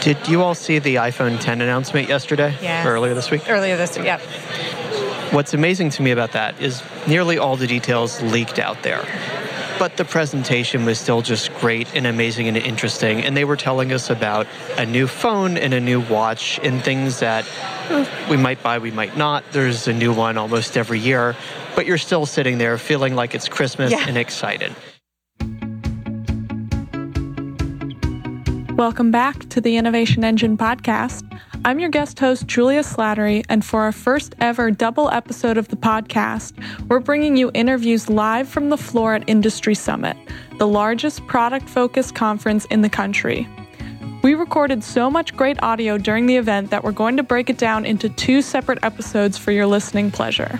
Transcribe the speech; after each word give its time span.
Did 0.00 0.28
you 0.28 0.42
all 0.42 0.54
see 0.54 0.78
the 0.78 0.94
iPhone 0.96 1.38
10 1.38 1.60
announcement 1.60 2.08
yesterday? 2.08 2.56
Yes. 2.62 2.86
Earlier 2.86 3.12
this 3.12 3.30
week? 3.30 3.42
Earlier 3.48 3.76
this 3.76 3.96
week, 3.98 4.06
yep. 4.06 4.20
What's 5.32 5.52
amazing 5.52 5.90
to 5.90 6.02
me 6.02 6.10
about 6.10 6.32
that 6.32 6.60
is 6.60 6.82
nearly 7.06 7.36
all 7.36 7.56
the 7.56 7.66
details 7.66 8.20
leaked 8.22 8.58
out 8.58 8.82
there. 8.82 9.04
But 9.78 9.96
the 9.98 10.04
presentation 10.06 10.84
was 10.86 10.98
still 10.98 11.20
just 11.22 11.52
great 11.54 11.94
and 11.94 12.06
amazing 12.06 12.48
and 12.48 12.56
interesting. 12.56 13.20
And 13.22 13.36
they 13.36 13.44
were 13.44 13.56
telling 13.56 13.92
us 13.92 14.10
about 14.10 14.46
a 14.78 14.86
new 14.86 15.06
phone 15.06 15.56
and 15.58 15.72
a 15.74 15.80
new 15.80 16.00
watch 16.00 16.58
and 16.62 16.82
things 16.82 17.20
that 17.20 17.46
we 18.30 18.36
might 18.36 18.62
buy, 18.62 18.78
we 18.78 18.90
might 18.90 19.16
not. 19.16 19.44
There's 19.52 19.86
a 19.86 19.92
new 19.92 20.12
one 20.14 20.38
almost 20.38 20.76
every 20.76 20.98
year. 20.98 21.36
But 21.76 21.86
you're 21.86 21.98
still 21.98 22.24
sitting 22.26 22.58
there 22.58 22.78
feeling 22.78 23.14
like 23.14 23.34
it's 23.34 23.48
Christmas 23.48 23.92
Yeah. 23.92 24.04
and 24.08 24.16
excited. 24.18 24.74
Welcome 28.80 29.10
back 29.10 29.46
to 29.50 29.60
the 29.60 29.76
Innovation 29.76 30.24
Engine 30.24 30.56
podcast. 30.56 31.38
I'm 31.66 31.80
your 31.80 31.90
guest 31.90 32.18
host, 32.18 32.46
Julia 32.46 32.80
Slattery, 32.80 33.44
and 33.50 33.62
for 33.62 33.82
our 33.82 33.92
first 33.92 34.34
ever 34.40 34.70
double 34.70 35.10
episode 35.10 35.58
of 35.58 35.68
the 35.68 35.76
podcast, 35.76 36.54
we're 36.88 36.98
bringing 36.98 37.36
you 37.36 37.50
interviews 37.52 38.08
live 38.08 38.48
from 38.48 38.70
the 38.70 38.78
floor 38.78 39.14
at 39.14 39.28
Industry 39.28 39.74
Summit, 39.74 40.16
the 40.56 40.66
largest 40.66 41.26
product 41.26 41.68
focused 41.68 42.14
conference 42.14 42.64
in 42.70 42.80
the 42.80 42.88
country. 42.88 43.46
We 44.22 44.32
recorded 44.34 44.82
so 44.82 45.10
much 45.10 45.36
great 45.36 45.62
audio 45.62 45.98
during 45.98 46.24
the 46.24 46.38
event 46.38 46.70
that 46.70 46.82
we're 46.82 46.92
going 46.92 47.18
to 47.18 47.22
break 47.22 47.50
it 47.50 47.58
down 47.58 47.84
into 47.84 48.08
two 48.08 48.40
separate 48.40 48.82
episodes 48.82 49.36
for 49.36 49.52
your 49.52 49.66
listening 49.66 50.10
pleasure. 50.10 50.58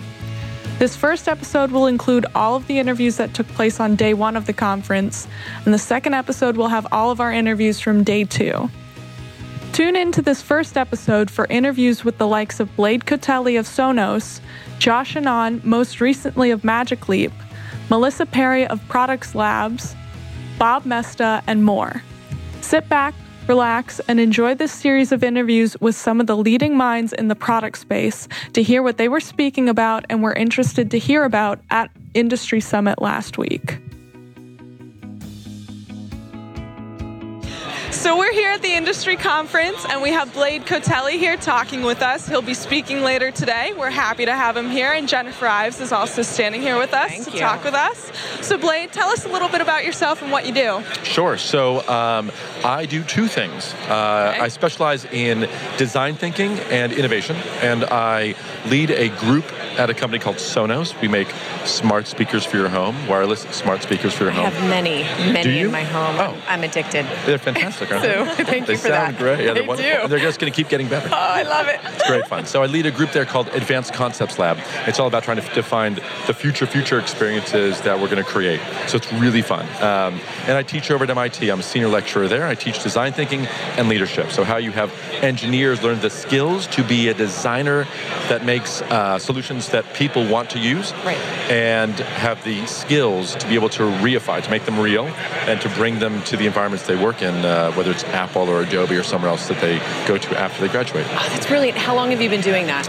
This 0.80 0.96
first 0.96 1.28
episode 1.28 1.72
will 1.72 1.86
include 1.86 2.24
all 2.34 2.56
of 2.56 2.66
the 2.66 2.78
interviews 2.78 3.18
that 3.18 3.34
took 3.34 3.46
place 3.48 3.80
on 3.80 3.96
day 3.96 4.14
one 4.14 4.34
of 4.34 4.46
the 4.46 4.54
conference, 4.54 5.28
and 5.66 5.74
the 5.74 5.78
second 5.78 6.14
episode 6.14 6.56
will 6.56 6.68
have 6.68 6.86
all 6.90 7.10
of 7.10 7.20
our 7.20 7.30
interviews 7.30 7.78
from 7.78 8.02
day 8.02 8.24
two. 8.24 8.70
Tune 9.74 9.94
in 9.94 10.10
to 10.12 10.22
this 10.22 10.40
first 10.40 10.78
episode 10.78 11.30
for 11.30 11.44
interviews 11.50 12.02
with 12.02 12.16
the 12.16 12.26
likes 12.26 12.60
of 12.60 12.74
Blade 12.76 13.04
Kotelly 13.04 13.60
of 13.60 13.66
Sonos, 13.66 14.40
Josh 14.78 15.16
Anon, 15.16 15.60
most 15.64 16.00
recently 16.00 16.50
of 16.50 16.64
Magic 16.64 17.10
Leap, 17.10 17.32
Melissa 17.90 18.24
Perri 18.24 18.66
of 18.66 18.80
Produx 18.88 19.34
Labs, 19.34 19.94
Bob 20.58 20.84
Moesta, 20.84 21.42
and 21.46 21.62
more. 21.62 22.02
Sit 22.62 22.88
back, 22.88 23.12
relax, 23.50 24.00
and 24.06 24.20
enjoy 24.20 24.54
this 24.54 24.70
series 24.70 25.10
of 25.10 25.24
interviews 25.24 25.76
with 25.80 25.96
some 25.96 26.20
of 26.20 26.28
the 26.28 26.36
leading 26.36 26.76
minds 26.76 27.12
in 27.12 27.26
the 27.26 27.34
product 27.34 27.76
space 27.78 28.28
to 28.52 28.62
hear 28.62 28.80
what 28.80 28.96
they 28.96 29.08
were 29.08 29.18
speaking 29.18 29.68
about 29.68 30.04
and 30.08 30.22
were 30.22 30.32
interested 30.32 30.88
to 30.92 31.00
hear 31.00 31.24
about 31.24 31.58
at 31.68 31.90
Industry 32.14 32.60
Summit 32.60 33.02
last 33.02 33.38
week. 33.38 33.80
So 38.00 38.16
we're 38.16 38.32
here 38.32 38.50
at 38.50 38.62
the 38.62 38.72
industry 38.72 39.14
conference 39.16 39.84
and 39.86 40.00
we 40.00 40.10
have 40.12 40.32
Blade 40.32 40.62
Kotelly 40.64 41.18
here 41.18 41.36
talking 41.36 41.82
with 41.82 42.00
us. 42.00 42.26
He'll 42.26 42.40
be 42.40 42.54
speaking 42.54 43.02
later 43.02 43.30
today. 43.30 43.74
We're 43.76 43.90
happy 43.90 44.24
to 44.24 44.34
have 44.34 44.56
him 44.56 44.70
here 44.70 44.90
and 44.90 45.06
Jennifer 45.06 45.46
Ives 45.46 45.80
is 45.82 45.92
also 45.92 46.22
standing 46.22 46.62
here 46.62 46.78
with 46.78 46.94
us 46.94 47.10
Thank 47.10 47.24
to 47.26 47.32
you. 47.32 47.38
talk 47.40 47.62
with 47.62 47.74
us. 47.74 48.10
So 48.40 48.56
Blade, 48.56 48.90
tell 48.90 49.10
us 49.10 49.26
a 49.26 49.28
little 49.28 49.50
bit 49.50 49.60
about 49.60 49.84
yourself 49.84 50.22
and 50.22 50.32
what 50.32 50.46
you 50.46 50.54
do. 50.54 50.82
Sure. 51.02 51.36
So 51.36 51.86
um, 51.90 52.32
I 52.64 52.86
do 52.86 53.04
two 53.04 53.28
things. 53.28 53.74
Uh, 53.88 54.28
Okay. 54.30 54.40
I 54.40 54.48
specialize 54.48 55.04
in 55.06 55.48
design 55.76 56.14
thinking 56.14 56.52
and 56.70 56.92
innovation, 56.92 57.36
and 57.62 57.84
I 57.84 58.34
lead 58.66 58.90
a 58.90 59.08
group 59.08 59.44
at 59.78 59.88
a 59.90 59.94
company 59.94 60.18
called 60.18 60.36
Sonos. 60.36 60.98
We 61.00 61.08
make 61.08 61.28
smart 61.64 62.06
speakers 62.06 62.44
for 62.44 62.56
your 62.58 62.68
home, 62.68 62.94
wireless 63.08 63.40
smart 63.50 63.82
speakers 63.82 64.12
for 64.14 64.24
your 64.24 64.32
home. 64.32 64.46
I 64.46 64.50
have 64.50 64.68
many, 64.68 65.02
many 65.32 65.42
Do 65.42 65.50
you? 65.50 65.66
in 65.66 65.72
my 65.72 65.82
home. 65.84 66.16
Oh. 66.18 66.34
I'm, 66.46 66.60
I'm 66.60 66.64
addicted. 66.64 67.06
They're 67.24 67.38
fantastic, 67.38 67.89
aren't 67.90 68.04
So, 68.04 68.24
they? 68.36 68.44
thank 68.44 68.66
they 68.66 68.72
you 68.74 68.78
for 68.78 68.88
sound 68.88 69.14
that. 69.14 69.18
great. 69.18 69.40
Yeah, 69.44 69.52
they're 69.54 69.66
They 69.76 70.00
do. 70.02 70.08
They're 70.08 70.18
just 70.18 70.38
going 70.40 70.52
to 70.52 70.56
keep 70.56 70.68
getting 70.68 70.88
better. 70.88 71.08
Oh, 71.12 71.16
I 71.16 71.42
love 71.42 71.68
it. 71.68 71.80
It's 71.84 72.06
great 72.08 72.26
fun. 72.26 72.46
So 72.46 72.62
I 72.62 72.66
lead 72.66 72.86
a 72.86 72.90
group 72.90 73.12
there 73.12 73.24
called 73.24 73.48
Advanced 73.48 73.92
Concepts 73.92 74.38
Lab. 74.38 74.58
It's 74.86 74.98
all 74.98 75.06
about 75.06 75.22
trying 75.24 75.36
to 75.40 75.54
define 75.54 75.94
the 76.26 76.34
future 76.34 76.66
future 76.66 76.98
experiences 76.98 77.80
that 77.82 77.98
we're 78.00 78.06
going 78.08 78.22
to 78.24 78.30
create. 78.30 78.60
So 78.88 78.96
it's 78.96 79.12
really 79.14 79.42
fun. 79.42 79.66
Um, 79.82 80.20
and 80.46 80.56
I 80.56 80.62
teach 80.62 80.90
over 80.90 81.04
at 81.04 81.10
MIT. 81.10 81.48
I'm 81.50 81.60
a 81.60 81.62
senior 81.62 81.88
lecturer 81.88 82.28
there. 82.28 82.46
I 82.46 82.54
teach 82.54 82.82
design 82.82 83.12
thinking 83.12 83.46
and 83.76 83.88
leadership. 83.88 84.30
So 84.30 84.44
how 84.44 84.56
you 84.56 84.70
have 84.72 84.92
engineers 85.22 85.82
learn 85.82 86.00
the 86.00 86.10
skills 86.10 86.66
to 86.68 86.82
be 86.84 87.08
a 87.08 87.14
designer 87.14 87.84
that 88.28 88.44
makes 88.44 88.82
uh, 88.82 89.18
solutions 89.18 89.68
that 89.70 89.84
people 89.94 90.26
want 90.26 90.50
to 90.50 90.58
use, 90.58 90.92
Right. 91.04 91.16
and 91.50 91.94
have 91.94 92.42
the 92.44 92.64
skills 92.66 93.34
to 93.36 93.46
be 93.48 93.54
able 93.54 93.68
to 93.70 93.82
reify, 94.00 94.42
to 94.42 94.50
make 94.50 94.64
them 94.64 94.78
real, 94.78 95.06
and 95.46 95.60
to 95.60 95.68
bring 95.70 95.98
them 95.98 96.22
to 96.24 96.36
the 96.36 96.46
environments 96.46 96.86
they 96.86 96.96
work 96.96 97.22
in, 97.22 97.34
uh, 97.44 97.72
whether 97.80 97.92
it's 97.92 98.04
Apple 98.04 98.50
or 98.50 98.60
Adobe 98.60 98.94
or 98.94 99.02
somewhere 99.02 99.30
else 99.30 99.48
that 99.48 99.58
they 99.58 99.78
go 100.06 100.18
to 100.18 100.38
after 100.38 100.60
they 100.60 100.68
graduate. 100.70 101.06
Oh, 101.08 101.26
that's 101.30 101.46
brilliant. 101.46 101.78
How 101.78 101.94
long 101.94 102.10
have 102.10 102.20
you 102.20 102.28
been 102.28 102.42
doing 102.42 102.66
that? 102.66 102.86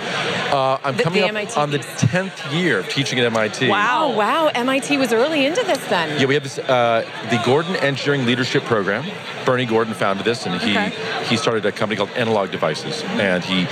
Uh, 0.54 0.80
I'm 0.84 0.98
The- 0.98 1.04
coming 1.04 1.22
the 1.22 1.28
up 1.28 1.30
MIT 1.30 1.58
on 1.58 1.72
the 1.72 1.78
10th 1.80 2.52
year 2.52 2.80
of 2.80 2.90
teaching 2.90 3.18
at 3.18 3.26
MIT. 3.26 3.70
Wow, 3.70 4.12
wow. 4.12 4.48
MIT 4.48 4.98
was 4.98 5.14
early 5.14 5.46
into 5.46 5.64
this 5.64 5.78
then. 5.86 6.20
Yeah, 6.20 6.26
we 6.26 6.34
have 6.34 6.44
this 6.44 6.60
uh, 6.60 7.06
the 7.30 7.42
Gordon 7.46 7.78
Engineering 7.78 8.26
Leadership 8.26 8.66
Program. 8.66 9.06
Bernie 9.46 9.66
Gordon 9.66 9.94
founded 9.94 10.26
this, 10.26 10.46
and 10.46 10.60
he 10.62 10.72
Okay. 10.72 10.92
he 11.30 11.38
started 11.38 11.66
a 11.66 11.72
company 11.72 11.96
called 11.96 12.10
Analog 12.18 12.52
Devices, 12.52 13.02
and 13.12 13.46
he 13.46 13.66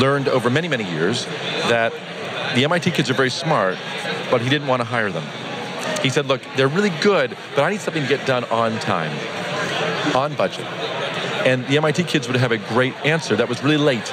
learned 0.00 0.26
over 0.26 0.50
many 0.50 0.66
many 0.66 0.90
years 0.90 1.24
that 1.68 1.92
the 2.56 2.64
MIT 2.64 2.90
kids 2.90 3.08
are 3.10 3.14
very 3.14 3.30
smart, 3.30 3.78
but 4.28 4.40
he 4.40 4.48
didn't 4.48 4.66
want 4.66 4.80
to 4.80 4.84
hire 4.86 5.12
them. 5.12 5.24
He 6.02 6.08
said, 6.10 6.26
"Look, 6.26 6.40
they're 6.56 6.66
really 6.68 6.90
good, 7.00 7.36
but 7.54 7.62
I 7.62 7.70
need 7.70 7.80
something 7.80 8.02
to 8.02 8.08
get 8.08 8.26
done 8.26 8.42
on 8.50 8.78
time, 8.80 9.12
on 10.14 10.34
budget." 10.34 10.66
And 11.46 11.66
the 11.66 11.76
MIT 11.76 12.04
kids 12.04 12.26
would 12.26 12.36
have 12.36 12.52
a 12.52 12.58
great 12.58 12.94
answer 13.04 13.36
that 13.36 13.48
was 13.48 13.62
really 13.62 13.76
late. 13.76 14.06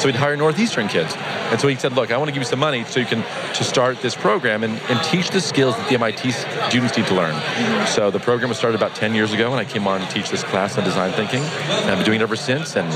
So 0.00 0.08
he'd 0.08 0.16
hire 0.16 0.36
Northeastern 0.36 0.88
kids. 0.88 1.14
And 1.16 1.60
so 1.60 1.68
he 1.68 1.74
said, 1.76 1.92
look, 1.92 2.10
I 2.10 2.16
want 2.16 2.28
to 2.28 2.32
give 2.32 2.40
you 2.40 2.48
some 2.48 2.58
money 2.58 2.84
so 2.84 3.00
you 3.00 3.06
can 3.06 3.22
to 3.54 3.64
start 3.64 4.00
this 4.00 4.14
program 4.14 4.62
and, 4.62 4.80
and 4.88 5.02
teach 5.04 5.30
the 5.30 5.40
skills 5.40 5.76
that 5.76 5.88
the 5.88 5.94
MIT 5.94 6.30
students 6.30 6.96
need 6.96 7.06
to 7.08 7.14
learn. 7.14 7.34
So 7.86 8.10
the 8.10 8.20
program 8.20 8.48
was 8.48 8.56
started 8.56 8.80
about 8.80 8.94
10 8.94 9.14
years 9.14 9.32
ago, 9.32 9.50
and 9.50 9.56
I 9.56 9.64
came 9.64 9.86
on 9.86 10.00
to 10.00 10.06
teach 10.08 10.30
this 10.30 10.42
class 10.42 10.78
on 10.78 10.84
design 10.84 11.12
thinking. 11.12 11.42
And 11.42 11.90
I've 11.90 11.98
been 11.98 12.06
doing 12.06 12.20
it 12.20 12.22
ever 12.22 12.36
since. 12.36 12.76
And 12.76 12.88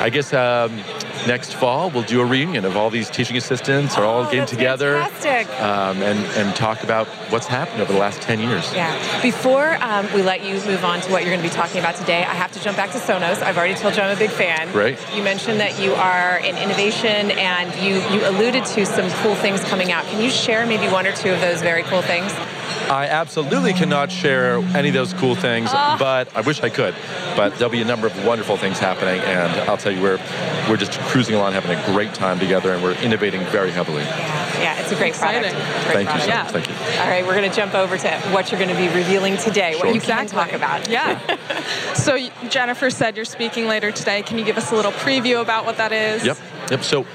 I 0.00 0.10
guess 0.10 0.32
um, 0.32 0.78
next 1.26 1.54
fall 1.54 1.90
we'll 1.90 2.02
do 2.02 2.20
a 2.20 2.24
reunion 2.24 2.64
of 2.64 2.76
all 2.76 2.90
these 2.90 3.08
teaching 3.10 3.36
assistants 3.36 3.96
are 3.96 4.04
all 4.04 4.22
Oh, 4.22 4.24
getting 4.24 4.40
that's 4.40 4.50
together 4.52 5.00
fantastic. 5.02 5.60
um, 5.60 6.02
and, 6.02 6.18
and 6.36 6.54
talk 6.56 6.82
about 6.82 7.06
what's 7.30 7.46
happened 7.46 7.80
over 7.80 7.92
the 7.92 7.98
last 7.98 8.20
10 8.22 8.40
years. 8.40 8.72
Yeah. 8.74 8.92
Before 9.22 9.76
um, 9.82 10.06
we 10.14 10.22
let 10.22 10.44
you 10.44 10.54
move 10.66 10.84
on 10.84 11.00
to 11.00 11.10
what 11.10 11.22
you're 11.22 11.32
going 11.34 11.42
to 11.42 11.48
be 11.48 11.54
talking 11.54 11.78
about 11.80 11.96
today, 11.96 12.22
I 12.24 12.34
have 12.34 12.52
to 12.52 12.60
jump 12.60 12.76
back 12.76 12.90
to 12.92 12.98
Sonos. 12.98 13.42
I've 13.42 13.56
already 13.56 13.74
told 13.74 13.96
you 13.96 14.02
I'm 14.02 14.14
a 14.14 14.18
big 14.18 14.30
fan. 14.30 14.70
Great. 14.72 14.98
You 15.14 15.22
mentioned 15.22 15.60
that 15.60 15.80
you 15.80 15.94
are 15.94 16.38
in 16.38 16.56
innovation 16.56 17.30
and 17.32 17.74
you, 17.82 17.94
you 18.14 18.26
alluded 18.28 18.64
to 18.66 18.86
some 18.86 19.08
cool 19.22 19.34
things 19.36 19.62
coming 19.64 19.90
out. 19.92 20.04
Can 20.06 20.22
you 20.22 20.30
share 20.30 20.66
maybe 20.66 20.88
one 20.92 21.06
or 21.06 21.12
two 21.12 21.30
of 21.32 21.40
those 21.40 21.60
very 21.62 21.82
cool 21.84 22.02
things? 22.02 22.32
I 22.90 23.06
absolutely 23.06 23.72
cannot 23.72 24.10
share 24.12 24.56
any 24.76 24.88
of 24.88 24.94
those 24.94 25.14
cool 25.14 25.34
things, 25.34 25.70
Ah. 25.72 25.96
but 25.98 26.28
I 26.36 26.40
wish 26.42 26.60
I 26.62 26.68
could. 26.68 26.94
But 27.36 27.54
there'll 27.56 27.70
be 27.72 27.80
a 27.80 27.84
number 27.86 28.06
of 28.06 28.24
wonderful 28.26 28.56
things 28.58 28.78
happening, 28.78 29.20
and 29.20 29.50
I'll 29.70 29.78
tell 29.78 29.92
you, 29.92 30.02
we're 30.02 30.18
we're 30.68 30.76
just 30.76 30.92
cruising 31.12 31.34
along, 31.34 31.52
having 31.52 31.78
a 31.78 31.86
great 31.92 32.14
time 32.14 32.38
together, 32.38 32.72
and 32.72 32.82
we're 32.82 32.94
innovating 33.02 33.44
very 33.46 33.70
heavily. 33.70 34.02
Yeah, 34.02 34.80
it's 34.80 34.90
a 34.90 34.96
great 34.96 35.08
Exciting. 35.08 35.50
product. 35.52 35.84
Great 35.92 36.06
Thank 36.06 36.14
you 36.14 36.20
so 36.20 36.26
product. 36.30 36.54
much. 36.54 36.64
Thank 36.64 36.94
you. 36.94 37.00
All 37.02 37.08
right, 37.08 37.26
we're 37.26 37.36
going 37.36 37.50
to 37.50 37.54
jump 37.54 37.74
over 37.74 37.98
to 37.98 38.10
what 38.32 38.50
you're 38.50 38.58
going 38.58 38.74
to 38.74 38.76
be 38.76 38.88
revealing 38.88 39.36
today, 39.36 39.74
what 39.74 39.82
Sure. 39.82 39.94
you 39.94 40.00
can 40.00 40.26
talk 40.26 40.52
about. 40.52 40.88
Yeah. 40.88 41.20
so 41.94 42.16
Jennifer 42.48 42.88
said 42.88 43.16
you're 43.16 43.24
speaking 43.26 43.66
later 43.68 43.92
today. 43.92 44.22
Can 44.22 44.38
you 44.38 44.44
give 44.44 44.56
us 44.56 44.72
a 44.72 44.74
little 44.74 44.92
preview 44.92 45.42
about 45.42 45.66
what 45.66 45.76
that 45.76 45.92
is? 45.92 46.24
Yep. 46.24 46.38
Yep. 46.70 46.82
So 46.84 47.06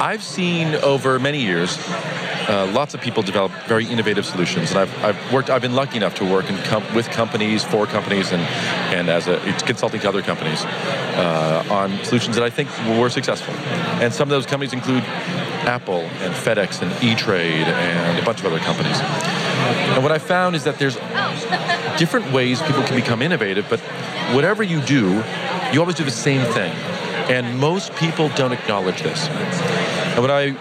I've 0.00 0.24
seen 0.24 0.74
over 0.76 1.18
many 1.20 1.40
years 1.40 1.76
uh, 2.50 2.66
lots 2.72 2.94
of 2.94 3.00
people 3.00 3.22
develop 3.22 3.52
very 3.68 3.86
innovative 3.86 4.26
solutions, 4.26 4.70
and 4.70 4.80
I've, 4.80 5.04
I've 5.04 5.32
worked. 5.32 5.50
I've 5.50 5.62
been 5.62 5.76
lucky 5.76 5.96
enough 5.96 6.16
to 6.16 6.24
work 6.24 6.46
com- 6.64 6.94
with 6.96 7.08
companies, 7.10 7.62
for 7.62 7.86
companies, 7.86 8.32
and 8.32 8.42
and 8.92 9.08
as 9.08 9.28
a 9.28 9.38
consulting 9.64 10.00
to 10.00 10.08
other 10.08 10.20
companies 10.20 10.64
uh, 10.64 11.64
on 11.70 12.04
solutions 12.04 12.34
that 12.34 12.44
I 12.44 12.50
think 12.50 12.68
were 12.98 13.08
successful. 13.08 13.54
And 14.02 14.12
some 14.12 14.26
of 14.26 14.30
those 14.30 14.46
companies 14.46 14.72
include 14.72 15.04
Apple 15.64 16.00
and 16.00 16.34
FedEx 16.34 16.82
and 16.82 16.90
E-Trade 17.04 17.68
and 17.68 18.18
a 18.18 18.24
bunch 18.24 18.40
of 18.40 18.46
other 18.46 18.58
companies. 18.58 18.98
And 19.94 20.02
what 20.02 20.10
I 20.10 20.18
found 20.18 20.56
is 20.56 20.64
that 20.64 20.78
there's 20.78 20.96
different 21.98 22.32
ways 22.32 22.60
people 22.62 22.82
can 22.82 22.96
become 22.96 23.22
innovative, 23.22 23.66
but 23.70 23.78
whatever 24.34 24.64
you 24.64 24.80
do, 24.82 25.22
you 25.72 25.78
always 25.78 25.94
do 25.94 26.04
the 26.04 26.10
same 26.10 26.44
thing. 26.52 26.72
And 27.30 27.60
most 27.60 27.94
people 27.94 28.28
don't 28.30 28.52
acknowledge 28.52 29.02
this. 29.02 29.28
And 29.28 30.20
what 30.20 30.32
I 30.32 30.56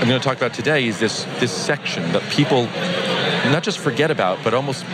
am 0.00 0.08
going 0.08 0.20
to 0.20 0.24
talk 0.24 0.36
about 0.36 0.54
today 0.54 0.86
is 0.86 1.00
this, 1.00 1.24
this 1.40 1.52
section 1.52 2.12
that 2.12 2.22
people 2.30 2.64
not 3.50 3.62
just 3.62 3.78
forget 3.78 4.10
about, 4.10 4.42
but 4.44 4.54
almost 4.54 4.84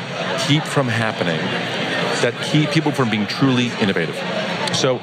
keep 0.46 0.62
from 0.62 0.88
happening, 0.88 1.38
that 2.22 2.34
keep 2.44 2.70
people 2.70 2.92
from 2.92 3.10
being 3.10 3.26
truly 3.26 3.68
innovative. 3.80 4.16
So 4.74 5.00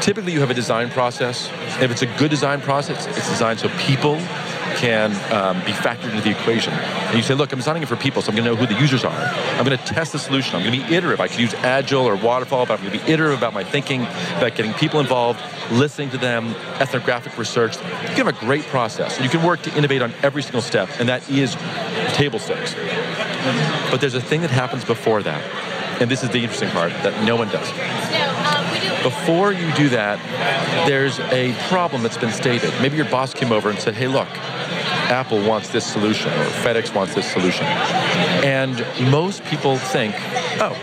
typically 0.00 0.32
you 0.32 0.40
have 0.40 0.50
a 0.50 0.54
design 0.54 0.90
process. 0.90 1.50
If 1.80 1.90
it's 1.90 2.02
a 2.02 2.06
good 2.18 2.30
design 2.30 2.60
process, 2.60 3.06
it's 3.06 3.28
designed 3.28 3.60
so 3.60 3.68
people 3.78 4.16
can 4.82 5.12
um, 5.32 5.60
be 5.64 5.70
factored 5.70 6.10
into 6.10 6.22
the 6.22 6.30
equation. 6.30 6.72
And 6.72 7.16
you 7.16 7.22
say, 7.22 7.34
look, 7.34 7.52
I'm 7.52 7.60
designing 7.60 7.84
it 7.84 7.88
for 7.88 7.94
people, 7.94 8.20
so 8.20 8.30
I'm 8.30 8.36
going 8.36 8.44
to 8.44 8.50
know 8.50 8.56
who 8.56 8.66
the 8.66 8.80
users 8.80 9.04
are. 9.04 9.12
I'm 9.12 9.64
going 9.64 9.78
to 9.78 9.84
test 9.84 10.10
the 10.10 10.18
solution. 10.18 10.56
I'm 10.56 10.62
going 10.66 10.80
to 10.80 10.84
be 10.84 10.94
iterative. 10.94 11.20
I 11.20 11.28
could 11.28 11.38
use 11.38 11.54
Agile 11.54 12.04
or 12.04 12.16
Waterfall, 12.16 12.66
but 12.66 12.80
I'm 12.80 12.84
going 12.84 12.98
to 12.98 13.04
be 13.04 13.12
iterative 13.12 13.38
about 13.38 13.54
my 13.54 13.62
thinking, 13.62 14.02
about 14.02 14.56
getting 14.56 14.74
people 14.74 14.98
involved, 14.98 15.40
listening 15.70 16.10
to 16.10 16.18
them, 16.18 16.48
ethnographic 16.80 17.38
research. 17.38 17.76
You 17.76 17.82
can 17.82 18.26
have 18.26 18.28
a 18.28 18.32
great 18.40 18.64
process. 18.64 19.20
You 19.20 19.28
can 19.28 19.44
work 19.44 19.62
to 19.62 19.76
innovate 19.78 20.02
on 20.02 20.12
every 20.20 20.42
single 20.42 20.62
step, 20.62 20.88
and 20.98 21.08
that 21.08 21.30
is 21.30 21.54
table 22.14 22.40
stakes. 22.40 22.74
But 23.88 24.00
there's 24.00 24.14
a 24.14 24.20
thing 24.20 24.40
that 24.40 24.50
happens 24.50 24.84
before 24.84 25.22
that, 25.22 26.00
and 26.02 26.10
this 26.10 26.24
is 26.24 26.30
the 26.30 26.40
interesting 26.40 26.70
part 26.70 26.90
that 27.04 27.24
no 27.24 27.36
one 27.36 27.48
does. 27.50 27.70
Before 29.04 29.52
you 29.52 29.72
do 29.74 29.88
that, 29.90 30.18
there's 30.88 31.20
a 31.20 31.52
problem 31.68 32.02
that's 32.02 32.18
been 32.18 32.32
stated. 32.32 32.72
Maybe 32.80 32.96
your 32.96 33.08
boss 33.10 33.32
came 33.32 33.52
over 33.52 33.70
and 33.70 33.78
said, 33.78 33.94
hey, 33.94 34.08
look, 34.08 34.28
Apple 35.12 35.46
wants 35.46 35.68
this 35.68 35.86
solution 35.86 36.30
or 36.32 36.44
FedEx 36.64 36.94
wants 36.94 37.14
this 37.14 37.30
solution. 37.30 37.64
And 38.44 38.84
most 39.10 39.44
people 39.44 39.76
think, 39.76 40.14
oh, 40.60 40.76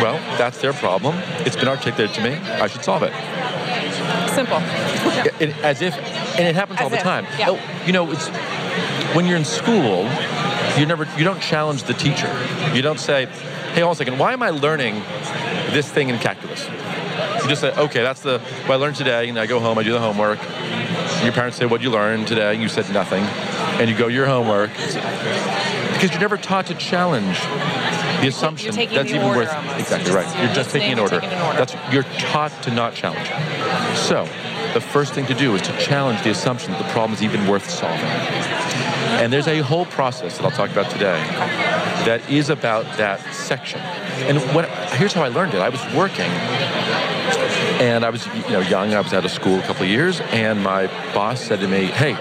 well, 0.00 0.18
that's 0.38 0.60
their 0.60 0.72
problem. 0.72 1.16
It's 1.46 1.56
been 1.56 1.68
articulated 1.68 2.14
to 2.16 2.22
me. 2.22 2.34
I 2.34 2.66
should 2.68 2.84
solve 2.84 3.02
it. 3.02 3.12
Simple. 4.34 4.58
It, 5.40 5.56
as 5.64 5.80
if, 5.80 5.96
and 6.38 6.46
it 6.46 6.54
happens 6.54 6.78
As 6.78 6.84
all 6.84 6.90
the 6.90 6.96
if, 6.96 7.02
time. 7.02 7.24
yeah. 7.38 7.50
Oh, 7.50 7.84
you 7.86 7.92
know, 7.92 8.10
it's 8.10 8.28
when 9.14 9.26
you're 9.26 9.36
in 9.36 9.44
school, 9.44 10.04
you 10.76 10.86
never, 10.86 11.06
you 11.16 11.24
don't 11.24 11.40
challenge 11.40 11.84
the 11.84 11.94
teacher. 11.94 12.30
You 12.74 12.82
don't 12.82 13.00
say, 13.00 13.26
hey, 13.26 13.80
hold 13.80 13.84
on 13.86 13.92
a 13.92 13.96
second, 13.96 14.18
why 14.18 14.32
am 14.32 14.42
I 14.42 14.50
learning 14.50 14.94
this 15.70 15.88
thing 15.88 16.08
in 16.08 16.18
calculus? 16.18 16.68
You 17.42 17.48
just 17.48 17.60
say, 17.60 17.74
okay, 17.76 18.02
that's 18.02 18.20
the 18.20 18.40
what 18.66 18.74
I 18.74 18.76
learned 18.76 18.96
today, 18.96 19.28
and 19.28 19.38
I 19.38 19.46
go 19.46 19.60
home, 19.60 19.78
I 19.78 19.82
do 19.82 19.92
the 19.92 20.00
homework. 20.00 20.40
Your 21.22 21.32
parents 21.32 21.56
say, 21.56 21.66
what 21.66 21.80
you 21.80 21.90
learn 21.90 22.24
today? 22.24 22.52
And 22.52 22.62
you 22.62 22.68
said 22.68 22.90
nothing, 22.92 23.22
and 23.80 23.90
you 23.90 23.96
go 23.96 24.06
your 24.08 24.26
homework 24.26 24.70
because 24.72 26.10
you're 26.10 26.20
never 26.20 26.36
taught 26.36 26.66
to 26.66 26.74
challenge 26.74 27.38
the 28.20 28.28
assumption 28.28 28.74
that's 28.74 29.10
the 29.10 29.16
even 29.16 29.26
worth 29.28 29.52
almost. 29.52 29.78
exactly 29.80 30.10
You're 30.10 30.20
right. 30.20 30.24
just- 30.26 30.38
You're 30.38 30.54
just 30.54 30.70
taking 30.70 30.92
an 30.92 30.98
order. 30.98 31.14
you're 31.16 31.20
taking 31.22 31.38
an 31.38 31.46
order. 31.46 31.58
That's 31.58 31.92
you're 31.92 32.02
taught 32.30 32.52
to 32.62 32.70
not 32.70 32.94
challenge. 32.94 33.28
So, 33.98 34.28
the 34.72 34.80
first 34.80 35.12
thing 35.12 35.26
to 35.26 35.34
do 35.34 35.54
is 35.54 35.62
to 35.62 35.76
challenge 35.78 36.22
the 36.22 36.30
assumption 36.30 36.72
that 36.72 36.82
the 36.82 36.88
problem 36.92 37.12
is 37.14 37.22
even 37.22 37.46
worth 37.46 37.68
solving. 37.70 38.00
And 39.20 39.32
there's 39.32 39.46
a 39.46 39.60
whole 39.60 39.84
process 39.86 40.36
that 40.38 40.44
I'll 40.44 40.50
talk 40.50 40.70
about 40.70 40.90
today 40.90 41.22
that 42.06 42.28
is 42.28 42.50
about 42.50 42.84
that 42.96 43.20
section. 43.34 43.80
And 43.80 44.38
what 44.54 44.68
here's 44.94 45.12
how 45.12 45.22
I 45.22 45.28
learned 45.28 45.54
it. 45.54 45.60
I 45.60 45.68
was 45.68 45.80
working 45.94 46.30
and 47.80 48.04
I 48.04 48.10
was 48.10 48.26
you 48.26 48.50
know 48.50 48.60
young. 48.60 48.94
I 48.94 49.00
was 49.00 49.12
out 49.12 49.24
of 49.24 49.30
school 49.30 49.58
a 49.58 49.62
couple 49.62 49.82
of 49.84 49.88
years, 49.88 50.20
and 50.32 50.62
my 50.62 50.86
boss 51.14 51.40
said 51.40 51.60
to 51.60 51.68
me, 51.68 51.86
"Hey, 51.86 52.12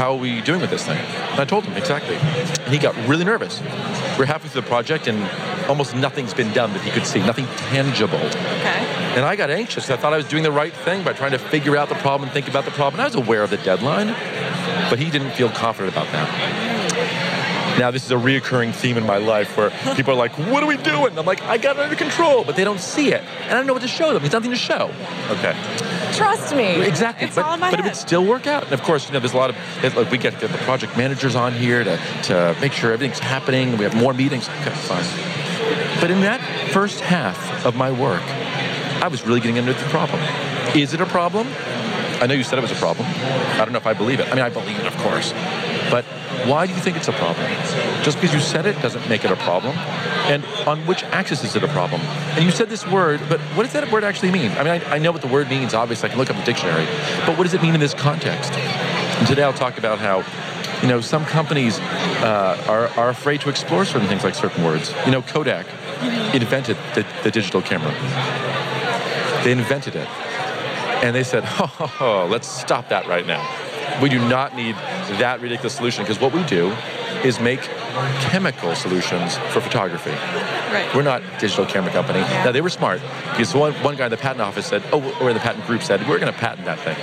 how 0.00 0.12
are 0.12 0.18
we 0.18 0.40
doing 0.40 0.60
with 0.60 0.70
this 0.70 0.84
thing?" 0.84 0.98
And 1.32 1.40
I 1.40 1.44
told 1.44 1.64
him 1.64 1.76
exactly, 1.76 2.16
and 2.16 2.72
he 2.72 2.78
got 2.78 2.94
really 3.06 3.24
nervous. 3.24 3.60
We're 4.18 4.26
halfway 4.26 4.48
through 4.48 4.62
the 4.62 4.68
project, 4.68 5.06
and 5.06 5.18
almost 5.68 5.94
nothing's 5.94 6.34
been 6.34 6.52
done 6.52 6.72
that 6.72 6.82
he 6.82 6.90
could 6.90 7.06
see, 7.06 7.20
nothing 7.20 7.46
tangible. 7.70 8.18
Okay. 8.18 8.80
And 9.16 9.24
I 9.24 9.36
got 9.36 9.50
anxious. 9.50 9.90
I 9.90 9.96
thought 9.96 10.12
I 10.12 10.16
was 10.16 10.26
doing 10.26 10.42
the 10.42 10.52
right 10.52 10.72
thing 10.72 11.02
by 11.02 11.12
trying 11.12 11.32
to 11.32 11.38
figure 11.38 11.76
out 11.76 11.88
the 11.88 11.94
problem 11.96 12.28
and 12.28 12.32
think 12.32 12.48
about 12.48 12.64
the 12.64 12.70
problem. 12.70 12.94
And 12.94 13.02
I 13.02 13.06
was 13.06 13.14
aware 13.14 13.42
of 13.42 13.50
the 13.50 13.56
deadline, 13.58 14.08
but 14.88 14.98
he 14.98 15.10
didn't 15.10 15.32
feel 15.32 15.50
confident 15.50 15.92
about 15.92 16.06
that. 16.12 17.78
Now, 17.78 17.90
this 17.90 18.04
is 18.04 18.10
a 18.10 18.16
reoccurring 18.16 18.74
theme 18.74 18.98
in 18.98 19.06
my 19.06 19.16
life 19.16 19.56
where 19.56 19.70
people 19.96 20.12
are 20.12 20.16
like, 20.16 20.32
What 20.38 20.62
are 20.62 20.66
we 20.66 20.76
doing? 20.76 21.18
I'm 21.18 21.26
like, 21.26 21.42
I 21.42 21.56
got 21.56 21.76
it 21.76 21.82
under 21.82 21.96
control, 21.96 22.44
but 22.44 22.56
they 22.56 22.64
don't 22.64 22.80
see 22.80 23.12
it. 23.12 23.22
And 23.44 23.52
I 23.52 23.54
don't 23.54 23.66
know 23.66 23.72
what 23.72 23.82
to 23.82 23.88
show 23.88 24.12
them. 24.12 24.22
There's 24.22 24.32
nothing 24.32 24.50
to 24.50 24.56
show. 24.56 24.92
Okay. 25.30 25.56
Trust 26.12 26.54
me. 26.54 26.82
Exactly. 26.82 27.26
It's 27.26 27.36
but 27.36 27.44
all 27.44 27.54
in 27.54 27.60
my 27.60 27.70
but 27.70 27.80
it 27.80 27.84
would 27.84 27.96
still 27.96 28.24
work 28.24 28.46
out. 28.46 28.64
And 28.64 28.72
of 28.72 28.82
course, 28.82 29.06
you 29.06 29.12
know, 29.12 29.20
there's 29.20 29.32
a 29.32 29.36
lot 29.36 29.50
of, 29.50 29.96
like 29.96 30.10
we 30.10 30.18
get 30.18 30.40
the 30.40 30.48
project 30.48 30.96
managers 30.96 31.34
on 31.34 31.52
here 31.52 31.84
to, 31.84 31.96
to 32.24 32.56
make 32.60 32.72
sure 32.72 32.92
everything's 32.92 33.18
happening. 33.18 33.76
We 33.76 33.84
have 33.84 33.94
more 33.94 34.12
meetings. 34.12 34.48
Okay, 34.48 34.70
fine. 34.70 35.04
But 36.00 36.10
in 36.10 36.20
that 36.22 36.40
first 36.70 37.00
half 37.00 37.64
of 37.64 37.76
my 37.76 37.90
work, 37.90 38.22
I 39.02 39.08
was 39.08 39.26
really 39.26 39.40
getting 39.40 39.56
into 39.56 39.72
the 39.72 39.88
problem. 39.90 40.20
Is 40.76 40.94
it 40.94 41.00
a 41.00 41.06
problem? 41.06 41.46
I 42.20 42.26
know 42.26 42.34
you 42.34 42.44
said 42.44 42.58
it 42.58 42.62
was 42.62 42.70
a 42.70 42.76
problem. 42.76 43.06
I 43.08 43.58
don't 43.58 43.72
know 43.72 43.78
if 43.78 43.86
I 43.86 43.94
believe 43.94 44.20
it. 44.20 44.28
I 44.28 44.34
mean, 44.34 44.44
I 44.44 44.50
believe 44.50 44.78
it, 44.78 44.86
of 44.86 44.96
course. 44.98 45.32
But 45.90 46.04
why 46.46 46.66
do 46.66 46.72
you 46.72 46.80
think 46.80 46.96
it's 46.96 47.08
a 47.08 47.12
problem? 47.12 47.46
Just 48.02 48.20
because 48.20 48.32
you 48.32 48.40
said 48.40 48.66
it 48.66 48.80
doesn't 48.80 49.08
make 49.08 49.24
it 49.24 49.30
a 49.30 49.36
problem. 49.36 49.76
And 50.30 50.44
on 50.66 50.86
which 50.86 51.02
axis 51.04 51.42
is 51.44 51.56
it 51.56 51.64
a 51.64 51.68
problem? 51.68 52.00
And 52.36 52.44
you 52.44 52.50
said 52.50 52.68
this 52.68 52.86
word, 52.86 53.20
but 53.28 53.40
what 53.56 53.64
does 53.64 53.72
that 53.72 53.90
word 53.90 54.04
actually 54.04 54.30
mean? 54.30 54.52
I 54.52 54.62
mean, 54.62 54.82
I, 54.82 54.94
I 54.94 54.98
know 54.98 55.12
what 55.12 55.22
the 55.22 55.28
word 55.28 55.48
means, 55.50 55.74
obviously, 55.74 56.08
I 56.08 56.10
can 56.10 56.18
look 56.18 56.30
up 56.30 56.36
the 56.36 56.44
dictionary. 56.44 56.86
But 57.26 57.36
what 57.36 57.44
does 57.44 57.54
it 57.54 57.62
mean 57.62 57.74
in 57.74 57.80
this 57.80 57.94
context? 57.94 58.52
And 58.52 59.26
today 59.26 59.42
I'll 59.42 59.52
talk 59.52 59.78
about 59.78 59.98
how, 59.98 60.24
you 60.82 60.88
know, 60.88 61.00
some 61.00 61.24
companies 61.24 61.78
uh, 61.78 62.64
are, 62.68 62.88
are 62.98 63.10
afraid 63.10 63.40
to 63.42 63.50
explore 63.50 63.84
certain 63.84 64.08
things 64.08 64.24
like 64.24 64.34
certain 64.34 64.64
words. 64.64 64.94
You 65.04 65.12
know, 65.12 65.22
Kodak 65.22 65.66
invented 66.34 66.76
the, 66.94 67.04
the 67.24 67.30
digital 67.30 67.60
camera. 67.60 67.92
They 69.44 69.52
invented 69.52 69.96
it. 69.96 70.08
And 71.02 71.16
they 71.16 71.24
said, 71.24 71.44
oh, 71.46 71.66
ho, 71.66 71.86
ho, 71.86 72.26
let's 72.26 72.48
stop 72.48 72.88
that 72.90 73.06
right 73.06 73.26
now. 73.26 73.69
We 74.02 74.08
do 74.08 74.18
not 74.28 74.56
need 74.56 74.74
that 75.18 75.40
ridiculous 75.40 75.74
solution 75.74 76.04
because 76.04 76.20
what 76.20 76.32
we 76.32 76.42
do 76.44 76.70
is 77.24 77.38
make 77.40 77.60
chemical 78.20 78.74
solutions 78.74 79.36
for 79.52 79.60
photography. 79.60 80.10
Right. 80.10 80.90
We're 80.94 81.02
not 81.02 81.22
a 81.22 81.38
digital 81.38 81.66
camera 81.66 81.92
company. 81.92 82.20
Now, 82.20 82.52
they 82.52 82.60
were 82.60 82.70
smart 82.70 83.00
because 83.30 83.54
one, 83.54 83.74
one 83.82 83.96
guy 83.96 84.06
in 84.06 84.10
the 84.10 84.16
patent 84.16 84.40
office 84.40 84.66
said, 84.66 84.82
oh, 84.92 85.02
or 85.20 85.32
the 85.32 85.40
patent 85.40 85.66
group 85.66 85.82
said, 85.82 86.00
we're 86.08 86.18
going 86.18 86.32
to 86.32 86.38
patent 86.38 86.64
that 86.66 86.78
thing. 86.80 86.96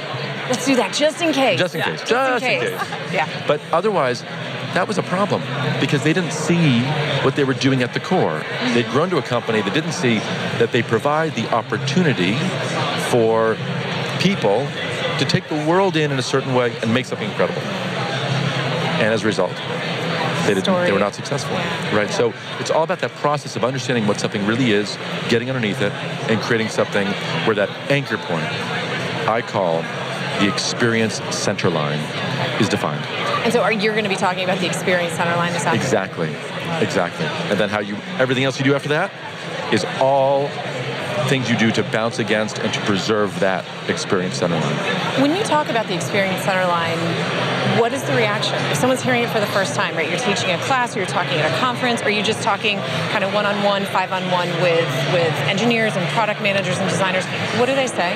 Let's 0.49 0.65
do 0.65 0.75
that 0.77 0.94
just 0.94 1.21
in 1.21 1.33
case. 1.33 1.59
Just 1.59 1.75
in 1.75 1.81
case. 1.81 2.01
Just 2.03 2.44
in 2.44 2.59
case. 2.61 2.71
yeah. 3.13 3.45
But 3.47 3.61
otherwise, 3.71 4.21
that 4.73 4.88
was 4.88 4.97
a 4.97 5.03
problem 5.03 5.41
because 5.79 6.03
they 6.03 6.13
didn't 6.13 6.31
see 6.31 6.81
what 7.23 7.35
they 7.35 7.44
were 7.44 7.53
doing 7.53 7.83
at 7.83 7.94
the 7.94 7.99
core. 7.99 8.44
They'd 8.73 8.88
grown 8.88 9.09
to 9.09 9.17
a 9.17 9.21
company 9.21 9.61
that 9.61 9.73
didn't 9.73 9.94
see 9.94 10.19
that 10.59 10.71
they 10.71 10.83
provide 10.83 11.35
the 11.35 11.53
opportunity 11.53 12.35
for 13.09 13.57
people 14.19 14.67
to 15.19 15.25
take 15.25 15.48
the 15.50 15.66
world 15.66 15.96
in 15.96 16.12
in 16.12 16.19
a 16.19 16.24
certain 16.24 16.54
way 16.54 16.78
and 16.81 16.94
make 16.94 17.06
something 17.06 17.30
incredible. 17.30 17.62
And 17.62 19.14
as 19.14 19.24
a 19.24 19.25
result, 19.25 19.56
they, 20.48 20.54
didn't, 20.54 20.66
they 20.66 20.92
were 20.92 21.00
not 21.00 21.14
successful. 21.14 21.56
Right? 21.96 22.10
So 22.10 22.34
it's 22.60 22.72
all 22.72 22.84
about 22.84 23.00
that 23.00 23.12
process 23.12 23.56
of 23.56 23.64
understanding 23.64 24.08
what 24.08 24.19
something 24.19 24.46
really 24.46 24.72
is, 24.72 24.98
getting 25.30 25.50
underneath 25.50 25.81
it, 25.81 25.92
and 25.92 26.40
creating 26.42 26.69
something 26.69 27.08
where 27.46 27.56
that 27.56 27.69
anchor 27.92 28.18
point 28.18 28.46
I 29.28 29.42
call 29.42 29.81
the 30.40 30.52
experience 30.52 31.16
center 31.36 31.69
line 31.69 32.00
is 32.62 32.69
defined. 32.69 33.04
And 33.44 33.52
so, 33.52 33.62
are 33.62 33.72
you 33.72 33.92
going 33.92 34.04
to 34.04 34.10
be 34.10 34.16
talking 34.16 34.44
about 34.44 34.60
the 34.60 34.68
experience 34.68 35.14
center 35.16 35.36
line 35.36 35.54
this 35.54 35.66
afternoon? 35.66 35.84
Exactly. 35.84 36.30
Exactly. 36.81 37.25
And 37.50 37.60
then 37.60 37.69
how 37.69 37.80
you 37.80 37.96
everything 38.19 38.44
else 38.44 38.58
you 38.58 38.66
do 38.66 38.75
after 38.75 38.90
that 38.90 39.12
is 39.74 39.86
all 40.00 40.50
things 41.28 41.50
you 41.50 41.58
do 41.58 41.72
to 41.72 41.84
bounce 41.84 42.19
against 42.19 42.60
and 42.60 42.74
to 42.74 42.80
preserve 42.81 43.40
that 43.40 43.66
experience 43.90 44.38
center 44.38 44.59
line. 44.59 45.21
When 45.21 45.36
you 45.36 45.44
talk 45.44 45.69
about 45.69 45.88
the 45.88 45.95
experience 45.95 46.44
center 46.44 46.66
line, 46.68 46.97
what 47.80 47.94
is 47.94 48.04
the 48.04 48.16
reaction? 48.16 48.56
If 48.71 48.78
someone's 48.78 49.02
hearing 49.02 49.24
it 49.24 49.30
for 49.30 49.40
the 49.40 49.47
first 49.47 49.76
time, 49.76 49.95
right? 49.95 50.09
You're 50.09 50.19
teaching 50.19 50.52
a 50.52 50.57
class, 50.64 50.95
or 50.95 51.00
you're 51.00 51.07
talking 51.07 51.38
at 51.40 51.52
a 51.52 51.57
conference, 51.59 52.02
or 52.02 52.09
you're 52.09 52.24
just 52.24 52.42
talking 52.42 52.78
kind 53.12 53.24
of 53.24 53.33
one-on-one, 53.33 53.86
five-on-one 53.86 54.47
with 54.62 54.88
with 55.14 55.33
engineers 55.45 55.95
and 55.95 56.07
product 56.09 56.42
managers 56.42 56.78
and 56.78 56.90
designers. 56.90 57.26
What 57.59 57.66
do 57.66 57.76
they 57.76 57.88
say? 57.88 58.14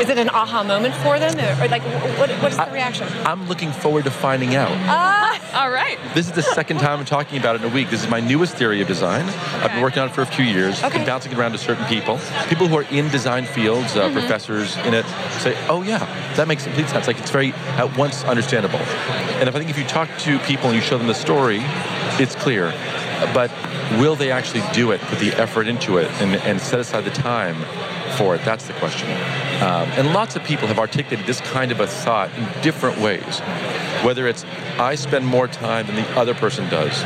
Is 0.00 0.08
it 0.08 0.18
an 0.18 0.28
aha 0.30 0.62
moment 0.62 0.94
for 0.96 1.18
them, 1.18 1.36
or, 1.38 1.64
or 1.64 1.68
like 1.68 1.82
what, 2.18 2.30
what 2.42 2.52
is 2.52 2.56
the 2.56 2.70
reaction? 2.72 3.08
I'm 3.24 3.48
looking 3.48 3.72
forward 3.72 4.04
to 4.04 4.10
finding 4.10 4.54
out. 4.54 4.70
Ah, 4.86 5.62
All 5.62 5.70
right. 5.70 5.98
This 6.14 6.26
is 6.26 6.32
the 6.32 6.42
second 6.42 6.78
time 6.78 7.00
I'm 7.00 7.04
talking 7.04 7.38
about 7.38 7.56
it 7.56 7.62
in 7.62 7.70
a 7.70 7.74
week. 7.74 7.90
This 7.90 8.02
is 8.04 8.10
my 8.10 8.20
newest 8.20 8.56
theory 8.56 8.80
of 8.80 8.88
design. 8.88 9.24
I've 9.62 9.72
been 9.72 9.82
working 9.82 10.00
on 10.00 10.08
it 10.08 10.14
for 10.14 10.22
a 10.22 10.26
few 10.26 10.44
years. 10.44 10.82
Okay. 10.82 10.98
Been 10.98 11.06
bouncing 11.06 11.32
it 11.32 11.38
around 11.38 11.52
to 11.52 11.58
certain 11.58 11.84
people. 11.86 12.18
People 12.48 12.68
who 12.68 12.76
are 12.76 12.86
in 12.90 13.08
design 13.08 13.44
fields, 13.44 13.96
uh, 13.96 14.10
professors 14.12 14.76
in 14.78 14.94
it, 14.94 15.06
say, 15.40 15.56
"Oh 15.68 15.82
yeah, 15.82 15.98
that 16.36 16.46
makes 16.48 16.64
complete 16.64 16.88
sense." 16.88 17.06
Like 17.06 17.18
it's 17.18 17.30
very 17.30 17.52
at 17.52 17.96
once 17.96 18.24
understandable. 18.24 18.80
And 19.40 19.48
if 19.48 19.54
I 19.54 19.58
think 19.58 19.70
if 19.70 19.78
you 19.78 19.84
talk 19.84 20.08
to 20.20 20.38
people 20.40 20.66
and 20.66 20.76
you 20.76 20.82
show 20.82 20.98
them 20.98 21.06
the 21.06 21.14
story, 21.14 21.60
it's 22.20 22.34
clear. 22.34 22.72
But 23.34 23.50
will 23.98 24.14
they 24.14 24.30
actually 24.30 24.62
do 24.72 24.92
it? 24.92 25.00
Put 25.00 25.18
the 25.18 25.32
effort 25.32 25.66
into 25.66 25.98
it 25.98 26.08
and, 26.20 26.36
and 26.36 26.60
set 26.60 26.78
aside 26.78 27.04
the 27.04 27.10
time 27.10 27.56
for 28.16 28.34
it? 28.34 28.44
That's 28.44 28.66
the 28.66 28.72
question. 28.74 29.10
Um, 29.62 29.88
and 29.96 30.12
lots 30.12 30.36
of 30.36 30.44
people 30.44 30.68
have 30.68 30.78
articulated 30.78 31.26
this 31.26 31.40
kind 31.40 31.72
of 31.72 31.80
a 31.80 31.86
thought 31.86 32.30
in 32.36 32.62
different 32.62 32.98
ways. 32.98 33.40
Whether 34.04 34.28
it's 34.28 34.44
I 34.78 34.94
spend 34.94 35.26
more 35.26 35.48
time 35.48 35.86
than 35.86 35.96
the 35.96 36.08
other 36.16 36.34
person 36.34 36.68
does. 36.68 37.02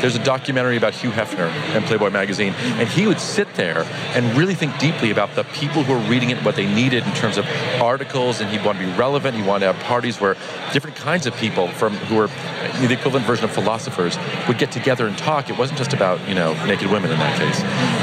There's 0.00 0.16
a 0.16 0.22
documentary 0.22 0.76
about 0.76 0.92
Hugh 0.92 1.10
Hefner 1.10 1.48
and 1.74 1.82
Playboy 1.86 2.10
magazine, 2.10 2.52
and 2.54 2.86
he 2.86 3.06
would 3.06 3.20
sit 3.20 3.54
there 3.54 3.84
and 4.14 4.36
really 4.36 4.54
think 4.54 4.78
deeply 4.78 5.10
about 5.10 5.34
the 5.34 5.44
people 5.44 5.82
who 5.82 5.94
were 5.94 6.10
reading 6.10 6.28
it, 6.28 6.44
what 6.44 6.56
they 6.56 6.66
needed 6.66 7.06
in 7.06 7.12
terms 7.14 7.38
of 7.38 7.46
articles, 7.80 8.40
and 8.40 8.50
he'd 8.50 8.62
want 8.64 8.78
to 8.78 8.84
be 8.84 8.92
relevant. 8.98 9.34
He 9.34 9.42
wanted 9.42 9.66
to 9.66 9.72
have 9.72 9.82
parties 9.84 10.20
where 10.20 10.36
different 10.74 10.96
kinds 10.96 11.26
of 11.26 11.34
people 11.36 11.68
from 11.68 11.94
who 11.94 12.16
were 12.16 12.26
the 12.26 12.92
equivalent 12.92 13.24
version 13.24 13.44
of 13.44 13.52
philosophers 13.52 14.18
would 14.46 14.58
get 14.58 14.70
together 14.72 15.06
and 15.06 15.16
talk. 15.16 15.48
It 15.48 15.56
wasn't 15.56 15.78
just 15.78 15.94
about 15.94 16.20
you 16.28 16.34
know 16.34 16.52
naked 16.66 16.90
women 16.90 17.10
in 17.10 17.18
that 17.18 17.38
case, 17.38 17.62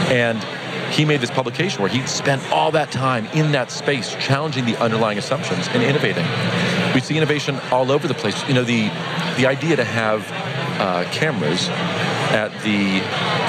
and 0.10 0.41
he 0.91 1.05
made 1.05 1.21
this 1.21 1.31
publication 1.31 1.81
where 1.81 1.89
he 1.89 2.05
spent 2.05 2.41
all 2.51 2.71
that 2.71 2.91
time 2.91 3.25
in 3.27 3.53
that 3.53 3.71
space 3.71 4.15
challenging 4.15 4.65
the 4.65 4.77
underlying 4.77 5.17
assumptions 5.17 5.67
and 5.69 5.81
innovating. 5.81 6.25
We 6.93 7.01
see 7.01 7.17
innovation 7.17 7.60
all 7.71 7.91
over 7.91 8.07
the 8.07 8.13
place. 8.13 8.48
You 8.48 8.53
know, 8.53 8.63
the 8.63 8.89
the 9.38 9.48
idea 9.48 9.75
to 9.77 9.86
have 9.86 10.29
uh, 10.79 11.10
cameras 11.12 11.69
at 12.31 12.51
the 12.63 13.01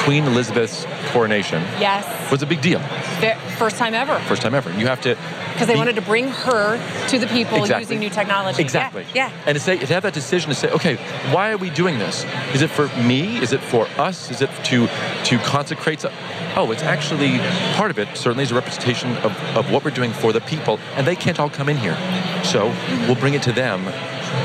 Queen 0.05 0.25
Elizabeth's 0.25 0.85
coronation 1.13 1.63
Yes. 1.79 2.05
was 2.31 2.43
a 2.43 2.47
big 2.47 2.61
deal. 2.61 2.81
First 3.59 3.77
time 3.77 3.95
ever. 3.95 4.19
First 4.21 4.43
time 4.43 4.55
ever. 4.55 4.71
You 4.73 4.87
have 4.87 5.01
to 5.03 5.17
Because 5.53 5.67
they 5.69 5.75
be- 5.75 5.79
wanted 5.79 5.97
to 5.97 6.03
bring 6.03 6.29
her 6.29 6.81
to 7.09 7.19
the 7.19 7.27
people 7.27 7.59
Exactly. 7.59 7.83
using 7.83 7.99
new 8.01 8.11
technology. 8.11 8.61
Exactly. 8.63 9.05
Yeah. 9.15 9.31
And 9.47 9.55
to 9.55 9.61
say 9.61 9.77
to 9.79 9.87
have 9.95 10.03
that 10.03 10.15
decision 10.15 10.49
to 10.49 10.55
say, 10.55 10.69
okay, 10.71 10.97
why 11.31 11.51
are 11.53 11.57
we 11.59 11.71
doing 11.71 11.99
this? 11.99 12.25
Is 12.55 12.63
it 12.63 12.71
for 12.71 12.89
me? 13.03 13.37
Is 13.39 13.53
it 13.53 13.61
for 13.61 13.87
us? 13.99 14.31
Is 14.31 14.41
it 14.43 14.51
to 14.65 14.89
to 15.25 15.39
consecrate? 15.39 16.05
Oh, 16.57 16.71
it's 16.73 16.83
actually 16.83 17.39
part 17.77 17.91
of 17.91 17.99
it. 17.99 18.09
Certainly, 18.17 18.45
is 18.45 18.51
a 18.51 18.55
representation 18.55 19.17
of, 19.19 19.33
of 19.57 19.71
what 19.71 19.85
we're 19.85 19.91
doing 20.01 20.13
for 20.13 20.33
the 20.33 20.41
people, 20.41 20.79
and 20.97 21.07
they 21.07 21.17
can't 21.17 21.39
all 21.41 21.49
come 21.51 21.69
in 21.69 21.77
here. 21.77 21.97
So 22.45 22.73
we'll 23.07 23.15
bring 23.25 23.35
it 23.35 23.43
to 23.45 23.53
them 23.53 23.87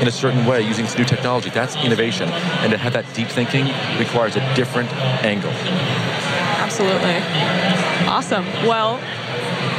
in 0.00 0.06
a 0.08 0.12
certain 0.12 0.46
way 0.46 0.60
using 0.62 0.84
this 0.84 0.96
new 0.96 1.04
technology. 1.04 1.50
That's 1.50 1.74
innovation, 1.76 2.28
and 2.62 2.70
to 2.72 2.78
have 2.78 2.92
that 2.92 3.04
deep 3.14 3.28
thinking 3.28 3.66
requires 3.98 4.36
a 4.36 4.54
different 4.54 4.90
angle. 5.24 5.52
Absolutely. 6.80 8.08
Awesome. 8.08 8.44
Well, 8.66 9.00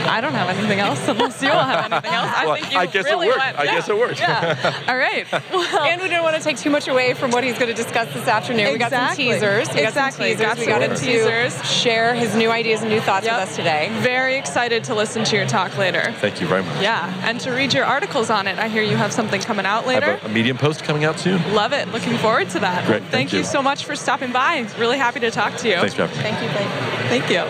I 0.10 0.22
don't 0.22 0.34
have 0.34 0.50
anything 0.50 0.80
else 0.80 1.08
unless 1.08 1.42
you 1.42 1.50
all 1.50 1.64
have 1.64 1.92
anything 1.92 2.12
else. 2.14 2.32
I 2.36 2.46
Well, 2.46 2.56
think 2.56 2.72
you 2.72 2.78
I 2.80 2.86
guess 2.88 3.06
it 3.06 3.18
worked. 3.18 3.38
went- 3.38 3.60
I 3.60 3.64
yeah, 3.64 3.72
guess 3.76 3.90
it 3.90 3.98
worked. 3.98 4.20
Yeah. 4.20 4.84
All 4.88 4.98
right. 4.98 5.26
Well, 5.52 5.84
And 5.84 6.02
we 6.02 6.08
don't 6.10 6.24
want 6.24 6.36
to 6.36 6.42
take 6.42 6.58
too 6.58 6.70
much 6.70 6.88
away 6.88 7.14
from 7.14 7.32
what 7.32 7.44
he's 7.44 7.58
going 7.58 7.68
to 7.68 7.74
discuss 7.74 8.12
this 8.14 8.28
afternoon. 8.28 8.68
Exactly. 8.68 8.74
We 8.74 8.78
got 8.80 8.92
some 8.92 9.04
Exactly. 9.04 9.26
teasers. 9.26 9.74
We 9.76 9.82
Exactly. 9.82 9.84
got 9.84 10.14
some 10.14 10.26
teasers. 10.26 10.42
Got 10.48 10.58
we 10.58 10.64
some 10.66 10.80
got 10.80 10.98
to 10.98 11.06
teasers. 11.06 11.72
share 11.72 12.16
his 12.16 12.36
new 12.36 12.50
ideas 12.50 12.82
and 12.82 12.90
new 12.90 13.00
thoughts 13.02 13.26
Yep. 13.26 13.40
with 13.40 13.50
us 13.50 13.56
today. 13.56 13.90
very 14.00 14.36
excited 14.38 14.84
to 14.86 14.96
listen 14.96 15.24
to 15.26 15.36
your 15.36 15.46
talk 15.46 15.78
later. 15.78 16.14
Thank 16.20 16.42
you 16.42 16.48
very 16.48 16.64
much. 16.64 16.82
Yeah, 16.82 17.14
and 17.24 17.40
to 17.42 17.52
read 17.52 17.74
your 17.74 17.86
articles 17.86 18.30
on 18.30 18.48
it. 18.48 18.58
I 18.58 18.68
hear 18.68 18.84
you 18.84 18.96
have 18.98 19.12
something 19.14 19.42
coming 19.42 19.66
out 19.66 19.84
I 19.84 19.88
later. 19.88 20.12
have 20.14 20.24
a, 20.24 20.28
a 20.28 20.30
Medium 20.30 20.58
post 20.58 20.84
coming 20.84 21.04
out 21.06 21.20
soon. 21.20 21.40
Love 21.54 21.74
it. 21.74 21.88
Looking 21.90 22.18
forward 22.18 22.50
to 22.52 22.60
that. 22.60 22.86
Great, 22.86 23.02
Thank, 23.04 23.12
thank 23.12 23.34
you. 23.34 23.40
you. 23.40 23.46
so 23.46 23.62
much 23.62 23.86
for 23.86 23.96
stopping 23.96 24.32
by. 24.32 24.66
Really 24.78 24.98
happy 24.98 25.20
to 25.20 25.32
talk 25.32 25.56
to 25.58 25.68
you. 25.70 25.76
Thanks 25.78 25.94
for 25.94 26.08
having 26.08 26.18
me. 26.18 26.24
Thank 26.24 26.42
you, 26.42 26.50
Blake. 26.50 26.89
Thank 27.10 27.32
you. 27.32 27.44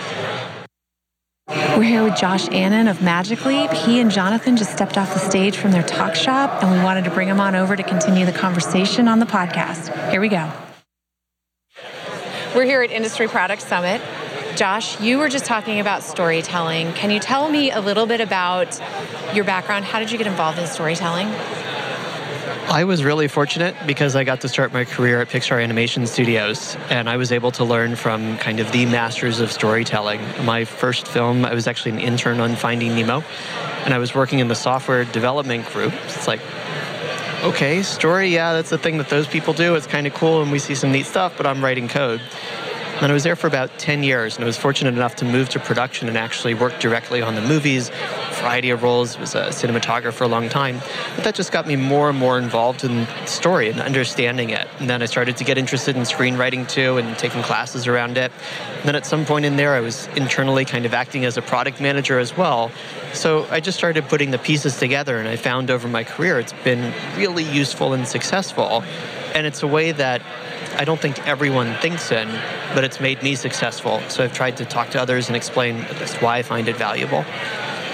We're 1.76 1.82
here 1.82 2.02
with 2.02 2.16
Josh 2.16 2.48
Anon 2.48 2.88
of 2.88 3.02
Magic 3.02 3.44
Leap. 3.44 3.70
He 3.72 4.00
and 4.00 4.10
Jonathan 4.10 4.56
just 4.56 4.72
stepped 4.72 4.96
off 4.96 5.12
the 5.12 5.20
stage 5.20 5.58
from 5.58 5.70
their 5.70 5.82
talk 5.82 6.14
shop, 6.14 6.62
and 6.62 6.72
we 6.72 6.78
wanted 6.82 7.04
to 7.04 7.10
bring 7.10 7.28
him 7.28 7.40
on 7.40 7.54
over 7.54 7.76
to 7.76 7.82
continue 7.82 8.24
the 8.24 8.32
conversation 8.32 9.06
on 9.06 9.18
the 9.18 9.26
podcast. 9.26 10.10
Here 10.10 10.20
we 10.22 10.28
go. 10.28 10.50
We're 12.54 12.64
here 12.64 12.80
at 12.80 12.90
Industry 12.90 13.28
Product 13.28 13.60
Summit. 13.60 14.00
Josh, 14.56 14.98
you 14.98 15.18
were 15.18 15.28
just 15.28 15.44
talking 15.44 15.78
about 15.78 16.02
storytelling. 16.04 16.94
Can 16.94 17.10
you 17.10 17.20
tell 17.20 17.50
me 17.50 17.70
a 17.70 17.80
little 17.80 18.06
bit 18.06 18.22
about 18.22 18.80
your 19.34 19.44
background? 19.44 19.84
How 19.84 19.98
did 19.98 20.10
you 20.10 20.16
get 20.16 20.26
involved 20.26 20.58
in 20.58 20.66
storytelling? 20.66 21.28
I 22.70 22.84
was 22.84 23.02
really 23.02 23.26
fortunate 23.26 23.74
because 23.84 24.14
I 24.14 24.22
got 24.22 24.42
to 24.42 24.48
start 24.48 24.72
my 24.72 24.84
career 24.84 25.20
at 25.20 25.28
Pixar 25.28 25.60
Animation 25.60 26.06
Studios, 26.06 26.76
and 26.88 27.10
I 27.10 27.16
was 27.16 27.32
able 27.32 27.50
to 27.52 27.64
learn 27.64 27.96
from 27.96 28.38
kind 28.38 28.60
of 28.60 28.70
the 28.70 28.86
masters 28.86 29.40
of 29.40 29.50
storytelling. 29.50 30.20
My 30.44 30.64
first 30.64 31.08
film, 31.08 31.44
I 31.44 31.52
was 31.52 31.66
actually 31.66 31.90
an 31.90 31.98
intern 31.98 32.38
on 32.38 32.54
Finding 32.54 32.94
Nemo, 32.94 33.24
and 33.84 33.92
I 33.92 33.98
was 33.98 34.14
working 34.14 34.38
in 34.38 34.46
the 34.46 34.54
software 34.54 35.04
development 35.04 35.66
group. 35.66 35.92
It's 36.04 36.28
like, 36.28 36.40
okay, 37.42 37.82
story, 37.82 38.28
yeah, 38.28 38.52
that's 38.52 38.70
the 38.70 38.78
thing 38.78 38.98
that 38.98 39.08
those 39.08 39.26
people 39.26 39.52
do. 39.52 39.74
It's 39.74 39.88
kind 39.88 40.06
of 40.06 40.14
cool, 40.14 40.40
and 40.40 40.52
we 40.52 40.60
see 40.60 40.76
some 40.76 40.92
neat 40.92 41.06
stuff, 41.06 41.36
but 41.36 41.48
I'm 41.48 41.64
writing 41.64 41.88
code. 41.88 42.20
And 43.00 43.10
I 43.10 43.14
was 43.14 43.22
there 43.22 43.36
for 43.36 43.46
about 43.46 43.78
10 43.78 44.02
years, 44.02 44.36
and 44.36 44.44
I 44.44 44.46
was 44.46 44.58
fortunate 44.58 44.92
enough 44.92 45.16
to 45.16 45.24
move 45.24 45.48
to 45.50 45.58
production 45.58 46.06
and 46.08 46.18
actually 46.18 46.52
work 46.52 46.78
directly 46.80 47.22
on 47.22 47.34
the 47.34 47.40
movies, 47.40 47.88
variety 48.32 48.68
of 48.68 48.82
roles, 48.82 49.18
was 49.18 49.34
a 49.34 49.44
cinematographer 49.48 50.12
for 50.12 50.24
a 50.24 50.28
long 50.28 50.50
time. 50.50 50.80
But 51.16 51.24
that 51.24 51.34
just 51.34 51.50
got 51.50 51.66
me 51.66 51.76
more 51.76 52.10
and 52.10 52.18
more 52.18 52.38
involved 52.38 52.84
in 52.84 53.06
the 53.06 53.26
story 53.26 53.70
and 53.70 53.80
understanding 53.80 54.50
it. 54.50 54.68
And 54.80 54.90
then 54.90 55.00
I 55.00 55.06
started 55.06 55.38
to 55.38 55.44
get 55.44 55.56
interested 55.56 55.96
in 55.96 56.02
screenwriting 56.02 56.68
too 56.68 56.98
and 56.98 57.16
taking 57.16 57.42
classes 57.42 57.86
around 57.86 58.18
it. 58.18 58.32
And 58.80 58.84
then 58.84 58.96
at 58.96 59.06
some 59.06 59.24
point 59.24 59.46
in 59.46 59.56
there, 59.56 59.72
I 59.72 59.80
was 59.80 60.06
internally 60.08 60.66
kind 60.66 60.84
of 60.84 60.92
acting 60.92 61.24
as 61.24 61.38
a 61.38 61.42
product 61.42 61.80
manager 61.80 62.18
as 62.18 62.36
well. 62.36 62.70
So 63.14 63.46
I 63.50 63.60
just 63.60 63.78
started 63.78 64.08
putting 64.08 64.30
the 64.30 64.38
pieces 64.38 64.78
together, 64.78 65.18
and 65.18 65.26
I 65.26 65.36
found 65.36 65.70
over 65.70 65.88
my 65.88 66.04
career 66.04 66.38
it's 66.38 66.52
been 66.64 66.92
really 67.16 67.44
useful 67.44 67.94
and 67.94 68.06
successful. 68.06 68.84
And 69.34 69.46
it's 69.46 69.62
a 69.62 69.66
way 69.66 69.92
that 69.92 70.20
I 70.76 70.84
don't 70.84 71.00
think 71.00 71.26
everyone 71.26 71.74
thinks 71.76 72.10
in, 72.10 72.28
but 72.74 72.84
it's 72.84 73.00
made 73.00 73.22
me 73.22 73.34
successful. 73.34 74.00
So 74.08 74.24
I've 74.24 74.32
tried 74.32 74.56
to 74.58 74.64
talk 74.64 74.90
to 74.90 75.00
others 75.00 75.28
and 75.28 75.36
explain 75.36 75.82
why 76.20 76.38
I 76.38 76.42
find 76.42 76.68
it 76.68 76.76
valuable. 76.76 77.24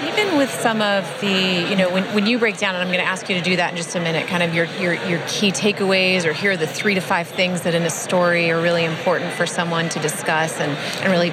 Even 0.03 0.37
with 0.37 0.51
some 0.51 0.81
of 0.81 1.03
the, 1.21 1.67
you 1.69 1.75
know, 1.75 1.91
when, 1.91 2.03
when 2.13 2.27
you 2.27 2.37
break 2.37 2.57
down, 2.57 2.75
and 2.75 2.83
I'm 2.83 2.89
going 2.89 3.03
to 3.03 3.09
ask 3.09 3.27
you 3.29 3.35
to 3.35 3.41
do 3.41 3.55
that 3.55 3.71
in 3.71 3.77
just 3.77 3.95
a 3.95 3.99
minute, 3.99 4.27
kind 4.27 4.43
of 4.43 4.53
your, 4.53 4.65
your, 4.79 4.93
your 5.07 5.19
key 5.27 5.51
takeaways 5.51 6.25
or 6.25 6.33
here 6.33 6.51
are 6.51 6.57
the 6.57 6.67
three 6.67 6.93
to 6.93 7.01
five 7.01 7.27
things 7.27 7.61
that 7.61 7.73
in 7.73 7.83
a 7.83 7.89
story 7.89 8.51
are 8.51 8.61
really 8.61 8.85
important 8.85 9.33
for 9.33 9.47
someone 9.47 9.89
to 9.89 9.99
discuss 9.99 10.59
and, 10.59 10.71
and 11.01 11.11
really 11.11 11.31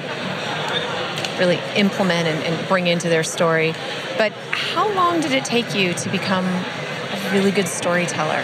really 1.37 1.59
implement 1.75 2.27
and, 2.27 2.43
and 2.43 2.67
bring 2.67 2.87
into 2.87 3.09
their 3.09 3.23
story. 3.23 3.73
But 4.17 4.31
how 4.51 4.93
long 4.93 5.21
did 5.21 5.31
it 5.31 5.45
take 5.45 5.75
you 5.75 5.93
to 5.93 6.09
become 6.09 6.45
a 6.45 7.29
really 7.33 7.51
good 7.51 7.67
storyteller? 7.67 8.43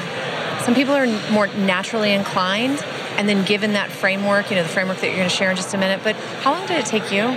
Some 0.66 0.76
people 0.76 0.94
are 0.94 1.08
more 1.32 1.48
naturally 1.48 2.14
inclined, 2.14 2.84
and 3.18 3.28
then 3.28 3.44
given 3.46 3.74
that 3.74 3.92
framework, 3.92 4.50
you 4.50 4.56
know, 4.56 4.64
the 4.64 4.70
framework 4.70 4.98
that 5.00 5.08
you're 5.08 5.16
going 5.16 5.30
to 5.30 5.36
share 5.36 5.50
in 5.50 5.56
just 5.56 5.74
a 5.74 5.78
minute. 5.78 6.02
But 6.04 6.16
how 6.16 6.54
long 6.54 6.68
did 6.68 6.78
it 6.78 6.86
take 6.86 7.12
you? 7.12 7.36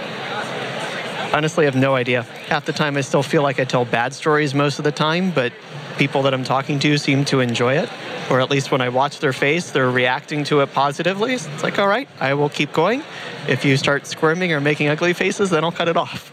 Honestly, 1.34 1.64
I 1.64 1.66
have 1.66 1.74
no 1.74 1.94
idea. 1.94 2.22
Half 2.22 2.66
the 2.66 2.72
time, 2.72 2.96
I 2.96 3.00
still 3.00 3.22
feel 3.22 3.42
like 3.42 3.58
I 3.58 3.64
tell 3.64 3.84
bad 3.84 4.12
stories 4.12 4.54
most 4.54 4.78
of 4.78 4.84
the 4.84 4.92
time, 4.92 5.30
but 5.30 5.52
people 5.96 6.22
that 6.22 6.34
I'm 6.34 6.44
talking 6.44 6.78
to 6.80 6.98
seem 6.98 7.24
to 7.26 7.40
enjoy 7.40 7.78
it. 7.78 7.88
Or 8.30 8.40
at 8.40 8.50
least 8.50 8.70
when 8.70 8.80
I 8.80 8.88
watch 8.88 9.20
their 9.20 9.32
face, 9.32 9.70
they're 9.70 9.90
reacting 9.90 10.44
to 10.44 10.60
it 10.60 10.72
positively. 10.72 11.34
It's 11.34 11.62
like, 11.62 11.78
all 11.78 11.88
right, 11.88 12.08
I 12.20 12.34
will 12.34 12.48
keep 12.48 12.72
going. 12.72 13.02
If 13.48 13.64
you 13.64 13.76
start 13.76 14.06
squirming 14.06 14.52
or 14.52 14.60
making 14.60 14.88
ugly 14.88 15.12
faces, 15.12 15.50
then 15.50 15.64
I'll 15.64 15.72
cut 15.72 15.88
it 15.88 15.96
off. 15.96 16.30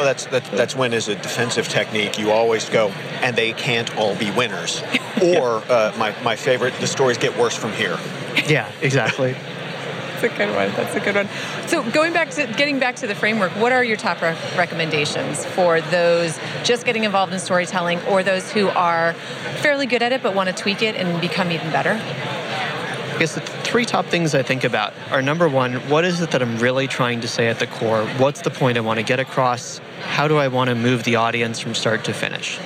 Well, 0.00 0.06
that's, 0.06 0.24
that's 0.24 0.48
that's 0.48 0.74
when, 0.74 0.94
as 0.94 1.08
a 1.08 1.14
defensive 1.14 1.68
technique, 1.68 2.18
you 2.18 2.30
always 2.30 2.66
go, 2.70 2.88
and 3.20 3.36
they 3.36 3.52
can't 3.52 3.94
all 3.98 4.16
be 4.16 4.30
winners. 4.30 4.82
Or 5.22 5.62
uh, 5.68 5.92
my 5.98 6.18
my 6.22 6.34
favorite, 6.34 6.72
the 6.80 6.86
stories 6.86 7.18
get 7.18 7.36
worse 7.36 7.54
from 7.54 7.72
here. 7.72 7.98
Yeah, 8.46 8.72
exactly. 8.80 9.32
That's 10.20 10.22
a 10.22 10.28
good 10.28 10.54
one. 10.54 10.70
That's 10.70 10.94
a 10.94 11.00
good 11.00 11.14
one. 11.14 11.28
So 11.66 11.82
going 11.90 12.14
back 12.14 12.30
to 12.30 12.46
getting 12.56 12.78
back 12.78 12.96
to 12.96 13.06
the 13.06 13.14
framework, 13.14 13.52
what 13.56 13.70
are 13.70 13.84
your 13.84 13.98
top 13.98 14.22
re- 14.22 14.34
recommendations 14.56 15.44
for 15.44 15.82
those 15.82 16.38
just 16.64 16.86
getting 16.86 17.04
involved 17.04 17.34
in 17.34 17.38
storytelling, 17.38 18.00
or 18.04 18.22
those 18.22 18.50
who 18.50 18.68
are 18.68 19.12
fairly 19.60 19.84
good 19.84 20.00
at 20.00 20.12
it 20.12 20.22
but 20.22 20.34
want 20.34 20.48
to 20.48 20.54
tweak 20.54 20.80
it 20.80 20.96
and 20.96 21.20
become 21.20 21.50
even 21.50 21.70
better? 21.70 22.00
I 22.00 23.16
guess 23.18 23.34
the 23.34 23.42
three 23.42 23.84
top 23.84 24.06
things 24.06 24.34
I 24.34 24.42
think 24.42 24.64
about 24.64 24.94
are 25.10 25.20
number 25.20 25.46
one, 25.50 25.74
what 25.90 26.06
is 26.06 26.22
it 26.22 26.30
that 26.30 26.40
I'm 26.40 26.56
really 26.56 26.86
trying 26.88 27.20
to 27.20 27.28
say 27.28 27.48
at 27.48 27.58
the 27.58 27.66
core? 27.66 28.06
What's 28.16 28.40
the 28.40 28.50
point 28.50 28.78
I 28.78 28.80
want 28.80 28.98
to 28.98 29.04
get 29.04 29.20
across? 29.20 29.82
How 30.00 30.28
do 30.28 30.36
I 30.36 30.48
want 30.48 30.68
to 30.68 30.74
move 30.74 31.04
the 31.04 31.16
audience 31.16 31.60
from 31.60 31.74
start 31.74 32.04
to 32.04 32.12
finish? 32.12 32.58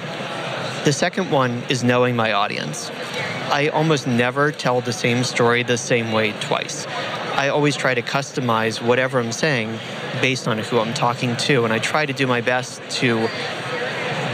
The 0.85 0.93
second 0.93 1.31
one 1.31 1.63
is 1.69 1.83
knowing 1.83 2.17
my 2.17 2.33
audience. 2.33 2.91
I 3.51 3.69
almost 3.69 4.07
never 4.07 4.53
tell 4.53 4.81
the 4.81 4.93
same 4.93 5.25
story 5.25 5.63
the 5.63 5.79
same 5.79 6.13
way 6.13 6.33
twice. 6.41 6.87
I 6.87 7.49
always 7.49 7.77
try 7.77 7.95
to 7.95 8.03
customize 8.03 8.81
whatever 8.81 9.19
I'm 9.19 9.33
saying 9.33 9.79
based 10.21 10.47
on 10.47 10.59
who 10.59 10.79
I'm 10.79 10.95
talking 10.95 11.37
to, 11.39 11.65
and 11.65 11.73
I 11.73 11.79
try 11.79 12.07
to 12.07 12.13
do 12.13 12.27
my 12.27 12.41
best 12.41 12.83
to 12.99 13.29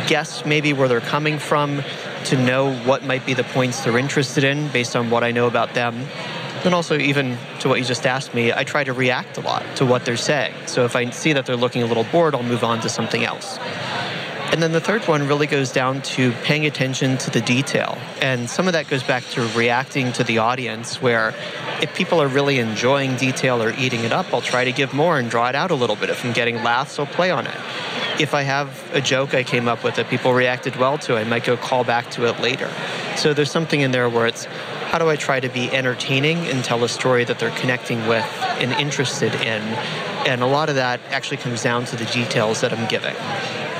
guess 0.06 0.44
maybe 0.44 0.72
where 0.72 0.88
they're 0.88 1.00
coming 1.00 1.38
from, 1.38 1.82
to 2.24 2.36
know 2.36 2.74
what 2.84 3.04
might 3.04 3.24
be 3.24 3.32
the 3.32 3.44
points 3.44 3.84
they're 3.84 3.98
interested 3.98 4.44
in 4.44 4.68
based 4.68 4.96
on 4.96 5.08
what 5.08 5.24
I 5.24 5.30
know 5.30 5.46
about 5.46 5.74
them. 5.74 6.06
Then 6.62 6.74
also, 6.74 6.98
even 6.98 7.38
to 7.60 7.68
what 7.68 7.78
you 7.78 7.84
just 7.84 8.06
asked 8.06 8.34
me, 8.34 8.52
I 8.52 8.64
try 8.64 8.84
to 8.84 8.92
react 8.92 9.38
a 9.38 9.40
lot 9.40 9.64
to 9.76 9.86
what 9.86 10.04
they're 10.04 10.16
saying. 10.16 10.54
So 10.66 10.84
if 10.84 10.94
I 10.94 11.08
see 11.10 11.32
that 11.32 11.46
they're 11.46 11.56
looking 11.56 11.82
a 11.82 11.86
little 11.86 12.04
bored, 12.04 12.34
I'll 12.34 12.42
move 12.42 12.64
on 12.64 12.80
to 12.82 12.88
something 12.88 13.24
else. 13.24 13.58
And 14.52 14.60
then 14.60 14.72
the 14.72 14.80
third 14.80 15.06
one 15.06 15.28
really 15.28 15.46
goes 15.46 15.70
down 15.70 16.02
to 16.02 16.32
paying 16.42 16.66
attention 16.66 17.16
to 17.18 17.30
the 17.30 17.40
detail. 17.40 17.96
And 18.20 18.50
some 18.50 18.66
of 18.66 18.72
that 18.72 18.88
goes 18.88 19.04
back 19.04 19.22
to 19.30 19.42
reacting 19.56 20.12
to 20.14 20.24
the 20.24 20.38
audience, 20.38 21.00
where 21.00 21.34
if 21.80 21.94
people 21.94 22.20
are 22.20 22.26
really 22.26 22.58
enjoying 22.58 23.14
detail 23.14 23.62
or 23.62 23.72
eating 23.74 24.00
it 24.00 24.12
up, 24.12 24.34
I'll 24.34 24.40
try 24.42 24.64
to 24.64 24.72
give 24.72 24.92
more 24.92 25.20
and 25.20 25.30
draw 25.30 25.48
it 25.48 25.54
out 25.54 25.70
a 25.70 25.76
little 25.76 25.94
bit. 25.94 26.10
If 26.10 26.24
I'm 26.24 26.32
getting 26.32 26.56
laughs, 26.64 26.98
I'll 26.98 27.06
play 27.06 27.30
on 27.30 27.46
it. 27.46 27.54
If 28.18 28.34
I 28.34 28.42
have 28.42 28.90
a 28.92 29.00
joke 29.00 29.34
I 29.34 29.44
came 29.44 29.68
up 29.68 29.84
with 29.84 29.94
that 29.94 30.08
people 30.10 30.34
reacted 30.34 30.74
well 30.74 30.98
to, 30.98 31.16
I 31.16 31.22
might 31.22 31.44
go 31.44 31.56
call 31.56 31.84
back 31.84 32.10
to 32.12 32.26
it 32.28 32.40
later. 32.40 32.70
So 33.16 33.32
there's 33.32 33.52
something 33.52 33.80
in 33.80 33.92
there 33.92 34.10
where 34.10 34.26
it's 34.26 34.48
how 34.90 34.98
do 34.98 35.08
I 35.08 35.14
try 35.14 35.38
to 35.38 35.48
be 35.48 35.70
entertaining 35.70 36.38
and 36.48 36.64
tell 36.64 36.82
a 36.82 36.88
story 36.88 37.22
that 37.22 37.38
they're 37.38 37.56
connecting 37.56 38.08
with 38.08 38.24
and 38.58 38.72
interested 38.72 39.32
in? 39.34 39.62
And 40.26 40.42
a 40.42 40.46
lot 40.46 40.68
of 40.68 40.74
that 40.74 40.98
actually 41.10 41.36
comes 41.36 41.62
down 41.62 41.84
to 41.86 41.96
the 41.96 42.06
details 42.06 42.60
that 42.62 42.72
I'm 42.72 42.88
giving. 42.88 43.14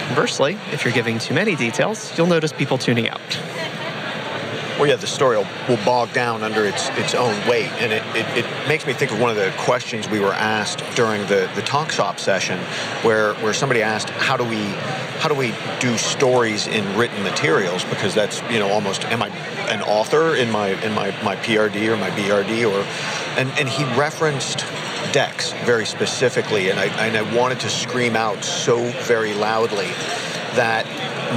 Conversely, 0.07 0.57
if 0.71 0.85
you're 0.85 0.95
giving 0.95 1.19
too 1.19 1.35
many 1.35 1.57
details, 1.57 2.17
you'll 2.17 2.29
notice 2.29 2.52
people 2.52 2.79
tuning 2.79 3.09
out. 3.09 3.21
Well, 4.80 4.88
yeah, 4.88 4.96
the 4.96 5.06
story 5.06 5.37
will, 5.37 5.46
will 5.68 5.84
bog 5.84 6.10
down 6.14 6.42
under 6.42 6.64
its 6.64 6.88
its 6.96 7.14
own 7.14 7.37
weight, 7.46 7.68
and 7.82 7.92
it, 7.92 8.02
it, 8.16 8.46
it, 8.46 8.66
makes 8.66 8.87
me 8.87 8.94
think 8.94 9.12
of 9.12 9.20
one 9.20 9.28
of 9.28 9.37
the 9.37 9.52
questions 9.58 10.08
we 10.08 10.20
were 10.20 10.32
asked 10.32 10.82
during 10.96 11.20
the, 11.26 11.50
the 11.54 11.60
talk 11.60 11.90
shop 11.90 12.18
session, 12.18 12.58
where 13.02 13.34
where 13.34 13.52
somebody 13.52 13.82
asked, 13.82 14.08
how 14.08 14.38
do 14.38 14.44
we 14.44 14.56
how 15.20 15.28
do 15.28 15.34
we 15.34 15.52
do 15.80 15.99
stories 15.99 16.66
in 16.66 16.96
written 16.96 17.22
materials? 17.22 17.84
Because 17.84 18.14
that's 18.14 18.40
you 18.50 18.58
know 18.58 18.70
almost 18.70 19.04
am 19.04 19.22
I 19.22 19.28
an 19.68 19.82
author 19.82 20.34
in 20.34 20.50
my 20.50 20.68
in 20.82 20.94
my, 20.94 21.10
my 21.22 21.37
PRD 21.37 21.87
or 21.88 21.99
my 21.99 22.08
BRD 22.12 22.66
or 22.66 22.80
and, 23.38 23.50
and 23.58 23.68
he 23.68 23.84
referenced 24.00 24.60
decks 25.12 25.52
very 25.64 25.84
specifically, 25.84 26.70
and 26.70 26.80
I, 26.80 26.87
and 27.06 27.18
I 27.18 27.37
wanted 27.37 27.60
to 27.60 27.68
scream 27.68 28.16
out 28.16 28.42
so 28.44 28.82
very 29.02 29.34
loudly 29.34 29.90
that 30.57 30.87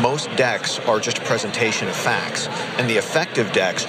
most 0.01 0.29
decks 0.35 0.79
are 0.79 0.99
just 0.99 1.19
a 1.19 1.21
presentation 1.21 1.87
of 1.87 1.95
facts, 1.95 2.47
and 2.77 2.89
the 2.89 2.97
effective 2.97 3.51
decks 3.51 3.85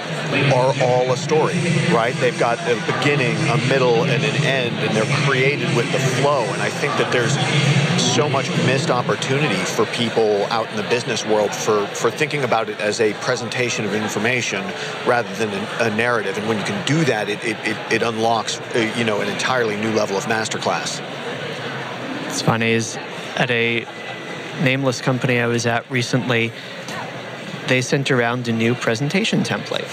are 0.53 0.73
all 0.83 1.11
a 1.11 1.17
story, 1.17 1.55
right? 1.91 2.13
They've 2.19 2.37
got 2.39 2.59
a 2.59 2.75
beginning, 2.97 3.35
a 3.49 3.57
middle, 3.67 4.03
and 4.03 4.23
an 4.23 4.43
end, 4.43 4.75
and 4.75 4.95
they're 4.95 5.25
created 5.25 5.75
with 5.75 5.91
the 5.91 5.99
flow. 5.99 6.43
And 6.43 6.61
I 6.61 6.69
think 6.69 6.93
that 6.97 7.11
there's 7.11 7.35
so 8.13 8.29
much 8.29 8.49
missed 8.65 8.91
opportunity 8.91 9.55
for 9.55 9.85
people 9.87 10.45
out 10.45 10.69
in 10.69 10.75
the 10.75 10.83
business 10.83 11.25
world 11.25 11.53
for, 11.53 11.87
for 11.87 12.11
thinking 12.11 12.43
about 12.43 12.69
it 12.69 12.79
as 12.79 13.01
a 13.01 13.13
presentation 13.15 13.85
of 13.85 13.93
information 13.93 14.63
rather 15.07 15.33
than 15.35 15.49
a, 15.49 15.85
a 15.85 15.95
narrative. 15.95 16.37
And 16.37 16.47
when 16.47 16.57
you 16.57 16.63
can 16.65 16.85
do 16.85 17.03
that, 17.05 17.29
it, 17.29 17.43
it, 17.43 17.57
it, 17.65 17.77
it 17.91 18.03
unlocks, 18.03 18.59
uh, 18.59 18.93
you 18.95 19.03
know, 19.03 19.21
an 19.21 19.27
entirely 19.27 19.75
new 19.75 19.91
level 19.91 20.17
of 20.17 20.25
masterclass. 20.25 21.01
It's 22.27 22.41
funny 22.41 22.71
is 22.71 22.97
at 23.37 23.49
a 23.49 23.85
nameless 24.61 25.01
company 25.01 25.39
I 25.39 25.47
was 25.47 25.65
at 25.65 25.89
recently, 25.89 26.51
they 27.67 27.81
sent 27.81 28.11
around 28.11 28.47
a 28.47 28.53
new 28.53 28.75
presentation 28.75 29.41
template. 29.41 29.89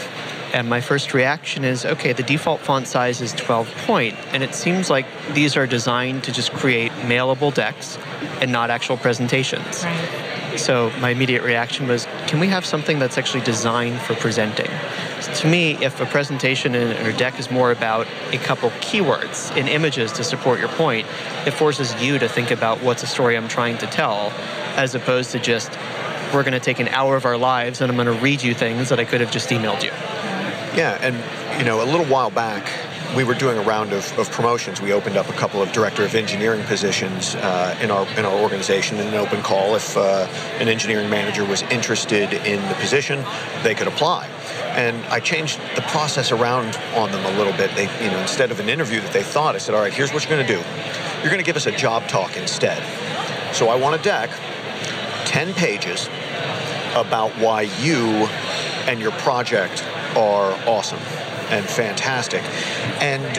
And 0.54 0.68
my 0.68 0.82
first 0.82 1.14
reaction 1.14 1.64
is 1.64 1.86
okay, 1.86 2.12
the 2.12 2.22
default 2.22 2.60
font 2.60 2.86
size 2.86 3.22
is 3.22 3.32
12 3.32 3.74
point, 3.86 4.16
and 4.32 4.42
it 4.42 4.54
seems 4.54 4.90
like 4.90 5.06
these 5.32 5.56
are 5.56 5.66
designed 5.66 6.24
to 6.24 6.32
just 6.32 6.52
create 6.52 6.92
mailable 6.92 7.54
decks 7.54 7.96
and 8.40 8.52
not 8.52 8.70
actual 8.70 8.98
presentations. 8.98 9.82
Right. 9.82 10.31
So 10.56 10.90
my 11.00 11.10
immediate 11.10 11.42
reaction 11.42 11.88
was 11.88 12.06
can 12.26 12.40
we 12.40 12.48
have 12.48 12.64
something 12.64 12.98
that's 12.98 13.18
actually 13.18 13.42
designed 13.44 14.00
for 14.00 14.14
presenting? 14.14 14.70
So 15.20 15.32
to 15.34 15.48
me, 15.48 15.72
if 15.84 16.00
a 16.00 16.06
presentation 16.06 16.74
a 16.74 17.16
deck 17.16 17.38
is 17.38 17.50
more 17.50 17.72
about 17.72 18.06
a 18.32 18.38
couple 18.38 18.70
keywords 18.80 19.50
and 19.56 19.68
images 19.68 20.12
to 20.12 20.24
support 20.24 20.60
your 20.60 20.68
point, 20.70 21.06
it 21.46 21.52
forces 21.52 21.94
you 22.02 22.18
to 22.18 22.28
think 22.28 22.50
about 22.50 22.82
what's 22.82 23.02
a 23.02 23.06
story 23.06 23.36
I'm 23.36 23.48
trying 23.48 23.78
to 23.78 23.86
tell, 23.86 24.30
as 24.76 24.94
opposed 24.94 25.30
to 25.32 25.38
just 25.38 25.72
we're 26.32 26.42
going 26.42 26.52
to 26.52 26.60
take 26.60 26.80
an 26.80 26.88
hour 26.88 27.16
of 27.16 27.24
our 27.24 27.36
lives 27.36 27.80
and 27.80 27.90
I'm 27.90 27.96
going 27.96 28.06
to 28.06 28.22
read 28.22 28.42
you 28.42 28.54
things 28.54 28.88
that 28.88 28.98
I 28.98 29.04
could 29.04 29.20
have 29.20 29.30
just 29.30 29.50
emailed 29.50 29.82
you. 29.82 29.90
Yeah, 30.76 30.98
and 31.00 31.16
you 31.58 31.64
know, 31.64 31.82
a 31.82 31.88
little 31.88 32.06
while 32.06 32.30
back, 32.30 32.66
we 33.16 33.24
were 33.24 33.34
doing 33.34 33.58
a 33.58 33.62
round 33.62 33.92
of, 33.92 34.18
of 34.18 34.30
promotions. 34.30 34.80
We 34.80 34.92
opened 34.92 35.16
up 35.16 35.28
a 35.28 35.32
couple 35.34 35.60
of 35.60 35.70
director 35.72 36.04
of 36.04 36.14
engineering 36.14 36.62
positions 36.64 37.34
uh, 37.34 37.78
in 37.80 37.90
our 37.90 38.06
in 38.18 38.24
our 38.24 38.38
organization 38.40 38.98
in 38.98 39.08
an 39.08 39.14
open 39.14 39.42
call. 39.42 39.74
If 39.74 39.96
uh, 39.96 40.26
an 40.58 40.68
engineering 40.68 41.10
manager 41.10 41.44
was 41.44 41.62
interested 41.62 42.32
in 42.32 42.66
the 42.68 42.74
position, 42.74 43.24
they 43.62 43.74
could 43.74 43.88
apply. 43.88 44.26
And 44.74 45.04
I 45.06 45.20
changed 45.20 45.60
the 45.76 45.82
process 45.82 46.32
around 46.32 46.76
on 46.94 47.12
them 47.12 47.24
a 47.26 47.36
little 47.36 47.52
bit. 47.52 47.74
They, 47.76 47.84
you 48.02 48.10
know, 48.10 48.20
instead 48.20 48.50
of 48.50 48.60
an 48.60 48.68
interview 48.68 49.00
that 49.00 49.12
they 49.12 49.22
thought, 49.22 49.54
I 49.54 49.58
said, 49.58 49.74
"All 49.74 49.82
right, 49.82 49.92
here's 49.92 50.12
what 50.12 50.24
you're 50.24 50.34
going 50.34 50.46
to 50.46 50.54
do. 50.54 50.60
You're 51.20 51.30
going 51.30 51.38
to 51.38 51.44
give 51.44 51.56
us 51.56 51.66
a 51.66 51.72
job 51.72 52.08
talk 52.08 52.36
instead." 52.36 52.82
So 53.54 53.68
I 53.68 53.76
want 53.76 54.00
a 54.00 54.02
deck, 54.02 54.30
ten 55.26 55.52
pages, 55.52 56.08
about 56.94 57.32
why 57.32 57.62
you 57.80 58.06
and 58.88 59.00
your 59.00 59.12
project 59.12 59.84
are 60.16 60.52
awesome 60.66 61.00
and 61.50 61.66
fantastic. 61.66 62.42
And 63.00 63.36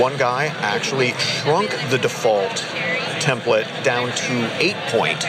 one 0.00 0.16
guy 0.16 0.46
actually 0.46 1.12
shrunk 1.14 1.70
the 1.90 1.98
default 1.98 2.56
template 3.20 3.84
down 3.84 4.10
to 4.12 4.62
eight 4.62 4.76
point 4.88 5.26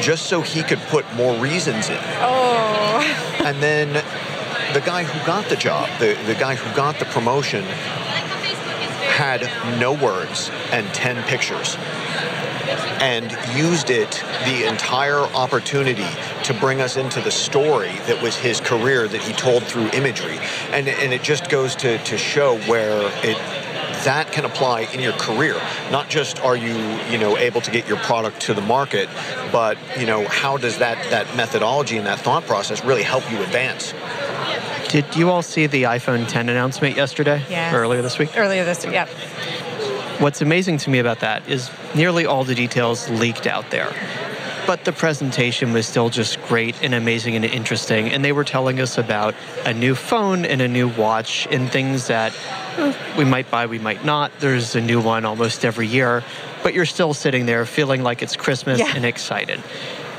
just 0.00 0.26
so 0.26 0.40
he 0.40 0.62
could 0.62 0.80
put 0.88 1.04
more 1.14 1.38
reasons 1.38 1.88
in. 1.88 1.98
Oh. 2.20 3.38
And 3.44 3.62
then 3.62 3.92
the 4.74 4.80
guy 4.80 5.04
who 5.04 5.26
got 5.26 5.48
the 5.48 5.56
job, 5.56 5.88
the, 6.00 6.18
the 6.26 6.34
guy 6.34 6.54
who 6.54 6.74
got 6.74 6.98
the 6.98 7.04
promotion, 7.06 7.64
had 9.12 9.42
no 9.78 9.92
words 9.92 10.50
and 10.72 10.92
10 10.94 11.22
pictures 11.24 11.76
and 13.00 13.30
used 13.56 13.90
it 13.90 14.10
the 14.44 14.66
entire 14.68 15.20
opportunity 15.34 16.06
to 16.44 16.54
bring 16.54 16.80
us 16.80 16.96
into 16.96 17.20
the 17.20 17.30
story 17.30 17.92
that 18.06 18.20
was 18.22 18.36
his 18.36 18.60
career 18.60 19.08
that 19.08 19.20
he 19.20 19.32
told 19.32 19.62
through 19.64 19.88
imagery. 19.90 20.38
And, 20.70 20.88
and 20.88 21.12
it 21.12 21.22
just 21.22 21.48
goes 21.50 21.74
to, 21.76 21.98
to 21.98 22.18
show 22.18 22.58
where 22.62 23.10
it 23.24 23.36
that 24.04 24.32
can 24.32 24.44
apply 24.44 24.80
in 24.92 25.00
your 25.00 25.12
career. 25.12 25.54
Not 25.90 26.08
just 26.08 26.40
are 26.40 26.56
you, 26.56 26.74
you 27.10 27.18
know, 27.18 27.36
able 27.36 27.60
to 27.60 27.70
get 27.70 27.86
your 27.86 27.98
product 27.98 28.40
to 28.42 28.54
the 28.54 28.60
market, 28.60 29.08
but 29.52 29.78
you 29.98 30.06
know, 30.06 30.26
how 30.26 30.56
does 30.56 30.78
that 30.78 30.98
that 31.10 31.36
methodology 31.36 31.98
and 31.98 32.06
that 32.06 32.18
thought 32.18 32.44
process 32.44 32.84
really 32.84 33.02
help 33.02 33.30
you 33.30 33.40
advance? 33.42 33.94
Did 34.88 35.16
you 35.16 35.30
all 35.30 35.42
see 35.42 35.66
the 35.66 35.84
iPhone 35.84 36.28
10 36.28 36.50
announcement 36.50 36.96
yesterday? 36.96 37.42
Yes. 37.48 37.72
Earlier 37.72 38.02
this 38.02 38.18
week? 38.18 38.36
Earlier 38.36 38.64
this 38.64 38.84
week, 38.84 38.92
yep. 38.92 39.08
What's 40.18 40.40
amazing 40.40 40.78
to 40.78 40.90
me 40.90 40.98
about 40.98 41.20
that 41.20 41.48
is 41.48 41.70
nearly 41.94 42.26
all 42.26 42.44
the 42.44 42.54
details 42.54 43.08
leaked 43.10 43.46
out 43.46 43.70
there. 43.70 43.92
But 44.66 44.84
the 44.84 44.92
presentation 44.92 45.72
was 45.72 45.86
still 45.88 46.08
just 46.10 46.40
great 46.44 46.80
and 46.82 46.94
amazing 46.94 47.34
and 47.34 47.44
interesting. 47.44 48.08
And 48.10 48.24
they 48.24 48.30
were 48.30 48.44
telling 48.44 48.78
us 48.80 48.96
about 48.98 49.34
a 49.64 49.74
new 49.74 49.96
phone 49.96 50.44
and 50.44 50.60
a 50.62 50.68
new 50.68 50.86
watch 50.88 51.48
and 51.50 51.68
things 51.70 52.06
that 52.06 52.32
eh, 52.76 52.94
we 53.18 53.24
might 53.24 53.50
buy, 53.50 53.66
we 53.66 53.80
might 53.80 54.04
not. 54.04 54.30
There's 54.38 54.76
a 54.76 54.80
new 54.80 55.00
one 55.00 55.24
almost 55.24 55.64
every 55.64 55.88
year. 55.88 56.22
But 56.62 56.74
you're 56.74 56.86
still 56.86 57.12
sitting 57.12 57.46
there 57.46 57.66
feeling 57.66 58.04
like 58.04 58.22
it's 58.22 58.36
Christmas 58.36 58.78
Yeah. 58.78 58.92
and 58.94 59.04
excited. 59.04 59.60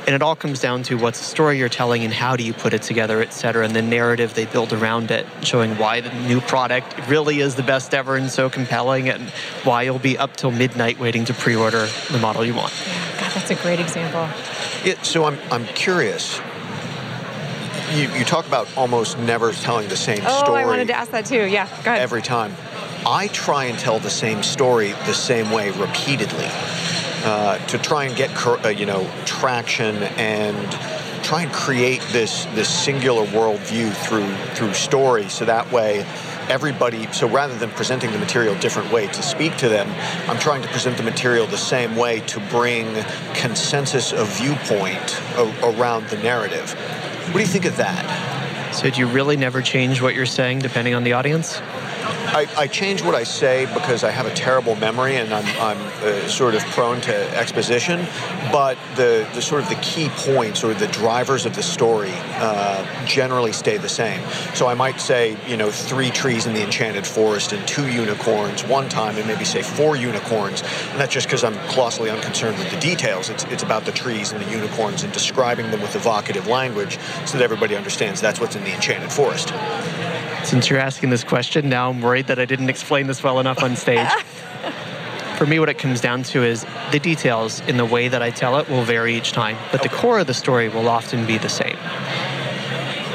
And 0.05 0.13
it 0.13 0.21
all 0.21 0.35
comes 0.35 0.59
down 0.59 0.83
to 0.83 0.95
what's 0.95 1.19
the 1.19 1.25
story 1.25 1.57
you're 1.57 1.69
telling 1.69 2.03
and 2.03 2.13
how 2.13 2.35
do 2.35 2.43
you 2.43 2.51
put 2.53 2.73
it 2.73 2.81
together, 2.81 3.21
et 3.21 3.31
cetera, 3.33 3.63
and 3.63 3.73
the 3.73 3.81
narrative 3.81 4.33
they 4.33 4.45
build 4.45 4.73
around 4.73 5.11
it, 5.11 5.25
showing 5.43 5.77
why 5.77 6.01
the 6.01 6.13
new 6.27 6.41
product 6.41 6.93
really 7.07 7.39
is 7.39 7.55
the 7.55 7.63
best 7.63 7.93
ever 7.93 8.17
and 8.17 8.29
so 8.29 8.49
compelling, 8.49 9.07
and 9.07 9.29
why 9.63 9.83
you'll 9.83 9.99
be 9.99 10.17
up 10.17 10.35
till 10.35 10.51
midnight 10.51 10.99
waiting 10.99 11.23
to 11.25 11.33
pre 11.33 11.55
order 11.55 11.87
the 12.11 12.19
model 12.19 12.43
you 12.43 12.53
want. 12.53 12.73
Yeah, 12.85 13.19
God, 13.21 13.31
that's 13.31 13.49
a 13.51 13.55
great 13.55 13.79
example. 13.79 14.27
Yeah, 14.83 15.01
so 15.03 15.23
I'm, 15.23 15.37
I'm 15.49 15.65
curious. 15.67 16.37
You, 17.93 18.09
you 18.13 18.25
talk 18.25 18.45
about 18.47 18.67
almost 18.75 19.17
never 19.19 19.53
telling 19.53 19.87
the 19.87 19.95
same 19.95 20.19
Oh, 20.25 20.43
story 20.43 20.63
I 20.63 20.65
wanted 20.65 20.87
to 20.87 20.95
ask 20.95 21.11
that 21.11 21.25
too. 21.25 21.45
Yeah, 21.45 21.65
go 21.83 21.91
ahead. 21.91 22.01
every 22.01 22.21
time. 22.21 22.53
I 23.05 23.27
try 23.27 23.65
and 23.65 23.77
tell 23.79 23.99
the 23.99 24.09
same 24.09 24.43
story 24.43 24.91
the 25.05 25.13
same 25.13 25.51
way 25.51 25.71
repeatedly 25.71 26.47
uh, 27.23 27.57
to 27.67 27.77
try 27.77 28.05
and 28.05 28.15
get 28.15 28.29
uh, 28.45 28.69
you 28.69 28.85
know 28.85 29.09
traction 29.25 29.95
and 30.17 30.71
try 31.23 31.43
and 31.43 31.53
create 31.53 32.01
this 32.11 32.45
this 32.53 32.69
singular 32.69 33.25
worldview 33.27 33.93
through 33.93 34.35
through 34.55 34.73
story. 34.73 35.29
So 35.29 35.45
that 35.45 35.71
way, 35.71 36.05
everybody. 36.49 37.11
So 37.11 37.27
rather 37.27 37.55
than 37.57 37.69
presenting 37.71 38.11
the 38.11 38.17
material 38.17 38.55
different 38.59 38.91
way 38.91 39.07
to 39.07 39.21
speak 39.21 39.55
to 39.57 39.69
them, 39.69 39.89
I'm 40.29 40.39
trying 40.39 40.61
to 40.61 40.67
present 40.69 40.97
the 40.97 41.03
material 41.03 41.47
the 41.47 41.57
same 41.57 41.95
way 41.95 42.19
to 42.21 42.39
bring 42.49 42.87
consensus 43.33 44.11
of 44.11 44.27
viewpoint 44.37 45.21
around 45.63 46.07
the 46.09 46.17
narrative. 46.17 46.71
What 47.27 47.33
do 47.33 47.39
you 47.39 47.45
think 47.45 47.65
of 47.65 47.77
that? 47.77 48.73
So, 48.73 48.89
do 48.89 48.99
you 48.99 49.07
really 49.07 49.37
never 49.37 49.61
change 49.61 50.01
what 50.01 50.15
you're 50.15 50.25
saying 50.25 50.59
depending 50.59 50.95
on 50.95 51.03
the 51.03 51.13
audience? 51.13 51.61
I, 52.33 52.47
I 52.57 52.67
change 52.67 53.03
what 53.03 53.13
I 53.13 53.23
say 53.23 53.67
because 53.75 54.03
I 54.03 54.09
have 54.09 54.25
a 54.25 54.33
terrible 54.33 54.75
memory 54.75 55.17
and 55.17 55.31
I'm, 55.31 55.45
I'm 55.61 55.77
uh, 56.03 56.27
sort 56.27 56.55
of 56.55 56.63
prone 56.71 56.99
to 57.01 57.37
exposition. 57.37 58.07
But 58.51 58.75
the, 58.95 59.29
the 59.35 59.41
sort 59.41 59.61
of 59.61 59.69
the 59.69 59.75
key 59.75 60.09
points 60.09 60.63
or 60.63 60.73
the 60.73 60.87
drivers 60.87 61.45
of 61.45 61.55
the 61.55 61.61
story 61.61 62.11
uh, 62.11 63.05
generally 63.05 63.51
stay 63.51 63.77
the 63.77 63.87
same. 63.87 64.19
So 64.55 64.65
I 64.67 64.73
might 64.73 64.99
say, 64.99 65.37
you 65.47 65.57
know, 65.57 65.69
three 65.69 66.09
trees 66.09 66.47
in 66.47 66.53
the 66.55 66.63
enchanted 66.63 67.05
forest 67.05 67.53
and 67.53 67.67
two 67.67 67.87
unicorns 67.87 68.63
one 68.65 68.89
time, 68.89 69.15
and 69.17 69.27
maybe 69.27 69.45
say 69.45 69.61
four 69.61 69.95
unicorns. 69.95 70.63
And 70.89 70.99
that's 70.99 71.13
just 71.13 71.27
because 71.27 71.43
I'm 71.43 71.55
colossally 71.69 72.09
unconcerned 72.09 72.57
with 72.57 72.71
the 72.71 72.79
details. 72.79 73.29
It's, 73.29 73.43
it's 73.45 73.61
about 73.61 73.85
the 73.85 73.91
trees 73.91 74.31
and 74.31 74.43
the 74.43 74.49
unicorns 74.49 75.03
and 75.03 75.13
describing 75.13 75.69
them 75.69 75.81
with 75.81 75.95
evocative 75.95 76.47
language 76.47 76.97
so 77.27 77.37
that 77.37 77.43
everybody 77.43 77.75
understands 77.75 78.21
that's 78.21 78.39
what's 78.39 78.55
in 78.55 78.63
the 78.63 78.73
enchanted 78.73 79.11
forest. 79.11 79.53
Since 80.43 80.69
you're 80.69 80.79
asking 80.79 81.09
this 81.09 81.23
question, 81.23 81.69
now 81.69 81.89
I'm 81.89 82.01
worried 82.01 82.27
that 82.27 82.37
I 82.37 82.45
didn't 82.45 82.69
explain 82.69 83.07
this 83.07 83.23
well 83.23 83.39
enough 83.39 83.63
on 83.63 83.75
stage. 83.75 84.09
For 85.37 85.45
me, 85.45 85.57
what 85.57 85.69
it 85.69 85.77
comes 85.77 85.99
down 85.99 86.23
to 86.23 86.43
is 86.43 86.65
the 86.91 86.99
details 86.99 87.61
in 87.61 87.77
the 87.77 87.85
way 87.85 88.07
that 88.07 88.21
I 88.21 88.29
tell 88.29 88.59
it 88.59 88.69
will 88.69 88.83
vary 88.83 89.15
each 89.15 89.31
time, 89.31 89.57
but 89.71 89.81
the 89.81 89.89
core 89.89 90.19
of 90.19 90.27
the 90.27 90.33
story 90.33 90.69
will 90.69 90.87
often 90.89 91.25
be 91.25 91.37
the 91.37 91.49
same. 91.49 91.77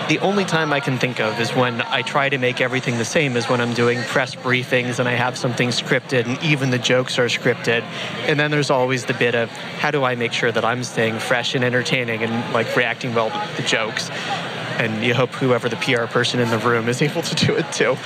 The 0.09 0.19
only 0.21 0.47
time 0.47 0.73
I 0.73 0.81
can 0.81 0.99
think 0.99 1.21
of 1.21 1.38
is 1.38 1.55
when 1.55 1.83
I 1.83 2.01
try 2.01 2.31
to 2.31 2.38
make 2.38 2.62
everything 2.62 2.97
the 2.97 3.05
same 3.05 3.37
is 3.37 3.47
when 3.51 3.61
I'm 3.61 3.75
doing 3.75 4.01
press 4.05 4.35
briefings 4.35 4.99
and 4.99 5.07
I 5.07 5.12
have 5.12 5.37
something 5.37 5.69
scripted 5.69 6.25
and 6.25 6.43
even 6.43 6.71
the 6.71 6.79
jokes 6.79 7.19
are 7.19 7.27
scripted. 7.27 7.83
And 8.27 8.41
then 8.41 8.51
there's 8.51 8.71
always 8.71 9.05
the 9.05 9.12
bit 9.12 9.35
of 9.35 9.51
how 9.51 9.91
do 9.91 10.05
I 10.05 10.14
make 10.14 10.33
sure 10.33 10.51
that 10.51 10.64
I'm 10.64 10.83
staying 10.83 11.19
fresh 11.19 11.55
and 11.55 11.62
entertaining 11.62 12.23
and 12.23 12.55
like 12.55 12.75
reacting 12.75 13.14
well 13.14 13.29
to 13.29 13.62
the 13.62 13.69
jokes. 13.69 14.09
And 14.79 15.05
you 15.05 15.14
hope 15.14 15.31
whoever 15.31 15.69
the 15.69 15.77
PR 15.77 16.05
person 16.05 16.41
in 16.41 16.49
the 16.51 16.59
room 16.59 16.88
is 16.88 17.03
able 17.03 17.23
to 17.23 17.35
do 17.35 17.57
it 17.57 17.71
too. 17.73 17.97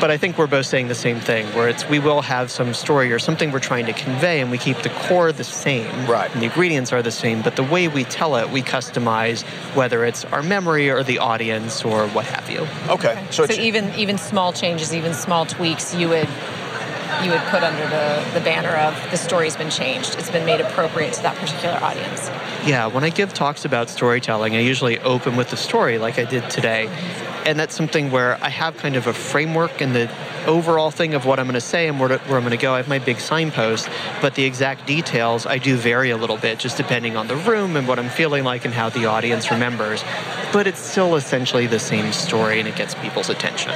But 0.00 0.10
I 0.10 0.18
think 0.18 0.36
we're 0.36 0.46
both 0.46 0.66
saying 0.66 0.88
the 0.88 0.94
same 0.94 1.20
thing, 1.20 1.46
where 1.54 1.68
it's 1.68 1.88
we 1.88 1.98
will 1.98 2.20
have 2.20 2.50
some 2.50 2.74
story 2.74 3.12
or 3.12 3.18
something 3.18 3.50
we're 3.50 3.60
trying 3.60 3.86
to 3.86 3.92
convey, 3.94 4.40
and 4.40 4.50
we 4.50 4.58
keep 4.58 4.78
the 4.78 4.90
core 4.90 5.32
the 5.32 5.44
same. 5.44 5.90
Right. 6.06 6.30
And 6.32 6.42
the 6.42 6.46
ingredients 6.46 6.92
are 6.92 7.02
the 7.02 7.10
same, 7.10 7.40
but 7.40 7.56
the 7.56 7.62
way 7.62 7.88
we 7.88 8.04
tell 8.04 8.36
it, 8.36 8.50
we 8.50 8.62
customize, 8.62 9.42
whether 9.74 10.04
it's 10.04 10.24
our 10.26 10.42
memory 10.42 10.90
or 10.90 11.02
the 11.02 11.18
audience 11.18 11.84
or 11.84 12.08
what 12.08 12.26
have 12.26 12.50
you. 12.50 12.66
Okay. 12.88 13.26
So, 13.30 13.46
So 13.46 13.54
even 13.54 13.92
even 13.94 14.18
small 14.18 14.52
changes, 14.52 14.94
even 14.94 15.14
small 15.14 15.46
tweaks, 15.46 15.94
you 15.94 16.08
would 16.10 16.28
you 17.24 17.30
would 17.30 17.42
put 17.48 17.62
under 17.62 17.82
the, 17.88 18.38
the 18.38 18.44
banner 18.44 18.76
of 18.76 19.10
the 19.10 19.16
story's 19.16 19.56
been 19.56 19.70
changed. 19.70 20.16
It's 20.18 20.30
been 20.30 20.46
made 20.46 20.60
appropriate 20.60 21.14
to 21.14 21.22
that 21.22 21.36
particular 21.36 21.76
audience. 21.82 22.28
Yeah, 22.66 22.86
when 22.86 23.04
I 23.04 23.10
give 23.10 23.32
talks 23.32 23.64
about 23.64 23.88
storytelling, 23.88 24.54
I 24.54 24.60
usually 24.60 24.98
open 25.00 25.36
with 25.36 25.50
the 25.50 25.56
story 25.56 25.98
like 25.98 26.18
I 26.18 26.24
did 26.24 26.48
today. 26.50 26.88
And 27.46 27.58
that's 27.58 27.76
something 27.76 28.10
where 28.10 28.42
I 28.42 28.48
have 28.48 28.76
kind 28.76 28.96
of 28.96 29.06
a 29.06 29.12
framework 29.12 29.80
and 29.80 29.94
the 29.94 30.10
overall 30.46 30.90
thing 30.90 31.14
of 31.14 31.26
what 31.26 31.38
I'm 31.38 31.46
going 31.46 31.54
to 31.54 31.60
say 31.60 31.86
and 31.86 32.00
where, 32.00 32.08
to, 32.08 32.18
where 32.18 32.36
I'm 32.36 32.42
going 32.42 32.50
to 32.50 32.56
go. 32.56 32.74
I 32.74 32.78
have 32.78 32.88
my 32.88 32.98
big 32.98 33.20
signpost, 33.20 33.88
but 34.20 34.34
the 34.34 34.44
exact 34.44 34.86
details 34.86 35.46
I 35.46 35.58
do 35.58 35.76
vary 35.76 36.10
a 36.10 36.16
little 36.16 36.36
bit 36.36 36.58
just 36.58 36.76
depending 36.76 37.16
on 37.16 37.28
the 37.28 37.36
room 37.36 37.76
and 37.76 37.86
what 37.86 38.00
I'm 38.00 38.08
feeling 38.08 38.42
like 38.42 38.64
and 38.64 38.74
how 38.74 38.88
the 38.90 39.06
audience 39.06 39.50
remembers. 39.50 40.02
But 40.52 40.66
it's 40.66 40.80
still 40.80 41.14
essentially 41.14 41.66
the 41.68 41.78
same 41.78 42.12
story 42.12 42.58
and 42.58 42.68
it 42.68 42.74
gets 42.74 42.94
people's 42.96 43.28
attention. 43.28 43.72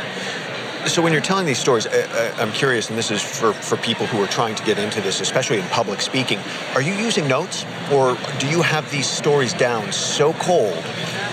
So 0.87 1.03
when 1.03 1.13
you're 1.13 1.23
telling 1.23 1.47
these 1.47 1.59
stories, 1.59 1.87
uh, 1.87 2.35
uh, 2.39 2.43
I'm 2.43 2.53
curious, 2.53 2.89
and 2.89 2.99
this 2.99 3.11
is 3.11 3.23
for, 3.23 3.53
for 3.53 3.77
people 3.77 4.07
who 4.07 4.23
are 4.23 4.27
trying 4.27 4.55
to 4.55 4.65
get 4.65 4.79
into 4.79 5.01
this, 5.01 5.21
especially 5.21 5.59
in 5.59 5.65
public 5.69 6.01
speaking. 6.01 6.39
Are 6.75 6.83
you 6.83 6.95
using 6.95 7.29
notes, 7.29 7.65
or 7.93 8.17
do 8.39 8.49
you 8.49 8.63
have 8.63 8.91
these 8.91 9.07
stories 9.09 9.53
down 9.53 9.93
so 9.93 10.33
cold 10.35 10.75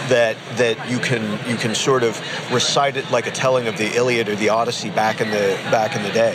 that 0.10 0.38
that 0.56 0.90
you 0.90 1.00
can 1.00 1.22
you 1.50 1.58
can 1.58 1.76
sort 1.76 2.04
of 2.04 2.20
recite 2.52 2.96
it 2.98 3.10
like 3.12 3.28
a 3.28 3.32
telling 3.32 3.68
of 3.68 3.78
the 3.78 3.94
Iliad 3.96 4.30
or 4.30 4.36
the 4.36 4.50
Odyssey 4.50 4.90
back 4.90 5.22
in 5.22 5.30
the 5.32 5.58
back 5.72 5.96
in 5.96 6.04
the 6.04 6.12
day? 6.12 6.34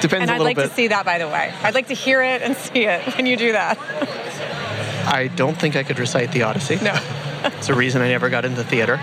Depends 0.00 0.22
And 0.22 0.30
a 0.30 0.34
I'd 0.34 0.40
like 0.40 0.56
bit. 0.56 0.68
to 0.68 0.74
see 0.74 0.88
that, 0.88 1.04
by 1.04 1.18
the 1.18 1.28
way. 1.28 1.54
I'd 1.62 1.74
like 1.74 1.86
to 1.88 1.94
hear 1.94 2.22
it 2.22 2.42
and 2.42 2.56
see 2.68 2.86
it 2.86 3.16
when 3.16 3.26
you 3.26 3.36
do 3.36 3.52
that. 3.52 3.78
I 5.06 5.28
don't 5.28 5.56
think 5.58 5.76
I 5.76 5.82
could 5.82 5.98
recite 5.98 6.32
the 6.32 6.42
Odyssey. 6.42 6.76
No. 6.82 6.94
It's 7.44 7.68
a 7.68 7.74
reason 7.74 8.02
I 8.02 8.08
never 8.08 8.28
got 8.30 8.44
into 8.44 8.62
theater. 8.64 8.98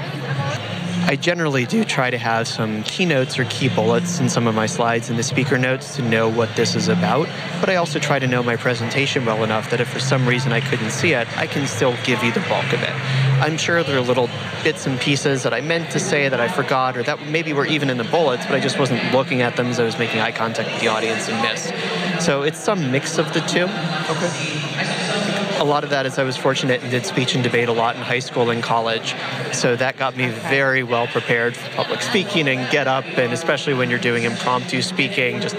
I 1.10 1.16
generally 1.16 1.66
do 1.66 1.84
try 1.84 2.12
to 2.12 2.20
have 2.20 2.48
some 2.48 2.84
keynotes 2.84 3.40
or 3.40 3.46
key 3.46 3.68
bullets 3.68 4.20
in 4.20 4.30
some 4.30 4.46
of 4.46 4.54
my 4.54 4.68
slides 4.68 5.10
in 5.10 5.18
the 5.18 5.24
speaker 5.24 5.58
notes 5.58 5.96
to 5.96 6.04
know 6.04 6.30
what 6.30 6.56
this 6.56 6.76
is 6.76 6.88
about, 6.88 7.28
but 7.60 7.68
I 7.68 7.78
also 7.78 7.98
try 7.98 8.20
to 8.20 8.28
know 8.28 8.44
my 8.44 8.56
presentation 8.56 9.26
well 9.26 9.44
enough 9.44 9.72
that 9.72 9.82
if 9.82 9.90
for 9.90 10.00
some 10.00 10.28
reason 10.28 10.52
I 10.52 10.62
couldn't 10.62 10.92
see 10.92 11.14
it, 11.14 11.28
I 11.36 11.48
can 11.48 11.66
still 11.66 11.96
give 12.04 12.24
you 12.24 12.32
the 12.32 12.42
bulk 12.42 12.72
of 12.74 12.84
it. 12.84 12.94
I'm 13.42 13.58
sure 13.58 13.82
there 13.82 13.98
are 13.98 14.02
little 14.02 14.30
bits 14.64 14.86
and 14.86 15.00
pieces 15.00 15.42
that 15.42 15.52
I 15.52 15.62
meant 15.62 15.90
to 15.94 16.00
say 16.00 16.30
that 16.30 16.40
I 16.40 16.48
forgot 16.48 16.96
or 16.96 17.02
that 17.02 17.26
maybe 17.26 17.54
were 17.54 17.66
even 17.66 17.90
in 17.90 17.98
the 17.98 18.04
bullets, 18.04 18.46
but 18.46 18.54
I 18.54 18.60
just 18.60 18.78
wasn't 18.78 19.12
looking 19.12 19.42
at 19.42 19.56
them 19.56 19.66
as 19.66 19.80
I 19.80 19.86
was 19.86 19.98
making 19.98 20.20
eye 20.20 20.32
contact 20.32 20.72
with 20.72 20.80
the 20.80 20.90
audience 20.90 21.28
and 21.28 21.42
missed. 21.42 21.74
So 22.24 22.44
it's 22.44 22.60
some 22.60 22.92
mix 22.92 23.18
of 23.18 23.34
the 23.34 23.40
two. 23.40 23.66
A 25.60 25.66
lot 25.66 25.84
of 25.84 25.90
that 25.90 26.06
is 26.06 26.18
I 26.18 26.24
was 26.24 26.38
fortunate 26.38 26.82
and 26.82 26.90
did 26.90 27.06
speech 27.06 27.36
and 27.36 27.44
debate 27.44 27.68
a 27.68 27.74
lot 27.74 27.98
in 27.98 28.02
high 28.02 28.20
school 28.20 28.50
and 28.50 28.64
college. 28.64 29.14
So 29.52 29.76
that 29.76 29.98
got 29.98 30.16
me 30.16 30.30
very 30.30 30.84
well 30.84 31.06
prepared 31.08 31.56
for 31.56 31.70
public 31.76 32.02
speaking 32.02 32.48
and 32.48 32.72
get 32.72 32.88
up, 32.88 33.04
and 33.06 33.34
especially 33.34 33.74
when 33.74 33.90
you're 33.90 34.00
doing 34.00 34.24
impromptu 34.24 34.82
speaking, 34.82 35.42
just 35.42 35.58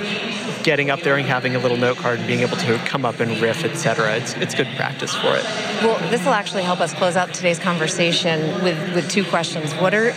getting 0.62 0.90
up 0.90 1.00
there 1.00 1.16
and 1.16 1.26
having 1.26 1.54
a 1.54 1.58
little 1.58 1.76
note 1.76 1.98
card 1.98 2.18
and 2.18 2.26
being 2.26 2.40
able 2.40 2.56
to 2.56 2.78
come 2.86 3.04
up 3.04 3.20
and 3.20 3.40
riff, 3.42 3.62
etc. 3.62 4.16
It's, 4.16 4.32
it's 4.34 4.54
good 4.54 4.68
practice 4.76 5.14
for 5.14 5.36
it. 5.36 5.44
Well, 5.82 5.98
this 6.10 6.24
will 6.24 6.32
actually 6.32 6.62
help 6.62 6.80
us 6.80 6.94
close 6.94 7.16
out 7.16 7.34
today's 7.34 7.58
conversation 7.58 8.62
with, 8.62 8.94
with 8.94 9.10
two 9.10 9.24
questions. 9.24 9.72
What 9.74 9.94
are 9.94 10.12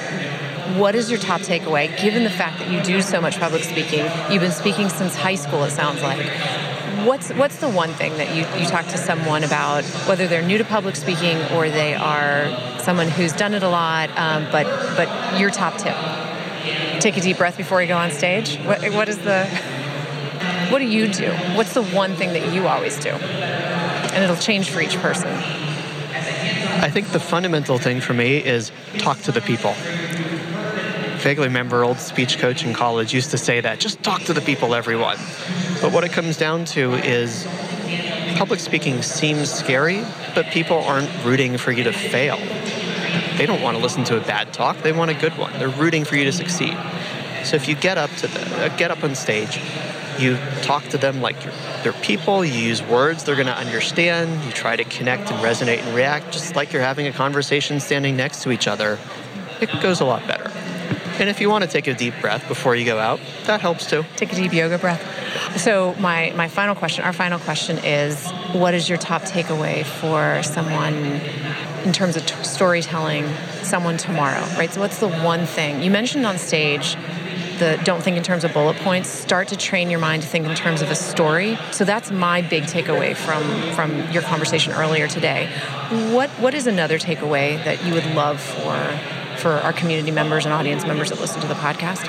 what 0.77 0.95
is 0.95 1.11
your 1.11 1.19
top 1.19 1.41
takeaway, 1.41 1.95
given 2.01 2.23
the 2.23 2.29
fact 2.29 2.57
that 2.59 2.71
you 2.71 2.81
do 2.81 3.01
so 3.01 3.19
much 3.19 3.37
public 3.37 3.63
speaking? 3.63 4.05
You've 4.31 4.41
been 4.41 4.51
speaking 4.51 4.89
since 4.89 5.13
high 5.13 5.35
school, 5.35 5.63
it 5.63 5.71
sounds 5.71 6.01
like. 6.01 6.25
What's 7.05 7.31
what's 7.33 7.57
the 7.57 7.69
one 7.69 7.93
thing 7.93 8.15
that 8.17 8.35
you, 8.35 8.45
you 8.61 8.67
talk 8.67 8.85
to 8.87 8.97
someone 8.97 9.43
about, 9.43 9.83
whether 10.07 10.27
they're 10.27 10.43
new 10.43 10.57
to 10.57 10.63
public 10.63 10.95
speaking 10.95 11.37
or 11.51 11.69
they 11.69 11.95
are 11.95 12.79
someone 12.79 13.09
who's 13.09 13.33
done 13.33 13.53
it 13.53 13.63
a 13.63 13.69
lot, 13.69 14.09
um, 14.17 14.47
but 14.51 14.65
but 14.95 15.39
your 15.39 15.49
top 15.49 15.77
tip? 15.77 15.95
Take 17.01 17.17
a 17.17 17.21
deep 17.21 17.37
breath 17.37 17.57
before 17.57 17.81
you 17.81 17.87
go 17.87 17.97
on 17.97 18.11
stage. 18.11 18.57
What 18.57 18.83
what 18.93 19.09
is 19.09 19.17
the 19.17 19.45
what 20.69 20.79
do 20.79 20.85
you 20.85 21.07
do? 21.07 21.31
What's 21.55 21.73
the 21.73 21.83
one 21.83 22.15
thing 22.15 22.33
that 22.33 22.53
you 22.53 22.67
always 22.67 22.97
do? 22.97 23.09
And 23.09 24.23
it'll 24.23 24.35
change 24.35 24.69
for 24.69 24.79
each 24.79 24.97
person. 24.97 25.29
I 25.29 26.89
think 26.89 27.09
the 27.11 27.19
fundamental 27.19 27.77
thing 27.77 28.01
for 28.01 28.13
me 28.13 28.37
is 28.37 28.71
talk 28.97 29.19
to 29.21 29.31
the 29.31 29.41
people. 29.41 29.73
Vaguely 31.23 31.47
remember 31.47 31.85
old 31.85 31.99
speech 31.99 32.37
coach 32.37 32.65
in 32.65 32.73
college 32.73 33.13
used 33.13 33.31
to 33.31 33.37
say 33.37 33.61
that 33.61 33.79
just 33.79 34.03
talk 34.03 34.23
to 34.23 34.33
the 34.33 34.41
people, 34.41 34.75
everyone. 34.75 35.15
But 35.81 35.93
what 35.93 36.03
it 36.03 36.11
comes 36.11 36.35
down 36.35 36.65
to 36.65 36.95
is 36.95 37.47
public 38.35 38.59
speaking 38.59 39.01
seems 39.01 39.49
scary, 39.49 40.03
but 40.35 40.47
people 40.47 40.79
aren't 40.79 41.23
rooting 41.23 41.57
for 41.57 41.71
you 41.71 41.85
to 41.85 41.93
fail. 41.93 42.35
They 43.37 43.45
don't 43.45 43.61
want 43.61 43.77
to 43.77 43.81
listen 43.81 44.03
to 44.05 44.17
a 44.17 44.19
bad 44.19 44.51
talk, 44.51 44.79
they 44.79 44.91
want 44.91 45.11
a 45.11 45.13
good 45.13 45.37
one. 45.37 45.53
They're 45.59 45.69
rooting 45.69 46.03
for 46.03 46.17
you 46.17 46.25
to 46.25 46.33
succeed. 46.33 46.77
So 47.45 47.55
if 47.55 47.69
you 47.69 47.75
get 47.75 47.97
up 47.97 48.09
to 48.17 48.27
the, 48.27 48.65
uh, 48.65 48.75
get 48.75 48.91
up 48.91 49.01
on 49.01 49.15
stage, 49.15 49.61
you 50.19 50.37
talk 50.61 50.83
to 50.89 50.97
them 50.97 51.21
like 51.21 51.41
they're 51.83 51.93
people, 51.93 52.43
you 52.43 52.59
use 52.59 52.83
words 52.83 53.23
they're 53.23 53.35
going 53.35 53.47
to 53.47 53.57
understand, 53.57 54.43
you 54.43 54.51
try 54.51 54.75
to 54.75 54.83
connect 54.83 55.31
and 55.31 55.39
resonate 55.39 55.79
and 55.83 55.95
react 55.95 56.33
just 56.33 56.57
like 56.57 56.73
you're 56.73 56.81
having 56.81 57.07
a 57.07 57.13
conversation 57.13 57.79
standing 57.79 58.17
next 58.17 58.43
to 58.43 58.51
each 58.51 58.67
other, 58.67 58.99
it 59.61 59.69
goes 59.81 60.01
a 60.01 60.05
lot 60.05 60.27
better. 60.27 60.51
And 61.19 61.29
if 61.29 61.39
you 61.39 61.49
want 61.49 61.63
to 61.63 61.69
take 61.69 61.87
a 61.87 61.93
deep 61.93 62.13
breath 62.21 62.47
before 62.47 62.75
you 62.75 62.85
go 62.85 62.97
out, 62.97 63.19
that 63.45 63.61
helps 63.61 63.89
too. 63.89 64.03
Take 64.15 64.33
a 64.33 64.35
deep 64.35 64.53
yoga 64.53 64.77
breath. 64.77 65.01
So 65.59 65.93
my, 65.99 66.31
my 66.35 66.47
final 66.47 66.75
question, 66.75 67.05
our 67.05 67.13
final 67.13 67.39
question 67.39 67.77
is, 67.79 68.31
what 68.53 68.73
is 68.73 68.89
your 68.89 68.97
top 68.97 69.21
takeaway 69.23 69.85
for 69.85 70.41
someone 70.43 71.21
in 71.85 71.93
terms 71.93 72.15
of 72.15 72.25
t- 72.25 72.43
storytelling, 72.43 73.27
someone 73.61 73.97
tomorrow, 73.97 74.41
right? 74.57 74.71
So 74.71 74.79
what's 74.79 74.99
the 74.99 75.09
one 75.09 75.45
thing? 75.45 75.83
You 75.83 75.91
mentioned 75.91 76.25
on 76.25 76.37
stage 76.37 76.95
the 77.59 77.79
don't 77.83 78.01
think 78.01 78.17
in 78.17 78.23
terms 78.23 78.43
of 78.43 78.53
bullet 78.53 78.77
points, 78.77 79.09
start 79.09 79.47
to 79.49 79.55
train 79.55 79.89
your 79.89 79.99
mind 79.99 80.23
to 80.23 80.27
think 80.27 80.47
in 80.47 80.55
terms 80.55 80.81
of 80.81 80.89
a 80.89 80.95
story. 80.95 81.57
So 81.71 81.85
that's 81.85 82.11
my 82.11 82.41
big 82.41 82.63
takeaway 82.63 83.15
from 83.15 83.43
from 83.73 84.11
your 84.11 84.23
conversation 84.23 84.73
earlier 84.73 85.07
today. 85.07 85.47
What 86.11 86.29
what 86.31 86.53
is 86.53 86.67
another 86.67 86.97
takeaway 86.97 87.63
that 87.63 87.83
you 87.85 87.93
would 87.93 88.05
love 88.15 88.41
for 88.41 89.22
for 89.43 89.51
our 89.51 89.73
community 89.73 90.09
members 90.09 90.45
and 90.45 90.53
audience 90.53 90.85
members 90.85 91.09
that 91.09 91.19
listen 91.19 91.41
to 91.41 91.47
the 91.47 91.53
podcast? 91.55 92.07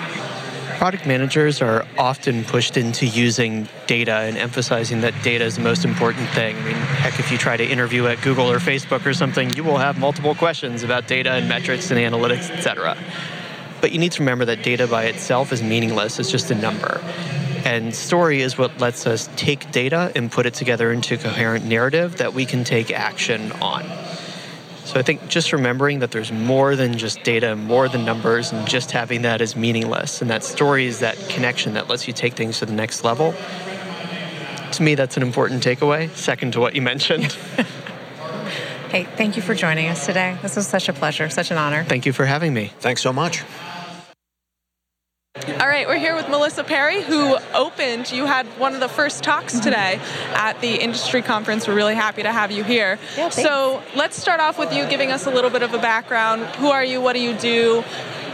Product 0.79 1.05
managers 1.05 1.61
are 1.61 1.85
often 1.99 2.44
pushed 2.44 2.77
into 2.77 3.07
using 3.07 3.68
data 3.88 4.12
and 4.12 4.38
emphasizing 4.38 5.01
that 5.01 5.20
data 5.25 5.44
is 5.44 5.57
the 5.57 5.62
most 5.62 5.85
important 5.85 6.29
thing. 6.31 6.57
I 6.57 6.61
mean, 6.61 6.75
heck, 6.75 7.18
if 7.18 7.33
you 7.33 7.38
try 7.38 7.57
to 7.57 7.64
interview 7.64 8.07
at 8.07 8.23
Google 8.23 8.49
or 8.49 8.59
Facebook 8.59 9.05
or 9.05 9.12
something, 9.12 9.51
you 9.57 9.64
will 9.64 9.79
have 9.79 9.99
multiple 9.99 10.37
questions 10.37 10.85
about 10.85 11.09
data 11.09 11.33
and 11.33 11.49
metrics 11.49 11.90
and 11.90 11.99
analytics, 11.99 12.51
etc. 12.51 12.97
But 13.81 13.90
you 13.90 13.99
need 13.99 14.12
to 14.12 14.20
remember 14.20 14.44
that 14.44 14.62
data 14.62 14.87
by 14.87 15.07
itself 15.07 15.53
is 15.53 15.61
meaningless, 15.61 16.20
it's 16.20 16.31
just 16.31 16.53
a 16.53 16.55
number. 16.55 17.01
And 17.64 17.92
story 17.92 18.42
is 18.42 18.57
what 18.57 18.79
lets 18.79 19.09
us 19.09 19.29
take 19.35 19.73
data 19.73 20.12
and 20.14 20.31
put 20.31 20.47
it 20.47 20.55
together 20.55 20.92
into 20.92 21.14
a 21.14 21.18
coherent 21.18 21.64
narrative 21.64 22.18
that 22.18 22.33
we 22.33 22.47
can 22.47 22.62
take 22.62 22.92
action 22.92 23.51
on. 23.61 23.83
So 24.85 24.99
I 24.99 25.03
think 25.03 25.29
just 25.29 25.53
remembering 25.53 26.01
that 26.01 26.11
there's 26.11 26.31
more 26.31 26.77
than 26.77 26.99
just 26.99 27.23
data, 27.23 27.57
more 27.57 27.88
than 27.88 28.05
numbers, 28.05 28.53
and 28.53 28.68
just 28.68 28.90
having 28.90 29.23
that 29.23 29.40
is 29.40 29.57
meaningless. 29.57 30.20
And 30.20 30.31
that 30.31 30.44
story 30.44 30.87
is 30.87 31.01
that 31.01 31.16
connection 31.29 31.75
that 31.75 31.88
lets 31.88 32.07
you 32.07 32.12
take 32.12 32.35
things 32.35 32.59
to 32.59 32.66
the 32.66 32.75
next 32.75 33.03
level. 33.03 33.35
To 34.73 34.83
me, 34.83 34.94
that's 34.94 35.16
an 35.16 35.23
important 35.23 35.62
takeaway, 35.62 36.11
second 36.11 36.53
to 36.53 36.61
what 36.61 36.75
you 36.75 36.83
mentioned. 36.83 37.37
Hey, 38.94 39.09
thank 39.16 39.35
you 39.35 39.42
for 39.42 39.57
joining 39.57 39.88
us 39.88 40.07
today. 40.07 40.38
This 40.40 40.55
was 40.55 40.68
such 40.68 40.88
a 40.88 40.92
pleasure, 40.92 41.29
such 41.29 41.51
an 41.51 41.59
honor. 41.59 41.83
Thank 41.83 42.07
you 42.07 42.12
for 42.12 42.27
having 42.27 42.55
me. 42.55 42.70
Thanks 42.79 43.03
so 43.03 43.12
much. 43.12 43.42
All 45.74 45.80
right, 45.80 45.88
we're 45.88 45.98
here 45.98 46.14
with 46.14 46.28
Melissa 46.28 46.62
Perri, 46.62 47.02
who 47.02 47.37
opened. 47.52 48.12
You 48.12 48.26
had 48.26 48.46
one 48.60 48.74
of 48.74 48.80
the 48.80 48.88
first 48.88 49.24
talks 49.24 49.58
today 49.58 49.98
at 50.32 50.60
the 50.60 50.76
industry 50.76 51.20
conference. 51.20 51.66
We're 51.66 51.74
really 51.74 51.96
happy 51.96 52.22
to 52.22 52.30
have 52.30 52.52
you 52.52 52.62
here. 52.62 52.96
Yeah, 53.16 53.30
so 53.30 53.82
let's 53.96 54.16
start 54.16 54.38
off 54.38 54.56
with 54.56 54.72
you 54.72 54.87
giving 54.87 55.10
us 55.10 55.26
a 55.26 55.30
little 55.30 55.50
bit 55.50 55.64
of 55.64 55.74
a 55.74 55.80
background. 55.80 56.42
Who 56.58 56.68
are 56.68 56.84
you? 56.84 57.00
What 57.00 57.14
do 57.14 57.20
you 57.20 57.37
do? 57.37 57.82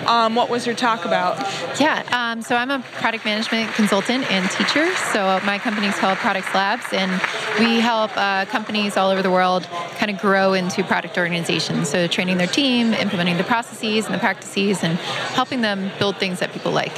Um, 0.07 0.35
what 0.35 0.51
was 0.51 0.67
your 0.67 0.75
talk 0.75 1.07
about? 1.07 1.39
Yeah, 1.81 2.05
um, 2.13 2.43
so 2.43 2.57
I'm 2.57 2.71
a 2.71 2.81
product 2.81 3.25
management 3.25 3.73
consultant 3.73 4.31
and 4.31 4.51
teacher. 4.51 4.95
So 5.15 5.41
my 5.43 5.59
company's 5.59 5.97
called 5.97 6.19
Produx 6.19 6.55
Labs, 6.55 6.93
and 6.93 7.11
we 7.59 7.81
help 7.81 8.11
uh, 8.17 8.45
companies 8.45 8.99
all 8.99 9.09
over 9.09 9.23
the 9.23 9.31
world 9.31 9.63
kind 9.97 10.11
of 10.11 10.19
grow 10.19 10.53
into 10.53 10.85
product 10.85 11.17
organizations. 11.17 11.89
So 11.89 12.07
training 12.07 12.37
their 12.37 12.47
team, 12.47 12.93
implementing 12.93 13.39
the 13.39 13.45
processes 13.45 14.05
and 14.05 14.15
the 14.15 14.19
practices, 14.19 14.85
and 14.85 14.99
helping 15.33 15.63
them 15.63 15.91
build 15.99 16.19
things 16.19 16.41
that 16.41 16.53
people 16.53 16.73
like. 16.73 16.93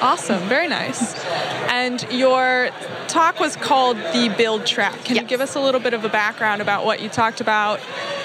Awesome, 0.00 0.40
very 0.48 0.68
nice. 0.68 1.14
And 1.68 2.04
your 2.10 2.70
talk 3.08 3.40
was 3.40 3.56
called 3.56 3.96
The 3.96 4.32
Build 4.36 4.66
Trap. 4.66 5.04
Can 5.04 5.16
you 5.16 5.22
give 5.22 5.40
us 5.40 5.54
a 5.54 5.60
little 5.60 5.80
bit 5.80 5.94
of 5.94 6.04
a 6.04 6.08
background 6.08 6.60
about 6.62 6.84
what 6.84 7.00
you 7.00 7.08
talked 7.08 7.40
about 7.40 7.80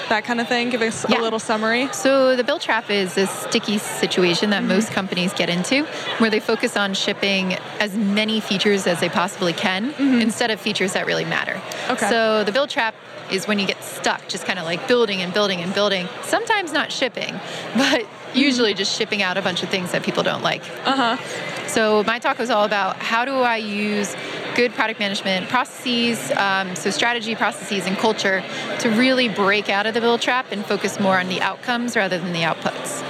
that 0.08 0.24
kind 0.24 0.40
of 0.40 0.48
thing? 0.48 0.70
Give 0.70 0.82
us 0.82 1.06
Yeah. 1.08 1.20
a 1.20 1.22
little 1.22 1.38
summary. 1.38 1.88
So 1.92 2.36
the 2.36 2.44
build 2.44 2.60
trap 2.60 2.90
is 2.90 3.16
a 3.16 3.26
sticky 3.26 3.78
situation 3.78 4.50
that 4.50 4.60
mm-hmm. 4.60 4.68
most 4.68 4.90
companies 4.90 5.32
get 5.32 5.48
into 5.48 5.84
where 6.18 6.30
they 6.30 6.40
focus 6.40 6.76
on 6.76 6.94
shipping 6.94 7.54
as 7.78 7.94
many 7.94 8.40
features 8.40 8.86
as 8.86 9.00
they 9.00 9.08
possibly 9.08 9.52
can 9.52 9.92
mm-hmm. 9.92 10.20
instead 10.20 10.50
of 10.50 10.60
features 10.60 10.92
that 10.94 11.06
really 11.06 11.24
matter. 11.24 11.60
Okay. 11.88 12.08
So 12.08 12.44
the 12.44 12.52
build 12.52 12.70
trap 12.70 12.94
is 13.30 13.46
when 13.46 13.58
you 13.58 13.66
get 13.66 13.82
stuck 13.84 14.28
just 14.28 14.44
kind 14.44 14.58
of 14.58 14.64
like 14.64 14.86
building 14.88 15.22
and 15.22 15.32
building 15.32 15.60
and 15.60 15.72
building, 15.72 16.08
sometimes 16.22 16.72
not 16.72 16.90
shipping, 16.90 17.38
but 17.76 18.04
usually 18.34 18.74
just 18.74 18.96
shipping 18.96 19.22
out 19.22 19.36
a 19.36 19.42
bunch 19.42 19.62
of 19.62 19.68
things 19.68 19.92
that 19.92 20.02
people 20.02 20.22
don't 20.22 20.42
like. 20.42 20.62
Uh 20.84 21.16
huh. 21.16 21.66
So 21.66 22.02
my 22.04 22.18
talk 22.18 22.38
was 22.38 22.50
all 22.50 22.64
about 22.64 22.96
how 22.96 23.24
do 23.24 23.32
I 23.32 23.56
use 23.56 24.14
good 24.56 24.72
product 24.74 24.98
management 24.98 25.48
processes, 25.48 26.32
um, 26.32 26.74
so 26.74 26.90
strategy, 26.90 27.34
processes, 27.34 27.86
and 27.86 27.96
culture 27.96 28.42
to 28.80 28.90
really 28.90 29.28
break 29.28 29.68
out 29.68 29.86
of 29.86 29.94
the 29.94 30.00
build 30.00 30.20
trap 30.20 30.46
and 30.50 30.66
focus 30.66 30.98
more 30.98 31.18
on 31.18 31.28
the 31.28 31.40
outcomes 31.40 31.96
rather 31.96 32.18
than 32.18 32.32
the 32.32 32.42
outputs. 32.42 33.02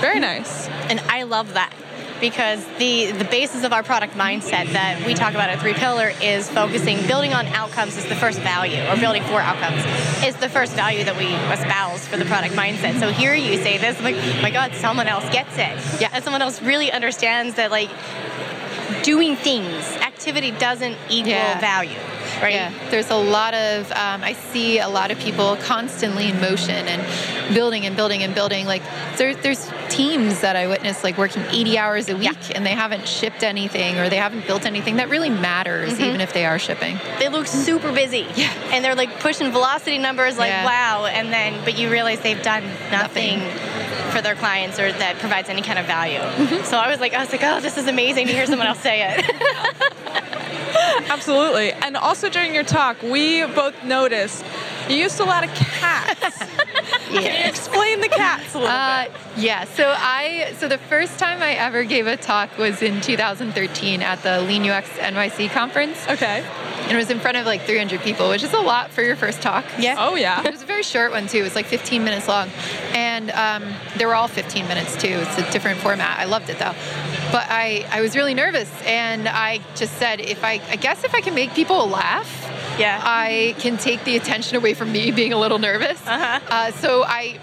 Very 0.00 0.20
nice. 0.20 0.68
And 0.88 1.00
I 1.00 1.24
love 1.24 1.54
that 1.54 1.74
because 2.20 2.64
the 2.78 3.12
the 3.12 3.24
basis 3.24 3.64
of 3.64 3.72
our 3.72 3.82
product 3.82 4.14
mindset 4.14 4.72
that 4.72 5.04
we 5.06 5.14
talk 5.14 5.34
about 5.34 5.50
at 5.50 5.58
3Pillar 5.58 6.14
is 6.22 6.50
focusing, 6.50 7.06
building 7.06 7.32
on 7.32 7.46
outcomes 7.48 7.96
is 7.96 8.06
the 8.06 8.14
first 8.14 8.40
value, 8.40 8.82
or 8.88 8.96
building 8.96 9.22
for 9.24 9.40
outcomes 9.40 9.84
is 10.24 10.36
the 10.36 10.48
first 10.48 10.72
value 10.74 11.04
that 11.04 11.16
we 11.16 11.26
espouse 11.52 12.06
for 12.06 12.16
the 12.16 12.24
product 12.24 12.54
mindset. 12.54 12.98
So 13.00 13.10
here 13.10 13.34
you 13.34 13.56
say 13.58 13.78
this, 13.78 13.98
I'm 13.98 14.04
like, 14.04 14.42
my 14.42 14.50
God, 14.50 14.74
someone 14.74 15.06
else 15.06 15.28
gets 15.30 15.54
it. 15.54 16.00
Yeah. 16.00 16.10
And 16.12 16.24
someone 16.24 16.42
else 16.42 16.62
really 16.62 16.90
understands 16.90 17.56
that 17.56 17.70
like 17.70 17.90
doing 19.02 19.36
things, 19.36 19.84
activity 20.02 20.50
doesn't 20.52 20.96
equal 21.08 21.30
Yeah. 21.32 21.58
value. 21.60 21.98
Right? 22.42 22.54
Yeah, 22.54 22.72
there's 22.90 23.10
a 23.10 23.16
lot 23.16 23.54
of, 23.54 23.90
um, 23.92 24.24
I 24.24 24.32
see 24.32 24.78
a 24.80 24.88
lot 24.88 25.10
of 25.10 25.18
people 25.20 25.56
constantly 25.56 26.28
in 26.30 26.40
motion 26.40 26.88
and 26.88 27.54
building 27.54 27.86
and 27.86 27.94
building 27.94 28.22
and 28.24 28.34
building. 28.34 28.66
Like, 28.66 28.82
there, 29.16 29.34
there's 29.34 29.70
teams 29.88 30.40
that 30.40 30.56
I 30.56 30.66
witness 30.66 31.04
like 31.04 31.16
working 31.16 31.42
80 31.50 31.78
hours 31.78 32.08
a 32.08 32.16
week 32.16 32.36
and 32.54 32.66
they 32.66 32.72
haven't 32.72 33.06
shipped 33.06 33.44
anything 33.44 33.98
or 33.98 34.08
they 34.08 34.16
haven't 34.16 34.46
built 34.46 34.66
anything 34.66 34.96
that 34.96 35.10
really 35.10 35.30
matters, 35.30 35.92
Mm-hmm. 35.94 36.02
even 36.02 36.20
if 36.20 36.32
they 36.32 36.44
are 36.44 36.58
shipping. 36.58 36.98
they 37.20 37.28
look 37.28 37.46
super 37.46 37.92
busy. 37.92 38.26
Yeah. 38.34 38.50
And 38.72 38.84
they're 38.84 38.96
like 38.96 39.20
pushing 39.20 39.52
velocity 39.52 39.98
numbers 39.98 40.36
like 40.36 40.50
Yeah. 40.50 40.64
wow. 40.64 41.06
And 41.06 41.32
then 41.32 41.54
but 41.64 41.78
you 41.78 41.88
realize 41.90 42.20
they've 42.20 42.42
done 42.42 42.64
nothing, 42.90 43.38
Nothing. 43.38 43.73
For 44.14 44.22
their 44.22 44.36
clients 44.36 44.78
or 44.78 44.92
that 44.92 45.18
provides 45.18 45.48
any 45.48 45.62
kind 45.62 45.78
of 45.78 45.86
value. 45.86 46.18
Mm-hmm. 46.18 46.64
So 46.64 46.76
I 46.78 46.88
was 46.88 47.00
like, 47.00 47.14
I 47.14 47.20
was 47.20 47.32
like, 47.32 47.42
oh, 47.42 47.60
this 47.60 47.76
is 47.76 47.88
amazing 47.88 48.28
to 48.28 48.32
hear 48.32 48.46
someone 48.46 48.68
else 48.68 48.80
say 48.80 49.02
it. 49.02 49.24
Absolutely. 51.10 51.72
And 51.72 51.96
also 51.96 52.28
during 52.28 52.54
your 52.54 52.64
talk, 52.64 53.02
we 53.02 53.44
both 53.46 53.82
noticed 53.84 54.44
you 54.88 54.96
used 54.96 55.18
a 55.18 55.24
lot 55.24 55.44
of 55.44 55.52
cats. 55.54 56.38
Can 57.22 57.42
you 57.44 57.48
explain 57.48 58.00
the 58.00 58.08
cats 58.08 58.54
a 58.54 58.58
little 58.58 58.74
Uh, 58.74 59.04
bit? 59.04 59.12
yeah, 59.36 59.64
so 59.64 59.94
I 59.96 60.52
so 60.58 60.68
the 60.68 60.78
first 60.78 61.18
time 61.18 61.42
I 61.42 61.52
ever 61.52 61.84
gave 61.84 62.06
a 62.06 62.16
talk 62.16 62.56
was 62.58 62.82
in 62.82 63.00
2013 63.00 64.02
at 64.02 64.22
the 64.22 64.40
Lean 64.42 64.68
UX 64.68 64.88
NYC 64.98 65.48
conference, 65.50 65.98
Okay. 66.08 66.42
and 66.82 66.92
it 66.92 66.96
was 66.96 67.10
in 67.10 67.20
front 67.20 67.36
of 67.36 67.46
like 67.46 67.62
300 67.64 68.02
people, 68.02 68.28
which 68.28 68.42
is 68.42 68.52
a 68.52 68.58
lot 68.60 68.90
for 68.90 69.02
your 69.02 69.16
first 69.16 69.40
talk. 69.42 69.64
Yeah. 69.78 69.96
Oh 69.98 70.14
yeah. 70.16 70.42
It 70.44 70.50
was 70.52 70.62
a 70.62 70.66
very 70.66 70.82
short 70.82 71.10
one 71.12 71.26
too. 71.26 71.38
It 71.38 71.42
was 71.42 71.54
like 71.54 71.66
15 71.66 72.04
minutes 72.04 72.28
long, 72.28 72.50
and 72.94 73.30
um, 73.30 73.64
they 73.96 74.06
were 74.06 74.14
all 74.14 74.28
15 74.28 74.66
minutes 74.68 74.96
too. 74.96 75.08
It's 75.08 75.38
a 75.38 75.50
different 75.52 75.80
format. 75.80 76.18
I 76.18 76.24
loved 76.24 76.50
it 76.50 76.58
though, 76.58 76.74
but 77.32 77.46
I 77.48 77.86
I 77.90 78.00
was 78.00 78.16
really 78.16 78.34
nervous, 78.34 78.70
and 78.86 79.28
I 79.28 79.60
just 79.76 79.94
said 79.98 80.20
if 80.20 80.42
I 80.44 80.60
I 80.70 80.76
guess 80.76 81.04
if 81.04 81.14
I 81.14 81.20
can 81.20 81.34
make 81.34 81.54
people 81.54 81.88
laugh, 81.88 82.43
Yeah. 82.78 83.00
I 83.02 83.54
can 83.58 83.76
take 83.76 84.04
the 84.04 84.16
attention 84.16 84.56
away 84.56 84.74
from 84.74 84.92
me 84.92 85.10
being 85.10 85.32
a 85.32 85.38
little 85.38 85.58
nervous. 85.58 86.00
Uh-huh. 86.06 86.40
Uh, 86.48 86.70
so 86.72 87.04
I 87.04 87.38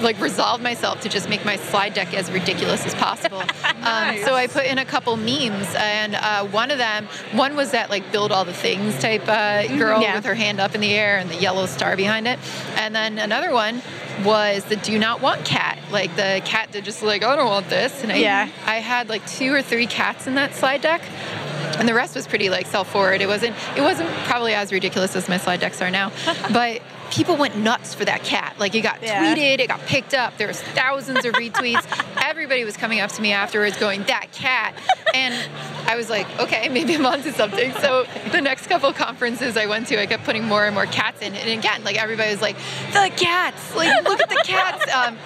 like 0.00 0.20
resolved 0.20 0.62
myself 0.62 1.00
to 1.00 1.08
just 1.08 1.28
make 1.28 1.44
my 1.44 1.56
slide 1.56 1.92
deck 1.92 2.14
as 2.14 2.30
ridiculous 2.30 2.86
as 2.86 2.94
possible. 2.94 3.40
um, 3.82 4.16
so 4.18 4.32
I 4.34 4.46
put 4.46 4.64
in 4.66 4.78
a 4.78 4.84
couple 4.84 5.16
memes, 5.16 5.66
and 5.76 6.14
uh, 6.14 6.46
one 6.46 6.70
of 6.70 6.78
them, 6.78 7.06
one 7.32 7.56
was 7.56 7.72
that 7.72 7.90
like 7.90 8.12
build 8.12 8.30
all 8.30 8.44
the 8.44 8.52
things 8.52 8.96
type 9.00 9.26
uh, 9.26 9.66
girl 9.76 10.00
Yeah. 10.00 10.14
with 10.14 10.24
her 10.24 10.34
hand 10.36 10.60
up 10.60 10.76
in 10.76 10.80
the 10.80 10.94
air 10.94 11.18
and 11.18 11.28
the 11.28 11.34
yellow 11.34 11.66
star 11.66 11.96
behind 11.96 12.28
it, 12.28 12.38
and 12.76 12.94
then 12.94 13.18
another 13.18 13.52
one 13.52 13.82
was 14.24 14.64
the 14.66 14.76
do 14.76 14.98
not 15.00 15.20
want 15.20 15.44
cat, 15.44 15.78
like 15.90 16.14
the 16.14 16.42
cat 16.44 16.70
that 16.72 16.84
just 16.84 17.02
like 17.02 17.24
I 17.24 17.34
don't 17.34 17.48
want 17.48 17.68
this, 17.68 18.02
and 18.04 18.12
I, 18.12 18.16
Yeah. 18.18 18.48
I 18.66 18.76
had 18.76 19.08
like 19.08 19.26
two 19.26 19.52
or 19.52 19.62
three 19.62 19.86
cats 19.88 20.28
in 20.28 20.36
that 20.36 20.54
slide 20.54 20.80
deck 20.80 21.02
and 21.76 21.88
the 21.88 21.94
rest 21.94 22.14
was 22.14 22.26
pretty 22.26 22.50
like 22.50 22.66
self-forward. 22.66 23.20
It 23.20 23.26
wasn't 23.26 23.56
it 23.76 23.82
wasn't 23.82 24.08
probably 24.24 24.54
as 24.54 24.72
ridiculous 24.72 25.16
as 25.16 25.28
my 25.28 25.36
slide 25.36 25.60
decks 25.60 25.80
are 25.82 25.90
now, 25.90 26.12
but 26.52 26.82
people 27.10 27.36
went 27.36 27.56
nuts 27.56 27.94
for 27.94 28.04
that 28.04 28.22
cat. 28.24 28.54
Like 28.58 28.74
it 28.74 28.82
got 28.82 29.02
Yeah. 29.02 29.34
tweeted, 29.34 29.60
it 29.60 29.68
got 29.68 29.80
picked 29.86 30.14
up. 30.14 30.36
There 30.38 30.48
was 30.48 30.60
thousands 30.60 31.24
of 31.24 31.32
retweets. 31.34 31.84
Everybody 32.24 32.64
was 32.64 32.76
coming 32.76 33.00
up 33.00 33.10
to 33.12 33.22
me 33.22 33.32
afterwards 33.32 33.78
going 33.78 34.02
that 34.04 34.32
cat, 34.32 34.74
and 35.14 35.34
I 35.88 35.96
was 35.96 36.10
like, 36.10 36.26
okay, 36.40 36.68
maybe 36.68 36.94
I'm 36.94 37.06
onto 37.06 37.32
something. 37.32 37.72
So 37.74 38.04
the 38.32 38.40
next 38.40 38.66
couple 38.66 38.92
conferences 38.92 39.56
I 39.56 39.66
went 39.66 39.86
to, 39.88 40.00
I 40.00 40.06
kept 40.06 40.24
putting 40.24 40.44
more 40.44 40.64
and 40.66 40.74
more 40.74 40.86
cats 40.86 41.22
in, 41.22 41.34
and 41.34 41.58
again, 41.58 41.84
like 41.84 41.96
everybody 41.96 42.30
was 42.30 42.42
like, 42.42 42.56
the 42.92 43.10
cats, 43.16 43.74
like 43.74 44.04
look 44.04 44.20
at 44.20 44.28
the 44.28 44.42
cats. 44.44 44.84
Um, 44.98 45.16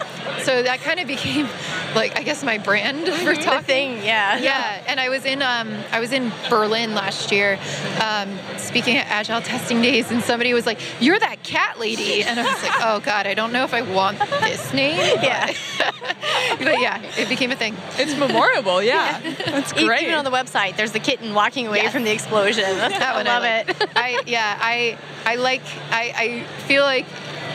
so 0.42 0.62
that 0.62 0.81
kind 0.81 1.01
of 1.01 1.07
became 1.07 1.49
like 1.95 2.18
I 2.18 2.23
guess 2.23 2.45
my 2.45 2.59
brand 2.59 3.07
for 3.25 3.35
talking. 3.35 3.57
the 3.59 3.62
thing, 3.62 3.92
yeah. 4.05 4.37
yeah, 4.38 4.83
and 4.87 5.01
I 5.01 5.09
was 5.09 5.25
in 5.25 5.40
um, 5.40 5.73
I 5.90 5.99
was 6.01 6.12
in 6.12 6.31
Berlin 6.51 6.95
last 6.95 7.33
year, 7.33 7.59
um, 8.03 8.38
speaking 8.59 8.97
at 8.97 9.07
Agile 9.09 9.40
Testing 9.40 9.81
Days, 9.81 10.11
and 10.11 10.23
somebody 10.23 10.53
was 10.53 10.66
like, 10.66 10.79
"You're 11.01 11.18
that 11.18 11.42
cat 11.42 11.72
lady," 11.79 12.23
and 12.25 12.39
I 12.39 12.43
was 12.45 12.63
like, 12.63 12.73
"Oh 12.83 13.01
God, 13.01 13.27
I 13.27 13.35
don't 13.35 13.53
know 13.53 13.65
if 13.65 13.75
I 13.75 13.83
want 13.83 14.19
this 14.19 14.73
name." 14.73 14.97
but- 15.17 15.23
Yeah. 15.25 15.53
but 16.59 16.81
yeah, 16.81 17.03
it 17.17 17.29
became 17.29 17.51
a 17.51 17.57
thing. 17.57 17.77
It's 17.99 18.15
memorable. 18.17 18.83
Yeah. 18.83 19.21
That's 19.47 19.73
E- 19.73 19.85
great. 19.87 20.03
Even 20.03 20.15
on 20.15 20.25
the 20.25 20.31
website, 20.31 20.77
there's 20.77 20.93
the 20.93 21.01
kitten 21.01 21.35
walking 21.35 21.67
away 21.67 21.83
Yes. 21.83 21.93
from 21.93 22.05
the 22.05 22.11
explosion. 22.13 22.65
That's, 22.65 22.99
That 22.99 23.03
I 23.15 23.17
one 23.17 23.27
love 23.27 23.43
like. 23.43 23.81
it. 23.83 23.89
I 23.97 24.23
yeah, 24.27 24.59
I 24.61 24.99
I 25.25 25.37
like 25.37 25.63
I 25.91 26.13
I 26.17 26.45
feel 26.67 26.85
like 26.85 27.07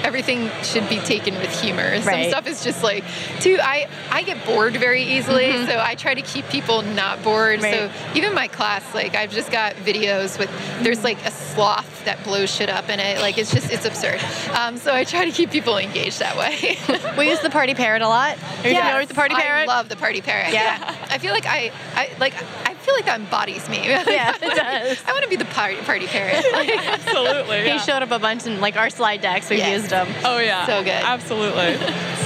everything 0.03 0.49
should 0.63 0.87
be 0.89 0.97
taken 0.99 1.35
with 1.35 1.49
humor. 1.61 1.97
Some 1.97 2.07
Right. 2.07 2.29
stuff 2.29 2.47
is 2.47 2.63
just 2.63 2.83
like 2.83 3.03
too 3.39 3.57
I 3.61 3.87
I 4.11 4.23
get 4.23 4.45
bored 4.45 4.75
very 4.77 5.03
easily, 5.03 5.65
so 5.65 5.79
I 5.79 5.95
try 5.95 6.13
to 6.13 6.21
keep 6.21 6.47
people 6.49 6.81
not 6.81 7.23
bored. 7.23 7.61
Right. 7.61 7.73
So 7.73 7.91
even 8.15 8.33
my 8.33 8.47
class, 8.47 8.83
like 8.93 9.15
I've 9.15 9.31
just 9.31 9.51
got 9.51 9.73
videos 9.75 10.37
with 10.39 10.49
there's 10.83 11.03
like 11.03 11.23
a 11.25 11.31
sloth 11.31 12.05
that 12.05 12.23
blows 12.23 12.53
shit 12.53 12.69
up 12.69 12.89
in 12.89 12.99
it. 12.99 13.19
Like 13.19 13.37
it's 13.37 13.51
just 13.51 13.71
it's 13.71 13.85
absurd. 13.85 14.19
Um, 14.53 14.77
so 14.77 14.93
I 14.93 15.03
try 15.03 15.25
to 15.25 15.31
keep 15.31 15.51
people 15.51 15.77
engaged 15.77 16.19
that 16.19 16.37
way. 16.37 16.77
we 17.17 17.29
use 17.29 17.39
the 17.41 17.49
party 17.49 17.73
parrot 17.73 18.01
a 18.01 18.07
lot. 18.07 18.37
Are 18.63 18.67
you 18.67 18.73
Yes, 18.73 18.81
familiar 18.81 18.99
with 18.99 19.09
the 19.09 19.15
party 19.15 19.35
I 19.35 19.65
love 19.65 19.89
the 19.89 19.95
party 19.95 20.21
parrot. 20.21 20.53
Yeah. 20.53 20.95
I 21.09 21.17
feel 21.17 21.31
like 21.33 21.45
I, 21.45 21.71
I 21.95 22.09
like 22.19 22.33
I 22.67 22.73
feel 22.87 22.95
like 22.95 23.05
that 23.05 23.19
embodies 23.19 23.67
me. 23.69 23.77
Yeah, 23.87 24.33
it 24.41 24.55
does. 24.55 25.03
I 25.05 25.11
want 25.11 25.23
to 25.23 25.29
be 25.29 25.35
the 25.35 25.45
party 25.45 25.75
party 25.77 26.07
parrot. 26.07 26.43
Absolutely. 26.53 27.69
He 27.69 27.77
showed 27.79 28.01
up 28.01 28.11
a 28.11 28.19
bunch 28.19 28.45
in 28.47 28.61
like 28.61 28.77
our 28.77 28.89
slide 28.89 29.21
decks. 29.21 29.49
We've 29.49 29.59
Yes. 29.59 29.81
used 29.81 29.89
them. 29.91 30.07
Oh 30.23 30.39
yeah. 30.39 30.65
So 30.65 30.81
good. 30.83 30.91
Absolutely. 31.03 31.75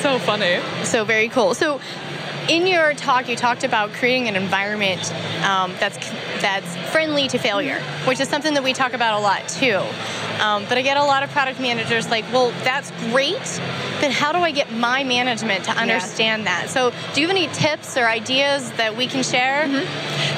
so 0.02 0.20
funny. 0.20 0.60
So 0.86 1.04
very 1.04 1.28
cool. 1.30 1.54
So 1.56 1.82
in 2.50 2.68
your 2.68 2.94
talk, 2.94 3.30
you 3.30 3.36
talked 3.36 3.64
about 3.64 3.92
creating 3.94 4.28
an 4.28 4.36
environment 4.36 5.12
um, 5.44 5.74
that's 5.80 5.98
that's 6.42 6.76
friendly 6.92 7.28
to 7.28 7.38
failure, 7.38 7.80
which 8.06 8.20
is 8.20 8.28
something 8.28 8.56
that 8.56 8.64
we 8.64 8.74
talk 8.74 8.94
about 8.94 9.20
a 9.20 9.22
lot 9.22 9.48
too. 9.48 9.82
Um, 10.42 10.66
but 10.68 10.78
I 10.78 10.82
get 10.82 10.98
a 10.98 11.04
lot 11.04 11.22
of 11.22 11.30
product 11.30 11.60
managers 11.60 12.10
like, 12.10 12.26
well, 12.34 12.50
that's 12.64 12.90
great, 13.12 13.38
but 14.02 14.12
how 14.12 14.32
do 14.32 14.40
I 14.40 14.50
get 14.52 14.72
my 14.72 15.04
management 15.04 15.66
to 15.66 15.72
understand 15.72 16.48
that? 16.48 16.70
So, 16.70 16.92
do 17.14 17.22
you 17.22 17.28
have 17.28 17.36
any 17.36 17.48
tips 17.54 17.96
or 17.96 18.06
ideas 18.06 18.72
that 18.74 18.98
we 18.98 19.06
can 19.08 19.24
share? 19.24 19.68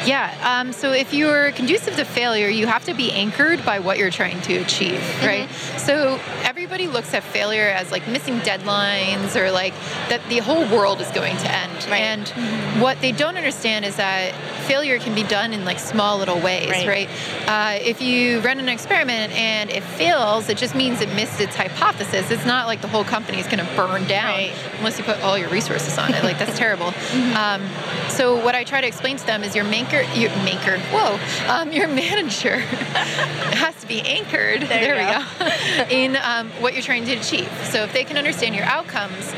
Yeah. 0.06 0.36
Um, 0.44 0.74
so 0.74 0.92
if 0.92 1.14
you're 1.14 1.52
conducive 1.52 1.96
to 1.96 2.04
failure, 2.06 2.50
you 2.50 2.68
have 2.68 2.84
to 2.86 2.94
be 2.94 3.12
anchored 3.12 3.64
by 3.66 3.80
what 3.80 3.98
you're 3.98 4.12
trying 4.12 4.42
to 4.42 4.58
achieve, 4.58 5.02
right? 5.24 5.50
So 5.78 6.20
everybody 6.44 6.88
looks 6.88 7.14
at 7.14 7.24
failure 7.24 7.68
as 7.68 7.92
like 7.92 8.08
missing 8.08 8.40
deadlines 8.40 9.36
or 9.36 9.52
like 9.52 9.74
that 10.10 10.22
the 10.30 10.40
whole 10.40 10.68
world 10.76 11.00
is 11.00 11.10
going 11.12 11.38
to 11.38 11.52
end. 11.52 11.88
Right. 11.90 12.02
And 12.04 12.28
what 12.82 13.00
they 13.00 13.12
don't 13.14 13.38
understand 13.38 13.86
is 13.86 13.96
that 13.96 14.34
failure 14.68 15.00
can 15.00 15.16
be 15.16 15.24
done 15.24 15.54
in 15.54 15.64
like 15.64 15.80
small 15.80 16.18
little 16.18 16.40
ways, 16.40 16.70
Right. 16.70 16.88
right? 16.88 17.10
Uh, 17.48 17.80
if 17.84 18.02
you 18.02 18.40
run 18.42 18.60
an 18.60 18.68
experiment 18.70 19.32
and 19.34 19.70
it 19.70 19.84
fails, 19.84 20.50
it 20.50 20.58
just 20.58 20.76
means 20.76 21.00
it 21.02 21.10
missed 21.16 21.40
its 21.40 21.56
hypothesis. 21.56 22.30
It's 22.30 22.46
not 22.46 22.68
like 22.68 22.82
the 22.82 22.88
whole 22.88 23.04
company 23.06 23.40
is 23.40 23.46
going 23.48 23.60
to 23.66 23.76
burn 23.76 24.06
down 24.08 24.26
Right. 24.38 24.54
unless 24.80 24.98
you 24.98 25.06
put 25.06 25.22
all 25.22 25.38
your 25.38 25.50
resources 25.50 25.98
on 25.98 26.14
it. 26.14 26.24
Like 26.24 26.38
that's 26.40 26.58
terrible. 26.66 26.94
Um, 27.38 27.62
so 28.10 28.36
what 28.44 28.54
I 28.56 28.64
try 28.64 28.82
to 28.82 28.88
explain 28.88 29.18
to 29.18 29.26
them 29.26 29.44
is 29.44 29.56
your 29.56 29.66
maker, 29.66 30.02
your 30.14 30.30
maker, 30.44 30.78
whoa, 30.92 31.18
um, 31.52 31.72
your 31.72 31.88
manager 32.04 32.58
has 32.58 33.76
to 33.82 33.88
be 33.88 34.02
anchored. 34.02 34.62
There 34.64 35.00
you 35.00 35.08
we 35.08 35.14
go. 35.14 35.86
in 35.90 36.18
um, 36.18 36.50
what 36.62 36.74
you're 36.74 36.84
trying 36.84 37.06
to 37.06 37.14
achieve. 37.14 37.50
So 37.72 37.84
if 37.84 37.94
they 37.94 38.04
can 38.04 38.18
understand 38.18 38.56
your 38.56 38.66
outcomes, 38.66 39.34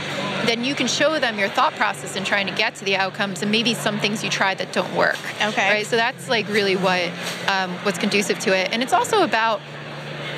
then 0.48 0.64
you 0.64 0.76
can 0.76 0.88
show 0.88 1.20
them 1.20 1.38
your 1.38 1.50
thought 1.50 1.74
process 1.74 2.16
in 2.16 2.24
trying 2.24 2.48
to 2.48 2.54
get 2.54 2.76
to 2.76 2.86
the 2.86 2.96
outcomes 2.96 3.42
and 3.42 3.52
maybe 3.52 3.74
some 3.74 4.00
things 4.00 4.24
you 4.24 4.30
try 4.30 4.54
that 4.56 4.72
don't 4.74 4.94
work. 4.96 5.20
Okay. 5.42 5.70
Right. 5.70 5.86
So 5.86 5.96
that's 5.96 6.30
like 6.30 6.48
really 6.50 6.76
what 6.76 7.10
um, 7.48 7.72
what's 7.84 7.98
conducive 7.98 8.40
to 8.40 8.56
it, 8.56 8.72
and 8.72 8.82
it's 8.84 8.94
also 8.94 9.24
about 9.24 9.62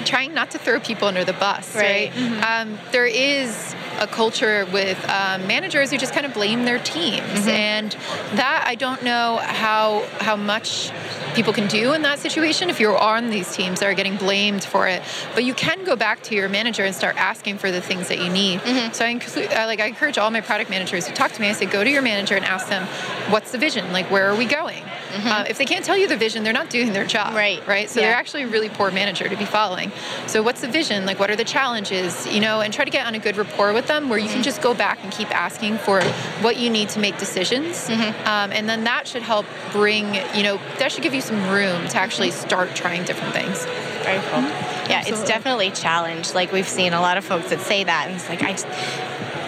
trying 0.07 0.33
not 0.33 0.51
to 0.51 0.57
throw 0.57 0.79
people 0.79 1.07
under 1.07 1.23
the 1.23 1.33
bus, 1.33 1.75
right? 1.75 2.11
Right. 2.15 2.61
Um, 2.61 2.79
there 2.91 3.05
is 3.05 3.75
a 3.99 4.07
culture 4.07 4.65
with 4.71 4.97
um, 5.09 5.47
managers 5.47 5.91
who 5.91 5.97
just 5.97 6.13
kind 6.13 6.25
of 6.25 6.33
blame 6.33 6.65
their 6.65 6.79
teams, 6.79 7.47
and 7.47 7.91
that 8.33 8.63
I 8.65 8.75
don't 8.75 9.03
know 9.03 9.39
how 9.41 10.05
how 10.19 10.35
much 10.35 10.91
people 11.35 11.53
can 11.53 11.67
do 11.67 11.93
in 11.93 12.01
that 12.01 12.19
situation 12.19 12.69
if 12.69 12.79
you're 12.79 12.97
on 12.97 13.29
these 13.29 13.55
teams 13.55 13.79
that 13.79 13.85
are 13.85 13.93
getting 13.93 14.15
blamed 14.17 14.63
for 14.63 14.87
it. 14.87 15.03
But 15.35 15.43
you 15.43 15.53
can 15.53 15.83
go 15.85 15.95
back 15.95 16.23
to 16.23 16.35
your 16.35 16.49
manager 16.49 16.83
and 16.83 16.95
start 16.95 17.15
asking 17.15 17.59
for 17.59 17.69
the 17.71 17.81
things 17.81 18.07
that 18.07 18.19
you 18.19 18.29
need. 18.29 18.59
So 18.93 19.05
I 19.05 19.09
include, 19.09 19.49
I, 19.51 19.65
like 19.65 19.79
I 19.79 19.85
encourage 19.85 20.17
all 20.17 20.31
my 20.31 20.41
product 20.41 20.69
managers 20.71 21.07
who 21.07 21.13
talk 21.13 21.31
to 21.33 21.41
me. 21.41 21.49
I 21.49 21.51
say, 21.51 21.67
go 21.67 21.83
to 21.83 21.89
your 21.89 22.01
manager 22.01 22.35
and 22.35 22.43
ask 22.45 22.69
them, 22.69 22.87
what's 23.31 23.51
the 23.51 23.59
vision? 23.59 23.91
Like, 23.91 24.09
where 24.09 24.25
are 24.31 24.35
we 24.35 24.45
going? 24.45 24.83
Mm-hmm. 25.11 25.27
Uh, 25.27 25.45
if 25.49 25.57
they 25.57 25.65
can't 25.65 25.83
tell 25.85 25.97
you 25.97 26.07
the 26.07 26.17
vision, 26.17 26.43
they're 26.43 26.53
not 26.53 26.69
doing 26.69 26.93
their 26.93 27.05
job. 27.05 27.33
Right. 27.33 27.65
Right. 27.67 27.89
So 27.89 27.99
Yeah. 27.99 28.07
they're 28.07 28.17
actually 28.17 28.43
a 28.43 28.47
really 28.47 28.69
poor 28.69 28.91
manager 28.91 29.27
to 29.27 29.35
be 29.35 29.45
following. 29.45 29.91
So 30.27 30.41
what's 30.43 30.61
the 30.61 30.67
vision? 30.67 31.05
Like, 31.05 31.19
what 31.19 31.29
are 31.29 31.35
the 31.35 31.43
challenges? 31.43 32.27
You 32.27 32.39
know, 32.39 32.61
and 32.61 32.73
try 32.73 32.85
to 32.85 32.91
get 32.91 33.05
on 33.05 33.15
a 33.15 33.19
good 33.19 33.37
rapport 33.37 33.73
with 33.73 33.87
them 33.87 34.09
where 34.09 34.19
you 34.19 34.25
can 34.25 34.35
mm-hmm. 34.35 34.43
just 34.43 34.61
go 34.61 34.73
back 34.73 34.99
and 35.03 35.11
keep 35.11 35.33
asking 35.35 35.77
for 35.79 36.01
what 36.41 36.57
you 36.57 36.69
need 36.69 36.89
to 36.89 36.99
make 36.99 37.17
decisions. 37.17 37.87
Mm-hmm. 37.87 38.27
Um, 38.27 38.51
and 38.51 38.67
then 38.67 38.83
that 38.83 39.07
should 39.07 39.23
help 39.23 39.45
bring, 39.71 40.15
you 40.35 40.43
know, 40.43 40.59
that 40.79 40.91
should 40.91 41.03
give 41.03 41.13
you 41.13 41.21
some 41.21 41.49
room 41.49 41.87
to 41.87 41.97
actually 41.97 42.31
start 42.31 42.75
trying 42.75 43.03
different 43.03 43.33
things. 43.33 43.65
Very 44.03 44.21
cool. 44.29 44.41
Yeah, 44.89 45.03
it's 45.05 45.23
definitely 45.23 45.67
a 45.67 45.75
challenge. 45.75 46.33
Like 46.33 46.51
we've 46.53 46.67
seen 46.67 46.93
a 46.93 47.01
lot 47.01 47.17
of 47.17 47.25
folks 47.25 47.49
that 47.49 47.59
say 47.59 47.83
that, 47.83 48.07
and 48.07 48.15
it's 48.15 48.29
like 48.29 48.41
I 48.41 48.51
just, 48.53 48.67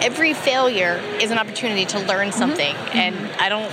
every 0.04 0.34
failure 0.34 1.00
is 1.20 1.30
an 1.30 1.38
opportunity 1.38 1.86
to 1.86 1.98
learn 2.00 2.30
something, 2.32 2.76
and 2.92 3.16
I 3.40 3.48
don't. 3.48 3.72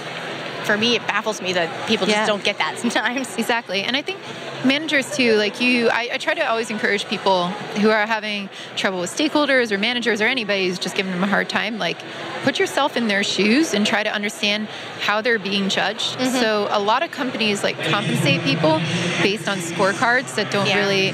For 0.68 0.78
me, 0.78 0.96
it 0.96 1.08
baffles 1.08 1.42
me 1.42 1.54
that 1.54 1.88
people 1.88 2.06
just 2.06 2.28
don't 2.28 2.44
get 2.44 2.58
that 2.58 2.78
sometimes. 2.84 3.36
Exactly. 3.38 3.84
And 3.84 3.96
I 3.96 4.02
think 4.02 4.20
managers 4.68 5.16
too, 5.16 5.36
like 5.38 5.62
you, 5.62 5.90
I, 5.90 6.10
I 6.14 6.18
try 6.18 6.34
to 6.34 6.42
always 6.48 6.70
encourage 6.70 7.06
people 7.08 7.48
who 7.82 7.90
are 7.90 8.06
having 8.06 8.50
trouble 8.76 9.00
with 9.00 9.10
stakeholders 9.10 9.72
or 9.72 9.78
managers 9.78 10.22
or 10.22 10.26
anybody 10.26 10.68
who's 10.68 10.80
just 10.80 10.96
giving 10.96 11.12
them 11.12 11.24
a 11.24 11.28
hard 11.28 11.50
time, 11.50 11.78
like 11.80 11.98
put 12.44 12.60
yourself 12.60 12.96
in 12.98 13.08
their 13.08 13.24
shoes 13.24 13.74
and 13.74 13.86
try 13.86 14.04
to 14.04 14.12
understand 14.14 14.68
how 15.02 15.22
they're 15.22 15.40
being 15.40 15.70
judged. 15.70 16.20
So 16.32 16.68
a 16.72 16.80
lot 16.80 17.04
of 17.04 17.12
companies 17.12 17.64
like 17.64 17.78
compensate 17.86 18.42
people 18.44 18.80
based 19.22 19.48
on 19.48 19.58
scorecards 19.60 20.36
that 20.36 20.52
don't 20.52 20.68
Yeah. 20.68 20.78
really 20.80 21.10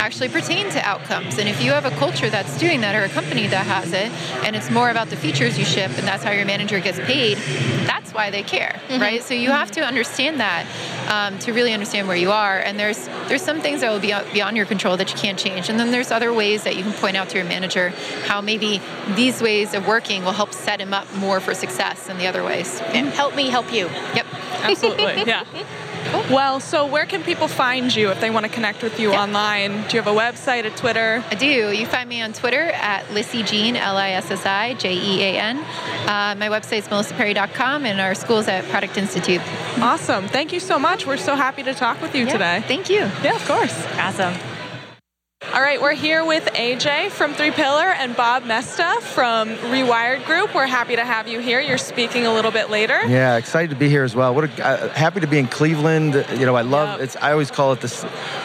actually 0.00 0.28
pertain 0.28 0.68
to 0.70 0.80
outcomes. 0.86 1.38
And 1.38 1.48
if 1.48 1.62
you 1.62 1.72
have 1.72 1.84
a 1.84 1.90
culture 1.92 2.28
that's 2.30 2.58
doing 2.58 2.80
that 2.82 2.94
or 2.94 3.04
a 3.04 3.08
company 3.08 3.46
that 3.48 3.66
has 3.66 3.92
it, 3.92 4.10
and 4.44 4.54
it's 4.56 4.70
more 4.70 4.90
about 4.90 5.10
the 5.10 5.16
features 5.16 5.58
you 5.58 5.64
ship 5.64 5.90
and 5.96 6.06
that's 6.06 6.22
how 6.24 6.32
your 6.32 6.44
manager 6.44 6.80
gets 6.80 6.98
paid, 7.00 7.38
that's 7.86 8.12
why 8.12 8.30
they 8.30 8.42
care, 8.42 8.80
right? 8.90 9.22
So 9.22 9.34
you 9.34 9.50
have 9.50 9.70
to 9.72 9.80
understand 9.82 10.40
that 10.40 10.66
um, 11.08 11.38
to 11.40 11.52
really 11.52 11.72
understand 11.72 12.08
where 12.08 12.16
you 12.16 12.30
are. 12.32 12.58
And 12.58 12.78
there's 12.78 12.95
there's 13.28 13.42
some 13.42 13.60
things 13.60 13.80
that 13.80 13.90
will 13.90 14.00
be 14.00 14.12
uh, 14.12 14.24
beyond 14.32 14.56
your 14.56 14.66
control 14.66 14.96
that 14.96 15.10
you 15.10 15.18
can't 15.18 15.38
change, 15.38 15.68
and 15.68 15.78
then 15.78 15.90
there's 15.90 16.10
other 16.10 16.32
ways 16.32 16.64
that 16.64 16.76
you 16.76 16.82
can 16.82 16.92
point 16.92 17.16
out 17.16 17.28
to 17.30 17.36
your 17.36 17.46
manager 17.46 17.90
how 18.24 18.40
maybe 18.40 18.80
these 19.14 19.40
ways 19.40 19.74
of 19.74 19.86
working 19.86 20.24
will 20.24 20.32
help 20.32 20.52
set 20.52 20.80
him 20.80 20.92
up 20.94 21.12
more 21.14 21.40
for 21.40 21.54
success 21.54 22.06
than 22.06 22.18
the 22.18 22.26
other 22.26 22.42
ways. 22.42 22.80
Yeah, 22.80 23.04
help 23.10 23.34
me 23.34 23.48
help 23.48 23.72
you. 23.72 23.86
Yep. 24.14 24.26
Absolutely. 24.62 25.04
yeah. 25.26 25.44
Well, 26.30 26.60
so 26.60 26.86
where 26.86 27.06
can 27.06 27.22
people 27.22 27.48
find 27.48 27.94
you 27.94 28.10
if 28.10 28.20
they 28.20 28.30
want 28.30 28.44
to 28.46 28.50
connect 28.52 28.82
with 28.82 28.98
you 28.98 29.12
Yeah. 29.12 29.22
online? 29.22 29.82
Do 29.88 29.96
you 29.96 30.02
have 30.02 30.06
a 30.06 30.18
website, 30.18 30.64
a 30.64 30.70
Twitter? 30.70 31.22
I 31.30 31.34
do. 31.34 31.46
You 31.72 31.86
find 31.86 32.08
me 32.08 32.20
on 32.22 32.32
Twitter 32.32 32.70
at 32.72 33.12
Lissy 33.12 33.42
Jean, 33.42 33.76
L 33.76 33.96
I 33.96 34.10
S 34.10 34.30
S 34.30 34.44
I 34.46 34.74
J 34.74 34.94
E 34.94 35.22
A 35.22 35.38
N. 35.38 35.58
Uh, 35.58 36.34
my 36.38 36.48
website's 36.48 36.88
melissaperri.com 36.88 37.86
and 37.86 38.00
our 38.00 38.14
school's 38.14 38.48
at 38.48 38.64
Product 38.68 38.96
Institute. 38.98 39.40
Awesome. 39.80 40.26
Thank 40.28 40.52
you 40.52 40.60
so 40.60 40.78
much. 40.78 41.06
We're 41.06 41.16
so 41.16 41.34
happy 41.36 41.62
to 41.64 41.74
talk 41.74 42.00
with 42.02 42.14
you 42.14 42.26
Yeah, 42.26 42.32
today. 42.32 42.64
Thank 42.66 42.88
you. 42.90 43.00
Yeah, 43.22 43.36
of 43.36 43.46
course. 43.46 43.74
Awesome. 43.98 44.34
All 45.54 45.62
right, 45.62 45.80
we're 45.80 45.94
here 45.94 46.24
with 46.24 46.44
AJ 46.54 47.10
from 47.12 47.32
3Pillar 47.32 47.94
and 47.96 48.14
Bob 48.14 48.42
Moesta 48.42 49.00
from 49.00 49.48
Re-Wired 49.70 50.24
Group. 50.24 50.54
We're 50.54 50.66
happy 50.66 50.96
to 50.96 51.04
have 51.04 51.28
you 51.28 51.38
here. 51.38 51.60
You're 51.60 51.78
speaking 51.78 52.26
a 52.26 52.34
little 52.34 52.50
bit 52.50 52.68
later. 52.68 53.00
Yeah, 53.06 53.36
excited 53.36 53.70
to 53.70 53.76
be 53.76 53.88
here 53.88 54.02
as 54.02 54.14
well. 54.14 54.34
What 54.34 54.44
a, 54.58 54.66
uh, 54.66 54.88
happy 54.90 55.20
to 55.20 55.26
be 55.26 55.38
in 55.38 55.46
Cleveland. 55.46 56.26
You 56.32 56.44
know, 56.44 56.56
I 56.56 56.62
love 56.62 56.98
Yep. 56.98 57.00
it's. 57.00 57.16
I 57.16 57.32
always 57.32 57.50
call 57.50 57.72
it 57.72 57.80
the 57.80 57.88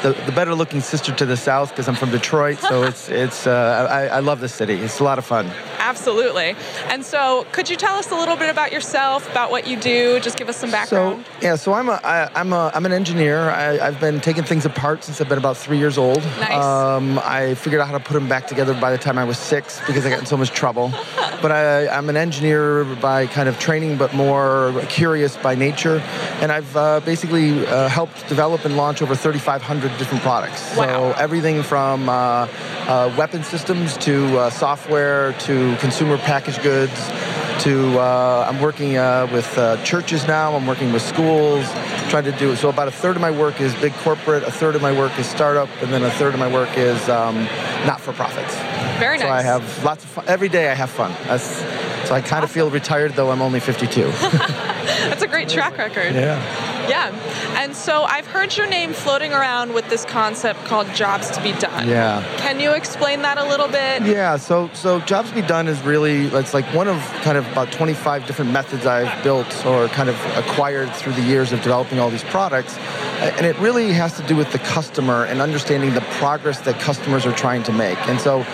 the, 0.04 0.14
the 0.26 0.32
better 0.32 0.56
looking 0.56 0.80
sister 0.80 1.12
to 1.16 1.26
the 1.26 1.36
south 1.36 1.70
because 1.72 1.88
I'm 1.90 1.96
from 1.96 2.12
Detroit. 2.12 2.60
So 2.60 2.84
it's 2.90 3.10
it's. 3.10 3.46
Uh, 3.46 3.88
I, 3.90 4.06
I 4.06 4.20
love 4.20 4.40
the 4.40 4.48
city. 4.50 4.76
It's 4.76 5.00
a 5.00 5.04
lot 5.04 5.18
of 5.18 5.26
fun. 5.26 5.52
Absolutely. 5.80 6.56
And 6.90 7.04
so, 7.04 7.46
could 7.52 7.70
you 7.70 7.76
tell 7.76 7.96
us 7.96 8.12
a 8.12 8.16
little 8.16 8.38
bit 8.38 8.50
about 8.50 8.72
yourself, 8.72 9.30
about 9.30 9.52
what 9.52 9.68
you 9.68 9.76
do? 9.76 10.20
Just 10.22 10.38
give 10.38 10.48
us 10.48 10.56
some 10.56 10.72
background. 10.72 11.26
So 11.26 11.46
yeah, 11.46 11.56
so 11.56 11.74
I'm 11.74 11.90
a 11.90 12.00
I, 12.04 12.30
I'm 12.40 12.54
a 12.54 12.72
I'm 12.74 12.86
an 12.86 12.94
engineer. 12.94 13.50
I, 13.50 13.80
I've 13.88 14.00
been 14.00 14.22
taking 14.22 14.44
things 14.44 14.66
apart 14.66 15.04
since 15.04 15.20
I've 15.20 15.28
been 15.28 15.40
about 15.40 15.58
three 15.58 15.80
years 15.80 15.98
old. 15.98 16.20
Nice. 16.40 16.52
Um, 16.92 17.20
I 17.24 17.56
figured 17.56 17.82
out 17.82 17.88
how 17.88 17.98
to 17.98 18.04
put 18.04 18.14
them 18.14 18.28
back 18.28 18.48
together 18.48 18.74
by 18.74 18.92
the 18.92 18.98
time 18.98 19.18
I 19.18 19.24
was 19.24 19.38
six 19.38 19.80
because 19.88 20.06
I 20.06 20.10
got 20.10 20.20
in 20.20 20.26
so 20.26 20.38
much 20.38 20.50
trouble. 20.52 20.92
But 21.42 21.52
I, 21.52 21.88
I'm 21.88 22.10
an 22.10 22.18
engineer 22.18 22.84
by 22.96 23.28
kind 23.28 23.48
of 23.48 23.60
training, 23.60 23.98
but 23.98 24.14
more 24.14 24.74
curious 24.90 25.38
by 25.38 25.56
nature. 25.56 26.00
And 26.42 26.52
I've 26.52 26.76
uh, 26.76 27.00
basically 27.02 27.66
uh, 27.66 27.88
helped 27.88 28.28
develop 28.28 28.66
and 28.66 28.78
launch 28.78 29.02
over 29.02 29.16
3,500 29.16 29.98
different 29.98 30.24
products. 30.24 30.76
Wow. 30.76 31.14
So 31.14 31.20
everything 31.20 31.64
from 31.64 32.10
uh, 32.10 32.14
uh, 32.14 33.14
weapon 33.18 33.44
systems 33.44 33.98
to 33.98 34.38
uh, 34.38 34.50
software 34.50 35.34
to 35.34 35.76
consumer 35.78 36.18
packaged 36.18 36.62
goods 36.62 36.92
to 37.60 38.00
uh, 38.00 38.46
I'm 38.50 38.60
working 38.62 38.98
uh, 38.98 39.28
with 39.32 39.58
uh, 39.58 39.82
churches 39.84 40.28
now. 40.28 40.56
I'm 40.56 40.66
working 40.66 40.92
with 40.92 41.02
schools, 41.02 41.66
trying 42.10 42.24
to 42.24 42.32
do 42.34 42.56
so. 42.56 42.70
About 42.70 42.88
a 42.88 42.92
third 42.92 43.16
of 43.16 43.22
my 43.22 43.32
work 43.32 43.62
is 43.62 43.74
big 43.76 43.94
corporate, 43.96 44.44
a 44.44 44.52
third 44.52 44.76
of 44.76 44.82
my 44.82 44.92
work 44.92 45.18
is 45.20 45.28
startup, 45.28 45.70
and 45.82 45.94
then 45.94 46.04
a 46.04 46.12
third 46.12 46.34
of 46.34 46.40
my 46.40 46.52
work 46.52 46.78
is 46.78 47.08
um, 47.10 47.36
not 47.86 48.00
for 48.02 48.14
profits. 48.14 48.56
Very 49.00 49.18
So 49.20 49.26
nice. 49.26 49.40
I 49.40 49.42
have 49.44 49.84
lots 49.84 50.04
of 50.04 50.10
fun. 50.10 50.26
Every 50.28 50.50
day 50.50 50.70
I 50.72 50.74
have 50.74 50.90
fun. 50.90 51.12
That's, 51.26 51.46
so 52.08 52.16
I 52.16 52.22
kind 52.22 52.44
of 52.44 52.52
feel 52.52 52.70
retired, 52.70 53.14
though 53.14 53.30
I'm 53.32 53.42
only 53.42 53.60
52. 53.60 54.02
That's 54.12 55.22
a 55.22 55.28
great 55.28 55.50
track 55.50 55.78
record. 55.78 56.16
yeah. 56.16 56.40
Yeah. 56.90 57.12
And 57.58 57.76
so, 57.76 58.04
I've 58.04 58.28
heard 58.28 58.56
your 58.56 58.68
name 58.68 58.94
floating 58.94 59.34
around 59.34 59.74
with 59.74 59.90
this 59.90 60.06
concept 60.06 60.64
called 60.66 60.88
jobs 60.94 61.30
to 61.32 61.42
be 61.42 61.54
done. 61.54 61.88
Yeah. 61.88 62.24
Can 62.38 62.60
you 62.60 62.72
explain 62.72 63.22
that 63.22 63.38
a 63.38 63.46
little 63.46 63.68
bit? 63.68 64.04
Yeah, 64.04 64.38
so 64.38 64.70
so 64.74 65.00
jobs 65.02 65.30
to 65.30 65.36
be 65.36 65.42
done 65.42 65.68
is 65.68 65.82
really 65.82 66.26
it's 66.28 66.54
like 66.54 66.66
one 66.74 66.88
of 66.88 66.98
kind 67.24 67.38
of 67.38 67.50
about 67.52 67.72
25 67.72 68.26
different 68.26 68.52
methods 68.52 68.86
I've 68.86 69.24
built 69.24 69.66
or 69.66 69.88
kind 69.90 70.10
of 70.10 70.16
acquired 70.36 70.92
through 70.94 71.14
the 71.14 71.22
years 71.22 71.52
of 71.52 71.62
developing 71.62 72.00
all 72.00 72.10
these 72.10 72.24
products. 72.24 72.78
And 73.22 73.46
it 73.46 73.58
really 73.60 73.94
has 73.94 74.18
to 74.18 74.24
do 74.28 74.36
with 74.36 74.52
the 74.52 74.60
customer 74.60 75.26
and 75.26 75.42
understanding 75.42 75.94
the 75.94 76.02
progress 76.20 76.60
that 76.62 76.80
customers 76.80 77.26
are 77.26 77.34
trying 77.34 77.64
to 77.64 77.72
make. 77.72 77.98
And 78.08 78.20
so 78.20 78.46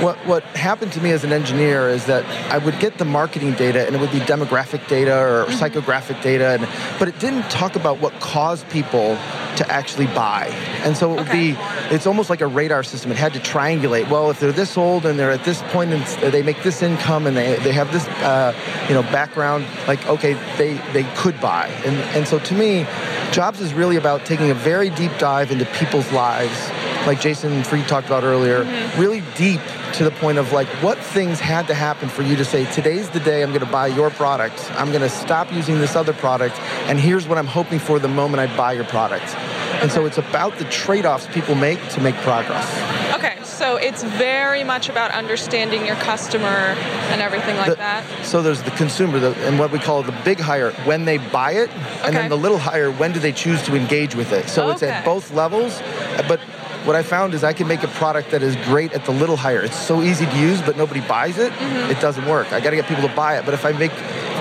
what 0.00 0.16
what 0.26 0.42
happened 0.44 0.92
to 0.92 1.00
me 1.00 1.10
as 1.10 1.24
an 1.24 1.32
engineer 1.32 1.88
is 1.88 2.06
that 2.06 2.24
I 2.52 2.58
would 2.58 2.78
get 2.78 2.98
the 2.98 3.04
marketing 3.04 3.54
data 3.54 3.86
and 3.86 3.94
it 3.94 4.00
would 4.00 4.12
be 4.12 4.20
demographic 4.20 4.86
data 4.88 5.16
or 5.16 5.46
psychographic 5.46 6.22
data 6.22 6.50
and, 6.50 6.68
but 6.98 7.08
it 7.08 7.18
didn't 7.18 7.50
talk 7.50 7.76
about 7.76 7.98
what 7.98 8.12
caused 8.20 8.68
people 8.70 9.18
to 9.56 9.70
actually 9.70 10.06
buy. 10.06 10.46
And 10.84 10.96
so 10.96 11.12
it 11.12 11.16
would 11.16 11.32
be 11.32 11.56
it's 11.90 12.06
almost 12.06 12.30
like 12.30 12.40
a 12.40 12.46
radar 12.46 12.82
system. 12.82 13.10
It 13.10 13.16
had 13.16 13.34
to 13.34 13.40
triangulate. 13.40 14.08
Well, 14.08 14.30
if 14.30 14.40
they're 14.40 14.52
this 14.52 14.76
old 14.76 15.04
and 15.04 15.18
they're 15.18 15.32
at 15.32 15.44
this 15.44 15.62
point 15.62 15.92
and 15.92 16.32
they 16.32 16.42
make 16.42 16.62
this 16.62 16.82
income 16.82 17.26
and 17.26 17.36
they, 17.36 17.56
they 17.56 17.72
have 17.72 17.92
this 17.92 18.06
uh, 18.22 18.54
you 18.88 18.94
know 18.94 19.02
background, 19.02 19.66
like 19.86 20.06
okay, 20.06 20.34
they 20.56 20.74
they 20.92 21.04
could 21.16 21.40
buy. 21.40 21.66
And 21.84 21.96
and 22.16 22.28
so 22.28 22.38
to 22.38 22.54
me, 22.54 22.86
jobs 23.32 23.60
is 23.60 23.74
really 23.74 23.96
about 23.96 24.24
taking 24.24 24.50
a 24.50 24.54
very 24.54 24.90
deep 24.90 25.12
dive 25.18 25.50
into 25.50 25.64
people's 25.66 26.10
lives, 26.12 26.70
like 27.08 27.20
Jason 27.22 27.52
and 27.54 27.66
Fried 27.66 27.88
talked 27.88 28.06
about 28.06 28.22
earlier, 28.22 28.64
mm-hmm. 28.64 29.00
really 29.00 29.22
deep 29.34 29.60
to 29.94 30.04
the 30.04 30.10
point 30.10 30.36
of 30.36 30.52
like 30.52 30.68
what 30.82 30.98
things 30.98 31.40
had 31.40 31.66
to 31.68 31.74
happen 31.74 32.06
for 32.06 32.22
you 32.22 32.36
to 32.36 32.44
say 32.44 32.70
today's 32.72 33.08
the 33.08 33.20
day 33.20 33.42
I'm 33.42 33.48
going 33.48 33.64
to 33.64 33.72
buy 33.72 33.86
your 33.86 34.10
product. 34.10 34.70
I'm 34.72 34.90
going 34.90 35.00
to 35.00 35.08
stop 35.08 35.50
using 35.50 35.78
this 35.78 35.96
other 35.96 36.12
product, 36.12 36.60
and 36.86 37.00
here's 37.00 37.26
what 37.26 37.38
I'm 37.38 37.46
hoping 37.46 37.78
for 37.78 37.98
the 37.98 38.08
moment 38.08 38.40
I 38.40 38.56
buy 38.58 38.74
your 38.74 38.84
product. 38.84 39.34
And 39.80 39.90
so 39.90 40.04
it's 40.04 40.18
about 40.18 40.58
the 40.58 40.64
trade-offs 40.64 41.26
people 41.28 41.54
make 41.54 41.80
to 41.90 42.00
make 42.02 42.14
progress. 42.16 42.66
Okay, 43.14 43.38
so 43.42 43.76
it's 43.76 44.02
very 44.02 44.62
much 44.62 44.90
about 44.90 45.10
understanding 45.12 45.86
your 45.86 45.96
customer 45.96 46.76
and 47.10 47.22
everything 47.22 47.56
like 47.56 47.70
The- 47.70 47.76
that. 47.76 48.04
So 48.22 48.42
there's 48.42 48.62
the 48.62 48.70
consumer, 48.72 49.18
the, 49.18 49.34
and 49.46 49.58
what 49.58 49.70
we 49.70 49.78
call 49.78 50.02
the 50.02 50.16
big 50.24 50.40
hire 50.40 50.72
when 50.84 51.06
they 51.06 51.16
buy 51.16 51.52
it, 51.52 51.70
and 52.04 52.14
then 52.14 52.28
the 52.28 52.36
little 52.36 52.58
hire 52.58 52.90
when 52.90 53.12
do 53.12 53.18
they 53.20 53.32
choose 53.32 53.62
to 53.62 53.74
engage 53.74 54.14
with 54.14 54.32
it. 54.32 54.50
So 54.50 54.70
it's 54.70 54.82
at 54.82 55.06
both 55.06 55.32
levels, 55.32 55.80
but. 56.28 56.38
What 56.84 56.96
I 56.96 57.02
found 57.02 57.34
is 57.34 57.44
I 57.44 57.52
can 57.52 57.68
make 57.68 57.82
a 57.82 57.88
product 57.88 58.30
that 58.30 58.42
is 58.42 58.56
great 58.56 58.92
at 58.92 59.04
the 59.04 59.10
little 59.10 59.36
hire. 59.36 59.60
It's 59.60 59.76
so 59.78 60.02
easy 60.02 60.26
to 60.26 60.38
use, 60.38 60.62
but 60.62 60.76
nobody 60.76 61.00
buys 61.00 61.38
it. 61.38 61.52
Mm-hmm. 61.52 61.90
It 61.90 62.00
doesn't 62.00 62.26
work. 62.26 62.52
I 62.52 62.60
got 62.60 62.70
to 62.70 62.76
get 62.76 62.86
people 62.86 63.06
to 63.06 63.14
buy 63.14 63.38
it. 63.38 63.44
But 63.44 63.54
if 63.54 63.64
I 63.64 63.72
make 63.72 63.92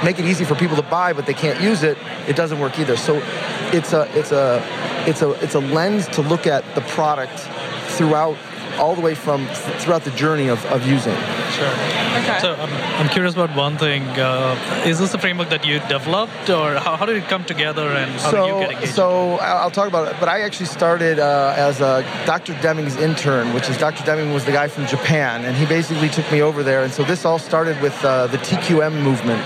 make 0.04 0.19
it 0.19 0.26
easy 0.26 0.45
for 0.45 0.56
people 0.56 0.76
to 0.76 0.84
buy, 0.84 1.13
but 1.13 1.26
they 1.26 1.34
can't 1.34 1.60
use 1.62 1.84
it, 1.84 1.97
it 2.28 2.36
doesn't 2.36 2.60
work 2.60 2.79
either. 2.79 2.96
So 2.96 3.21
it's 3.73 3.94
a 3.94 4.08
it's 4.17 4.31
a 4.31 4.63
it's 5.08 5.21
a 5.21 5.31
it's 5.44 5.56
a 5.56 5.60
lens 5.60 6.08
to 6.10 6.21
look 6.21 6.48
at 6.48 6.63
the 6.75 6.81
product 6.81 7.40
throughout 7.92 8.38
all 8.77 8.96
the 8.96 9.02
way 9.02 9.15
from 9.15 9.48
throughout 9.79 10.04
the 10.04 10.12
journey 10.12 10.48
of, 10.48 10.63
of 10.67 10.85
using. 10.85 11.15
Sure. 11.52 11.67
Okay. 12.21 12.39
So 12.41 12.54
um, 12.54 12.69
I'm 13.00 13.10
curious 13.10 13.33
about 13.33 13.56
one 13.56 13.77
thing. 13.77 14.04
Uh, 14.04 14.83
is 14.85 15.00
this 15.00 15.13
a 15.13 15.17
framework 15.17 15.50
that 15.50 15.65
you 15.65 15.79
developed, 15.87 16.50
or 16.50 16.75
how, 16.75 16.95
how 16.98 17.06
did 17.06 17.17
it 17.17 17.25
come 17.27 17.43
together, 17.45 17.87
and 17.89 18.12
how 18.19 18.31
did 18.31 18.37
you 18.48 18.60
get 18.60 18.69
So, 18.69 18.71
engaged? 18.75 18.93
so 18.95 19.31
I'll 19.37 19.58
I'll 19.63 19.71
talk 19.71 19.87
about 19.87 20.08
it. 20.10 20.15
But 20.19 20.29
I 20.29 20.41
actually 20.41 20.67
started 20.67 21.19
uh, 21.19 21.54
as 21.58 21.81
a 21.81 22.04
Dr. 22.25 22.54
Deming's 22.62 22.95
intern, 22.98 23.54
which 23.54 23.69
is 23.69 23.77
Dr. 23.77 24.04
Deming 24.04 24.33
was 24.33 24.45
the 24.45 24.52
guy 24.52 24.67
from 24.67 24.85
Japan, 24.87 25.45
and 25.45 25.56
he 25.56 25.65
basically 25.65 26.10
took 26.10 26.29
me 26.31 26.41
over 26.41 26.63
there. 26.63 26.83
And 26.83 26.93
so 26.93 27.04
this 27.04 27.25
all 27.25 27.39
started 27.39 27.79
with 27.81 27.95
uh, 28.04 28.27
the 28.27 28.37
TQM 28.37 29.02
movement, 29.02 29.41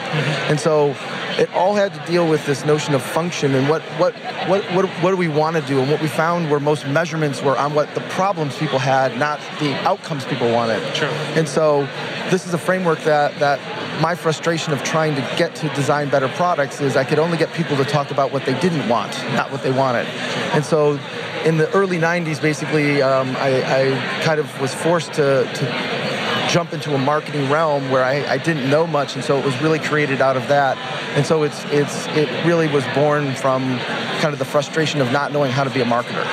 and 0.50 0.60
so 0.60 0.96
it 1.38 1.52
all 1.54 1.76
had 1.76 1.94
to 1.94 2.06
deal 2.12 2.28
with 2.28 2.46
this 2.46 2.66
notion 2.66 2.94
of 2.94 3.02
function 3.02 3.56
and 3.56 3.70
what 3.70 3.82
what 3.98 4.14
what 4.50 4.64
what, 4.74 4.86
what 5.02 5.12
do 5.12 5.18
we 5.18 5.28
want 5.28 5.56
to 5.56 5.62
do. 5.64 5.80
And 5.80 5.90
what 5.90 6.02
we 6.02 6.08
found 6.08 6.50
were 6.52 6.60
most 6.60 6.86
measurements 6.88 7.42
were 7.42 7.58
on 7.58 7.74
what 7.74 7.94
the 7.96 8.02
problems 8.02 8.58
people 8.58 8.80
had, 8.80 9.18
not 9.18 9.40
the 9.60 9.74
outcomes 9.88 10.26
people 10.26 10.52
wanted. 10.52 10.82
Sure. 10.96 11.08
And 11.38 11.48
so 11.48 11.88
this 12.32 12.48
is 12.48 12.54
a 12.54 12.58
framework 12.58 13.00
that 13.02 13.38
that 13.40 13.60
my 14.02 14.16
frustration 14.16 14.74
of 14.74 14.82
trying 14.84 15.14
to 15.16 15.22
get 15.38 15.54
to 15.56 15.70
design 15.76 16.10
better 16.10 16.30
products 16.30 16.82
is 16.82 16.96
I 16.96 17.04
could 17.04 17.20
only 17.20 17.38
get 17.38 17.54
people 17.54 17.78
to 17.78 17.84
talk 17.84 18.10
about 18.10 18.32
what 18.32 18.46
they 18.46 18.60
didn't 18.60 18.88
want, 18.90 19.12
not 19.34 19.52
what 19.52 19.62
they 19.62 19.72
wanted. 19.72 20.08
And 20.54 20.66
so 20.66 20.98
in 21.46 21.58
the 21.58 21.70
early 21.74 21.98
90s, 21.98 22.42
basically, 22.42 23.02
um, 23.02 23.36
I, 23.36 23.62
I 23.62 24.24
kind 24.24 24.40
of 24.40 24.60
was 24.62 24.74
forced 24.74 25.14
to, 25.14 25.44
to 25.54 26.48
jump 26.50 26.74
into 26.74 26.96
a 26.96 26.98
marketing 26.98 27.50
realm 27.50 27.92
where 27.92 28.04
I, 28.04 28.26
I 28.26 28.38
didn't 28.38 28.70
know 28.70 28.88
much, 28.88 29.16
and 29.16 29.24
so 29.24 29.38
it 29.38 29.46
was 29.46 29.60
really 29.62 29.80
created 29.80 30.22
out 30.22 30.38
of 30.38 30.48
that. 30.48 30.78
And 31.16 31.26
so 31.26 31.44
it's, 31.44 31.64
it's, 31.66 32.08
it 32.08 32.30
really 32.46 32.68
was 32.68 32.86
born 32.96 33.36
from 33.36 33.78
kind 34.20 34.34
of 34.34 34.40
the 34.40 34.46
frustration 34.46 35.02
of 35.02 35.12
not 35.12 35.32
knowing 35.32 35.52
how 35.52 35.64
to 35.64 35.70
be 35.70 35.82
a 35.82 35.86
marketer. 35.86 36.26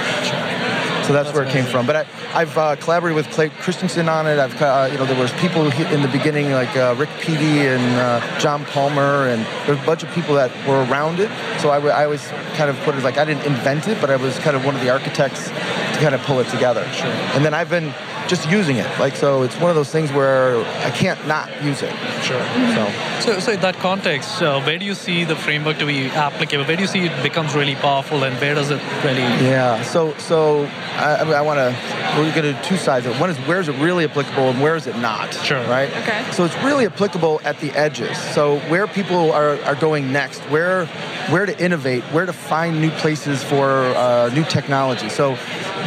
So 1.09 1.15
that's, 1.15 1.33
where 1.33 1.43
it 1.43 1.49
came 1.49 1.65
from. 1.65 1.87
But 1.87 1.97
I, 1.97 2.07
I've 2.35 2.59
uh, 2.59 2.77
collaborated 2.77 3.17
with 3.17 3.31
Clay 3.31 3.49
Christensen 3.49 4.11
on 4.11 4.27
it. 4.27 4.39
I've, 4.39 4.61
uh, 4.61 4.91
you 4.93 4.99
know, 4.99 5.07
there 5.07 5.19
was 5.19 5.33
people 5.41 5.63
in 5.67 6.03
the 6.03 6.09
beginning 6.09 6.53
like 6.53 6.77
uh, 6.77 6.95
Rick 6.99 7.09
Pedi 7.21 7.75
and 7.75 7.97
uh, 7.97 8.39
John 8.39 8.67
Palmer, 8.67 9.27
and 9.27 9.47
there's 9.67 9.83
a 9.83 9.87
bunch 9.87 10.03
of 10.03 10.11
people 10.11 10.35
that 10.35 10.51
were 10.69 10.85
around 10.85 11.19
it. 11.19 11.31
So 11.61 11.71
I, 11.71 11.77
w- 11.77 11.95
I 11.95 12.05
always 12.05 12.27
kind 12.57 12.69
of 12.69 12.77
put 12.81 12.95
it 12.95 13.03
like 13.03 13.17
I 13.17 13.25
didn't 13.25 13.47
invent 13.47 13.89
it, 13.89 13.99
but 14.03 14.11
I 14.11 14.17
was 14.17 14.39
kind 14.41 14.55
of 14.55 14.67
one 14.67 14.75
of 14.75 14.83
the 14.83 14.91
architects 14.91 15.49
to 15.49 15.99
kind 15.99 16.15
of 16.15 16.21
pull 16.23 16.41
it 16.41 16.49
together. 16.49 16.87
Sure. 16.93 17.07
And 17.07 17.43
then 17.43 17.55
I've 17.55 17.71
been 17.71 17.95
just 18.29 18.49
using 18.49 18.77
it. 18.77 18.99
Like 18.99 19.17
so, 19.17 19.43
it's 19.43 19.57
one 19.57 19.71
of 19.71 19.77
those 19.77 19.91
things 19.91 20.13
where 20.13 20.59
I 20.85 20.91
can't 20.91 21.21
not 21.27 21.49
use 21.63 21.83
it. 21.83 21.93
Sure. 22.23 22.43
So. 22.75 23.09
So, 23.21 23.41
so 23.41 23.53
in 23.53 23.61
that 23.61 23.77
context, 23.77 24.41
uh, 24.41 24.63
where 24.63 24.79
do 24.79 24.85
you 24.85 24.95
see 24.95 25.25
the 25.25 25.37
framework 25.37 25.79
to 25.79 25.87
be 25.87 26.07
applicable? 26.07 26.65
Where 26.65 26.77
do 26.77 26.83
you 26.83 26.89
see 26.89 27.07
it 27.07 27.23
becomes 27.23 27.55
really 27.55 27.75
powerful, 27.75 28.25
and 28.25 28.37
where 28.41 28.55
does 28.55 28.71
it 28.71 28.81
really? 29.05 29.21
Yeah. 29.21 29.83
So 29.83 30.15
so 30.19 30.65
I, 30.97 31.17
I, 31.21 31.25
mean, 31.25 31.35
I 31.35 31.43
want 31.43 31.59
to. 31.59 31.99
We're 32.17 32.35
going 32.35 32.43
to 32.43 32.53
do 32.53 32.63
two 32.63 32.77
sides. 32.77 33.07
of 33.07 33.15
it. 33.15 33.21
One 33.21 33.31
is 33.31 33.37
where 33.39 33.61
is 33.61 33.69
it 33.69 33.77
really 33.77 34.05
applicable 34.05 34.51
and 34.51 34.61
where 34.61 34.77
is 34.77 34.87
it 34.87 34.97
not? 34.97 35.33
Sure. 35.35 35.63
Right. 35.67 35.91
Okay. 35.91 36.25
So 36.33 36.45
it's 36.45 36.57
really 36.57 36.87
applicable 36.87 37.41
at 37.45 37.59
the 37.61 37.71
edges. 37.73 38.17
So 38.35 38.59
where 38.71 38.87
people 38.87 39.33
are, 39.33 39.61
are 39.63 39.75
going 39.75 40.13
next, 40.13 40.41
where 40.51 40.87
where 41.31 41.47
to 41.47 41.63
innovate, 41.63 42.03
where 42.05 42.27
to 42.27 42.33
find 42.33 42.81
new 42.81 42.91
places 42.93 43.43
for 43.43 43.69
uh, 43.69 44.31
new 44.35 44.45
technology. 44.45 45.09
So 45.09 45.37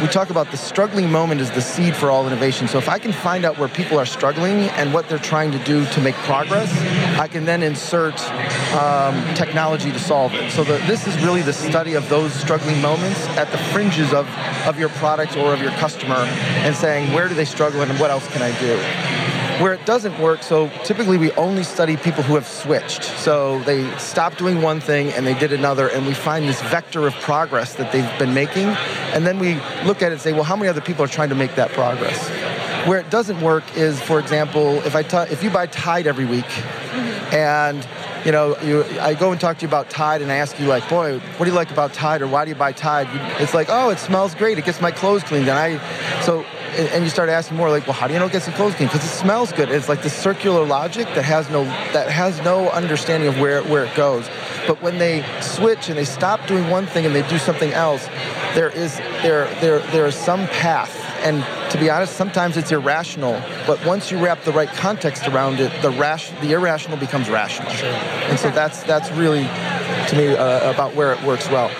we 0.00 0.08
talk 0.08 0.30
about 0.30 0.50
the 0.50 0.56
struggling 0.56 1.10
moment 1.10 1.40
is 1.40 1.50
the 1.50 1.60
seed 1.60 1.94
for 1.94 2.10
all 2.10 2.26
innovation. 2.26 2.68
So 2.68 2.78
if 2.78 2.88
I 2.88 2.98
can 2.98 3.12
find 3.12 3.44
out 3.44 3.58
where 3.58 3.68
people 3.68 3.98
are 3.98 4.06
struggling 4.06 4.70
and 4.70 4.92
what 4.94 5.08
they're 5.08 5.18
trying 5.18 5.52
to 5.52 5.58
do 5.64 5.84
to 5.86 6.00
make 6.00 6.14
progress, 6.16 6.72
I 7.18 7.28
can 7.28 7.44
then 7.44 7.62
insert 7.62 8.20
um, 8.74 9.34
technology 9.34 9.92
to 9.92 9.98
solve 9.98 10.34
it. 10.34 10.50
So 10.50 10.64
the, 10.64 10.78
this 10.86 11.06
is 11.06 11.16
really 11.22 11.42
the 11.42 11.52
study 11.52 11.94
of 11.94 12.08
those 12.08 12.32
struggling 12.32 12.80
moments 12.80 13.20
at 13.36 13.50
the 13.50 13.58
fringes 13.58 14.12
of, 14.12 14.28
of 14.66 14.78
your 14.78 14.88
product 14.90 15.36
or 15.36 15.52
of 15.52 15.60
your 15.60 15.72
customer 15.72 16.16
and 16.64 16.74
saying, 16.74 17.12
where 17.12 17.28
do 17.28 17.34
they 17.34 17.44
struggle 17.44 17.82
and 17.82 17.98
what 17.98 18.10
else 18.10 18.26
can 18.28 18.42
I 18.42 18.58
do? 18.58 19.21
Where 19.62 19.74
it 19.74 19.86
doesn't 19.86 20.18
work, 20.18 20.42
so 20.42 20.68
typically 20.84 21.16
we 21.16 21.30
only 21.32 21.62
study 21.62 21.96
people 21.96 22.22
who 22.22 22.34
have 22.34 22.48
switched. 22.48 23.04
So 23.04 23.60
they 23.62 23.88
stopped 23.98 24.38
doing 24.38 24.60
one 24.60 24.80
thing 24.80 25.10
and 25.12 25.24
they 25.24 25.34
did 25.38 25.52
another, 25.52 25.88
and 25.88 26.04
we 26.04 26.14
find 26.14 26.48
this 26.48 26.60
vector 26.62 27.06
of 27.06 27.14
progress 27.14 27.74
that 27.76 27.92
they've 27.92 28.18
been 28.18 28.34
making. 28.34 28.68
And 29.14 29.24
then 29.26 29.38
we 29.38 29.54
look 29.84 30.02
at 30.02 30.08
it 30.08 30.12
and 30.14 30.20
say, 30.20 30.32
well, 30.32 30.42
how 30.42 30.56
many 30.56 30.68
other 30.68 30.80
people 30.80 31.04
are 31.04 31.08
trying 31.08 31.28
to 31.28 31.36
make 31.36 31.54
that 31.54 31.70
progress? 31.70 32.28
Where 32.88 32.98
it 32.98 33.10
doesn't 33.10 33.40
work 33.40 33.62
is, 33.76 34.00
for 34.00 34.18
example, 34.18 34.82
if 34.82 34.96
I 34.96 35.04
t- 35.04 35.32
if 35.32 35.44
you 35.44 35.50
buy 35.50 35.66
Tide 35.66 36.08
every 36.08 36.24
week, 36.24 36.44
mm-hmm. 36.44 37.34
and 37.34 37.86
you 38.24 38.32
know, 38.32 38.58
you, 38.60 38.84
I 39.00 39.14
go 39.14 39.32
and 39.32 39.40
talk 39.40 39.58
to 39.58 39.62
you 39.62 39.68
about 39.68 39.90
Tide, 39.90 40.22
and 40.22 40.30
I 40.30 40.36
ask 40.36 40.58
you 40.58 40.66
like, 40.66 40.88
boy, 40.88 41.18
what 41.18 41.44
do 41.44 41.50
you 41.50 41.56
like 41.56 41.70
about 41.70 41.92
Tide, 41.92 42.22
or 42.22 42.28
why 42.28 42.44
do 42.44 42.50
you 42.50 42.54
buy 42.54 42.72
Tide? 42.72 43.08
It's 43.40 43.54
like, 43.54 43.68
oh, 43.70 43.90
it 43.90 43.98
smells 43.98 44.34
great. 44.34 44.58
It 44.58 44.64
gets 44.64 44.80
my 44.80 44.90
clothes 44.90 45.22
cleaned, 45.24 45.48
and 45.48 45.58
I, 45.58 46.22
so, 46.22 46.44
and, 46.76 46.88
and 46.88 47.04
you 47.04 47.10
start 47.10 47.28
asking 47.28 47.56
more 47.56 47.70
like, 47.70 47.86
well, 47.86 47.94
how 47.94 48.06
do 48.06 48.14
you 48.14 48.18
know 48.18 48.26
it 48.26 48.32
gets 48.32 48.46
the 48.46 48.52
clothes 48.52 48.74
cleaned? 48.74 48.92
Because 48.92 49.04
it 49.04 49.14
smells 49.14 49.52
good. 49.52 49.70
It's 49.70 49.88
like 49.88 50.02
the 50.02 50.10
circular 50.10 50.64
logic 50.64 51.06
that 51.14 51.24
has 51.24 51.50
no 51.50 51.64
that 51.64 52.10
has 52.10 52.40
no 52.42 52.70
understanding 52.70 53.28
of 53.28 53.38
where 53.38 53.62
where 53.64 53.84
it 53.84 53.94
goes. 53.94 54.28
But 54.66 54.80
when 54.80 54.98
they 54.98 55.24
switch 55.40 55.88
and 55.88 55.98
they 55.98 56.04
stop 56.04 56.46
doing 56.46 56.70
one 56.70 56.86
thing 56.86 57.04
and 57.04 57.14
they 57.14 57.26
do 57.28 57.38
something 57.38 57.72
else, 57.72 58.06
there 58.54 58.70
is 58.70 58.96
there 59.22 59.52
there 59.60 59.80
there 59.90 60.06
is 60.06 60.14
some 60.14 60.46
path 60.48 61.01
and 61.22 61.44
to 61.72 61.78
be 61.78 61.88
honest, 61.90 62.16
sometimes 62.16 62.56
it's 62.56 62.72
irrational. 62.72 63.40
But 63.66 63.84
once 63.86 64.10
you 64.10 64.22
wrap 64.22 64.42
the 64.42 64.52
right 64.52 64.68
context 64.68 65.26
around 65.28 65.60
it, 65.60 65.70
the 65.82 65.90
rash, 65.90 66.30
the 66.40 66.52
irrational 66.52 66.98
becomes 66.98 67.30
rational. 67.30 67.70
Sure. 67.70 67.88
And 67.88 68.38
so 68.38 68.50
that's 68.50 68.82
that's 68.84 69.10
really, 69.12 69.44
to 70.08 70.16
me, 70.16 70.36
uh, 70.36 70.70
about 70.70 70.94
where 70.94 71.12
it 71.12 71.22
works 71.22 71.48
well. 71.48 71.70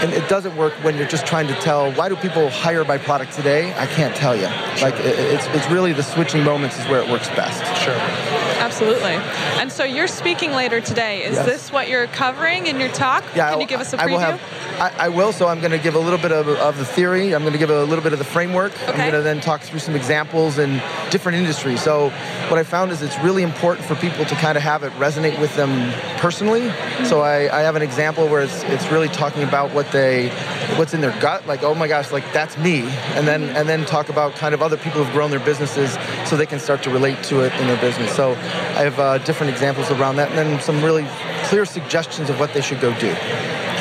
And 0.00 0.12
it 0.12 0.28
doesn't 0.28 0.56
work 0.56 0.72
when 0.84 0.96
you're 0.96 1.08
just 1.08 1.26
trying 1.26 1.48
to 1.48 1.54
tell 1.54 1.92
why 1.92 2.08
do 2.08 2.16
people 2.16 2.50
hire 2.50 2.84
my 2.84 2.98
product 2.98 3.32
today. 3.32 3.74
I 3.76 3.86
can't 3.86 4.14
tell 4.14 4.36
you. 4.36 4.46
Like 4.80 4.94
it, 4.94 5.18
it's 5.18 5.46
it's 5.48 5.68
really 5.70 5.92
the 5.92 6.04
switching 6.04 6.44
moments 6.44 6.78
is 6.78 6.86
where 6.86 7.02
it 7.02 7.08
works 7.08 7.28
best. 7.30 7.64
Sure. 7.82 8.47
Absolutely. 8.58 9.12
And 9.60 9.70
so 9.72 9.84
you're 9.84 10.06
speaking 10.08 10.52
later 10.52 10.80
today. 10.80 11.24
Is 11.24 11.36
Yes. 11.36 11.46
this 11.46 11.72
what 11.72 11.88
you're 11.88 12.06
covering 12.08 12.66
in 12.66 12.78
your 12.80 12.88
talk? 12.90 13.24
Yeah, 13.34 13.50
Can 13.50 13.58
I- 13.58 13.60
you 13.62 13.66
give 13.66 13.80
us 13.80 13.92
a 13.92 14.00
I 14.00 14.06
preview? 14.06 14.10
will 14.12 14.18
have. 14.18 14.40
I, 14.80 14.92
I 15.06 15.08
will. 15.08 15.32
So 15.32 15.48
I'm 15.48 15.58
going 15.60 15.72
to 15.72 15.78
give 15.78 15.94
a 15.94 15.98
little 15.98 16.18
bit 16.18 16.30
of, 16.32 16.48
of 16.48 16.78
the 16.78 16.84
theory. 16.84 17.34
I'm 17.34 17.42
going 17.42 17.52
to 17.52 17.58
give 17.58 17.70
a 17.70 17.84
little 17.84 18.02
bit 18.02 18.12
of 18.12 18.18
the 18.18 18.24
framework. 18.24 18.72
I'm 18.88 18.96
going 18.96 19.12
to 19.12 19.22
then 19.22 19.40
talk 19.40 19.60
through 19.62 19.80
some 19.80 19.96
examples 19.96 20.58
in 20.58 20.80
different 21.10 21.38
industries. 21.38 21.82
So 21.82 22.10
what 22.48 22.58
I 22.58 22.62
found 22.62 22.90
is 22.92 23.02
it's 23.02 23.18
really 23.20 23.42
important 23.42 23.86
for 23.86 23.94
people 23.96 24.24
to 24.24 24.34
kind 24.36 24.56
of 24.56 24.62
have 24.62 24.82
it 24.82 24.92
resonate 24.92 25.38
with 25.40 25.54
them 25.56 25.92
personally. 26.18 26.70
So 27.04 27.20
I, 27.20 27.54
I 27.56 27.60
have 27.62 27.76
an 27.76 27.82
example 27.82 28.28
where 28.28 28.42
it's 28.42 28.62
it's 28.64 28.86
really 28.90 29.08
talking 29.08 29.42
about 29.42 29.72
what 29.72 29.90
they 29.92 30.28
what's 30.76 30.94
in 30.94 31.00
their 31.00 31.18
gut. 31.20 31.46
Like 31.46 31.62
oh 31.62 31.74
my 31.74 31.88
gosh, 31.88 32.12
like 32.12 32.30
that's 32.32 32.56
me. 32.58 32.82
And 33.16 33.26
then 33.26 33.44
and 33.56 33.68
then 33.68 33.84
talk 33.84 34.08
about 34.08 34.34
kind 34.34 34.54
of 34.54 34.62
other 34.62 34.76
people 34.76 35.02
who've 35.02 35.12
grown 35.12 35.30
their 35.30 35.40
businesses 35.40 35.96
so 36.26 36.36
they 36.36 36.46
can 36.46 36.60
start 36.60 36.82
to 36.84 36.90
relate 36.90 37.22
to 37.24 37.40
it 37.40 37.52
in 37.60 37.66
their 37.66 37.80
business. 37.80 38.14
So 38.14 38.32
I 38.32 38.82
have 38.82 38.98
uh, 38.98 39.18
different 39.18 39.52
examples 39.52 39.90
around 39.90 40.16
that, 40.16 40.28
and 40.30 40.38
then 40.38 40.60
some 40.60 40.82
really 40.84 41.06
clear 41.44 41.64
suggestions 41.64 42.30
of 42.30 42.38
what 42.38 42.52
they 42.52 42.60
should 42.60 42.80
go 42.80 42.92
do. 42.98 43.14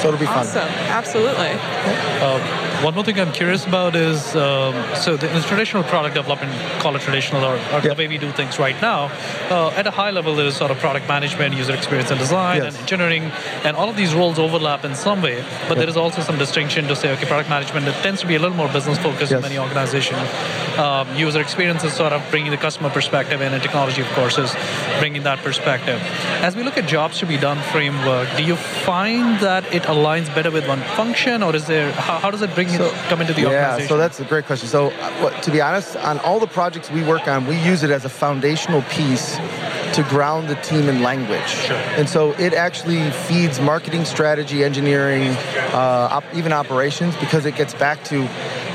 So 0.01 0.09
it'll 0.09 0.19
be 0.19 0.25
fun. 0.25 0.45
Awesome. 0.45 0.61
Absolutely. 0.61 1.49
Uh, 2.21 2.66
one 2.83 2.93
more 2.93 3.03
thing 3.03 3.19
I'm 3.19 3.31
curious 3.31 3.65
about 3.65 3.95
is 3.95 4.35
um, 4.35 4.73
so 4.95 5.17
the, 5.17 5.27
traditional 5.47 5.83
product 5.83 6.13
development, 6.15 6.53
call 6.79 6.95
it 6.95 7.01
traditional 7.01 7.43
or, 7.43 7.55
or 7.55 7.57
Yeah. 7.57 7.79
the 7.81 7.95
way 7.95 8.07
we 8.07 8.17
do 8.19 8.31
things 8.31 8.59
right 8.59 8.79
now. 8.81 9.05
Uh, 9.49 9.69
at 9.75 9.87
a 9.87 9.91
high 9.91 10.11
level, 10.11 10.35
there 10.35 10.45
is 10.45 10.55
sort 10.55 10.69
of 10.69 10.77
product 10.77 11.07
management, 11.07 11.55
user 11.55 11.73
experience 11.73 12.11
and 12.11 12.19
design, 12.19 12.57
Yes. 12.57 12.73
and 12.73 12.77
engineering, 12.81 13.31
and 13.63 13.75
all 13.75 13.89
of 13.89 13.95
these 13.95 14.13
roles 14.13 14.37
overlap 14.37 14.85
in 14.85 14.93
some 14.95 15.21
way. 15.23 15.43
But 15.67 15.79
there 15.79 15.89
is 15.89 15.97
also 15.97 16.21
some 16.21 16.37
distinction 16.37 16.87
to 16.87 16.95
say, 16.95 17.11
okay, 17.13 17.25
product 17.25 17.49
management 17.49 17.87
it 17.87 17.95
tends 18.03 18.21
to 18.21 18.27
be 18.27 18.35
a 18.35 18.39
little 18.39 18.55
more 18.55 18.67
business 18.69 18.97
focused 18.99 19.31
in 19.31 19.41
many 19.41 19.57
organizations. 19.57 20.27
Um, 20.77 21.07
user 21.15 21.41
experience 21.41 21.83
is 21.83 21.93
sort 21.93 22.13
of 22.13 22.21
bringing 22.29 22.51
the 22.51 22.57
customer 22.57 22.89
perspective 22.91 23.41
in, 23.41 23.53
and 23.53 23.63
technology, 23.63 24.01
of 24.01 24.09
course, 24.09 24.37
is 24.37 24.55
bringing 24.99 25.23
that 25.23 25.39
perspective. 25.39 25.99
As 26.41 26.55
we 26.55 26.61
look 26.63 26.77
at 26.77 26.87
jobs 26.87 27.17
to 27.19 27.25
be 27.25 27.37
done 27.37 27.57
framework, 27.71 28.27
do 28.37 28.43
you 28.43 28.55
find 28.55 29.39
that 29.39 29.63
it 29.73 29.83
aligns 29.83 30.33
better 30.35 30.51
with 30.51 30.67
one 30.67 30.81
function, 30.95 31.41
or 31.41 31.55
is 31.55 31.65
there 31.65 31.91
how, 31.93 32.19
how 32.19 32.29
does 32.29 32.43
it 32.43 32.53
bring 32.53 32.66
it 32.73 32.93
come 33.09 33.21
into 33.21 33.33
the 33.33 33.41
yeah, 33.41 33.79
so 33.87 33.97
that's 33.97 34.19
a 34.19 34.25
great 34.25 34.45
question. 34.45 34.67
So, 34.67 34.91
uh, 34.91 35.41
to 35.41 35.51
be 35.51 35.61
honest, 35.61 35.95
on 35.97 36.19
all 36.19 36.39
the 36.39 36.47
projects 36.47 36.89
we 36.91 37.03
work 37.03 37.27
on, 37.27 37.45
we 37.47 37.57
use 37.61 37.83
it 37.83 37.89
as 37.89 38.05
a 38.05 38.09
foundational 38.09 38.81
piece 38.83 39.37
to 39.93 40.05
ground 40.09 40.49
the 40.49 40.55
team 40.55 40.89
in 40.89 41.01
language. 41.01 41.47
Sure. 41.47 41.75
And 41.75 42.09
so 42.09 42.33
it 42.33 42.53
actually 42.53 43.09
feeds 43.11 43.59
marketing, 43.59 44.05
strategy, 44.05 44.63
engineering, 44.63 45.29
uh, 45.73 46.09
op- 46.11 46.35
even 46.35 46.51
operations, 46.51 47.15
because 47.17 47.45
it 47.45 47.55
gets 47.55 47.73
back 47.73 48.03
to 48.05 48.27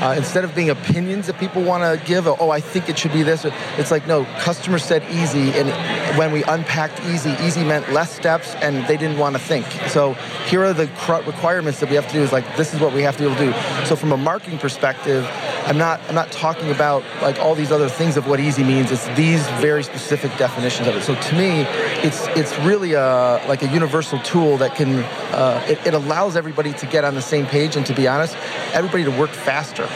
uh, 0.03 0.13
instead 0.17 0.43
of 0.43 0.53
being 0.53 0.69
opinions 0.69 1.27
that 1.27 1.39
people 1.39 1.63
want 1.63 1.81
to 1.81 2.05
give, 2.05 2.27
oh, 2.27 2.49
I 2.49 2.59
think 2.59 2.89
it 2.89 2.99
should 2.99 3.13
be 3.13 3.23
this. 3.23 3.45
It's 3.77 3.89
like 3.89 4.05
no, 4.05 4.25
customer 4.39 4.77
said 4.77 5.01
easy, 5.09 5.51
and 5.51 5.69
when 6.17 6.33
we 6.33 6.43
unpacked 6.43 6.99
easy, 7.05 7.31
easy 7.41 7.63
meant 7.63 7.91
less 7.93 8.13
steps, 8.13 8.53
and 8.55 8.85
they 8.87 8.97
didn't 8.97 9.17
want 9.17 9.35
to 9.35 9.41
think. 9.41 9.65
So 9.87 10.13
here 10.45 10.63
are 10.63 10.73
the 10.73 10.87
requirements 11.25 11.79
that 11.79 11.89
we 11.89 11.95
have 11.95 12.07
to 12.07 12.13
do. 12.13 12.21
Is 12.21 12.33
like 12.33 12.57
this 12.57 12.73
is 12.73 12.81
what 12.81 12.93
we 12.93 13.01
have 13.03 13.15
to 13.17 13.23
be 13.23 13.29
able 13.29 13.37
to 13.37 13.51
do. 13.51 13.85
So 13.85 13.95
from 13.95 14.11
a 14.11 14.17
marketing 14.17 14.59
perspective, 14.59 15.25
I'm 15.65 15.77
not 15.77 16.01
I'm 16.09 16.15
not 16.15 16.31
talking 16.31 16.69
about 16.69 17.03
like 17.21 17.39
all 17.39 17.55
these 17.55 17.71
other 17.71 17.87
things 17.87 18.17
of 18.17 18.27
what 18.27 18.41
easy 18.41 18.63
means. 18.63 18.91
It's 18.91 19.07
these 19.15 19.47
very 19.61 19.83
specific 19.83 20.35
definitions 20.37 20.87
of 20.89 20.95
it. 20.97 21.03
So 21.03 21.15
to 21.15 21.35
me, 21.35 21.61
it's 22.05 22.27
it's 22.35 22.57
really 22.59 22.93
a 22.93 23.41
like 23.47 23.63
a 23.63 23.67
universal 23.67 24.19
tool 24.19 24.57
that 24.57 24.75
can 24.75 24.99
uh, 25.33 25.65
it, 25.69 25.87
it 25.87 25.93
allows 25.93 26.35
everybody 26.35 26.73
to 26.73 26.85
get 26.85 27.05
on 27.05 27.15
the 27.15 27.21
same 27.21 27.45
page 27.45 27.77
and 27.77 27.85
to 27.85 27.93
be 27.93 28.07
honest, 28.07 28.35
everybody 28.73 29.05
to 29.05 29.11
work 29.11 29.29
faster. 29.29 29.87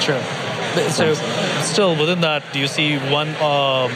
Sure. 0.00 0.22
So, 0.90 1.14
still 1.62 1.94
within 1.96 2.20
that, 2.22 2.42
do 2.52 2.58
you 2.58 2.66
see 2.66 2.98
one 2.98 3.28
um, 3.36 3.92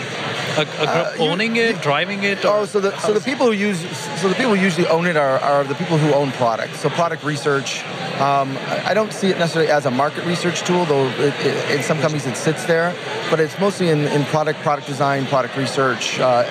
a, 0.57 0.61
a 0.61 0.65
group 0.65 0.79
Uh, 0.79 1.13
you- 1.17 1.21
owning 1.23 1.57
it, 1.57 1.83
driving 1.83 2.23
it? 2.23 2.45
Oh, 2.45 2.67
so 2.67 2.79
the 2.81 2.97
so 3.01 3.13
the 3.13 3.21
people 3.21 3.47
who 3.47 3.53
use 3.53 3.81
so 4.21 4.29
the 4.29 4.35
people 4.37 4.55
who 4.55 4.63
usually 4.63 4.87
own 4.87 5.07
it 5.07 5.17
are, 5.17 5.41
are 5.41 5.65
the 5.65 5.75
people 5.75 5.99
who 5.99 6.13
own 6.15 6.31
products. 6.33 6.79
So 6.81 6.89
product 6.89 7.25
research. 7.25 7.83
Um, 8.21 8.57
I 8.69 8.91
I 8.91 8.95
don't 8.95 9.13
see 9.13 9.29
it 9.29 9.39
necessarily 9.39 9.73
as 9.73 9.87
a 9.87 9.91
market 9.91 10.25
research 10.25 10.63
tool, 10.63 10.85
though 10.85 11.09
it, 11.19 11.35
it, 11.45 11.71
in 11.79 11.83
some 11.83 11.99
companies 12.01 12.27
it 12.27 12.37
sits 12.37 12.65
there. 12.67 12.95
But 13.29 13.41
it's 13.41 13.59
mostly 13.59 13.89
in, 13.91 14.07
in 14.09 14.25
product 14.27 14.61
product 14.61 14.87
design, 14.87 15.27
product 15.27 15.57
research, 15.57 16.21
uh, 16.21 16.45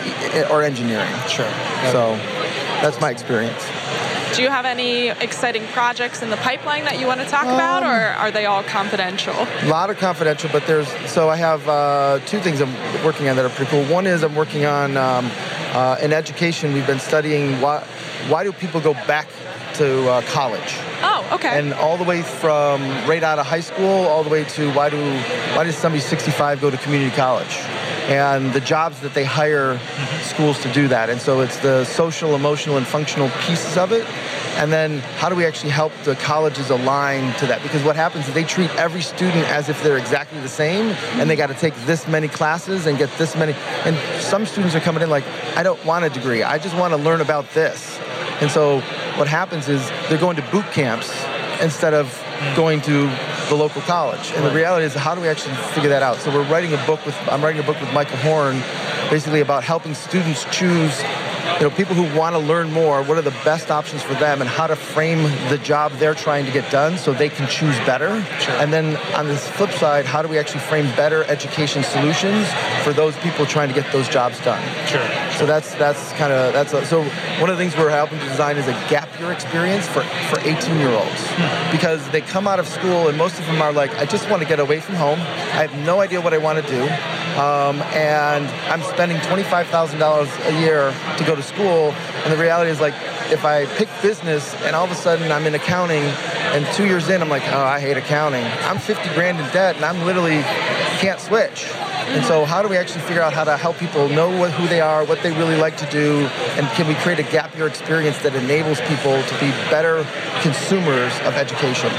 or 0.52 0.62
engineering. 0.62 1.14
Sure. 1.30 1.50
So 1.96 2.18
that's 2.84 3.00
my 3.00 3.12
experience. 3.12 3.64
Do 4.36 4.44
you 4.44 4.50
have 4.50 4.66
any 4.66 5.08
exciting 5.10 5.66
projects 5.68 6.22
in 6.22 6.30
the 6.30 6.38
pipeline 6.38 6.84
that 6.86 7.00
you 7.00 7.08
want 7.08 7.22
to 7.22 7.26
talk 7.28 7.46
about, 7.46 7.84
Um, 7.84 7.90
or 7.90 8.00
are 8.22 8.30
they 8.32 8.46
all 8.46 8.62
confidential? 8.64 9.34
A 9.62 9.66
lot 9.68 9.90
of 9.90 9.98
confidential, 9.98 10.50
but 10.52 10.66
there's 10.68 10.88
so 11.10 11.30
I 11.30 11.38
have 11.38 11.68
uh, 11.68 12.20
two 12.26 12.40
things 12.40 12.62
I'm 12.62 12.74
working 13.04 13.30
on 13.30 13.36
that 13.38 13.46
are 13.46 13.50
pretty 13.50 13.72
cool. 13.72 13.84
One 13.86 14.06
is 14.06 14.24
I'm 14.24 14.36
working 14.36 14.66
on 14.66 14.96
um, 14.98 15.32
uh, 15.74 15.98
in 16.02 16.14
education. 16.14 16.74
We've 16.74 16.86
been 16.86 17.00
studying 17.00 17.60
why 17.62 17.80
why 18.28 18.44
do 18.44 18.52
people 18.52 18.82
go 18.82 18.94
back 19.08 19.28
to 19.76 20.10
uh, 20.10 20.22
college, 20.24 20.76
Oh, 21.04 21.28
okay. 21.34 21.60
and 21.60 21.74
all 21.74 21.98
the 21.98 22.04
way 22.04 22.22
from 22.24 22.82
right 23.08 23.24
out 23.24 23.40
of 23.40 23.46
high 23.46 23.62
school, 23.62 24.06
all 24.08 24.24
the 24.24 24.30
way 24.30 24.44
to 24.44 24.72
why 24.74 24.90
do 24.90 25.00
why 25.56 25.64
does 25.64 25.76
somebody 25.78 26.02
65 26.02 26.62
go 26.62 26.70
to 26.70 26.78
community 26.78 27.16
college, 27.16 27.58
and 28.08 28.54
the 28.54 28.62
jobs 28.62 29.02
that 29.02 29.14
they 29.14 29.26
hire 29.26 29.78
schools 30.22 30.58
to 30.64 30.72
do 30.72 30.88
that. 30.88 31.10
And 31.10 31.20
so 31.20 31.42
it's 31.42 31.58
the 31.58 31.84
social, 31.84 32.36
emotional, 32.36 32.78
and 32.78 32.88
functional 32.88 33.30
pieces 33.42 33.78
of 33.78 33.92
it. 33.92 34.08
And 34.58 34.72
then 34.72 35.00
how 35.18 35.30
do 35.30 35.36
we 35.36 35.46
actually 35.46 35.70
help 35.70 35.92
the 36.04 36.16
colleges 36.16 36.70
align 36.70 37.34
to 37.40 37.46
that? 37.48 37.62
Because 37.62 37.84
what 37.84 37.96
happens 37.96 38.28
is 38.28 38.34
they 38.34 38.46
treat 38.46 38.74
every 38.76 39.02
student 39.02 39.46
as 39.48 39.70
if 39.70 39.84
they're 39.84 39.98
exactly 39.98 40.40
the 40.40 40.50
same 40.50 40.88
and 41.20 41.30
they 41.30 41.36
got 41.36 41.48
to 41.48 41.54
take 41.54 41.76
this 41.86 42.08
many 42.08 42.28
classes 42.28 42.88
and 42.88 42.98
get 42.98 43.12
this 43.18 43.36
many. 43.36 43.54
And 43.86 43.96
some 44.22 44.46
students 44.46 44.74
are 44.74 44.80
coming 44.80 45.04
in 45.04 45.10
like, 45.10 45.26
I 45.56 45.62
don't 45.62 45.84
want 45.86 46.06
a 46.06 46.10
degree. 46.10 46.44
I 46.44 46.58
just 46.58 46.76
want 46.76 46.94
to 46.94 46.98
learn 46.98 47.22
about 47.22 47.50
this. 47.52 48.00
And 48.42 48.50
so 48.50 48.80
what 49.18 49.28
happens 49.28 49.68
is 49.68 49.88
they're 50.10 50.18
going 50.18 50.38
to 50.38 50.44
boot 50.44 50.66
camps 50.72 51.14
instead 51.62 51.94
of 51.94 52.08
going 52.56 52.82
to 52.82 53.08
the 53.50 53.56
local 53.56 53.82
college. 53.84 54.32
And 54.36 54.46
the 54.46 54.52
reality 54.52 54.86
is, 54.86 54.94
how 54.94 55.16
do 55.16 55.22
we 55.22 55.28
actually 55.28 55.56
figure 55.74 55.90
that 55.90 56.04
out? 56.04 56.18
So 56.18 56.32
we're 56.34 56.48
writing 56.50 56.74
a 56.74 56.86
book 56.86 57.06
with, 57.06 57.16
I'm 57.30 57.44
writing 57.44 57.62
a 57.62 57.66
book 57.66 57.80
with 57.80 57.92
Michael 57.94 58.18
Horn, 58.18 58.62
basically 59.10 59.42
about 59.42 59.64
helping 59.64 59.94
students 59.94 60.46
choose, 60.52 61.02
you 61.56 61.64
know, 61.64 61.76
people 61.76 61.96
who 61.96 62.18
want 62.18 62.36
to 62.36 62.40
learn 62.40 62.72
more, 62.72 63.02
what 63.04 63.18
are 63.18 63.22
the 63.22 63.38
best 63.44 63.72
options 63.72 64.04
for 64.04 64.14
them 64.16 64.42
and 64.42 64.50
how 64.50 64.68
to 64.68 64.76
frame 64.76 65.24
the 65.50 65.58
job 65.58 65.92
they're 65.94 66.14
trying 66.14 66.46
to 66.46 66.52
get 66.52 66.70
done 66.72 66.98
so 66.98 67.14
they 67.14 67.30
can 67.30 67.48
choose 67.50 67.76
better. 67.80 68.24
Sure. 68.40 68.56
And 68.56 68.72
then 68.72 68.98
on 69.16 69.28
this 69.28 69.48
flip 69.48 69.72
side, 69.72 70.06
how 70.06 70.22
do 70.22 70.28
we 70.28 70.38
actually 70.38 70.62
frame 70.62 70.86
better 70.96 71.24
education 71.26 71.84
solutions 71.84 72.48
for 72.84 72.94
those 72.94 73.16
people 73.18 73.46
trying 73.46 73.70
to 73.70 73.74
get 73.74 73.92
those 73.92 74.08
jobs 74.08 74.40
done? 74.42 74.62
Sure. 74.88 75.06
So 75.38 75.46
that's 75.46 75.74
that's 75.76 76.12
kind 76.14 76.34
of 76.34 76.54
that's 76.54 76.74
a, 76.74 76.86
so 76.86 77.04
one 77.40 77.50
of 77.50 77.58
the 77.58 77.64
things 77.64 77.78
we're 77.78 77.90
helping 77.90 78.20
to 78.20 78.26
design 78.26 78.58
is 78.58 78.68
a 78.68 78.74
gap 78.90 79.08
year 79.20 79.32
experience 79.32 79.88
for 79.88 80.02
for 80.30 80.40
18 80.40 80.78
year 80.78 80.90
olds 80.90 81.22
because 81.72 82.08
they 82.10 82.22
come 82.22 82.48
out 82.48 82.60
of 82.60 82.68
school 82.68 83.08
and 83.08 83.18
most 83.18 83.40
of 83.40 83.46
them 83.46 83.62
are 83.62 83.72
like 83.72 83.92
I 83.96 84.06
just 84.06 84.30
want 84.30 84.42
to 84.42 84.48
get 84.48 84.60
away 84.60 84.80
from 84.80 84.96
home. 84.96 85.20
I 85.20 85.66
have 85.66 85.76
no 85.86 86.00
idea 86.02 86.22
what 86.22 86.34
I 86.34 86.40
want 86.40 86.64
to 86.64 86.72
do, 86.72 86.82
um, 87.40 87.82
and 87.94 88.48
I'm 88.72 88.82
spending 88.82 89.18
$25,000 89.20 90.50
a 90.50 90.60
year 90.60 90.94
to 91.18 91.24
go 91.24 91.36
to 91.38 91.44
school. 91.44 91.92
And 92.24 92.34
the 92.34 92.38
reality 92.38 92.70
is 92.72 92.82
like 92.82 92.94
if 93.32 93.46
I 93.46 93.66
pick 93.78 93.90
business 94.02 94.54
and 94.64 94.76
all 94.76 94.86
of 94.86 94.92
a 94.92 94.96
sudden 94.96 95.32
I'm 95.32 95.46
in 95.46 95.56
accounting 95.56 96.04
and 96.54 96.66
two 96.76 96.86
years 96.86 97.10
in 97.10 97.22
I'm 97.22 97.30
like 97.30 97.44
oh 97.48 97.64
I 97.64 97.80
hate 97.80 97.98
accounting. 97.98 98.44
I'm 98.44 98.80
50 98.80 99.14
grand 99.14 99.40
in 99.40 99.46
debt 99.54 99.76
and 99.76 99.86
I'm 99.86 100.06
literally 100.06 100.42
can't 101.00 101.20
switch. 101.20 101.66
And 102.08 102.24
so, 102.26 102.46
how 102.46 102.62
do 102.62 102.70
we 102.70 102.78
actually 102.78 103.02
figure 103.02 103.22
out 103.22 103.34
how 103.34 103.44
to 103.44 103.58
help 103.58 103.78
people 103.78 104.08
know 104.08 104.30
what, 104.40 104.52
who 104.52 104.66
they 104.70 104.80
are, 104.80 105.04
what 105.04 105.22
they 105.24 105.32
really 105.32 105.58
like 105.58 105.76
to 105.78 105.86
do, 105.92 106.26
and 106.56 106.66
can 106.70 106.88
we 106.88 106.96
create 106.96 107.20
a 107.20 107.24
gap 107.24 107.54
year 107.56 107.68
experience 107.68 108.18
that 108.20 108.34
enables 108.34 108.80
people 108.82 109.22
to 109.22 109.34
be 109.40 109.52
better 109.70 110.08
consumers 110.42 111.14
of 111.26 111.36
education? 111.36 111.92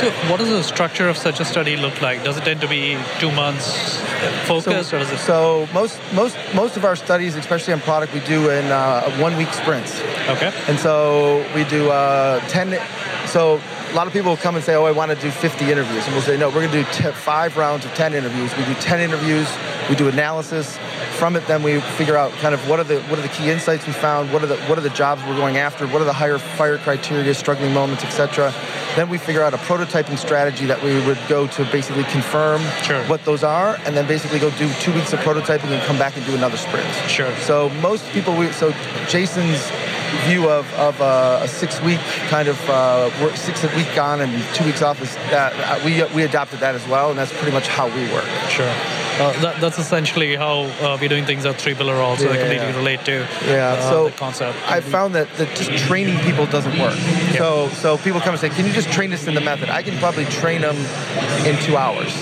So, 0.00 0.10
what 0.30 0.38
does 0.38 0.48
the 0.48 0.62
structure 0.62 1.08
of 1.08 1.16
such 1.16 1.40
a 1.40 1.44
study 1.44 1.76
look 1.76 2.00
like? 2.00 2.22
Does 2.22 2.36
it 2.36 2.44
tend 2.44 2.60
to 2.60 2.68
be 2.68 2.96
two 3.18 3.32
months 3.32 3.98
focused, 4.46 4.92
or 4.92 4.98
is 4.98 5.10
it? 5.10 5.18
So 5.18 5.68
most 5.74 5.98
most 6.12 6.36
most 6.54 6.76
of 6.76 6.84
our 6.84 6.94
studies, 6.94 7.34
especially 7.34 7.72
on 7.72 7.80
product, 7.80 8.14
we 8.14 8.20
do 8.20 8.48
in 8.50 8.66
uh, 8.66 9.10
one 9.18 9.36
week 9.36 9.52
sprints. 9.52 10.00
Okay. 10.28 10.52
And 10.68 10.78
so 10.78 11.44
we 11.54 11.64
do 11.64 11.90
uh, 11.90 12.38
10. 12.48 12.78
So 13.26 13.60
a 13.90 13.94
lot 13.94 14.06
of 14.06 14.12
people 14.12 14.30
will 14.30 14.36
come 14.36 14.54
and 14.54 14.64
say, 14.64 14.74
oh, 14.76 14.84
I 14.84 14.92
want 14.92 15.10
to 15.10 15.20
do 15.20 15.30
50 15.30 15.70
interviews. 15.70 16.04
And 16.04 16.14
we'll 16.14 16.22
say, 16.22 16.36
no, 16.36 16.48
we're 16.48 16.66
going 16.66 16.70
to 16.70 16.84
do 16.84 16.92
t- 16.92 17.10
five 17.10 17.56
rounds 17.56 17.84
of 17.84 17.92
10 17.94 18.14
interviews. 18.14 18.56
We 18.56 18.64
do 18.66 18.74
10 18.74 19.00
interviews. 19.00 19.48
We 19.88 19.96
do 19.96 20.08
analysis. 20.08 20.78
From 21.18 21.34
it, 21.34 21.46
then 21.48 21.64
we 21.64 21.80
figure 21.80 22.16
out 22.16 22.30
kind 22.34 22.54
of 22.54 22.68
what 22.68 22.78
are 22.78 22.84
the 22.84 23.00
what 23.02 23.18
are 23.18 23.22
the 23.22 23.28
key 23.28 23.50
insights 23.50 23.84
we 23.86 23.92
found. 23.92 24.32
What 24.32 24.44
are 24.44 24.46
the 24.46 24.58
what 24.62 24.78
are 24.78 24.82
the 24.82 24.90
jobs 24.90 25.22
we're 25.24 25.36
going 25.36 25.56
after. 25.56 25.88
What 25.88 26.00
are 26.00 26.04
the 26.04 26.12
higher 26.12 26.38
fire 26.38 26.78
criteria, 26.78 27.34
struggling 27.34 27.74
moments, 27.74 28.04
etc. 28.04 28.54
Then 28.98 29.08
we 29.08 29.16
figure 29.16 29.44
out 29.44 29.54
a 29.54 29.58
prototyping 29.58 30.18
strategy 30.18 30.66
that 30.66 30.82
we 30.82 31.00
would 31.06 31.20
go 31.28 31.46
to 31.46 31.64
basically 31.66 32.02
confirm 32.02 32.60
Sure. 32.82 33.00
what 33.04 33.24
those 33.24 33.44
are, 33.44 33.78
and 33.86 33.96
then 33.96 34.08
basically 34.08 34.40
go 34.40 34.50
do 34.58 34.68
two 34.80 34.92
weeks 34.92 35.12
of 35.12 35.20
prototyping 35.20 35.70
and 35.70 35.80
come 35.84 35.96
back 35.96 36.16
and 36.16 36.26
do 36.26 36.34
another 36.34 36.56
sprint. 36.56 36.92
Sure. 37.06 37.32
So 37.36 37.68
most 37.80 38.04
people, 38.06 38.36
we, 38.36 38.50
so 38.50 38.72
Jason's 39.06 39.70
view 40.26 40.50
of, 40.50 40.66
of 40.74 41.00
uh, 41.00 41.42
a 41.44 41.46
six 41.46 41.80
week 41.82 42.00
kind 42.26 42.48
of 42.48 42.58
uh, 42.68 43.08
work, 43.22 43.36
six 43.36 43.62
a 43.62 43.68
week 43.76 43.96
on 43.96 44.20
and 44.20 44.42
two 44.52 44.64
weeks 44.64 44.82
off 44.82 45.00
is 45.00 45.14
that 45.30 45.52
uh, 45.54 45.80
we 45.84 46.02
we 46.12 46.24
adopted 46.24 46.58
that 46.58 46.74
as 46.74 46.84
well, 46.88 47.10
and 47.10 47.16
that's 47.16 47.32
pretty 47.34 47.52
much 47.52 47.68
how 47.68 47.86
we 47.86 48.02
work. 48.12 48.26
Sure. 48.48 48.74
Uh, 49.20 49.32
that, 49.40 49.60
that's 49.60 49.78
essentially 49.78 50.36
how 50.36 50.60
uh, 50.80 50.96
we're 51.00 51.08
doing 51.08 51.24
things 51.24 51.44
at 51.44 51.56
3Pillar 51.56 51.96
also. 51.98 52.28
I 52.28 52.34
Yeah. 52.34 52.38
completely 52.40 52.72
relate 52.72 53.04
to 53.06 53.26
Yeah. 53.46 53.72
uh, 53.72 53.90
so 53.90 54.04
the 54.06 54.10
concept. 54.12 54.56
I 54.68 54.80
found 54.80 55.14
that, 55.14 55.28
that 55.38 55.48
just 55.56 55.70
training 55.86 56.18
people 56.20 56.46
doesn't 56.46 56.78
work. 56.78 56.96
So 57.36 57.68
so 57.82 57.98
people 57.98 58.20
come 58.20 58.34
and 58.34 58.40
say, 58.40 58.48
"Can 58.50 58.66
you 58.66 58.72
just 58.72 58.90
train 58.92 59.12
us 59.12 59.26
in 59.26 59.34
the 59.34 59.40
method?" 59.40 59.68
I 59.70 59.82
can 59.82 59.96
probably 59.98 60.24
train 60.26 60.60
them 60.62 60.76
in 61.46 61.56
two 61.66 61.76
hours, 61.76 62.12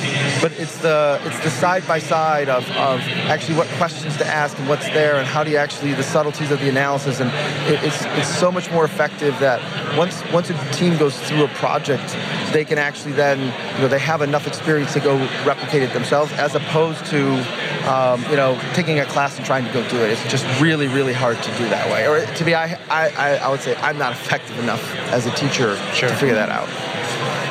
but 0.42 0.52
it's 0.58 0.76
the 0.78 1.20
it's 1.26 1.40
the 1.40 1.50
side 1.50 1.86
by 1.86 1.98
side 1.98 2.48
of, 2.48 2.64
of 2.72 3.00
actually 3.34 3.56
what 3.56 3.68
questions 3.78 4.16
to 4.18 4.26
ask 4.26 4.58
and 4.58 4.68
what's 4.68 4.88
there 4.90 5.16
and 5.16 5.26
how 5.26 5.44
do 5.44 5.50
you 5.50 5.58
actually 5.58 5.92
the 5.94 6.02
subtleties 6.02 6.50
of 6.50 6.60
the 6.60 6.68
analysis 6.68 7.20
and 7.20 7.30
it, 7.72 7.82
it's 7.84 8.04
it's 8.18 8.32
so 8.38 8.50
much 8.50 8.70
more 8.70 8.84
effective 8.84 9.38
that 9.40 9.60
once 9.98 10.22
once 10.32 10.48
a 10.50 10.54
team 10.72 10.96
goes 10.96 11.18
through 11.28 11.44
a 11.44 11.48
project, 11.64 12.16
they 12.52 12.64
can 12.64 12.78
actually 12.78 13.12
then 13.12 13.38
you 13.76 13.82
know 13.82 13.88
they 13.88 13.98
have 13.98 14.22
enough 14.22 14.46
experience 14.46 14.92
to 14.92 15.00
go 15.00 15.16
replicate 15.44 15.82
it 15.82 15.92
themselves 15.92 16.32
as 16.34 16.54
opposed 16.54 16.75
to 16.76 17.90
um, 17.90 18.22
you 18.30 18.36
know 18.36 18.60
taking 18.74 18.98
a 19.00 19.06
class 19.06 19.36
and 19.38 19.46
trying 19.46 19.64
to 19.64 19.72
go 19.72 19.80
do 19.88 19.96
it. 19.96 20.10
It's 20.10 20.22
just 20.30 20.44
really 20.60 20.88
really 20.88 21.14
hard 21.14 21.42
to 21.42 21.50
do 21.56 21.68
that 21.70 21.90
way. 21.90 22.06
Or 22.06 22.24
to 22.26 22.44
be 22.44 22.54
I 22.54 22.74
I, 22.90 23.08
I- 23.16 23.36
I 23.36 23.48
would 23.48 23.60
say 23.60 23.74
I'm 23.76 23.96
not 23.96 24.12
effective 24.12 24.58
enough 24.58 24.82
as 25.10 25.24
a 25.26 25.30
teacher 25.30 25.76
Sure. 25.94 26.08
to 26.10 26.14
figure 26.16 26.34
that 26.34 26.50
out. 26.50 26.68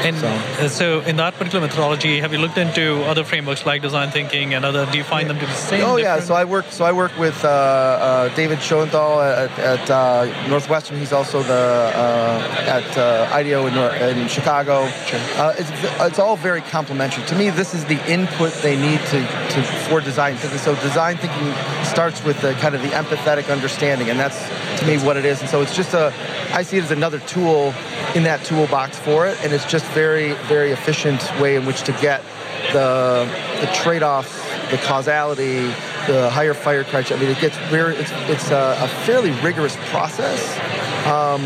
And 0.05 0.17
uh, 0.17 0.69
so, 0.69 1.01
in 1.01 1.15
that 1.15 1.33
particular 1.33 1.65
methodology, 1.65 2.19
have 2.19 2.31
you 2.31 2.37
looked 2.37 2.59
into 2.59 3.01
other 3.05 3.23
frameworks 3.23 3.65
like 3.65 3.81
design 3.81 4.11
thinking 4.11 4.53
and 4.53 4.63
other? 4.63 4.85
Do 4.85 4.99
you 4.99 5.03
find 5.03 5.27
them 5.27 5.39
to 5.39 5.45
be 5.45 5.47
the 5.47 5.57
same? 5.57 5.83
Oh 5.83 5.97
yeah, 5.97 6.19
so 6.19 6.35
I 6.35 6.45
work. 6.45 6.65
So 6.69 6.85
I 6.85 6.91
work 6.91 7.17
with 7.17 7.43
uh, 7.43 7.47
uh, 7.47 8.35
David 8.35 8.59
Schonthal 8.59 9.25
at, 9.25 9.57
at 9.57 9.89
uh, 9.89 10.47
Northwestern. 10.47 10.99
He's 10.99 11.11
also 11.11 11.41
the 11.41 11.91
uh, 11.95 12.65
at 12.67 12.97
uh, 12.99 13.33
IDEO 13.33 13.65
in, 13.65 14.19
in 14.19 14.27
Chicago. 14.27 14.87
Sure. 15.07 15.19
Uh, 15.37 15.55
it's 15.57 15.71
it's 16.01 16.19
all 16.19 16.35
very 16.35 16.61
complementary. 16.61 17.25
To 17.25 17.35
me, 17.35 17.49
this 17.49 17.73
is 17.73 17.83
the 17.85 17.99
input 18.07 18.53
they 18.61 18.75
need 18.75 18.99
to, 19.07 19.21
to 19.21 19.63
for 19.89 20.01
design 20.01 20.35
thinking. 20.35 20.59
So 20.59 20.75
design 20.81 21.17
thinking 21.17 21.51
starts 21.83 22.23
with 22.23 22.39
the 22.41 22.53
kind 22.61 22.75
of 22.75 22.83
the 22.83 22.89
empathetic 22.89 23.51
understanding, 23.51 24.11
and 24.11 24.19
that's 24.19 24.37
to 24.81 24.85
me 24.85 24.99
what 24.99 25.17
it 25.17 25.25
is. 25.25 25.41
And 25.41 25.49
so 25.49 25.61
it's 25.61 25.75
just 25.75 25.95
a. 25.95 26.13
I 26.53 26.61
see 26.61 26.77
it 26.77 26.83
as 26.83 26.91
another 26.91 27.19
tool 27.21 27.73
in 28.13 28.23
that 28.23 28.45
toolbox 28.45 28.99
for 28.99 29.25
it, 29.25 29.37
and 29.43 29.51
it's 29.51 29.65
just 29.65 29.85
very 29.95 30.33
very 30.53 30.71
efficient 30.71 31.21
way 31.41 31.55
in 31.55 31.65
which 31.65 31.81
to 31.89 31.93
get 32.07 32.21
the 32.73 32.89
the 33.61 33.67
trade-off, 33.81 34.27
the 34.71 34.77
causality, 34.89 35.59
the 36.07 36.29
higher 36.37 36.53
fire 36.53 36.83
criteria. 36.83 37.17
I 37.17 37.25
mean, 37.25 37.31
it 37.35 37.41
gets 37.41 37.57
very. 37.69 37.95
It's 37.95 38.11
it's 38.33 38.51
a, 38.51 38.77
a 38.81 38.87
fairly 39.05 39.31
rigorous 39.47 39.75
process 39.93 40.39
um, 41.07 41.41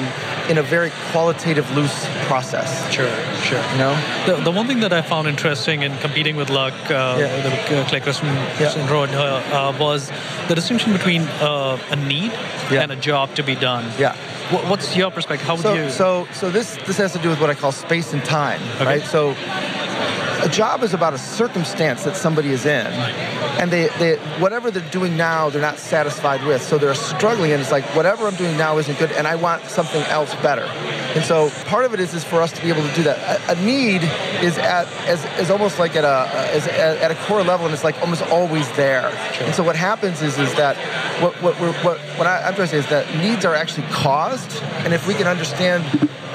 in 0.49 0.57
a 0.57 0.63
very 0.63 0.91
qualitative, 1.11 1.69
loose 1.75 1.97
process. 2.29 2.69
Sure, 2.91 3.13
sure. 3.47 3.63
You 3.73 3.77
know. 3.77 3.93
The, 4.25 4.35
the 4.47 4.51
one 4.51 4.65
thing 4.67 4.79
that 4.79 4.93
I 4.93 5.01
found 5.01 5.27
interesting 5.27 5.83
in 5.83 5.95
competing 5.99 6.35
with 6.35 6.49
Luck, 6.49 6.73
uh, 6.89 7.17
Yeah. 7.19 7.41
the 7.45 7.81
uh, 7.81 7.87
Clay 7.89 7.99
Christensen 7.99 8.35
Yeah. 8.59 8.91
Road, 8.91 9.09
uh, 9.09 9.21
uh, 9.51 9.77
was 9.79 10.09
the 10.47 10.55
distinction 10.55 10.93
between 10.93 11.21
uh, 11.41 11.77
a 11.91 11.95
need 11.95 12.31
Yeah. 12.71 12.81
and 12.83 12.91
a 12.91 12.95
job 12.95 13.35
to 13.35 13.43
be 13.43 13.55
done. 13.55 13.85
Yeah. 13.99 14.15
What, 14.51 14.67
what's 14.67 14.95
your 14.95 15.11
perspective? 15.11 15.47
How 15.47 15.55
would 15.55 15.61
So, 15.63 15.73
you? 15.75 15.89
so, 15.89 16.27
so 16.33 16.49
this 16.49 16.75
this 16.87 16.97
has 16.97 17.13
to 17.13 17.19
do 17.19 17.29
with 17.29 17.39
what 17.39 17.49
I 17.49 17.53
call 17.55 17.71
space 17.71 18.13
and 18.13 18.23
time, 18.25 18.61
Okay. 18.75 18.85
right? 18.85 19.03
So, 19.03 19.31
a 20.43 20.49
job 20.49 20.81
is 20.83 20.93
about 20.93 21.13
a 21.13 21.17
circumstance 21.19 22.03
that 22.05 22.15
somebody 22.15 22.49
is 22.49 22.65
in, 22.65 22.87
and 23.59 23.69
they, 23.69 23.87
they 23.99 24.15
whatever 24.39 24.71
they're 24.71 24.89
doing 24.89 25.17
now, 25.17 25.49
they're 25.49 25.61
not 25.61 25.77
satisfied 25.77 26.43
with. 26.45 26.61
So 26.61 26.77
they're 26.77 26.95
struggling, 26.95 27.51
and 27.51 27.61
it's 27.61 27.71
like 27.71 27.83
whatever 27.93 28.25
I'm 28.25 28.35
doing 28.35 28.57
now 28.57 28.77
isn't 28.77 28.97
good, 28.97 29.11
and 29.11 29.27
I 29.27 29.35
want 29.35 29.63
something 29.65 30.01
else 30.03 30.33
better. 30.35 30.63
And 30.63 31.23
so 31.25 31.49
part 31.65 31.83
of 31.83 31.93
it 31.93 31.99
is, 31.99 32.13
is 32.13 32.23
for 32.23 32.41
us 32.41 32.53
to 32.53 32.61
be 32.61 32.69
able 32.69 32.87
to 32.87 32.95
do 32.95 33.03
that. 33.03 33.49
A, 33.49 33.51
a 33.51 33.65
need 33.65 34.01
is 34.41 34.57
at 34.57 34.87
is, 35.09 35.25
is 35.37 35.51
almost 35.51 35.77
like 35.77 35.97
at 35.97 36.05
a 36.05 36.55
is 36.55 36.67
at 36.67 37.11
a 37.11 37.15
core 37.25 37.43
level, 37.43 37.65
and 37.65 37.73
it's 37.73 37.83
like 37.83 37.99
almost 37.99 38.21
always 38.23 38.69
there. 38.77 39.11
Sure. 39.33 39.47
And 39.47 39.53
so 39.55 39.63
what 39.63 39.75
happens 39.75 40.21
is 40.21 40.39
is 40.39 40.53
that 40.55 40.77
what 41.21 41.35
what 41.43 41.59
we're, 41.59 41.73
what 41.83 41.99
what 42.17 42.27
I, 42.27 42.43
I'm 42.43 42.55
trying 42.55 42.67
to 42.69 42.71
say 42.71 42.77
is 42.77 42.87
that 42.87 43.13
needs 43.17 43.43
are 43.43 43.55
actually 43.55 43.87
caused, 43.87 44.63
and 44.85 44.93
if 44.93 45.05
we 45.05 45.13
can 45.13 45.27
understand 45.27 45.83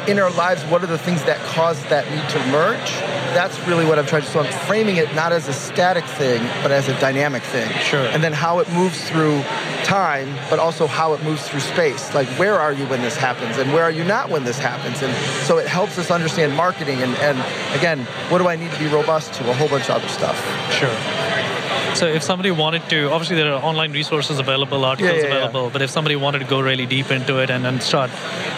in 0.07 0.19
our 0.19 0.31
lives 0.33 0.63
what 0.65 0.85
are 0.85 0.87
the 0.87 0.99
things 0.99 1.25
that 1.25 1.39
cause 1.55 1.83
that 1.85 2.05
need 2.11 2.29
to 2.29 2.49
emerge 2.49 3.24
that's 3.35 3.59
really 3.67 3.85
what 3.85 3.99
I'm 3.99 4.07
trying 4.07 4.23
to. 4.23 4.29
So 4.29 4.41
I'm 4.41 4.53
framing 4.67 4.97
it 4.97 5.15
not 5.15 5.33
as 5.33 5.49
a 5.49 5.53
static 5.53 6.05
thing, 6.05 6.41
but 6.63 6.71
as 6.71 6.89
a 6.89 6.99
dynamic 7.01 7.43
thing. 7.43 7.71
Sure. 7.81 8.07
And 8.07 8.23
then 8.23 8.33
how 8.33 8.61
it 8.61 8.71
moves 8.73 9.09
through 9.09 9.43
time, 9.85 10.35
but 10.49 10.59
also 10.59 10.87
how 10.87 11.15
it 11.15 11.23
moves 11.23 11.47
through 11.49 11.61
space. 11.61 12.15
Like 12.15 12.29
where 12.39 12.59
are 12.59 12.73
you 12.73 12.87
when 12.87 13.03
this 13.03 13.17
happens, 13.17 13.59
and 13.59 13.73
where 13.73 13.85
are 13.85 13.91
you 13.91 14.05
not 14.05 14.31
when 14.31 14.45
this 14.45 14.59
happens? 14.59 15.03
And 15.03 15.15
so 15.47 15.59
it 15.59 15.67
helps 15.67 15.99
us 15.99 16.11
understand 16.11 16.55
marketing. 16.57 17.03
And, 17.03 17.15
and 17.17 17.39
again, 17.77 18.01
what 18.31 18.39
do 18.39 18.49
I 18.49 18.57
need 18.57 18.73
to 18.73 18.79
be 18.79 18.87
robust 18.87 19.35
to? 19.35 19.51
A 19.51 19.53
whole 19.55 19.69
bunch 19.69 19.85
of 19.85 19.97
other 19.97 20.09
stuff. 20.09 20.39
Sure. 20.73 21.44
So 21.95 22.07
if 22.07 22.23
somebody 22.25 22.51
wanted 22.51 22.89
to, 22.91 23.11
obviously 23.13 23.37
there 23.37 23.53
are 23.53 23.63
online 23.63 23.93
resources 23.93 24.41
available, 24.41 24.85
articles 24.85 25.13
Yeah, 25.15 25.21
yeah, 25.23 25.29
yeah. 25.29 25.35
available, 25.37 25.71
but 25.71 25.81
if 25.81 25.91
somebody 25.91 26.17
wanted 26.17 26.41
to 26.41 26.45
go 26.45 26.61
really 26.61 26.87
deep 26.87 27.11
into 27.13 27.39
it 27.39 27.51
and, 27.51 27.65
and 27.67 27.81
start 27.81 28.11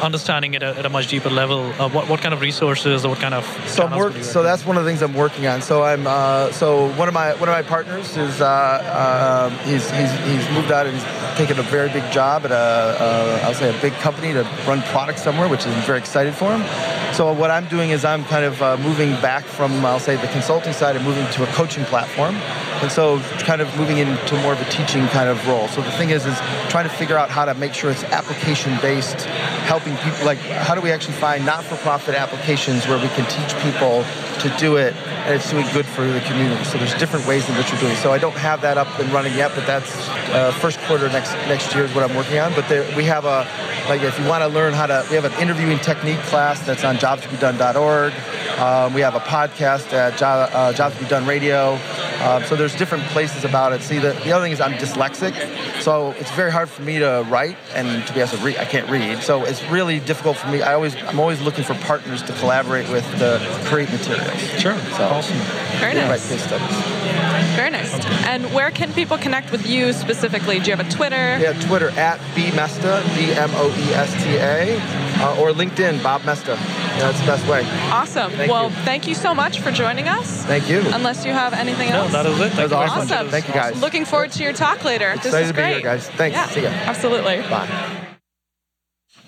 understanding 0.02 0.54
it 0.54 0.62
at, 0.62 0.78
at 0.78 0.86
a 0.86 0.88
much 0.88 1.08
deeper 1.08 1.28
level, 1.28 1.60
uh, 1.78 1.88
what, 1.90 2.08
what 2.08 2.20
kind 2.22 2.32
of 2.32 2.40
resources 2.40 3.04
or 3.04 3.10
what 3.10 3.18
kind 3.18 3.34
of 3.34 3.44
So 3.68 3.84
I'm 3.84 3.98
work, 3.98 4.14
So 4.22 4.42
that's 4.42 4.64
one 4.64 4.78
of 4.78 4.84
the 4.84 4.90
things 4.90 5.02
I'm 5.02 5.14
working 5.14 5.46
on. 5.46 5.60
So 5.60 5.82
I'm 5.82 6.06
uh, 6.06 6.50
so 6.52 6.90
one 6.94 7.08
of 7.08 7.14
my 7.14 7.34
one 7.34 7.48
of 7.48 7.54
my 7.54 7.62
partners 7.62 8.16
is 8.16 8.40
uh, 8.40 8.46
uh, 8.46 9.50
he's, 9.64 9.90
he's 9.90 10.10
he's 10.24 10.50
moved 10.50 10.72
out 10.72 10.86
and 10.86 10.96
he's 10.96 11.36
taken 11.36 11.58
a 11.58 11.62
very 11.62 11.90
big 11.90 12.10
job 12.10 12.46
at 12.46 12.52
a 12.52 12.54
uh, 12.56 13.40
I'll 13.44 13.54
say 13.54 13.68
a 13.76 13.80
big 13.82 13.92
company 13.94 14.32
to 14.32 14.42
run 14.66 14.80
products 14.82 15.22
somewhere, 15.22 15.48
which 15.48 15.66
is 15.66 15.74
very 15.84 15.98
excited 15.98 16.34
for 16.34 16.56
him. 16.56 16.64
So 17.14 17.32
what 17.32 17.50
I'm 17.50 17.66
doing 17.68 17.90
is 17.90 18.04
I'm 18.04 18.24
kind 18.24 18.44
of 18.44 18.60
uh, 18.62 18.76
moving 18.78 19.10
back 19.20 19.44
from 19.44 19.84
I'll 19.84 20.00
say 20.00 20.16
the 20.16 20.28
consulting 20.28 20.72
side 20.72 20.96
and 20.96 21.04
moving 21.04 21.26
to 21.32 21.42
a 21.44 21.46
coaching 21.48 21.84
platform, 21.84 22.34
and 22.82 22.90
so 22.90 23.18
kind 23.44 23.60
of 23.60 23.74
moving 23.76 23.98
into 23.98 24.36
more 24.42 24.52
of 24.52 24.60
a 24.60 24.70
teaching 24.70 25.06
kind 25.08 25.28
of 25.28 25.46
role. 25.48 25.68
So 25.68 25.80
the 25.82 25.90
thing 25.92 26.10
is 26.10 26.26
is 26.26 26.38
trying 26.68 26.88
to 26.88 26.94
figure 26.94 27.16
out 27.16 27.30
how 27.30 27.44
to 27.44 27.54
make 27.54 27.74
sure 27.74 27.90
it's 27.90 28.04
application 28.04 28.78
based, 28.80 29.22
helping 29.66 29.96
people 29.98 30.24
like 30.24 30.38
how 30.38 30.74
do 30.74 30.80
we 30.80 30.90
actually 30.90 31.14
find 31.14 31.44
not-for-profit 31.44 32.14
applications 32.14 32.86
where 32.86 32.98
we 32.98 33.08
can 33.08 33.28
teach 33.30 33.56
people 33.62 34.04
to 34.40 34.48
do 34.58 34.76
it 34.76 34.94
and 35.26 35.34
it's 35.34 35.50
doing 35.50 35.66
good 35.72 35.86
for 35.86 36.04
the 36.06 36.20
community. 36.20 36.62
So 36.64 36.78
there's 36.78 36.94
different 36.94 37.26
ways 37.26 37.48
in 37.48 37.56
which 37.56 37.72
we're 37.72 37.80
doing. 37.80 37.96
So 37.96 38.12
I 38.12 38.18
don't 38.18 38.36
have 38.36 38.60
that 38.62 38.78
up 38.78 38.98
and 38.98 39.10
running 39.12 39.34
yet, 39.34 39.52
but 39.54 39.66
that's 39.66 39.90
uh, 40.30 40.52
first 40.60 40.78
quarter 40.80 41.08
next 41.08 41.32
next 41.48 41.74
year 41.74 41.84
is 41.84 41.94
what 41.94 42.08
I'm 42.08 42.16
working 42.16 42.38
on. 42.38 42.54
But 42.54 42.68
there, 42.68 42.84
we 42.96 43.04
have 43.04 43.24
a 43.24 43.46
like 43.88 44.02
if 44.02 44.18
you 44.18 44.26
want 44.26 44.42
to 44.42 44.48
learn 44.48 44.72
how 44.72 44.86
to, 44.86 45.06
we 45.10 45.16
have 45.16 45.24
an 45.24 45.32
interviewing 45.40 45.78
technique 45.78 46.20
class 46.20 46.64
that's 46.66 46.84
on 46.84 46.96
jobstobedone.org. 46.96 48.12
Um, 48.58 48.94
we 48.94 49.00
have 49.02 49.14
a 49.14 49.20
podcast 49.20 49.92
at 49.92 50.16
jo- 50.16 50.26
uh, 50.26 50.72
Jobs 50.72 50.96
to 50.96 51.02
Be 51.02 51.08
Done 51.08 51.26
Radio. 51.26 51.78
Um, 52.22 52.44
so 52.44 52.56
there's 52.56 52.74
different 52.74 53.04
places 53.04 53.44
about 53.44 53.72
it. 53.72 53.82
See, 53.82 53.98
the, 53.98 54.12
the 54.24 54.32
other 54.32 54.44
thing 54.44 54.52
is 54.52 54.60
I'm 54.60 54.72
dyslexic, 54.74 55.34
so 55.82 56.12
it's 56.12 56.30
very 56.32 56.50
hard 56.50 56.68
for 56.68 56.82
me 56.82 56.98
to 56.98 57.24
write 57.28 57.56
and 57.74 58.06
to 58.06 58.12
be 58.12 58.20
able 58.20 58.30
to 58.32 58.36
read. 58.38 58.56
I 58.56 58.64
can't 58.64 58.88
read, 58.90 59.22
so 59.22 59.44
it's 59.44 59.62
really 59.64 60.00
difficult 60.00 60.36
for 60.36 60.48
me. 60.48 60.62
I 60.62 60.74
always, 60.74 60.96
I'm 60.96 61.20
always 61.20 61.40
looking 61.40 61.64
for 61.64 61.74
partners 61.74 62.22
to 62.24 62.32
collaborate 62.34 62.88
with 62.88 63.04
to 63.18 63.38
create 63.66 63.90
materials. 63.92 64.40
Sure. 64.60 64.78
So, 64.96 65.04
Awesome. 65.04 65.36
Very 65.78 65.94
Write 65.96 66.08
nice. 66.08 66.28
case 66.28 66.44
studies. 66.44 66.95
Very 67.56 67.70
nice. 67.70 67.92
And 68.26 68.52
where 68.54 68.70
can 68.70 68.92
people 68.92 69.18
connect 69.18 69.50
with 69.50 69.66
you 69.66 69.92
specifically? 69.92 70.58
Do 70.60 70.70
you 70.70 70.76
have 70.76 70.86
a 70.86 70.90
Twitter? 70.90 71.38
Yeah, 71.38 71.58
Twitter 71.66 71.90
at 71.90 72.18
bmoesta, 72.34 73.02
B 73.14 73.32
M 73.32 73.50
O 73.54 73.68
E 73.68 73.94
S 73.94 74.12
T 74.22 74.36
A, 74.36 74.76
uh, 75.24 75.40
or 75.40 75.50
LinkedIn, 75.52 76.02
Bob 76.02 76.22
Moesta. 76.22 76.56
Yeah, 76.56 76.98
that's 76.98 77.20
the 77.20 77.26
best 77.26 77.46
way. 77.48 77.62
Awesome. 77.90 78.32
Thank 78.32 78.50
well, 78.50 78.70
you. 78.70 78.76
thank 78.84 79.06
you 79.06 79.14
so 79.14 79.34
much 79.34 79.60
for 79.60 79.70
joining 79.70 80.08
us. 80.08 80.44
Thank 80.44 80.68
you. 80.68 80.80
Unless 80.92 81.24
you 81.24 81.32
have 81.32 81.52
anything 81.52 81.88
else. 81.90 82.12
No, 82.12 82.18
else. 82.20 82.26
that 82.38 82.46
is 82.46 82.52
it. 82.52 82.56
Thank 82.56 82.62
was 82.62 82.72
awesome. 82.72 83.00
Awesome. 83.02 83.28
Thank 83.28 83.48
you, 83.48 83.54
guys. 83.54 83.80
Looking 83.80 84.04
forward 84.04 84.32
to 84.32 84.42
your 84.42 84.52
talk 84.52 84.84
later. 84.84 85.14
this 85.16 85.26
Excited 85.26 85.44
is 85.44 85.50
to 85.52 85.56
be 85.56 85.62
here, 85.62 85.80
guys. 85.80 86.08
Thanks. 86.10 86.36
Yeah, 86.36 86.46
See 86.48 86.62
ya. 86.62 86.68
absolutely. 86.68 87.42
Bye. 87.42 88.14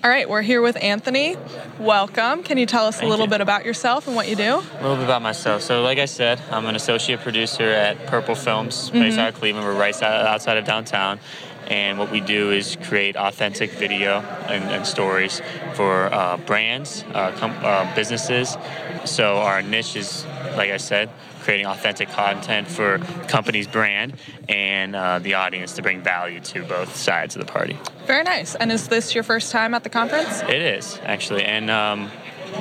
All 0.01 0.09
right, 0.09 0.29
we're 0.29 0.41
here 0.41 0.61
with 0.61 0.81
Anthony. 0.81 1.35
Welcome. 1.77 2.43
Can 2.43 2.57
you 2.57 2.65
tell 2.65 2.85
us 2.85 3.01
a 3.01 3.05
little 3.05 3.25
you. 3.25 3.31
bit 3.31 3.41
about 3.41 3.65
yourself 3.65 4.07
and 4.07 4.15
what 4.15 4.29
you 4.29 4.35
do? 4.37 4.55
A 4.55 4.81
little 4.81 4.95
bit 4.95 5.03
about 5.03 5.21
myself. 5.21 5.61
So, 5.61 5.81
like 5.81 5.97
I 5.97 6.05
said, 6.05 6.39
I'm 6.51 6.65
an 6.67 6.75
associate 6.77 7.19
producer 7.19 7.65
at 7.65 8.05
Purple 8.05 8.35
Films, 8.35 8.89
based 8.91 9.17
out 9.17 9.27
of 9.27 9.35
Cleveland. 9.35 9.67
We're 9.67 9.77
right 9.77 10.01
outside 10.01 10.57
of 10.57 10.63
downtown. 10.63 11.19
And 11.67 11.99
what 11.99 12.11
we 12.11 12.21
do 12.21 12.49
is 12.51 12.77
create 12.83 13.17
authentic 13.17 13.71
video 13.71 14.21
and, 14.47 14.63
and 14.71 14.87
stories 14.87 15.41
for 15.73 16.05
uh, 16.13 16.37
brands, 16.37 17.03
uh, 17.13 17.33
com- 17.33 17.59
uh, 17.61 17.93
businesses. 17.93 18.57
So, 19.03 19.39
our 19.39 19.61
niche 19.61 19.97
is, 19.97 20.25
like 20.55 20.71
I 20.71 20.77
said, 20.77 21.09
creating 21.49 21.65
authentic 21.65 22.09
content 22.09 22.67
for 22.67 22.99
company's 23.27 23.65
brand 23.65 24.13
and 24.47 24.95
uh, 24.95 25.17
the 25.17 25.33
audience 25.33 25.73
to 25.73 25.81
bring 25.81 25.99
value 25.99 26.39
to 26.39 26.63
both 26.65 26.95
sides 26.95 27.35
of 27.35 27.43
the 27.43 27.51
party. 27.51 27.75
Very 28.05 28.21
nice. 28.21 28.53
And 28.53 28.71
is 28.71 28.87
this 28.87 29.15
your 29.15 29.23
first 29.23 29.51
time 29.51 29.73
at 29.73 29.83
the 29.83 29.89
conference? 29.89 30.43
It 30.43 30.61
is 30.61 30.99
actually, 31.01 31.43
and 31.45 31.71
um, 31.71 32.11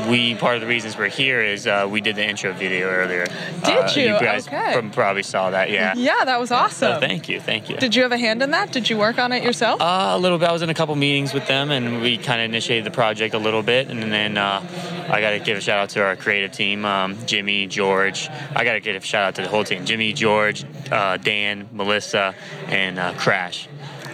we 0.09 0.35
part 0.35 0.55
of 0.57 0.61
the 0.61 0.67
reasons 0.67 0.97
we're 0.97 1.09
here 1.09 1.41
is 1.43 1.67
uh, 1.67 1.87
we 1.91 2.01
did 2.01 2.17
the 2.17 2.25
intro 2.27 2.53
video 2.53 2.89
earlier. 2.89 3.27
Did 3.27 3.77
Uh, 3.77 3.91
you? 3.95 4.03
You 4.15 4.21
guys 4.21 4.47
Okay. 4.47 4.73
prob- 4.73 4.93
probably 4.93 5.23
saw 5.23 5.51
that, 5.51 5.71
yeah. 5.71 5.95
Yeah, 6.09 6.25
that 6.25 6.39
was 6.41 6.49
So 6.51 6.57
awesome. 6.57 7.01
thank 7.01 7.29
you, 7.29 7.41
thank 7.41 7.69
you. 7.69 7.77
Did 7.77 7.95
you 7.95 8.03
have 8.03 8.13
a 8.13 8.19
hand 8.19 8.43
in 8.43 8.51
that? 8.53 8.73
Did 8.73 8.89
you 8.91 8.97
work 8.99 9.19
on 9.19 9.33
it 9.33 9.43
yourself? 9.43 9.81
uh, 9.81 10.11
a 10.13 10.19
little 10.19 10.39
bit. 10.39 10.49
I 10.49 10.53
was 10.53 10.63
in 10.63 10.71
a 10.71 10.75
couple 10.75 10.95
meetings 10.97 11.33
with 11.35 11.47
them, 11.47 11.71
and 11.71 12.01
we 12.01 12.17
kind 12.19 12.41
of 12.41 12.45
initiated 12.47 12.85
the 12.85 12.91
project 12.91 13.35
a 13.35 13.39
little 13.39 13.63
bit. 13.63 13.89
And 13.89 14.03
then 14.13 14.37
uh, 14.39 14.63
I 15.11 15.21
got 15.21 15.31
to 15.31 15.39
give 15.41 15.59
a 15.59 15.61
shout 15.61 15.79
out 15.79 15.91
to 15.91 16.03
our 16.05 16.17
creative 16.17 16.53
team, 16.53 16.85
um, 16.85 17.17
Jimmy, 17.27 17.67
George. 17.67 18.29
I 18.55 18.65
got 18.65 18.75
to 18.75 18.81
give 18.81 18.97
a 18.97 19.01
shout 19.01 19.25
out 19.25 19.35
to 19.37 19.43
the 19.43 19.49
whole 19.49 19.65
team: 19.65 19.85
Jimmy, 19.85 20.13
George, 20.13 20.65
uh, 20.91 21.17
Dan, 21.19 21.69
Melissa, 21.73 22.35
and 22.69 22.99
uh, 22.99 23.13
Crash. 23.15 23.69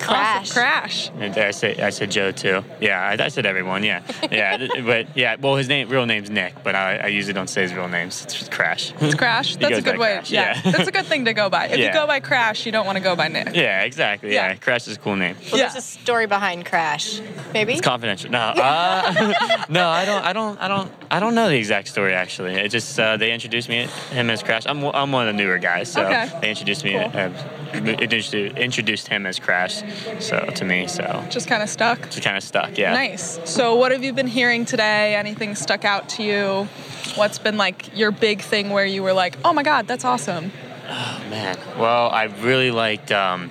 Crash. 0.06 0.50
Awesome. 0.50 0.54
Crash. 0.54 1.10
And 1.18 1.36
I 1.38 1.50
said 1.50 1.80
I 1.80 1.90
said 1.90 2.10
Joe 2.10 2.30
too. 2.32 2.64
Yeah, 2.80 3.00
I, 3.18 3.24
I 3.24 3.28
said 3.28 3.46
everyone. 3.46 3.82
Yeah, 3.84 4.02
yeah. 4.30 4.66
but 4.84 5.16
yeah, 5.16 5.36
well, 5.40 5.56
his 5.56 5.68
name, 5.68 5.88
real 5.88 6.06
name's 6.06 6.30
Nick, 6.30 6.62
but 6.62 6.74
I, 6.74 6.96
I 6.98 7.06
usually 7.08 7.32
don't 7.34 7.48
say 7.48 7.62
his 7.62 7.72
real 7.74 7.88
name. 7.88 8.08
It's 8.08 8.24
just 8.24 8.50
Crash. 8.50 8.92
It's 9.00 9.14
Crash. 9.14 9.56
That's 9.56 9.78
a 9.78 9.82
good 9.82 9.98
way. 9.98 10.14
Crash, 10.14 10.30
Yeah. 10.30 10.60
yeah. 10.64 10.70
That's 10.72 10.88
a 10.88 10.92
good 10.92 11.06
thing 11.06 11.24
to 11.26 11.32
go 11.34 11.48
by. 11.50 11.66
If 11.68 11.78
you 11.78 11.92
go 11.92 12.06
by 12.06 12.20
Crash, 12.20 12.66
you 12.66 12.72
don't 12.72 12.86
want 12.86 12.96
to 12.98 13.04
go 13.04 13.16
by 13.16 13.28
Nick. 13.28 13.54
yeah, 13.54 13.82
exactly. 13.82 14.32
Yeah. 14.32 14.48
Yeah. 14.48 14.54
Crash 14.56 14.86
is 14.88 14.96
a 14.96 15.00
cool 15.00 15.16
name. 15.16 15.36
Well, 15.50 15.60
Yeah. 15.60 15.68
there's 15.68 15.76
a 15.76 15.80
story 15.86 16.26
behind 16.26 16.66
Crash. 16.66 17.20
Maybe? 17.52 17.72
It's 17.72 17.80
confidential. 17.80 18.30
No, 18.30 18.38
uh, 18.38 19.64
no, 19.68 19.88
I 19.88 20.04
don't, 20.04 20.24
I 20.24 20.32
don't, 20.32 20.60
I 20.60 20.68
don't, 20.68 20.90
I 21.10 21.20
don't 21.20 21.34
know 21.34 21.48
the 21.48 21.56
exact 21.56 21.88
story 21.88 22.12
actually. 22.14 22.54
It 22.54 22.68
just 22.70 22.98
uh, 22.98 23.16
they 23.16 23.32
introduced 23.32 23.68
me 23.68 23.86
him 24.10 24.30
as 24.30 24.42
Crash. 24.42 24.64
I'm, 24.66 24.82
I'm 24.84 25.12
one 25.12 25.28
of 25.28 25.34
the 25.36 25.42
newer 25.42 25.58
guys, 25.58 25.90
so 25.90 26.04
Okay. 26.04 26.30
they 26.40 26.50
introduced 26.50 26.84
me, 26.84 26.92
Cool. 26.92 27.10
uh, 27.14 27.30
introduced, 27.74 28.34
introduced 28.34 29.08
him 29.08 29.26
as 29.26 29.38
Crash. 29.38 29.82
So 30.20 30.38
to 30.40 30.64
me, 30.64 30.86
so 30.86 31.24
Just 31.30 31.48
kind 31.48 31.62
of 31.62 31.68
stuck. 31.68 32.02
just 32.10 32.22
kind 32.22 32.36
of 32.36 32.42
stuck. 32.42 32.76
Yeah. 32.78 32.92
Nice. 32.92 33.38
So, 33.44 33.76
what 33.76 33.92
have 33.92 34.02
you 34.04 34.12
been 34.12 34.26
hearing 34.26 34.64
today? 34.64 35.14
Anything 35.14 35.54
stuck 35.54 35.84
out 35.84 36.08
to 36.10 36.22
you? 36.22 36.68
What's 37.16 37.38
been 37.38 37.56
like 37.56 37.96
your 37.96 38.10
big 38.10 38.40
thing 38.40 38.70
where 38.70 38.86
you 38.86 39.02
were 39.02 39.12
like, 39.12 39.36
oh 39.44 39.52
my 39.52 39.62
God, 39.62 39.86
that's 39.86 40.04
awesome? 40.04 40.52
Oh 40.88 41.24
man, 41.30 41.56
well, 41.78 42.10
I 42.10 42.24
really 42.24 42.70
liked 42.70 43.10
um, 43.10 43.50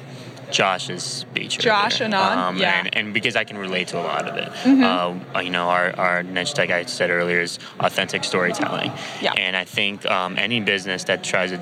Josh's 0.52 1.04
speech. 1.04 1.58
Josh 1.58 2.00
and 2.00 2.14
Anon, 2.14 2.38
um, 2.38 2.58
yeah. 2.58 2.80
and, 2.80 2.96
and 2.96 3.14
because 3.14 3.36
I 3.36 3.44
can 3.44 3.58
relate 3.58 3.88
to 3.90 4.00
a 4.00 4.04
lot 4.04 4.28
of 4.28 4.38
it. 4.38 4.50
Mm-hmm. 4.50 5.36
Uh, 5.36 5.40
you 5.42 5.50
know, 5.50 5.68
our, 5.68 5.96
our 5.98 6.24
niche, 6.24 6.58
like 6.58 6.70
I 6.70 6.86
said 6.86 7.10
earlier, 7.10 7.42
is 7.42 7.58
authentic 7.80 8.24
storytelling. 8.24 8.92
Yeah. 9.20 9.34
And 9.34 9.58
I 9.58 9.66
think 9.66 10.06
um, 10.06 10.38
any 10.38 10.62
business 10.62 11.06
that 11.06 11.24
tries 11.24 11.52
to 11.52 11.62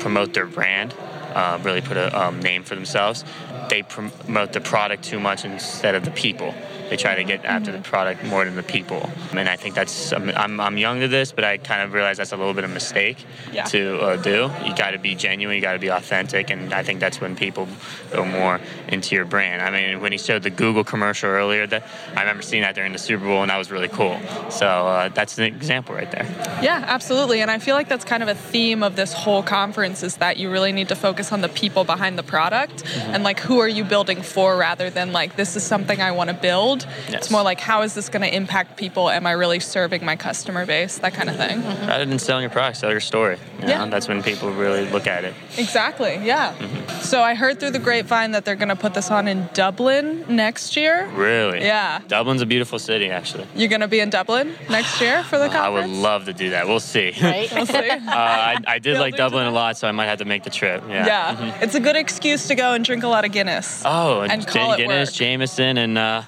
promote 0.00 0.34
their 0.34 0.46
brand, 0.46 0.94
uh, 1.34 1.58
really 1.62 1.80
put 1.80 1.96
a 1.96 2.26
um, 2.26 2.40
name 2.40 2.62
for 2.62 2.74
themselves, 2.74 3.24
they 3.68 3.82
promote 3.82 4.52
the 4.52 4.60
product 4.60 5.04
too 5.04 5.20
much 5.20 5.44
instead 5.44 5.94
of 5.94 6.04
the 6.04 6.10
people. 6.10 6.54
They 6.90 6.96
try 6.96 7.14
to 7.16 7.24
get 7.24 7.44
after 7.44 7.70
Mm-hmm. 7.72 7.82
the 7.82 7.88
product 7.88 8.24
more 8.24 8.44
than 8.44 8.54
the 8.54 8.62
people. 8.62 9.10
And 9.32 9.48
I 9.48 9.56
think 9.56 9.74
that's, 9.74 10.12
I'm, 10.12 10.30
I'm, 10.30 10.60
I'm 10.60 10.78
young 10.78 11.00
to 11.00 11.08
this, 11.08 11.32
but 11.32 11.42
I 11.44 11.56
kind 11.58 11.82
of 11.82 11.92
realize 11.92 12.16
that's 12.18 12.32
a 12.32 12.36
little 12.36 12.54
bit 12.54 12.64
of 12.64 12.70
a 12.70 12.74
mistake 12.74 13.18
Yeah. 13.52 13.64
to 13.64 13.98
uh, 14.00 14.16
do. 14.16 14.50
You 14.64 14.74
got 14.76 14.92
to 14.92 14.98
be 14.98 15.14
genuine, 15.16 15.56
you 15.56 15.62
got 15.62 15.72
to 15.72 15.78
be 15.78 15.88
authentic, 15.88 16.50
and 16.50 16.72
I 16.72 16.82
think 16.84 17.00
that's 17.00 17.20
when 17.20 17.34
people 17.34 17.66
go 18.12 18.24
more 18.24 18.60
into 18.88 19.14
your 19.16 19.24
brand. 19.24 19.62
I 19.62 19.70
mean, 19.70 20.00
when 20.00 20.12
he 20.12 20.18
showed 20.18 20.42
the 20.44 20.50
Google 20.50 20.84
commercial 20.84 21.28
earlier, 21.30 21.66
that 21.66 21.82
I 22.14 22.20
remember 22.20 22.42
seeing 22.42 22.62
that 22.62 22.74
during 22.74 22.92
the 22.92 22.98
Super 22.98 23.24
Bowl, 23.24 23.42
and 23.42 23.50
that 23.50 23.56
was 23.58 23.70
really 23.70 23.88
cool. 23.88 24.18
So 24.50 24.66
uh, 24.66 25.08
that's 25.08 25.38
an 25.38 25.44
example 25.44 25.94
right 25.94 26.10
there. 26.10 26.24
Yeah, 26.62 26.84
absolutely. 26.86 27.40
And 27.42 27.50
I 27.50 27.58
feel 27.58 27.74
like 27.74 27.88
that's 27.88 28.04
kind 28.04 28.22
of 28.22 28.28
a 28.28 28.34
theme 28.34 28.82
of 28.82 28.94
this 28.96 29.12
whole 29.12 29.42
conference 29.42 30.02
is 30.02 30.16
that 30.18 30.36
you 30.36 30.50
really 30.50 30.72
need 30.72 30.88
to 30.88 30.96
focus 30.96 31.32
on 31.32 31.40
the 31.40 31.48
people 31.48 31.84
behind 31.84 32.18
the 32.18 32.22
product 32.22 32.84
Mm-hmm. 32.86 33.14
and 33.14 33.24
like 33.24 33.40
who 33.40 33.58
are 33.60 33.68
you 33.68 33.84
building 33.84 34.22
for 34.22 34.56
rather 34.56 34.90
than 34.90 35.12
like 35.12 35.36
this 35.36 35.56
is 35.56 35.62
something 35.62 36.00
I 36.00 36.12
want 36.12 36.28
to 36.30 36.34
build. 36.34 36.75
Yes. 36.84 37.14
It's 37.14 37.30
more 37.30 37.42
like 37.42 37.60
how 37.60 37.82
is 37.82 37.94
this 37.94 38.08
going 38.08 38.22
to 38.22 38.34
impact 38.34 38.76
people? 38.76 39.08
Am 39.10 39.26
I 39.26 39.32
really 39.32 39.60
serving 39.60 40.04
my 40.04 40.16
customer 40.16 40.66
base? 40.66 40.98
That 40.98 41.14
kind 41.14 41.28
of 41.30 41.36
thing. 41.36 41.62
Rather 41.86 42.04
than 42.04 42.18
selling 42.18 42.42
your 42.42 42.50
product, 42.50 42.78
sell 42.78 42.90
your 42.90 43.00
story. 43.00 43.38
You 43.60 43.62
know? 43.62 43.68
Yeah. 43.68 43.86
That's 43.86 44.08
when 44.08 44.22
people 44.22 44.50
really 44.52 44.88
look 44.90 45.06
at 45.06 45.24
it. 45.24 45.34
Exactly. 45.58 46.18
Yeah. 46.22 46.54
Mm-hmm. 46.54 47.00
So 47.00 47.22
I 47.22 47.34
heard 47.34 47.60
through 47.60 47.70
the 47.70 47.78
grapevine 47.78 48.32
that 48.32 48.44
they're 48.44 48.54
going 48.56 48.68
to 48.68 48.76
put 48.76 48.94
this 48.94 49.10
on 49.10 49.28
in 49.28 49.48
Dublin 49.54 50.24
next 50.28 50.76
year. 50.76 51.06
Really? 51.14 51.60
Yeah. 51.60 52.00
Dublin's 52.08 52.42
a 52.42 52.46
beautiful 52.46 52.78
city, 52.78 53.10
actually. 53.10 53.46
You're 53.54 53.68
going 53.68 53.80
to 53.80 53.88
be 53.88 54.00
in 54.00 54.10
Dublin 54.10 54.54
next 54.68 55.00
year 55.00 55.22
for 55.24 55.38
the 55.38 55.48
conference? 55.48 55.64
I 55.66 55.68
would 55.70 55.88
love 55.88 56.24
to 56.26 56.32
do 56.32 56.50
that. 56.50 56.66
We'll 56.66 56.80
see. 56.80 57.12
Right? 57.22 57.50
We'll 57.56 57.66
see. 57.66 57.88
uh, 57.90 58.00
I, 58.06 58.56
I 58.66 58.78
did 58.78 58.98
like 58.98 59.16
Dublin 59.16 59.46
a 59.46 59.50
lot, 59.50 59.76
so 59.78 59.88
I 59.88 59.92
might 59.92 60.06
have 60.06 60.18
to 60.18 60.24
make 60.24 60.42
the 60.44 60.50
trip. 60.50 60.82
Yeah. 60.88 61.06
Yeah, 61.06 61.36
Mhm. 61.36 61.62
it's 61.62 61.74
a 61.74 61.80
good 61.80 61.96
excuse 61.96 62.48
to 62.48 62.54
go 62.54 62.72
and 62.72 62.84
drink 62.84 63.02
a 63.04 63.08
lot 63.08 63.24
of 63.24 63.32
Guinness. 63.32 63.82
Oh, 63.84 64.20
and, 64.20 64.32
And 64.32 64.46
call 64.46 64.72
it 64.74 64.78
Guinness, 64.78 65.10
work. 65.10 65.14
Jameson, 65.14 65.78
and 65.78 65.96
uh, 65.98 66.22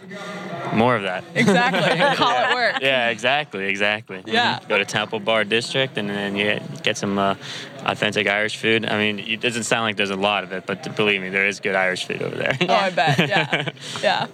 more 0.75 0.97
of 0.97 1.03
that. 1.03 1.25
Exactly. 1.35 1.81
Call 2.17 2.31
it 2.31 2.55
work. 2.55 2.83
Yeah, 2.83 3.09
exactly, 3.09 3.67
exactly. 3.67 4.23
Yeah. 4.27 4.59
Mhm. 4.59 4.69
Go 4.69 4.79
to 4.79 4.85
Temple 4.85 5.19
Bar 5.21 5.45
District, 5.45 5.97
and 5.97 6.09
then 6.11 6.37
you 6.37 6.61
get 6.83 6.97
some 6.99 7.19
uh, 7.19 7.35
authentic 7.85 8.27
Irish 8.29 8.57
food. 8.57 8.85
I 8.87 8.99
mean, 8.99 9.19
it 9.19 9.41
doesn't 9.41 9.63
sound 9.65 9.83
like 9.85 9.97
there's 9.97 10.11
a 10.11 10.17
lot 10.17 10.45
of 10.45 10.53
it, 10.53 10.67
but 10.67 10.95
believe 10.97 11.21
me, 11.23 11.31
there 11.31 11.47
is 11.47 11.61
good 11.61 11.75
Irish 11.75 12.05
food 12.05 12.23
over 12.23 12.37
there. 12.37 12.57
Oh, 12.61 12.75
I 12.75 12.91
bet. 12.91 13.19
Yeah. 13.29 13.71
yeah. 14.03 14.27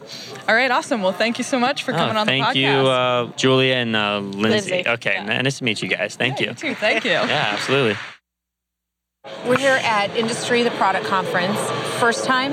All 0.49 0.55
right. 0.55 0.71
Awesome. 0.71 1.03
Well, 1.03 1.13
thank 1.13 1.39
you 1.39 1.45
so 1.45 1.59
much 1.59 1.83
for 1.85 1.93
coming 1.93 2.17
Oh, 2.17 2.21
on 2.21 2.27
the 2.27 2.33
thank 2.33 2.57
you, 2.57 2.69
uh, 2.69 3.31
Julia 3.37 3.75
and 3.77 3.95
uh, 3.95 4.19
Lindsay. 4.19 4.71
Lindsay, 4.73 4.89
Okay, 4.89 5.25
nice 5.25 5.59
to 5.59 5.65
meet 5.65 5.83
you 5.83 5.89
guys. 5.89 6.17
Thank 6.17 6.41
you. 6.41 6.49
You 6.49 6.55
too. 6.55 6.75
Thank 6.75 7.05
you. 7.05 7.11
Yeah, 7.13 7.51
absolutely. 7.53 7.97
We're 9.47 9.59
here 9.59 9.79
at 9.83 10.15
Industry, 10.17 10.63
the 10.63 10.71
product 10.73 11.07
conference. 11.07 11.59
First 11.99 12.25
time? 12.25 12.53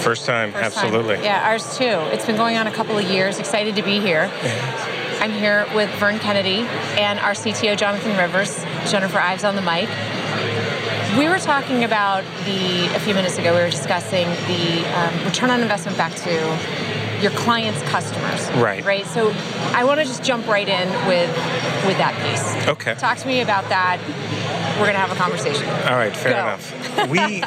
First 0.00 0.26
time, 0.26 0.52
First 0.52 0.74
time. 0.76 0.84
absolutely. 0.94 1.24
Yeah, 1.24 1.48
ours 1.48 1.78
too. 1.78 1.84
It's 1.84 2.26
been 2.26 2.36
going 2.36 2.56
on 2.58 2.66
a 2.66 2.70
couple 2.72 2.96
of 2.98 3.04
years. 3.04 3.38
Excited 3.38 3.76
to 3.76 3.82
be 3.82 4.00
here. 4.00 4.30
I'm 5.20 5.32
here 5.32 5.66
with 5.74 5.88
Vern 5.98 6.18
Kennedy 6.18 6.66
and 6.98 7.18
our 7.20 7.32
CTO, 7.32 7.76
Jonathan 7.76 8.16
Rivers. 8.18 8.62
Jennifer 8.90 9.18
Ives 9.18 9.44
on 9.44 9.56
the 9.56 9.62
mic. 9.62 9.88
We 11.18 11.28
were 11.28 11.38
talking 11.38 11.84
about 11.84 12.22
the, 12.44 12.94
a 12.94 13.00
few 13.00 13.14
minutes 13.14 13.38
ago, 13.38 13.54
we 13.54 13.60
were 13.60 13.70
discussing 13.70 14.26
the 14.46 14.84
um, 14.98 15.24
return 15.24 15.50
on 15.50 15.60
investment 15.62 15.96
back 15.96 16.14
to 16.16 17.20
your 17.22 17.32
clients' 17.32 17.82
customers. 17.82 18.50
Right. 18.62 18.84
Right. 18.84 19.06
So 19.06 19.32
I 19.74 19.84
want 19.84 20.00
to 20.00 20.06
just 20.06 20.22
jump 20.22 20.46
right 20.46 20.68
in 20.68 20.88
with 21.06 21.30
with 21.86 21.96
that 21.98 22.14
piece. 22.22 22.68
Okay. 22.68 22.94
Talk 22.94 23.18
to 23.18 23.26
me 23.26 23.40
about 23.40 23.68
that. 23.70 23.98
We're 24.80 24.86
going 24.86 24.94
to 24.94 25.00
have 25.00 25.12
a 25.12 25.20
conversation. 25.20 25.68
All 25.68 25.96
right, 25.96 26.16
fair 26.16 26.32
Go. 26.32 26.38
enough. 26.40 27.08
We 27.10 27.42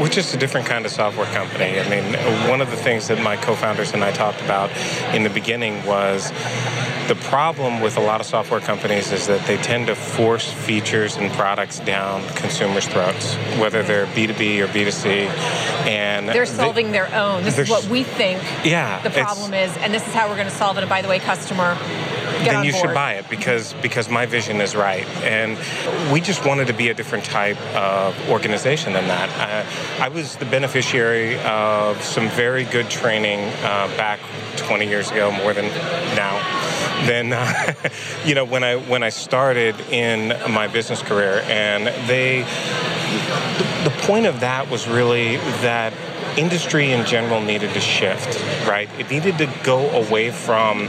we're 0.00 0.08
just 0.08 0.34
a 0.34 0.36
different 0.36 0.66
kind 0.66 0.84
of 0.84 0.90
software 0.90 1.26
company. 1.26 1.78
I 1.78 1.88
mean, 1.88 2.14
one 2.50 2.60
of 2.60 2.68
the 2.70 2.76
things 2.76 3.06
that 3.08 3.22
my 3.22 3.36
co-founders 3.36 3.92
and 3.92 4.02
I 4.02 4.10
talked 4.10 4.40
about 4.40 4.70
in 5.14 5.22
the 5.22 5.30
beginning 5.30 5.84
was 5.86 6.30
the 7.06 7.14
problem 7.28 7.80
with 7.80 7.96
a 7.96 8.00
lot 8.00 8.20
of 8.20 8.26
software 8.26 8.60
companies 8.60 9.12
is 9.12 9.26
that 9.28 9.46
they 9.46 9.56
tend 9.58 9.86
to 9.86 9.94
force 9.94 10.50
features 10.52 11.16
and 11.16 11.30
products 11.32 11.78
down 11.80 12.26
consumers' 12.30 12.88
throats, 12.88 13.34
whether 13.58 13.82
they're 13.84 14.06
B2B 14.06 14.60
or 14.60 14.66
B2C. 14.68 15.26
And 15.86 16.28
They're 16.28 16.44
they- 16.44 16.52
solving 16.52 16.90
their 16.92 17.12
own. 17.14 17.44
This 17.44 17.58
is 17.58 17.68
what 17.70 17.84
we 17.86 18.02
think 18.02 18.42
Yeah, 18.64 19.00
the 19.02 19.10
problem 19.10 19.54
is, 19.54 19.76
and 19.76 19.92
this 19.94 20.06
is 20.06 20.12
how 20.14 20.28
we're 20.28 20.36
going 20.36 20.48
to 20.48 20.54
solve 20.54 20.76
it. 20.78 20.80
And 20.80 20.88
by 20.90 21.02
the 21.02 21.08
way, 21.08 21.18
customer, 21.20 21.76
then 22.44 22.64
you 22.64 22.72
board. 22.72 22.86
should 22.86 22.94
buy 22.94 23.14
it 23.14 23.28
because 23.28 23.74
because 23.82 24.08
my 24.08 24.26
vision 24.26 24.60
is 24.60 24.74
right. 24.74 25.06
And 25.22 25.58
we 26.12 26.20
just 26.20 26.44
wanted 26.44 26.66
to 26.68 26.72
be 26.72 26.88
a 26.88 26.94
different 26.94 27.24
type 27.24 27.60
of 27.74 28.30
organization 28.30 28.92
than 28.92 29.08
that. 29.08 29.28
Uh, 29.38 30.02
i 30.02 30.08
was 30.08 30.36
the 30.36 30.44
beneficiary 30.44 31.38
of 31.40 32.02
some 32.02 32.28
very 32.30 32.64
good 32.64 32.88
training 32.90 33.40
uh, 33.62 33.88
back 33.96 34.20
20 34.56 34.86
years 34.86 35.10
ago 35.10 35.30
more 35.30 35.52
than 35.52 35.66
now. 36.14 36.36
Then 37.06 37.32
uh, 37.32 37.74
you 38.24 38.34
know 38.34 38.44
when 38.44 38.64
i 38.64 38.76
when 38.76 39.02
i 39.02 39.08
started 39.08 39.78
in 39.90 40.28
my 40.52 40.68
business 40.68 41.02
career 41.02 41.42
and 41.46 41.86
they 42.08 42.42
the, 43.12 43.90
the 43.90 43.96
point 44.02 44.26
of 44.26 44.40
that 44.40 44.70
was 44.70 44.88
really 44.88 45.36
that 45.62 45.92
industry 46.36 46.92
in 46.92 47.06
general 47.06 47.40
needed 47.40 47.72
to 47.74 47.80
shift, 47.80 48.40
right? 48.66 48.88
It 48.98 49.10
needed 49.10 49.38
to 49.38 49.52
go 49.62 49.90
away 49.90 50.30
from 50.30 50.88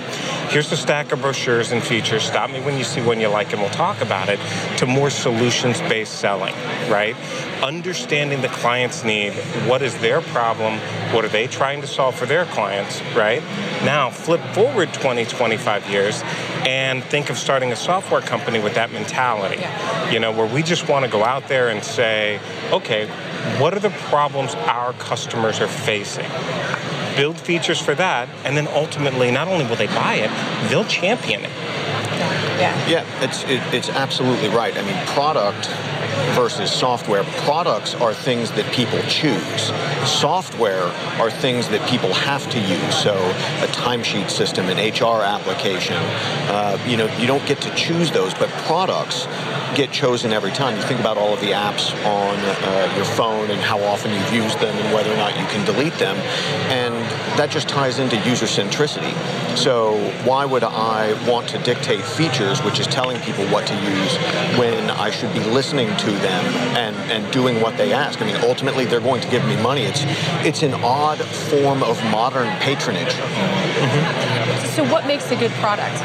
here's 0.50 0.72
a 0.72 0.78
stack 0.78 1.12
of 1.12 1.22
brochures 1.22 1.72
and 1.72 1.84
features, 1.84 2.24
stop 2.24 2.50
me 2.50 2.62
when 2.62 2.78
you 2.78 2.84
see 2.84 3.02
one 3.02 3.20
you 3.20 3.28
like 3.28 3.52
and 3.52 3.62
we'll 3.62 3.70
talk 3.72 4.02
about 4.02 4.30
it, 4.30 4.40
to 4.78 4.86
more 4.86 5.10
solutions 5.10 5.80
based 5.82 6.20
selling, 6.20 6.54
right? 6.90 7.16
Understanding 7.64 8.42
the 8.42 8.48
client's 8.50 9.04
need, 9.04 9.34
what 9.68 9.82
is 9.82 9.98
their 10.00 10.22
problem, 10.22 10.80
what 11.14 11.26
are 11.26 11.30
they 11.30 11.48
trying 11.48 11.82
to 11.82 11.88
solve 11.88 12.16
for 12.16 12.26
their 12.26 12.46
clients, 12.46 13.02
right? 13.16 13.42
Now, 13.84 14.10
flip 14.10 14.42
forward 14.54 14.94
20, 14.94 15.26
25 15.26 15.90
years 15.90 16.22
and 16.66 17.04
think 17.04 17.30
of 17.30 17.38
starting 17.38 17.72
a 17.72 17.76
software 17.76 18.22
company 18.22 18.60
with 18.60 18.74
that 18.76 18.92
mentality, 18.92 19.62
you 20.12 20.20
know, 20.20 20.32
where 20.32 20.52
we 20.52 20.64
just 20.64 20.90
want 20.90 21.06
to 21.06 21.12
go 21.12 21.24
out 21.24 21.48
there 21.48 21.70
and 21.70 21.84
say, 21.84 22.40
okay, 22.72 23.08
what 23.60 23.74
are 23.74 23.80
the 23.80 23.92
problems 24.10 24.56
our 24.56 24.94
customers 24.94 25.60
are 25.60 25.68
facing? 25.68 26.30
Build 27.16 27.38
features 27.38 27.80
for 27.80 27.96
that, 27.96 28.28
and 28.44 28.58
then 28.58 28.68
ultimately, 28.70 29.32
not 29.32 29.48
only 29.48 29.66
will 29.66 29.76
they 29.76 29.88
buy 29.88 30.16
it, 30.16 30.70
they'll 30.70 30.86
champion 30.86 31.46
it. 31.46 31.52
Yeah. 32.60 32.88
Yeah, 32.88 33.24
it's 33.24 33.44
it, 33.44 33.62
it's 33.74 33.90
absolutely 33.90 34.50
right. 34.50 34.76
I 34.76 34.82
mean, 34.82 35.06
product 35.08 35.68
versus 36.36 36.72
software. 36.72 37.24
Products 37.46 37.94
are 37.96 38.14
things 38.14 38.52
that 38.52 38.72
people 38.74 39.00
choose. 39.04 39.72
Software 40.06 40.84
are 41.20 41.32
things 41.32 41.68
that 41.70 41.88
people 41.90 42.14
have 42.14 42.48
to 42.52 42.60
use. 42.60 42.96
So 42.96 43.16
a 43.16 43.68
timesheet 43.68 44.30
system, 44.30 44.68
an 44.70 44.78
HR 44.78 45.24
application. 45.24 45.98
Uh, 45.98 46.78
you 46.88 46.98
know, 46.98 47.06
you 47.18 47.28
don't 47.28 47.46
get 47.48 47.60
to 47.62 47.74
choose 47.76 48.12
those, 48.12 48.34
but 48.36 48.50
products 48.68 49.26
get 49.76 49.92
chosen 49.92 50.32
every 50.32 50.52
time. 50.52 50.76
You 50.76 50.84
think 50.84 51.00
about 51.00 51.18
all 51.18 51.34
of 51.34 51.42
the 51.42 51.52
apps 51.52 51.94
on 52.06 52.38
uh, 52.38 52.94
your 52.96 53.06
phone 53.06 53.50
and 53.50 53.60
how 53.60 53.80
often 53.82 54.12
you've 54.12 54.34
used 54.34 54.60
them 54.60 54.76
and 54.76 54.94
whether 54.94 55.12
or 55.12 55.18
not 55.18 55.38
you 55.38 55.46
can 55.48 55.66
delete 55.66 55.94
them, 55.96 56.16
and 56.70 56.94
that 57.38 57.50
just 57.50 57.68
ties 57.68 58.00
into 58.00 58.18
user 58.30 58.46
centricity. 58.46 59.14
So 59.58 59.98
why 60.26 60.46
would 60.46 60.64
I 60.64 61.14
want 61.30 61.48
to 61.50 61.58
dictate 61.60 62.04
features, 62.04 62.62
which 62.64 62.80
is 62.80 62.88
telling 62.88 63.20
people 63.22 63.46
what 63.48 63.66
to 63.68 63.74
use, 63.74 64.18
when 64.58 64.90
I 64.90 65.10
should 65.10 65.34
be 65.34 65.40
listening 65.40 65.96
to 65.98 66.12
them 66.12 66.46
and, 66.76 66.96
and 67.12 67.32
doing 67.34 67.62
what 67.62 67.78
they 67.78 67.94
ask? 67.94 68.22
I 68.22 68.26
mean, 68.26 68.38
ultimately, 68.38 68.86
they're 68.86 69.00
going 69.00 69.22
to 69.22 69.30
give 69.30 69.46
me 69.46 69.56
money. 69.62 69.86
It's 69.96 70.46
it's 70.46 70.64
an 70.64 70.74
odd 70.84 71.20
form 71.20 71.82
of 71.82 72.04
modern 72.06 72.48
patronage. 72.60 73.14
Mm-hmm. 73.14 74.68
So 74.76 74.84
what 74.92 75.08
makes 75.08 75.32
a 75.32 75.36
good 75.36 75.52
product? 75.52 75.96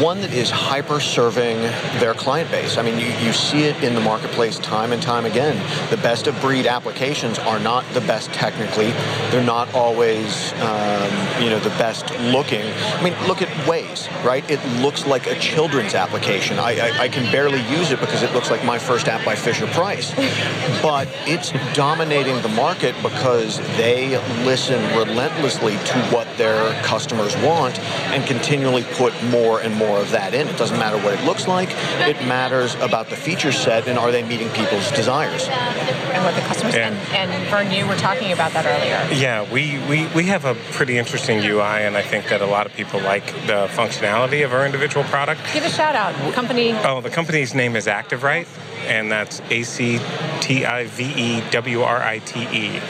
One 0.00 0.20
that 0.20 0.32
is 0.32 0.50
hyper 0.50 1.00
serving 1.00 1.60
their 2.00 2.14
client 2.14 2.50
base. 2.50 2.76
I 2.76 2.82
mean, 2.82 2.98
you, 2.98 3.06
you 3.24 3.32
see 3.32 3.64
it 3.64 3.82
in 3.82 3.94
the 3.94 4.00
marketplace 4.00 4.58
time 4.58 4.92
and 4.92 5.02
time 5.02 5.24
again. 5.24 5.56
The 5.90 5.96
best 5.96 6.26
of 6.26 6.40
breed 6.40 6.66
applications 6.66 7.38
are 7.38 7.58
not 7.58 7.84
the 7.92 8.00
best 8.00 8.32
technically. 8.32 8.90
They're 9.30 9.44
not 9.44 9.72
always, 9.74 10.52
um, 10.54 11.42
you 11.42 11.50
know, 11.50 11.58
the 11.60 11.70
best 11.70 12.10
looking. 12.20 12.62
I 12.64 13.02
mean, 13.02 13.14
look 13.26 13.42
at 13.42 13.48
Waze, 13.66 14.08
right? 14.24 14.48
It 14.50 14.64
looks 14.80 15.06
like 15.06 15.26
a 15.26 15.38
children's 15.38 15.94
application. 15.94 16.58
I, 16.58 16.78
I, 16.78 17.02
I 17.02 17.08
can 17.08 17.30
barely 17.32 17.60
use 17.70 17.90
it 17.90 18.00
because 18.00 18.22
it 18.22 18.32
looks 18.32 18.50
like 18.50 18.64
my 18.64 18.78
first 18.78 19.08
app 19.08 19.24
by 19.24 19.34
Fisher 19.34 19.66
Price. 19.68 20.14
But 20.80 21.08
it's 21.26 21.52
dominating 21.74 22.40
the 22.42 22.48
market 22.48 22.94
because 23.02 23.58
they 23.76 24.16
listen 24.44 24.80
relentlessly 24.96 25.72
to 25.72 25.98
what 26.10 26.28
their 26.36 26.72
customers 26.82 27.36
want 27.38 27.78
and 28.12 28.24
continually 28.26 28.84
put 28.92 29.12
more 29.24 29.60
and 29.60 29.74
more 29.74 29.81
of 29.82 30.10
that 30.10 30.34
in. 30.34 30.48
It 30.48 30.56
doesn't 30.56 30.78
matter 30.78 30.98
what 30.98 31.18
it 31.18 31.24
looks 31.24 31.48
like. 31.48 31.68
It 32.00 32.16
matters 32.26 32.74
about 32.76 33.10
the 33.10 33.16
feature 33.16 33.52
set 33.52 33.88
and 33.88 33.98
are 33.98 34.10
they 34.10 34.22
meeting 34.22 34.48
people's 34.50 34.90
desires. 34.92 35.48
And 35.48 36.24
what 36.24 36.34
the 36.34 36.40
customers 36.42 36.74
and, 36.74 36.94
and 37.12 37.48
Vern, 37.48 37.70
you 37.70 37.86
were 37.86 37.96
talking 37.96 38.32
about 38.32 38.52
that 38.52 38.66
earlier. 38.66 39.20
Yeah, 39.20 39.50
we, 39.52 39.78
we, 39.88 40.06
we 40.14 40.24
have 40.24 40.44
a 40.44 40.54
pretty 40.72 40.98
interesting 40.98 41.38
UI, 41.38 41.84
and 41.84 41.96
I 41.96 42.02
think 42.02 42.28
that 42.28 42.40
a 42.40 42.46
lot 42.46 42.66
of 42.66 42.74
people 42.74 43.00
like 43.00 43.26
the 43.46 43.68
functionality 43.72 44.44
of 44.44 44.52
our 44.52 44.64
individual 44.66 45.04
product. 45.04 45.40
Give 45.52 45.64
a 45.64 45.70
shout 45.70 45.94
out. 45.94 46.14
Company. 46.34 46.72
Oh, 46.72 47.00
the 47.00 47.10
company's 47.10 47.54
name 47.54 47.76
is 47.76 47.86
ActiveWrite, 47.86 48.46
and 48.86 49.10
that's 49.10 49.40
A 49.50 49.62
C 49.62 50.00
T 50.40 50.64
I 50.64 50.86
V 50.86 51.04
E 51.16 51.42
W 51.50 51.82
R 51.82 52.02
I 52.02 52.18
T 52.18 52.40
E. 52.40 52.80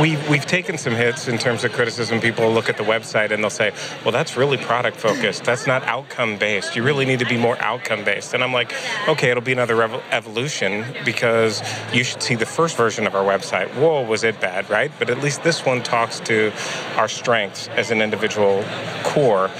We, 0.00 0.16
we've 0.28 0.46
taken 0.46 0.78
some 0.78 0.94
hits 0.94 1.28
in 1.28 1.36
terms 1.36 1.64
of 1.64 1.72
criticism. 1.72 2.18
People 2.20 2.50
look 2.50 2.70
at 2.70 2.78
the 2.78 2.82
website 2.82 3.30
and 3.30 3.42
they'll 3.42 3.50
say, 3.50 3.72
well, 4.04 4.12
that's 4.12 4.38
really 4.38 4.56
product 4.56 4.96
focused. 4.96 5.44
That's 5.44 5.66
not 5.66 5.82
outcome 5.84 6.38
based. 6.38 6.74
You 6.74 6.82
really 6.82 7.04
need 7.04 7.18
to 7.18 7.26
be 7.26 7.36
more 7.36 7.60
outcome 7.60 8.02
based. 8.02 8.32
And 8.32 8.42
I'm 8.42 8.54
like, 8.54 8.72
okay, 9.06 9.30
it'll 9.30 9.42
be 9.42 9.52
another 9.52 9.76
rev- 9.76 10.02
evolution 10.10 10.84
because 11.04 11.62
you 11.92 12.04
should 12.04 12.22
see 12.22 12.36
the 12.36 12.46
first 12.46 12.76
version 12.76 13.06
of 13.06 13.14
our 13.14 13.24
website. 13.24 13.68
Whoa, 13.74 14.02
was 14.02 14.24
it 14.24 14.40
bad, 14.40 14.70
right? 14.70 14.90
But 14.98 15.10
at 15.10 15.18
least 15.18 15.42
this 15.42 15.66
one 15.66 15.82
talks 15.82 16.20
to 16.20 16.52
our 16.96 17.08
strengths 17.08 17.68
as 17.68 17.90
an 17.90 18.00
individual 18.00 18.64
core. 19.04 19.50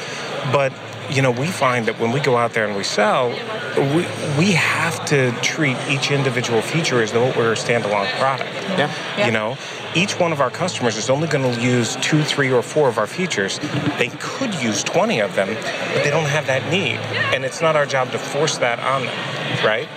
But 0.50 0.72
you 1.10 1.22
know, 1.22 1.30
we 1.30 1.46
find 1.48 1.86
that 1.86 1.98
when 1.98 2.12
we 2.12 2.20
go 2.20 2.36
out 2.36 2.52
there 2.52 2.66
and 2.66 2.76
we 2.76 2.84
sell, 2.84 3.30
we, 3.76 4.06
we 4.38 4.52
have 4.52 5.04
to 5.06 5.32
treat 5.42 5.76
each 5.88 6.10
individual 6.10 6.62
feature 6.62 7.02
as 7.02 7.12
though 7.12 7.24
it 7.24 7.36
were 7.36 7.52
a 7.52 7.56
standalone 7.56 8.10
product. 8.18 8.52
Yeah. 8.78 9.26
You 9.26 9.32
know, 9.32 9.56
each 9.94 10.18
one 10.18 10.32
of 10.32 10.40
our 10.40 10.50
customers 10.50 10.96
is 10.96 11.10
only 11.10 11.28
going 11.28 11.54
to 11.54 11.60
use 11.60 11.96
two, 11.96 12.22
three, 12.22 12.50
or 12.50 12.62
four 12.62 12.88
of 12.88 12.98
our 12.98 13.06
features. 13.06 13.58
They 13.98 14.10
could 14.18 14.54
use 14.54 14.82
20 14.82 15.20
of 15.20 15.34
them, 15.34 15.48
but 15.48 16.04
they 16.04 16.10
don't 16.10 16.28
have 16.28 16.46
that 16.46 16.70
need. 16.70 16.96
And 17.34 17.44
it's 17.44 17.60
not 17.60 17.76
our 17.76 17.86
job 17.86 18.10
to 18.12 18.18
force 18.18 18.58
that 18.58 18.78
on 18.78 19.06
them, 19.06 19.64
right? 19.64 19.88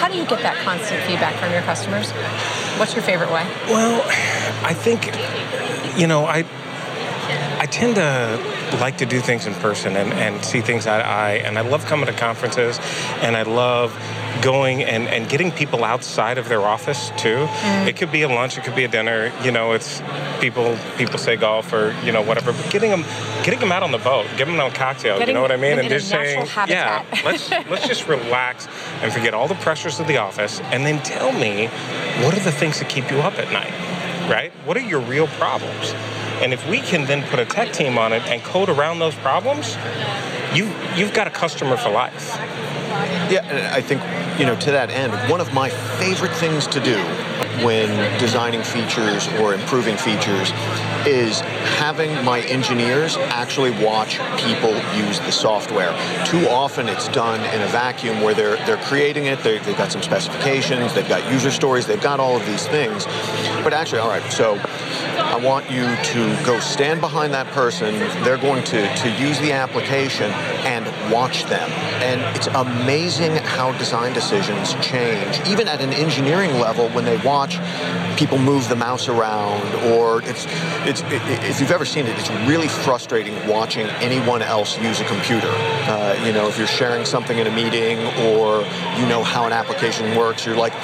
how 0.00 0.08
do 0.08 0.16
you 0.16 0.24
get 0.24 0.40
that 0.40 0.56
constant 0.64 1.02
feedback 1.02 1.34
from 1.34 1.52
your 1.52 1.60
customers? 1.60 2.10
What's 2.78 2.94
your 2.94 3.02
favorite 3.02 3.30
way? 3.30 3.44
Well, 3.66 4.00
I 4.64 4.72
think, 4.72 5.06
you 6.00 6.06
know, 6.06 6.24
I 6.24 6.44
I 7.60 7.66
tend 7.66 7.96
to 7.96 8.78
like 8.80 8.96
to 8.98 9.06
do 9.06 9.20
things 9.20 9.46
in 9.46 9.52
person 9.52 9.94
and, 9.94 10.14
and 10.14 10.42
see 10.42 10.62
things 10.62 10.86
eye 10.86 10.96
to 10.96 11.06
eye. 11.06 11.32
And 11.44 11.58
I 11.58 11.60
love 11.60 11.84
coming 11.84 12.06
to 12.06 12.12
conferences 12.14 12.78
and 13.20 13.36
I 13.36 13.42
love 13.42 13.94
going 14.40 14.82
and, 14.82 15.06
and 15.06 15.28
getting 15.28 15.52
people 15.52 15.84
outside 15.84 16.38
of 16.38 16.48
their 16.48 16.62
office 16.62 17.10
too. 17.18 17.46
Mm. 17.46 17.86
It 17.86 17.96
could 17.96 18.10
be 18.10 18.22
a 18.22 18.28
lunch, 18.28 18.56
it 18.56 18.64
could 18.64 18.74
be 18.74 18.84
a 18.84 18.88
dinner. 18.88 19.30
You 19.42 19.52
know, 19.52 19.72
it's 19.72 20.00
people 20.40 20.78
people 20.96 21.18
say 21.18 21.36
golf 21.36 21.70
or 21.74 21.94
you 22.02 22.12
know 22.12 22.22
whatever. 22.22 22.54
But 22.54 22.70
getting 22.70 22.88
them 22.88 23.04
getting 23.44 23.60
them 23.60 23.72
out 23.72 23.82
on 23.82 23.92
the 23.92 23.98
boat, 23.98 24.26
giving 24.38 24.56
them 24.56 24.72
a 24.72 24.74
cocktail. 24.74 25.18
Getting 25.18 25.34
you 25.34 25.34
know 25.34 25.42
what 25.42 25.52
I 25.52 25.58
mean? 25.58 25.78
And 25.78 25.90
just 25.90 26.08
saying, 26.08 26.46
habitat. 26.46 27.06
yeah, 27.12 27.22
let's 27.26 27.50
let's 27.68 27.86
just 27.86 28.08
relax 28.08 28.68
and 29.02 29.12
forget 29.12 29.34
all 29.34 29.48
the 29.48 29.54
pressures 29.56 30.00
of 30.00 30.06
the 30.06 30.16
office, 30.16 30.60
and 30.72 30.86
then 30.86 31.02
tell 31.02 31.30
me 31.32 31.66
what 32.24 32.34
are 32.34 32.42
the 32.42 32.52
things 32.52 32.78
that 32.78 32.88
keep 32.88 33.10
you 33.10 33.18
up 33.18 33.38
at 33.38 33.52
night, 33.52 34.30
right? 34.30 34.50
What 34.64 34.78
are 34.78 34.80
your 34.80 35.00
real 35.00 35.26
problems? 35.26 35.94
And 36.40 36.52
if 36.52 36.66
we 36.68 36.80
can 36.80 37.06
then 37.06 37.22
put 37.28 37.38
a 37.38 37.44
tech 37.44 37.72
team 37.72 37.98
on 37.98 38.12
it 38.12 38.22
and 38.26 38.42
code 38.42 38.68
around 38.68 38.98
those 38.98 39.14
problems, 39.16 39.76
you 40.54 40.72
you've 40.96 41.12
got 41.12 41.26
a 41.26 41.30
customer 41.30 41.76
for 41.76 41.90
life. 41.90 42.36
Yeah, 43.30 43.70
I 43.72 43.80
think 43.80 44.02
you 44.38 44.46
know 44.46 44.56
to 44.56 44.70
that 44.72 44.90
end, 44.90 45.12
one 45.30 45.40
of 45.40 45.52
my 45.52 45.68
favorite 45.68 46.32
things 46.32 46.66
to 46.68 46.80
do 46.80 46.96
when 47.64 48.18
designing 48.18 48.62
features 48.62 49.28
or 49.40 49.54
improving 49.54 49.96
features 49.96 50.50
is 51.06 51.40
having 51.40 52.24
my 52.24 52.40
engineers 52.42 53.16
actually 53.16 53.70
watch 53.84 54.18
people 54.38 54.72
use 54.96 55.18
the 55.20 55.30
software. 55.30 55.90
Too 56.26 56.48
often 56.48 56.88
it's 56.88 57.08
done 57.08 57.40
in 57.54 57.62
a 57.62 57.68
vacuum 57.68 58.20
where 58.20 58.34
they're 58.34 58.56
they're 58.66 58.82
creating 58.84 59.26
it, 59.26 59.42
they 59.42 59.58
have 59.58 59.76
got 59.76 59.92
some 59.92 60.02
specifications, 60.02 60.94
they've 60.94 61.08
got 61.08 61.30
user 61.32 61.50
stories, 61.50 61.86
they've 61.86 62.00
got 62.00 62.20
all 62.20 62.36
of 62.36 62.44
these 62.46 62.66
things. 62.66 63.06
But 63.64 63.72
actually, 63.72 64.00
all 64.00 64.08
right, 64.08 64.32
so 64.32 64.54
I 65.18 65.36
want 65.36 65.70
you 65.70 65.82
to 65.84 66.44
go 66.44 66.58
stand 66.60 67.00
behind 67.00 67.32
that 67.34 67.46
person. 67.48 67.94
They're 68.24 68.38
going 68.38 68.64
to, 68.64 68.94
to 68.94 69.10
use 69.10 69.38
the 69.40 69.52
application 69.52 70.30
and 70.64 71.12
watch 71.12 71.44
them. 71.44 71.70
And 72.00 72.36
it's 72.36 72.46
amazing 72.48 73.36
how 73.36 73.76
design 73.78 74.12
decisions 74.12 74.74
change, 74.74 75.40
even 75.46 75.68
at 75.68 75.80
an 75.80 75.92
engineering 75.92 76.52
level 76.58 76.88
when 76.90 77.04
they 77.04 77.16
watch 77.18 77.58
people 78.16 78.38
move 78.38 78.68
the 78.68 78.76
mouse 78.76 79.08
around 79.08 79.62
or 79.92 80.22
it's, 80.24 80.46
it's 80.86 81.00
it, 81.02 81.22
if 81.48 81.60
you've 81.60 81.70
ever 81.70 81.84
seen 81.84 82.06
it, 82.06 82.18
it's 82.18 82.30
really 82.48 82.68
frustrating 82.68 83.34
watching 83.48 83.86
anyone 84.00 84.42
else 84.42 84.78
use 84.78 85.00
a 85.00 85.04
computer. 85.04 85.50
Uh, 85.50 86.22
you 86.24 86.32
know, 86.32 86.48
if 86.48 86.58
you're 86.58 86.66
sharing 86.66 87.04
something 87.04 87.38
in 87.38 87.46
a 87.46 87.54
meeting 87.54 87.98
or 88.28 88.60
you 88.98 89.06
know 89.06 89.22
how 89.22 89.46
an 89.46 89.52
application 89.52 90.16
works, 90.16 90.44
you're 90.44 90.56
like, 90.56 90.74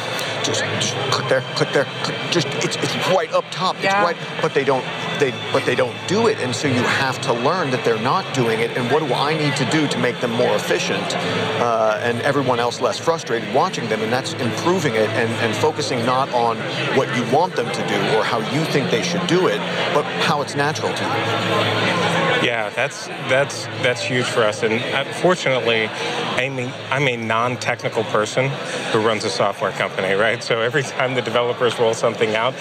just, 0.45 0.63
just 0.81 0.95
click 1.11 1.29
there, 1.29 1.41
click 1.57 1.73
there, 1.73 1.85
click, 2.05 2.17
just 2.31 2.47
it's, 2.65 2.77
it's 2.77 2.95
right 3.09 3.33
up 3.33 3.45
top. 3.51 3.75
It's 3.77 3.85
yeah. 3.85 4.03
right, 4.03 4.17
but 4.41 4.55
they 4.55 4.65
don't 4.65 4.85
they 5.19 5.33
but 5.53 5.65
they 5.65 5.75
don't 5.75 5.97
do 6.09 6.27
it, 6.27 6.39
and 6.39 6.55
so 6.55 6.69
you 6.69 6.83
have 6.83 7.21
to 7.23 7.33
learn 7.33 7.71
that 7.71 7.85
they're 7.85 8.01
not 8.01 8.35
doing 8.35 8.61
it. 8.61 8.77
And 8.77 8.91
what 8.91 9.01
do 9.01 9.13
I 9.13 9.37
need 9.37 9.57
to 9.57 9.65
do 9.71 9.87
to 9.89 9.99
make 9.99 10.21
them 10.21 10.33
more 10.33 10.55
efficient, 10.55 11.15
uh, 11.15 11.99
and 12.03 12.21
everyone 12.23 12.61
else 12.61 12.81
less 12.81 12.99
frustrated 12.99 13.53
watching 13.55 13.89
them? 13.89 14.03
And 14.03 14.13
that's 14.13 14.35
improving 14.35 14.95
it 14.95 15.09
and, 15.11 15.31
and 15.45 15.55
focusing 15.55 16.05
not 16.05 16.33
on 16.33 16.59
what 16.97 17.15
you 17.17 17.25
want 17.35 17.57
them 17.57 17.71
to 17.73 17.89
do 17.89 18.17
or 18.17 18.25
how 18.25 18.39
you 18.53 18.65
think 18.67 18.91
they 18.91 19.03
should 19.03 19.27
do 19.27 19.49
it, 19.49 19.59
but 19.95 20.05
how 20.23 20.43
it's 20.43 20.55
natural 20.55 20.93
to 20.93 21.03
them. 21.03 22.06
Yeah, 22.47 22.71
that's 22.71 23.09
that's 23.29 23.67
that's 23.83 24.03
huge 24.03 24.25
for 24.25 24.45
us. 24.45 24.63
And 24.63 24.75
uh, 24.75 25.03
fortunately, 25.15 25.89
I'm 25.89 26.57
a, 26.61 26.73
I'm 26.93 27.09
a 27.09 27.17
non-technical 27.17 28.05
person 28.05 28.51
who 28.93 29.05
runs 29.05 29.25
a 29.25 29.31
software 29.31 29.73
company, 29.73 30.15
right? 30.15 30.41
So 30.41 30.61
every 30.61 30.85
time 30.85 31.17
the 31.17 31.23
developers 31.23 31.77
roll 31.81 31.93
something 31.93 32.37
out, 32.37 32.55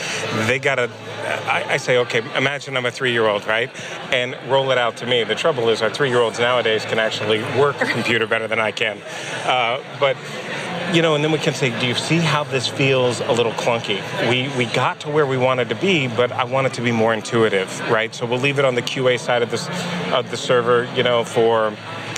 they 0.47 0.57
gotta. 0.57 0.89
I, 1.45 1.65
I 1.73 1.77
say, 1.77 1.97
okay, 1.99 2.23
imagine 2.36 2.75
I'm 2.75 2.88
a 2.88 2.91
three-year-old, 2.91 3.45
right? 3.45 3.69
And 4.11 4.36
roll 4.49 4.71
it 4.71 4.79
out 4.79 4.97
to 4.97 5.05
me. 5.05 5.23
The 5.23 5.36
trouble 5.36 5.69
is, 5.69 5.83
our 5.83 5.91
three-year-olds 5.91 6.39
nowadays 6.39 6.83
can 6.86 6.97
actually 6.97 7.43
work 7.59 7.79
a 7.79 7.86
computer 7.86 8.25
better 8.25 8.47
than 8.47 8.59
I 8.59 8.71
can. 8.71 8.99
Uh, 9.45 9.83
but 9.99 10.17
you 10.96 11.02
know, 11.02 11.14
and 11.14 11.22
then 11.22 11.34
we 11.34 11.38
can 11.38 11.54
say, 11.54 11.78
do 11.82 11.88
you 11.88 11.93
see 11.93 12.20
how 12.20 12.46
this 12.46 12.70
feels 12.70 13.20
a 13.20 13.32
little 13.34 13.52
clunky? 13.52 14.00
We 14.30 14.48
we 14.58 14.66
got 14.72 15.02
to 15.02 15.10
where 15.10 15.26
we 15.26 15.38
wanted 15.38 15.68
to 15.68 15.76
be, 15.76 16.08
but 16.08 16.32
I 16.32 16.46
want 16.46 16.68
it 16.68 16.74
to 16.76 16.82
be 16.82 16.93
more 16.93 17.14
intuitive, 17.14 17.78
right? 17.89 18.16
So 18.16 18.26
we'll 18.26 18.39
leave 18.39 18.60
it 18.60 18.66
on 18.66 18.76
the 18.76 18.82
QA 18.82 19.20
side 19.20 19.41
of 19.41 19.52
this 19.52 19.68
of 20.14 20.32
the 20.32 20.38
server, 20.38 20.86
you 20.96 21.04
know, 21.04 21.26
for 21.26 21.74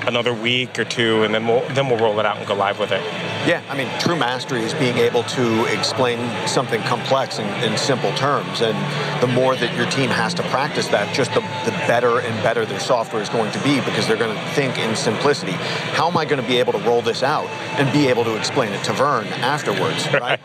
another 0.05 0.33
week 0.33 0.77
or 0.77 0.85
two, 0.85 1.23
and 1.23 1.33
then 1.33 1.47
we'll 1.47 1.67
then 1.69 1.87
we'll 1.89 1.99
roll 1.99 2.19
it 2.19 2.25
out 2.25 2.37
and 2.37 2.47
go 2.47 2.53
live 2.53 2.79
with 2.79 2.91
it. 2.91 3.01
Yeah, 3.47 3.63
I 3.69 3.77
mean, 3.77 3.87
true 3.99 4.15
mastery 4.15 4.61
is 4.61 4.73
being 4.73 4.97
able 4.97 5.23
to 5.23 5.65
explain 5.65 6.19
something 6.47 6.81
complex 6.83 7.39
in, 7.39 7.47
in 7.63 7.77
simple 7.77 8.11
terms, 8.13 8.61
and 8.61 8.77
the 9.21 9.27
more 9.27 9.55
that 9.55 9.75
your 9.75 9.89
team 9.89 10.09
has 10.09 10.33
to 10.35 10.43
practice 10.43 10.87
that, 10.89 11.13
just 11.13 11.33
the, 11.33 11.41
the 11.65 11.71
better 11.87 12.19
and 12.19 12.43
better 12.43 12.65
their 12.65 12.79
software 12.79 13.21
is 13.21 13.29
going 13.29 13.51
to 13.51 13.63
be 13.63 13.79
because 13.81 14.07
they're 14.07 14.17
going 14.17 14.35
to 14.35 14.49
think 14.51 14.77
in 14.77 14.95
simplicity. 14.95 15.53
How 15.53 16.07
am 16.07 16.17
I 16.17 16.25
going 16.25 16.41
to 16.41 16.47
be 16.47 16.57
able 16.57 16.73
to 16.73 16.79
roll 16.79 17.01
this 17.01 17.23
out 17.23 17.47
and 17.79 17.91
be 17.91 18.07
able 18.07 18.23
to 18.25 18.35
explain 18.37 18.73
it 18.73 18.83
to 18.85 18.93
Vern 18.93 19.27
afterwards? 19.27 20.07
Right. 20.17 20.21
right. 20.21 20.39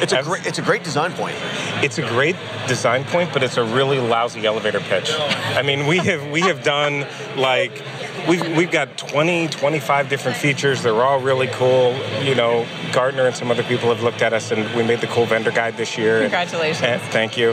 It's 0.00 0.12
a 0.12 0.22
great 0.22 0.46
it's 0.46 0.58
a 0.58 0.62
great 0.62 0.84
design 0.84 1.12
point. 1.12 1.36
It's 1.82 1.98
a 1.98 2.02
great 2.02 2.36
design 2.68 3.04
point, 3.04 3.32
but 3.32 3.42
it's 3.42 3.56
a 3.56 3.64
really 3.64 3.98
lousy 3.98 4.46
elevator 4.46 4.80
pitch. 4.80 5.10
I 5.18 5.62
mean, 5.62 5.86
we 5.86 5.98
have 5.98 6.30
we 6.30 6.42
have 6.42 6.62
done 6.62 7.06
like 7.36 7.82
we've, 8.28 8.56
we've 8.56 8.70
got 8.70 8.96
20, 8.96 9.48
25 9.48 10.08
different 10.08 10.36
features. 10.36 10.82
They're 10.82 11.02
all 11.02 11.20
really 11.20 11.48
cool. 11.48 11.94
You 12.22 12.34
know, 12.34 12.66
Gartner 12.92 13.26
and 13.26 13.36
some 13.36 13.50
other 13.50 13.62
people 13.64 13.88
have 13.88 14.02
looked 14.02 14.22
at 14.22 14.32
us, 14.32 14.50
and 14.50 14.72
we 14.74 14.82
made 14.82 15.00
the 15.00 15.06
cool 15.08 15.26
vendor 15.26 15.50
guide 15.50 15.76
this 15.76 15.96
year. 15.98 16.20
Congratulations. 16.20 16.82
And, 16.82 17.00
and 17.00 17.12
thank 17.12 17.36
you. 17.36 17.50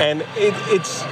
And 0.00 0.22
it, 0.36 0.54
it's 0.68 1.04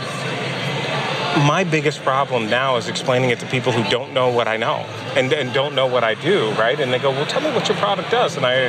my 1.36 1.64
biggest 1.64 2.00
problem 2.02 2.48
now 2.48 2.76
is 2.76 2.88
explaining 2.88 3.30
it 3.30 3.40
to 3.40 3.46
people 3.46 3.72
who 3.72 3.82
don't 3.90 4.12
know 4.12 4.28
what 4.28 4.46
I 4.46 4.56
know 4.56 4.86
and, 5.16 5.32
and 5.32 5.52
don't 5.52 5.74
know 5.74 5.86
what 5.86 6.04
I 6.04 6.14
do, 6.14 6.50
right? 6.52 6.78
And 6.78 6.92
they 6.92 6.98
go, 6.98 7.10
well, 7.10 7.26
tell 7.26 7.40
me 7.40 7.50
what 7.50 7.68
your 7.68 7.76
product 7.78 8.10
does. 8.10 8.36
And 8.36 8.46
I, 8.46 8.68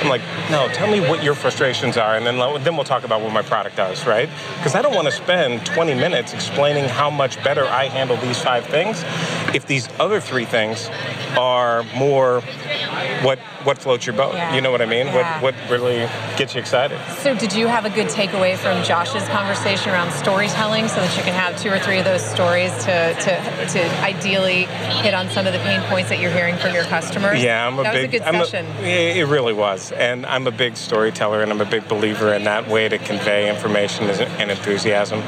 I'm 0.00 0.08
like, 0.08 0.22
no, 0.50 0.68
tell 0.68 0.90
me 0.90 1.00
what 1.00 1.22
your 1.22 1.34
frustrations 1.34 1.96
are, 1.96 2.16
and 2.16 2.26
then, 2.26 2.38
then 2.62 2.74
we'll 2.74 2.84
talk 2.84 3.04
about 3.04 3.20
what 3.20 3.32
my 3.32 3.42
product 3.42 3.76
does, 3.76 4.06
right? 4.06 4.28
Because 4.56 4.74
I 4.74 4.82
don't 4.82 4.94
want 4.94 5.06
to 5.06 5.12
spend 5.12 5.66
20 5.66 5.94
minutes 5.94 6.32
explaining 6.32 6.88
how 6.88 7.10
much 7.10 7.42
better 7.44 7.64
I 7.66 7.88
handle 7.88 8.16
these 8.16 8.40
five 8.40 8.64
things 8.66 9.02
if 9.56 9.66
these 9.66 9.88
other 9.98 10.20
three 10.20 10.44
things 10.44 10.88
are 11.36 11.82
more 11.96 12.42
what 13.22 13.38
what 13.64 13.78
floats 13.78 14.06
your 14.06 14.14
boat. 14.14 14.34
Yeah. 14.34 14.54
You 14.54 14.60
know 14.60 14.70
what 14.70 14.82
I 14.82 14.86
mean? 14.86 15.06
Yeah. 15.06 15.40
What 15.40 15.54
what 15.54 15.70
really 15.70 16.08
gets 16.36 16.54
you 16.54 16.60
excited. 16.60 17.00
So 17.18 17.34
did 17.34 17.52
you 17.52 17.66
have 17.66 17.84
a 17.84 17.90
good 17.90 18.08
takeaway 18.08 18.56
from 18.56 18.84
Josh's 18.84 19.26
conversation 19.28 19.90
around 19.92 20.12
storytelling 20.12 20.88
so 20.88 20.96
that 20.96 21.16
you 21.16 21.22
can 21.22 21.32
have 21.32 21.60
two 21.60 21.70
or 21.70 21.78
three 21.78 21.98
of 21.98 22.04
those 22.04 22.24
stories 22.24 22.70
to 22.84 23.14
to, 23.14 23.66
to 23.68 24.00
ideally 24.02 24.64
hit 25.02 25.14
on 25.14 25.28
some 25.30 25.46
of 25.46 25.52
the 25.54 25.58
pain 25.60 25.80
points 25.88 26.10
that 26.10 26.20
you're 26.20 26.30
hearing 26.30 26.56
from 26.56 26.74
your 26.74 26.84
customers? 26.84 27.42
Yeah, 27.42 27.66
I'm 27.66 27.78
a 27.78 27.82
that 27.82 27.94
big 27.94 28.12
was 28.12 28.20
a 28.20 28.32
good 28.32 28.46
session. 28.46 28.66
A, 28.84 29.20
it 29.20 29.24
really 29.24 29.54
was. 29.54 29.90
And 29.92 30.26
I'm 30.26 30.46
a 30.46 30.52
big 30.52 30.76
storyteller 30.76 31.42
and 31.42 31.50
I'm 31.50 31.60
a 31.60 31.66
big 31.66 31.88
believer 31.88 32.34
in 32.34 32.44
that 32.44 32.68
way 32.68 32.88
to 32.88 32.98
convey 32.98 33.48
information 33.48 34.04
and 34.04 34.50
enthusiasm. 34.50 35.22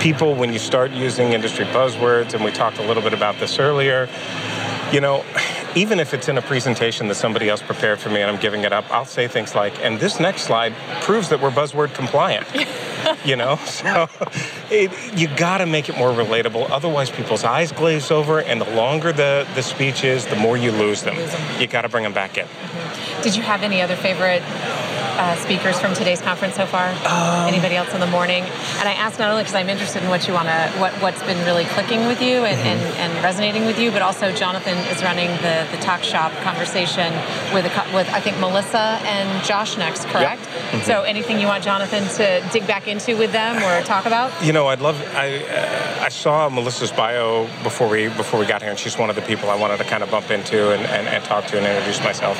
People 0.00 0.34
when 0.34 0.52
you 0.52 0.58
start 0.58 0.90
using 0.92 1.32
industry 1.32 1.66
buzzwords 1.66 2.34
and 2.34 2.42
we 2.42 2.50
talked 2.50 2.78
a 2.78 2.82
little 2.82 3.02
bit 3.02 3.12
about 3.12 3.38
this 3.38 3.58
earlier, 3.58 4.08
you 4.92 5.00
know, 5.00 5.24
even 5.76 6.00
if 6.00 6.14
it's 6.14 6.28
in 6.28 6.38
a 6.38 6.42
presentation 6.42 7.06
that 7.08 7.14
somebody 7.14 7.48
else 7.48 7.62
prepared 7.62 8.00
for 8.00 8.08
me 8.08 8.22
and 8.22 8.30
I'm 8.30 8.40
giving 8.40 8.62
it 8.62 8.72
up, 8.72 8.90
I'll 8.90 9.04
say 9.04 9.28
things 9.28 9.54
like, 9.54 9.78
and 9.84 10.00
this 10.00 10.18
next 10.18 10.42
slide 10.42 10.74
proves 11.02 11.28
that 11.28 11.40
we're 11.40 11.50
buzzword 11.50 11.94
compliant. 11.94 12.46
you 13.24 13.36
know? 13.36 13.56
So 13.56 14.08
it, 14.70 14.90
you 15.18 15.28
got 15.36 15.58
to 15.58 15.66
make 15.66 15.88
it 15.88 15.96
more 15.96 16.10
relatable. 16.10 16.70
Otherwise, 16.70 17.10
people's 17.10 17.44
eyes 17.44 17.72
glaze 17.72 18.10
over, 18.10 18.40
and 18.40 18.60
the 18.60 18.70
longer 18.74 19.12
the, 19.12 19.46
the 19.54 19.62
speech 19.62 20.04
is, 20.04 20.26
the 20.26 20.36
more 20.36 20.56
you 20.56 20.72
lose 20.72 21.02
them. 21.02 21.16
Lose 21.16 21.32
them. 21.32 21.60
You 21.60 21.66
got 21.66 21.82
to 21.82 21.88
bring 21.88 22.04
them 22.04 22.12
back 22.12 22.36
in. 22.36 22.46
Mm-hmm. 22.46 23.22
Did 23.22 23.36
you 23.36 23.42
have 23.42 23.62
any 23.62 23.80
other 23.80 23.96
favorite 23.96 24.42
uh, 25.18 25.36
speakers 25.36 25.80
from 25.80 25.94
today's 25.94 26.20
conference 26.20 26.56
so 26.56 26.66
far? 26.66 26.88
Um, 26.88 27.48
Anybody 27.48 27.76
else 27.76 27.92
in 27.92 28.00
the 28.00 28.06
morning? 28.06 28.44
And 28.78 28.88
I 28.88 28.94
ask 28.94 29.18
not 29.18 29.30
only 29.30 29.42
because 29.42 29.54
I'm 29.54 29.68
interested 29.68 30.02
in 30.02 30.08
what 30.08 30.26
you 30.28 30.34
want 30.34 30.48
to, 30.48 30.70
what 30.78 30.92
what's 31.02 31.22
been 31.22 31.44
really 31.44 31.64
clicking 31.64 32.06
with 32.06 32.22
you 32.22 32.44
and, 32.44 32.56
mm-hmm. 32.58 33.00
and, 33.00 33.14
and, 33.14 33.24
resonating 33.24 33.66
with 33.66 33.78
you, 33.78 33.90
but 33.90 34.02
also 34.02 34.32
Jonathan 34.32 34.76
is 34.92 35.02
running 35.02 35.28
the 35.42 35.66
the 35.70 35.76
talk 35.78 36.02
shop 36.02 36.32
conversation 36.42 37.12
with 37.52 37.66
a, 37.66 37.94
with 37.94 38.08
I 38.10 38.20
think 38.20 38.38
Melissa 38.38 39.00
and 39.04 39.44
Josh 39.44 39.76
next, 39.76 40.06
correct? 40.06 40.42
Yep. 40.42 40.50
Mm-hmm. 40.50 40.80
So 40.82 41.02
anything 41.02 41.40
you 41.40 41.46
want 41.46 41.64
Jonathan 41.64 42.04
to 42.16 42.48
dig 42.52 42.66
back 42.66 42.88
into 42.88 43.16
with 43.16 43.32
them 43.32 43.56
or 43.56 43.84
talk 43.84 44.06
about? 44.06 44.30
You 44.44 44.52
know, 44.52 44.68
I'd 44.68 44.80
love. 44.80 45.00
I 45.14 45.44
uh, 45.44 46.04
I 46.04 46.08
saw 46.08 46.48
Melissa's 46.48 46.92
bio 46.92 47.48
before 47.62 47.88
we 47.88 48.08
before 48.08 48.38
we 48.38 48.46
got 48.46 48.62
here, 48.62 48.70
and 48.70 48.78
she's 48.78 48.96
one 48.96 49.10
of 49.10 49.16
the 49.16 49.22
people 49.22 49.50
I 49.50 49.56
wanted 49.56 49.78
to 49.78 49.84
kind 49.84 50.02
of 50.02 50.10
bump 50.10 50.30
into 50.30 50.72
and, 50.72 50.82
and, 50.82 51.08
and 51.08 51.24
talk 51.24 51.46
to 51.46 51.56
and 51.58 51.66
introduce 51.66 52.02
myself. 52.04 52.38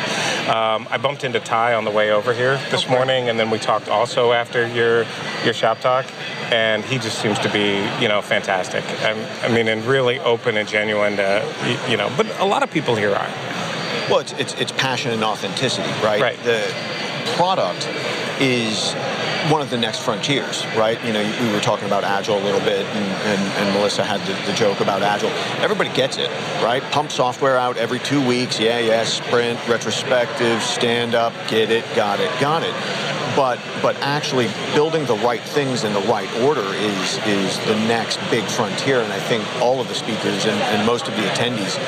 Um, 0.48 0.86
I 0.90 0.98
bumped 0.98 1.24
into 1.24 1.40
Ty 1.40 1.74
on 1.74 1.84
the 1.84 1.90
way 1.90 2.10
over 2.10 2.32
here 2.32 2.59
this 2.70 2.88
morning, 2.88 3.28
and 3.28 3.38
then 3.38 3.50
we 3.50 3.58
talked 3.58 3.88
also 3.88 4.32
after 4.32 4.66
your 4.66 5.06
your 5.44 5.54
shop 5.54 5.80
talk, 5.80 6.06
and 6.52 6.84
he 6.84 6.98
just 6.98 7.20
seems 7.20 7.38
to 7.40 7.50
be 7.50 7.76
you 8.00 8.08
know 8.08 8.22
fantastic. 8.22 8.84
I, 9.02 9.12
I 9.42 9.48
mean, 9.52 9.68
and 9.68 9.84
really 9.84 10.18
open 10.20 10.56
and 10.56 10.68
genuine 10.68 11.16
to 11.16 11.84
you 11.88 11.96
know. 11.96 12.12
But 12.16 12.26
a 12.40 12.44
lot 12.44 12.62
of 12.62 12.70
people 12.70 12.94
here 12.94 13.14
are. 13.14 13.30
Well, 14.08 14.18
it's, 14.18 14.32
it's, 14.32 14.54
it's 14.54 14.72
passion 14.72 15.12
and 15.12 15.22
authenticity, 15.22 15.88
right? 16.02 16.20
Right. 16.20 16.42
The 16.42 16.74
product 17.36 17.88
is 18.40 18.92
one 19.51 19.61
of 19.61 19.70
the 19.70 19.76
next 19.76 20.01
frontiers, 20.01 20.64
right? 20.76 21.05
You 21.05 21.12
know, 21.12 21.38
we 21.42 21.53
were 21.53 21.61
talking 21.61 21.86
about 21.86 22.05
Agile 22.05 22.38
a 22.38 22.44
little 22.44 22.61
bit, 22.61 22.86
and, 22.86 23.05
and, 23.05 23.40
and 23.59 23.74
Melissa 23.74 24.05
had 24.05 24.20
the, 24.20 24.51
the, 24.51 24.57
joke 24.57 24.80
about 24.80 25.03
Agile. 25.03 25.30
Everybody 25.61 25.90
gets 25.90 26.18
it, 26.18 26.30
right? 26.62 26.82
Pump 26.92 27.11
software 27.11 27.57
out 27.57 27.76
every 27.76 27.98
two 27.98 28.24
weeks. 28.24 28.61
Yeah, 28.61 28.78
yeah, 28.78 29.03
sprint, 29.03 29.59
retrospective, 29.66 30.62
stand 30.62 31.16
up, 31.16 31.32
get 31.48 31.70
it, 31.70 31.84
got 31.96 32.20
it, 32.20 32.30
got 32.40 32.62
it. 32.62 32.74
But 33.34 33.61
but 33.80 33.96
actually 34.01 34.48
building 34.74 35.07
the 35.07 35.14
right 35.16 35.40
things 35.40 35.84
in 35.84 35.92
the 35.92 36.01
right 36.01 36.28
order 36.40 36.64
is 36.74 37.18
is 37.26 37.59
the 37.66 37.76
next 37.86 38.18
big 38.28 38.44
frontier. 38.44 39.01
And 39.01 39.12
I 39.12 39.20
think 39.20 39.44
all 39.61 39.80
of 39.80 39.88
the 39.88 39.94
speakers 39.94 40.46
and, 40.46 40.61
and 40.61 40.84
most 40.86 41.09
of 41.09 41.14
the 41.14 41.22
attendees 41.22 41.78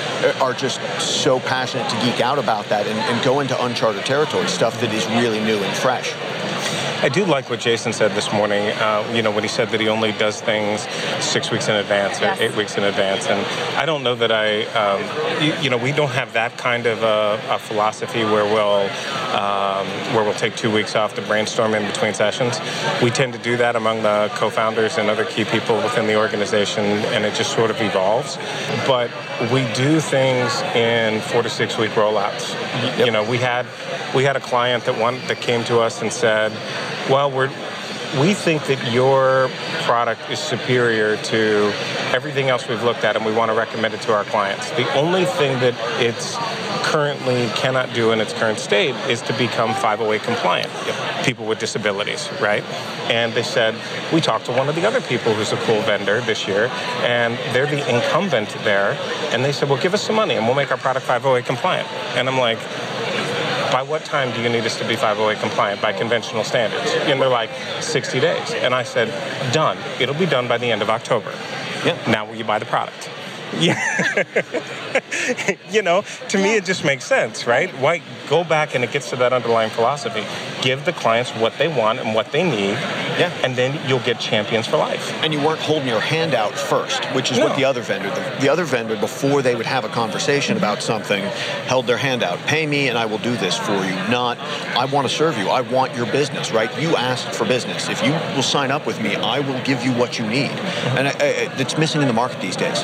are 0.41 0.55
just 0.55 0.81
so 1.01 1.41
passionate 1.41 1.89
to 1.91 1.97
geek 1.97 2.21
out 2.21 2.39
about 2.39 2.67
that 2.67 2.87
and, 2.87 2.99
and 2.99 3.25
go 3.25 3.41
into 3.41 3.61
uncharted 3.65 4.05
territory, 4.07 4.47
stuff 4.47 4.81
that 4.81 4.95
is 4.95 5.05
really 5.21 5.41
new 5.41 5.59
and 5.59 5.77
fresh. 5.77 6.15
I 7.03 7.09
do 7.09 7.25
like 7.25 7.51
what 7.51 7.59
Jason 7.59 7.93
said 7.93 8.13
this 8.13 8.33
morning. 8.33 8.69
Uh, 8.69 9.11
you 9.13 9.23
know, 9.23 9.33
when 9.33 9.43
he 9.43 9.49
said 9.49 9.71
that 9.71 9.81
he 9.81 9.89
only 9.89 10.13
does 10.13 10.41
things 10.41 10.83
six 11.19 11.51
weeks 11.51 11.67
in 11.67 11.75
advance 11.75 12.21
or 12.21 12.27
yes. 12.27 12.41
eight 12.41 12.57
weeks 12.57 12.79
in 12.79 12.85
advance, 12.85 13.27
and 13.27 13.45
I 13.77 13.85
don't 13.85 14.05
know 14.05 14.15
that 14.15 14.31
I, 14.31 14.63
um, 14.67 15.43
you, 15.43 15.53
you, 15.65 15.69
know, 15.69 15.79
we 15.79 15.91
don't 15.91 16.13
have 16.13 16.33
that 16.35 16.57
kind 16.57 16.87
of 16.87 17.03
a, 17.03 17.43
a 17.51 17.59
philosophy 17.59 18.23
where 18.23 18.45
we'll 18.45 18.89
um, 19.35 19.85
where 20.15 20.23
we'll 20.23 20.33
take 20.35 20.55
two 20.55 20.71
weeks 20.73 20.95
off 20.95 21.15
to 21.17 21.23
brainstorm 21.23 21.75
in 21.75 21.85
between 21.91 22.15
sessions. 22.15 22.61
We 23.03 23.11
tend 23.11 23.33
to 23.33 23.39
do 23.41 23.57
that 23.57 23.75
among 23.75 24.05
the 24.05 24.31
co-founders 24.35 24.97
and 24.97 25.11
other 25.11 25.25
key 25.25 25.45
people 25.45 25.79
within 25.79 26.07
the 26.07 26.17
organization, 26.17 26.85
and 26.85 27.25
it 27.25 27.35
just 27.35 27.53
sort 27.53 27.73
of 27.73 27.81
evolves. 27.81 28.37
But 28.87 29.11
we 29.51 29.67
do 29.75 29.99
things 29.99 30.63
in 30.77 31.21
four 31.21 31.43
to 31.43 31.51
six 31.51 31.77
week 31.79 31.91
rollouts. 31.93 32.53
Yep. 32.53 33.07
You 33.07 33.11
know, 33.11 33.29
we 33.29 33.39
had 33.39 33.67
we 34.15 34.25
had 34.25 34.37
a 34.37 34.41
client 34.41 34.85
that 34.85 34.99
one 34.99 35.19
that 35.27 35.41
came 35.41 35.65
to 35.65 35.81
us 35.81 36.03
and 36.03 36.13
said, 36.13 36.53
"Well, 37.09 37.31
we're 37.31 37.51
we 38.19 38.35
think 38.35 38.67
that 38.67 38.93
your 38.93 39.51
product 39.85 40.31
is 40.31 40.39
superior 40.39 41.17
to 41.17 41.73
everything 42.13 42.51
else 42.51 42.69
we've 42.69 42.83
looked 42.83 43.05
at, 43.05 43.17
and 43.17 43.25
we 43.25 43.33
want 43.33 43.51
to 43.51 43.57
recommend 43.57 43.95
it 43.95 44.03
to 44.03 44.13
our 44.13 44.25
clients. 44.25 44.71
The 44.73 44.93
only 44.95 45.25
thing 45.25 45.59
that 45.61 45.75
it's 46.01 46.37
currently 46.85 47.49
cannot 47.57 47.95
do 47.95 48.13
in 48.13 48.21
its 48.21 48.35
current 48.35 48.59
state 48.59 48.95
is 49.09 49.23
to 49.23 49.33
become 49.39 49.73
508 49.75 50.23
compliant. 50.23 50.71
People 51.25 51.47
with 51.47 51.59
disabilities, 51.59 52.29
right? 52.41 52.63
And 53.11 53.33
they 53.33 53.43
said, 53.43 53.75
we 54.13 54.21
talked 54.21 54.47
to 54.47 54.53
one 54.53 54.69
of 54.69 54.75
the 54.75 54.87
other 54.87 55.01
people 55.01 55.33
who's 55.33 55.53
a 55.53 55.57
cool 55.59 55.81
vendor 55.83 56.21
this 56.21 56.47
year, 56.47 56.67
and 57.03 57.39
they're 57.55 57.67
the 57.67 57.79
incumbent 57.89 58.51
there. 58.63 58.99
And 59.33 59.43
they 59.43 59.53
said, 59.53 59.71
well, 59.71 59.81
give 59.81 59.95
us 59.95 60.03
some 60.03 60.17
money 60.17 60.35
and 60.35 60.45
we'll 60.47 60.57
make 60.57 60.71
our 60.71 60.77
product 60.77 61.07
508 61.07 61.47
compliant. 61.47 61.91
And 62.17 62.29
I'm 62.29 62.39
like, 62.39 62.59
by 63.73 63.83
what 63.83 64.05
time 64.05 64.33
do 64.35 64.43
you 64.43 64.49
need 64.51 64.65
us 64.65 64.77
to 64.79 64.87
be 64.87 64.95
508 64.95 65.41
compliant 65.41 65.81
by 65.81 65.93
conventional 65.93 66.45
standards? 66.45 66.91
And 66.93 67.21
they're 67.21 67.29
like, 67.29 67.51
60 67.81 68.21
days. 68.21 68.53
And 68.53 68.75
I 68.75 68.83
said, 68.83 69.09
done. 69.53 69.79
It'll 69.99 70.15
be 70.15 70.27
done 70.27 70.47
by 70.47 70.59
the 70.59 70.71
end 70.71 70.83
of 70.83 70.91
October. 70.91 71.31
Yeah. 71.85 71.99
Now 72.07 72.27
will 72.27 72.37
you 72.37 72.45
buy 72.45 72.59
the 72.59 72.67
product? 72.67 73.11
Yeah. 73.59 74.25
you 75.71 75.83
know, 75.83 76.03
to 76.29 76.39
yeah. 76.39 76.45
me 76.45 76.55
it 76.57 76.65
just 76.65 76.85
makes 76.85 77.05
sense, 77.05 77.47
right? 77.47 77.71
Why 77.81 78.03
go 78.29 78.45
back 78.45 78.75
and 78.75 78.83
it 78.83 78.91
gets 78.91 79.11
to 79.11 79.17
that 79.17 79.33
underlying 79.33 79.69
philosophy. 79.71 80.25
Give 80.63 80.83
the 80.85 80.93
clients 80.93 81.31
what 81.33 81.59
they 81.59 81.69
want 81.69 81.99
and 81.99 82.15
what 82.15 82.33
they 82.33 82.43
need. 82.43 82.79
Yeah. 83.19 83.31
And 83.45 83.57
then 83.57 83.79
you'll 83.87 84.01
get 84.01 84.19
champions 84.21 84.67
for 84.67 84.79
life. 84.79 85.13
And 85.23 85.35
you 85.35 85.41
weren't 85.41 85.61
holding 85.61 85.87
your 85.87 86.01
hand 86.01 86.35
out 86.35 86.55
first, 86.55 87.05
which 87.15 87.31
is 87.31 87.39
no. 87.39 87.47
what 87.47 87.57
the 87.57 87.65
other 87.65 87.83
vendor 87.83 88.09
the, 88.09 88.37
the 88.41 88.49
other 88.49 88.65
vendor 88.65 88.97
before 88.97 89.43
they 89.43 89.55
would 89.55 89.67
have 89.67 89.85
a 89.85 89.89
conversation 89.89 90.57
about 90.57 90.83
something 90.83 91.23
held 91.67 91.87
their 91.87 91.99
hand 91.99 92.23
out. 92.23 92.39
Pay 92.47 92.67
me 92.67 92.89
and 92.89 92.97
I 92.97 93.05
will 93.05 93.19
do 93.19 93.37
this 93.37 93.59
for 93.59 93.73
you. 93.73 93.95
Not 94.09 94.39
I 94.39 94.87
want 94.87 95.07
to 95.07 95.15
serve 95.15 95.37
you. 95.37 95.49
I 95.49 95.61
want 95.61 95.95
your 95.95 96.07
business, 96.07 96.53
right? 96.53 96.71
You 96.81 96.97
asked 96.97 97.35
for 97.35 97.45
business. 97.45 97.89
If 97.91 98.03
you 98.03 98.13
will 98.35 98.43
sign 98.43 98.71
up 98.71 98.87
with 98.87 99.01
me, 99.03 99.15
I 99.15 99.41
will 99.41 99.63
give 99.65 99.85
you 99.85 99.93
what 99.93 100.19
you 100.19 100.27
need. 100.27 100.51
Mm-hmm. 100.51 100.99
And 100.99 101.09
I, 101.09 101.11
I, 101.11 101.61
it's 101.61 101.77
missing 101.77 102.01
in 102.01 102.09
the 102.09 102.15
market 102.15 102.41
these 102.41 102.57
days. 102.57 102.83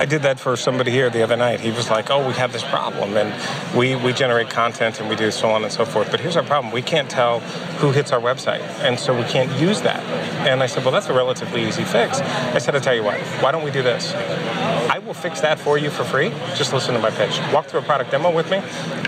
I 0.00 0.06
did 0.06 0.22
that 0.22 0.40
for 0.40 0.56
somebody 0.56 0.90
here 0.90 1.10
the 1.10 1.22
other 1.22 1.36
night. 1.36 1.60
He 1.60 1.70
was 1.70 1.90
like, 1.90 2.08
"Oh, 2.08 2.26
we 2.26 2.32
have 2.32 2.54
this 2.54 2.64
problem, 2.64 3.18
and 3.18 3.30
we 3.76 3.96
we 3.96 4.14
generate 4.14 4.48
content 4.48 4.98
and 4.98 5.10
we 5.10 5.14
do 5.14 5.30
so 5.30 5.50
on 5.50 5.62
and 5.62 5.70
so 5.70 5.84
forth. 5.84 6.10
But 6.10 6.20
here's 6.20 6.38
our 6.38 6.42
problem: 6.42 6.72
we 6.72 6.80
can't 6.80 7.10
tell 7.10 7.40
who 7.80 7.92
hits 7.92 8.10
our 8.10 8.18
website, 8.18 8.62
and 8.80 8.98
so 8.98 9.14
we 9.14 9.24
can't 9.24 9.52
use 9.60 9.82
that." 9.82 10.02
And 10.48 10.62
I 10.62 10.66
said, 10.66 10.84
"Well, 10.84 10.92
that's 10.92 11.10
a 11.10 11.12
relatively 11.12 11.68
easy 11.68 11.84
fix." 11.84 12.18
I 12.22 12.58
said, 12.58 12.74
"I'll 12.74 12.80
tell 12.80 12.94
you 12.94 13.02
what. 13.02 13.20
Why 13.42 13.52
don't 13.52 13.62
we 13.62 13.70
do 13.70 13.82
this? 13.82 14.14
I 14.14 15.00
will 15.04 15.12
fix 15.12 15.42
that 15.42 15.58
for 15.58 15.76
you 15.76 15.90
for 15.90 16.04
free. 16.04 16.30
Just 16.56 16.72
listen 16.72 16.94
to 16.94 17.00
my 17.00 17.10
pitch. 17.10 17.38
Walk 17.52 17.66
through 17.66 17.80
a 17.80 17.82
product 17.82 18.10
demo 18.10 18.30
with 18.30 18.50
me. 18.50 18.62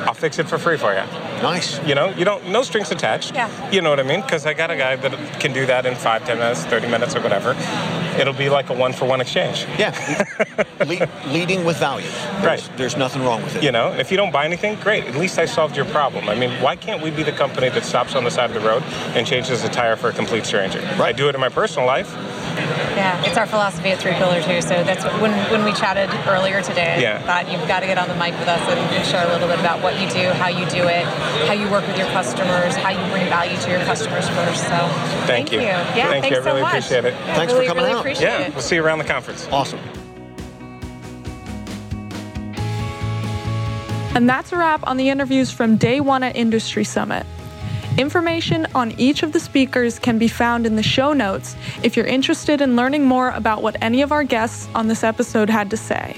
I'll 0.06 0.12
fix 0.12 0.38
it 0.38 0.46
for 0.46 0.58
free 0.58 0.76
for 0.76 0.92
you." 0.92 1.04
Nice. 1.40 1.80
You 1.86 1.94
know, 1.94 2.10
you 2.10 2.26
don't 2.26 2.48
no 2.48 2.62
strings 2.62 2.90
attached. 2.92 3.34
Yeah. 3.34 3.48
You 3.70 3.80
know 3.80 3.88
what 3.88 4.00
I 4.00 4.02
mean? 4.02 4.20
Because 4.20 4.44
I 4.44 4.52
got 4.52 4.70
a 4.70 4.76
guy 4.76 4.96
that 4.96 5.40
can 5.40 5.54
do 5.54 5.64
that 5.64 5.86
in 5.86 5.94
five, 5.94 6.26
ten 6.26 6.38
minutes, 6.38 6.64
thirty 6.66 6.86
minutes, 6.86 7.16
or 7.16 7.22
whatever. 7.22 7.56
It'll 8.18 8.32
be 8.34 8.48
like 8.48 8.70
a 8.70 8.74
one 8.74 8.92
for 8.92 9.06
one 9.06 9.20
exchange. 9.20 9.66
Yeah. 9.78 9.92
Le- 10.86 11.08
leading 11.32 11.64
with 11.64 11.78
value. 11.78 12.06
There's, 12.08 12.44
right. 12.44 12.70
There's 12.76 12.96
nothing 12.96 13.22
wrong 13.22 13.42
with 13.42 13.56
it. 13.56 13.62
You 13.62 13.72
know, 13.72 13.92
if 13.92 14.10
you 14.10 14.16
don't 14.16 14.32
buy 14.32 14.44
anything, 14.44 14.78
great. 14.80 15.04
At 15.04 15.14
least 15.16 15.38
I 15.38 15.46
solved 15.46 15.76
your 15.76 15.86
problem. 15.86 16.28
I 16.28 16.34
mean, 16.34 16.50
why 16.62 16.76
can't 16.76 17.02
we 17.02 17.10
be 17.10 17.22
the 17.22 17.32
company 17.32 17.68
that 17.70 17.84
stops 17.84 18.14
on 18.14 18.24
the 18.24 18.30
side 18.30 18.50
of 18.50 18.54
the 18.54 18.66
road 18.68 18.82
and 19.14 19.26
changes 19.26 19.64
a 19.64 19.68
tire 19.68 19.96
for 19.96 20.08
a 20.08 20.12
complete 20.12 20.44
stranger? 20.46 20.80
Right. 20.80 21.02
I 21.02 21.12
do 21.12 21.28
it 21.28 21.34
in 21.34 21.40
my 21.40 21.48
personal 21.48 21.86
life. 21.86 22.10
Yeah, 22.56 23.24
it's 23.24 23.36
our 23.36 23.46
philosophy 23.46 23.90
at 23.90 23.98
3Pillar 23.98 24.44
too. 24.44 24.60
So 24.62 24.84
that's 24.84 25.04
when 25.20 25.32
when 25.50 25.64
we 25.64 25.72
chatted 25.72 26.10
earlier 26.28 26.62
today. 26.62 27.00
Yeah. 27.00 27.18
I 27.18 27.22
thought 27.22 27.52
you've 27.52 27.66
got 27.68 27.80
to 27.80 27.86
get 27.86 27.98
on 27.98 28.08
the 28.08 28.14
mic 28.14 28.38
with 28.38 28.48
us 28.48 28.60
and 28.68 29.06
share 29.06 29.26
a 29.26 29.32
little 29.32 29.48
bit 29.48 29.58
about 29.60 29.82
what 29.82 30.00
you 30.00 30.08
do, 30.10 30.30
how 30.30 30.48
you 30.48 30.68
do 30.68 30.86
it, 30.88 31.04
how 31.46 31.52
you 31.52 31.70
work 31.70 31.86
with 31.86 31.96
your 31.96 32.08
customers, 32.08 32.74
how 32.76 32.90
you 32.90 33.10
bring 33.10 33.26
value 33.28 33.58
to 33.58 33.70
your 33.70 33.80
customers 33.80 34.28
first. 34.30 34.62
So 34.62 34.76
thank, 35.26 35.48
thank 35.48 35.52
you. 35.52 35.60
you. 35.60 35.66
Yeah, 35.66 36.10
thank 36.10 36.24
thanks 36.24 36.36
you. 36.36 36.42
I 36.42 36.44
really 36.44 36.60
so 36.60 36.62
much. 36.62 36.74
appreciate 36.74 37.04
it. 37.04 37.14
Yeah, 37.14 37.34
thanks 37.34 37.52
really, 37.52 37.66
for 37.66 37.70
coming 37.70 37.84
really 37.84 37.96
out. 37.96 38.00
Appreciate 38.00 38.28
yeah, 38.28 38.46
it. 38.46 38.54
we'll 38.54 38.62
see 38.62 38.76
you 38.76 38.84
around 38.84 38.98
the 38.98 39.04
conference. 39.04 39.48
Awesome. 39.48 39.80
And 44.14 44.28
that's 44.28 44.52
a 44.52 44.58
wrap 44.58 44.86
on 44.86 44.98
the 44.98 45.08
interviews 45.08 45.50
from 45.50 45.76
day 45.76 46.00
one 46.00 46.22
at 46.22 46.36
Industry 46.36 46.84
Summit. 46.84 47.26
Information 47.98 48.66
on 48.74 48.92
each 48.92 49.22
of 49.22 49.32
the 49.32 49.40
speakers 49.40 49.98
can 49.98 50.18
be 50.18 50.28
found 50.28 50.64
in 50.64 50.76
the 50.76 50.82
show 50.82 51.12
notes 51.12 51.54
if 51.82 51.94
you're 51.94 52.06
interested 52.06 52.62
in 52.62 52.74
learning 52.74 53.04
more 53.04 53.30
about 53.30 53.62
what 53.62 53.76
any 53.82 54.00
of 54.00 54.12
our 54.12 54.24
guests 54.24 54.66
on 54.74 54.88
this 54.88 55.04
episode 55.04 55.50
had 55.50 55.68
to 55.70 55.76
say. 55.76 56.16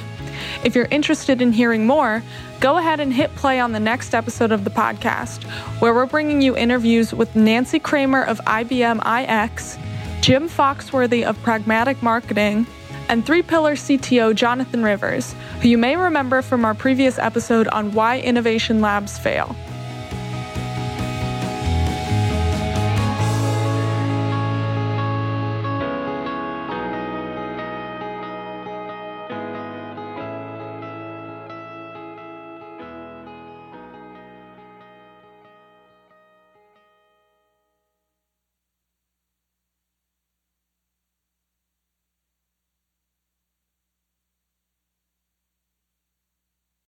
If 0.62 0.76
you're 0.76 0.86
interested 0.86 1.42
in 1.42 1.52
hearing 1.52 1.84
more, 1.84 2.22
go 2.60 2.78
ahead 2.78 3.00
and 3.00 3.12
hit 3.12 3.34
play 3.34 3.58
on 3.58 3.72
the 3.72 3.80
next 3.80 4.14
episode 4.14 4.52
of 4.52 4.62
the 4.62 4.70
podcast, 4.70 5.42
where 5.80 5.92
we're 5.92 6.06
bringing 6.06 6.40
you 6.40 6.56
interviews 6.56 7.12
with 7.12 7.34
Nancy 7.34 7.80
Kramer 7.80 8.22
of 8.22 8.40
IBM 8.46 9.00
iX, 9.00 9.76
Jim 10.20 10.48
Foxworthy 10.48 11.24
of 11.24 11.42
Pragmatic 11.42 12.00
Marketing, 12.02 12.66
and 13.08 13.26
3Pillar 13.26 13.74
CTO 13.74 14.32
Jonathan 14.34 14.84
Rivers, 14.84 15.34
who 15.60 15.68
you 15.68 15.76
may 15.76 15.96
remember 15.96 16.40
from 16.40 16.64
our 16.64 16.74
previous 16.74 17.18
episode 17.18 17.66
on 17.68 17.92
why 17.92 18.20
innovation 18.20 18.80
labs 18.80 19.18
fail. 19.18 19.56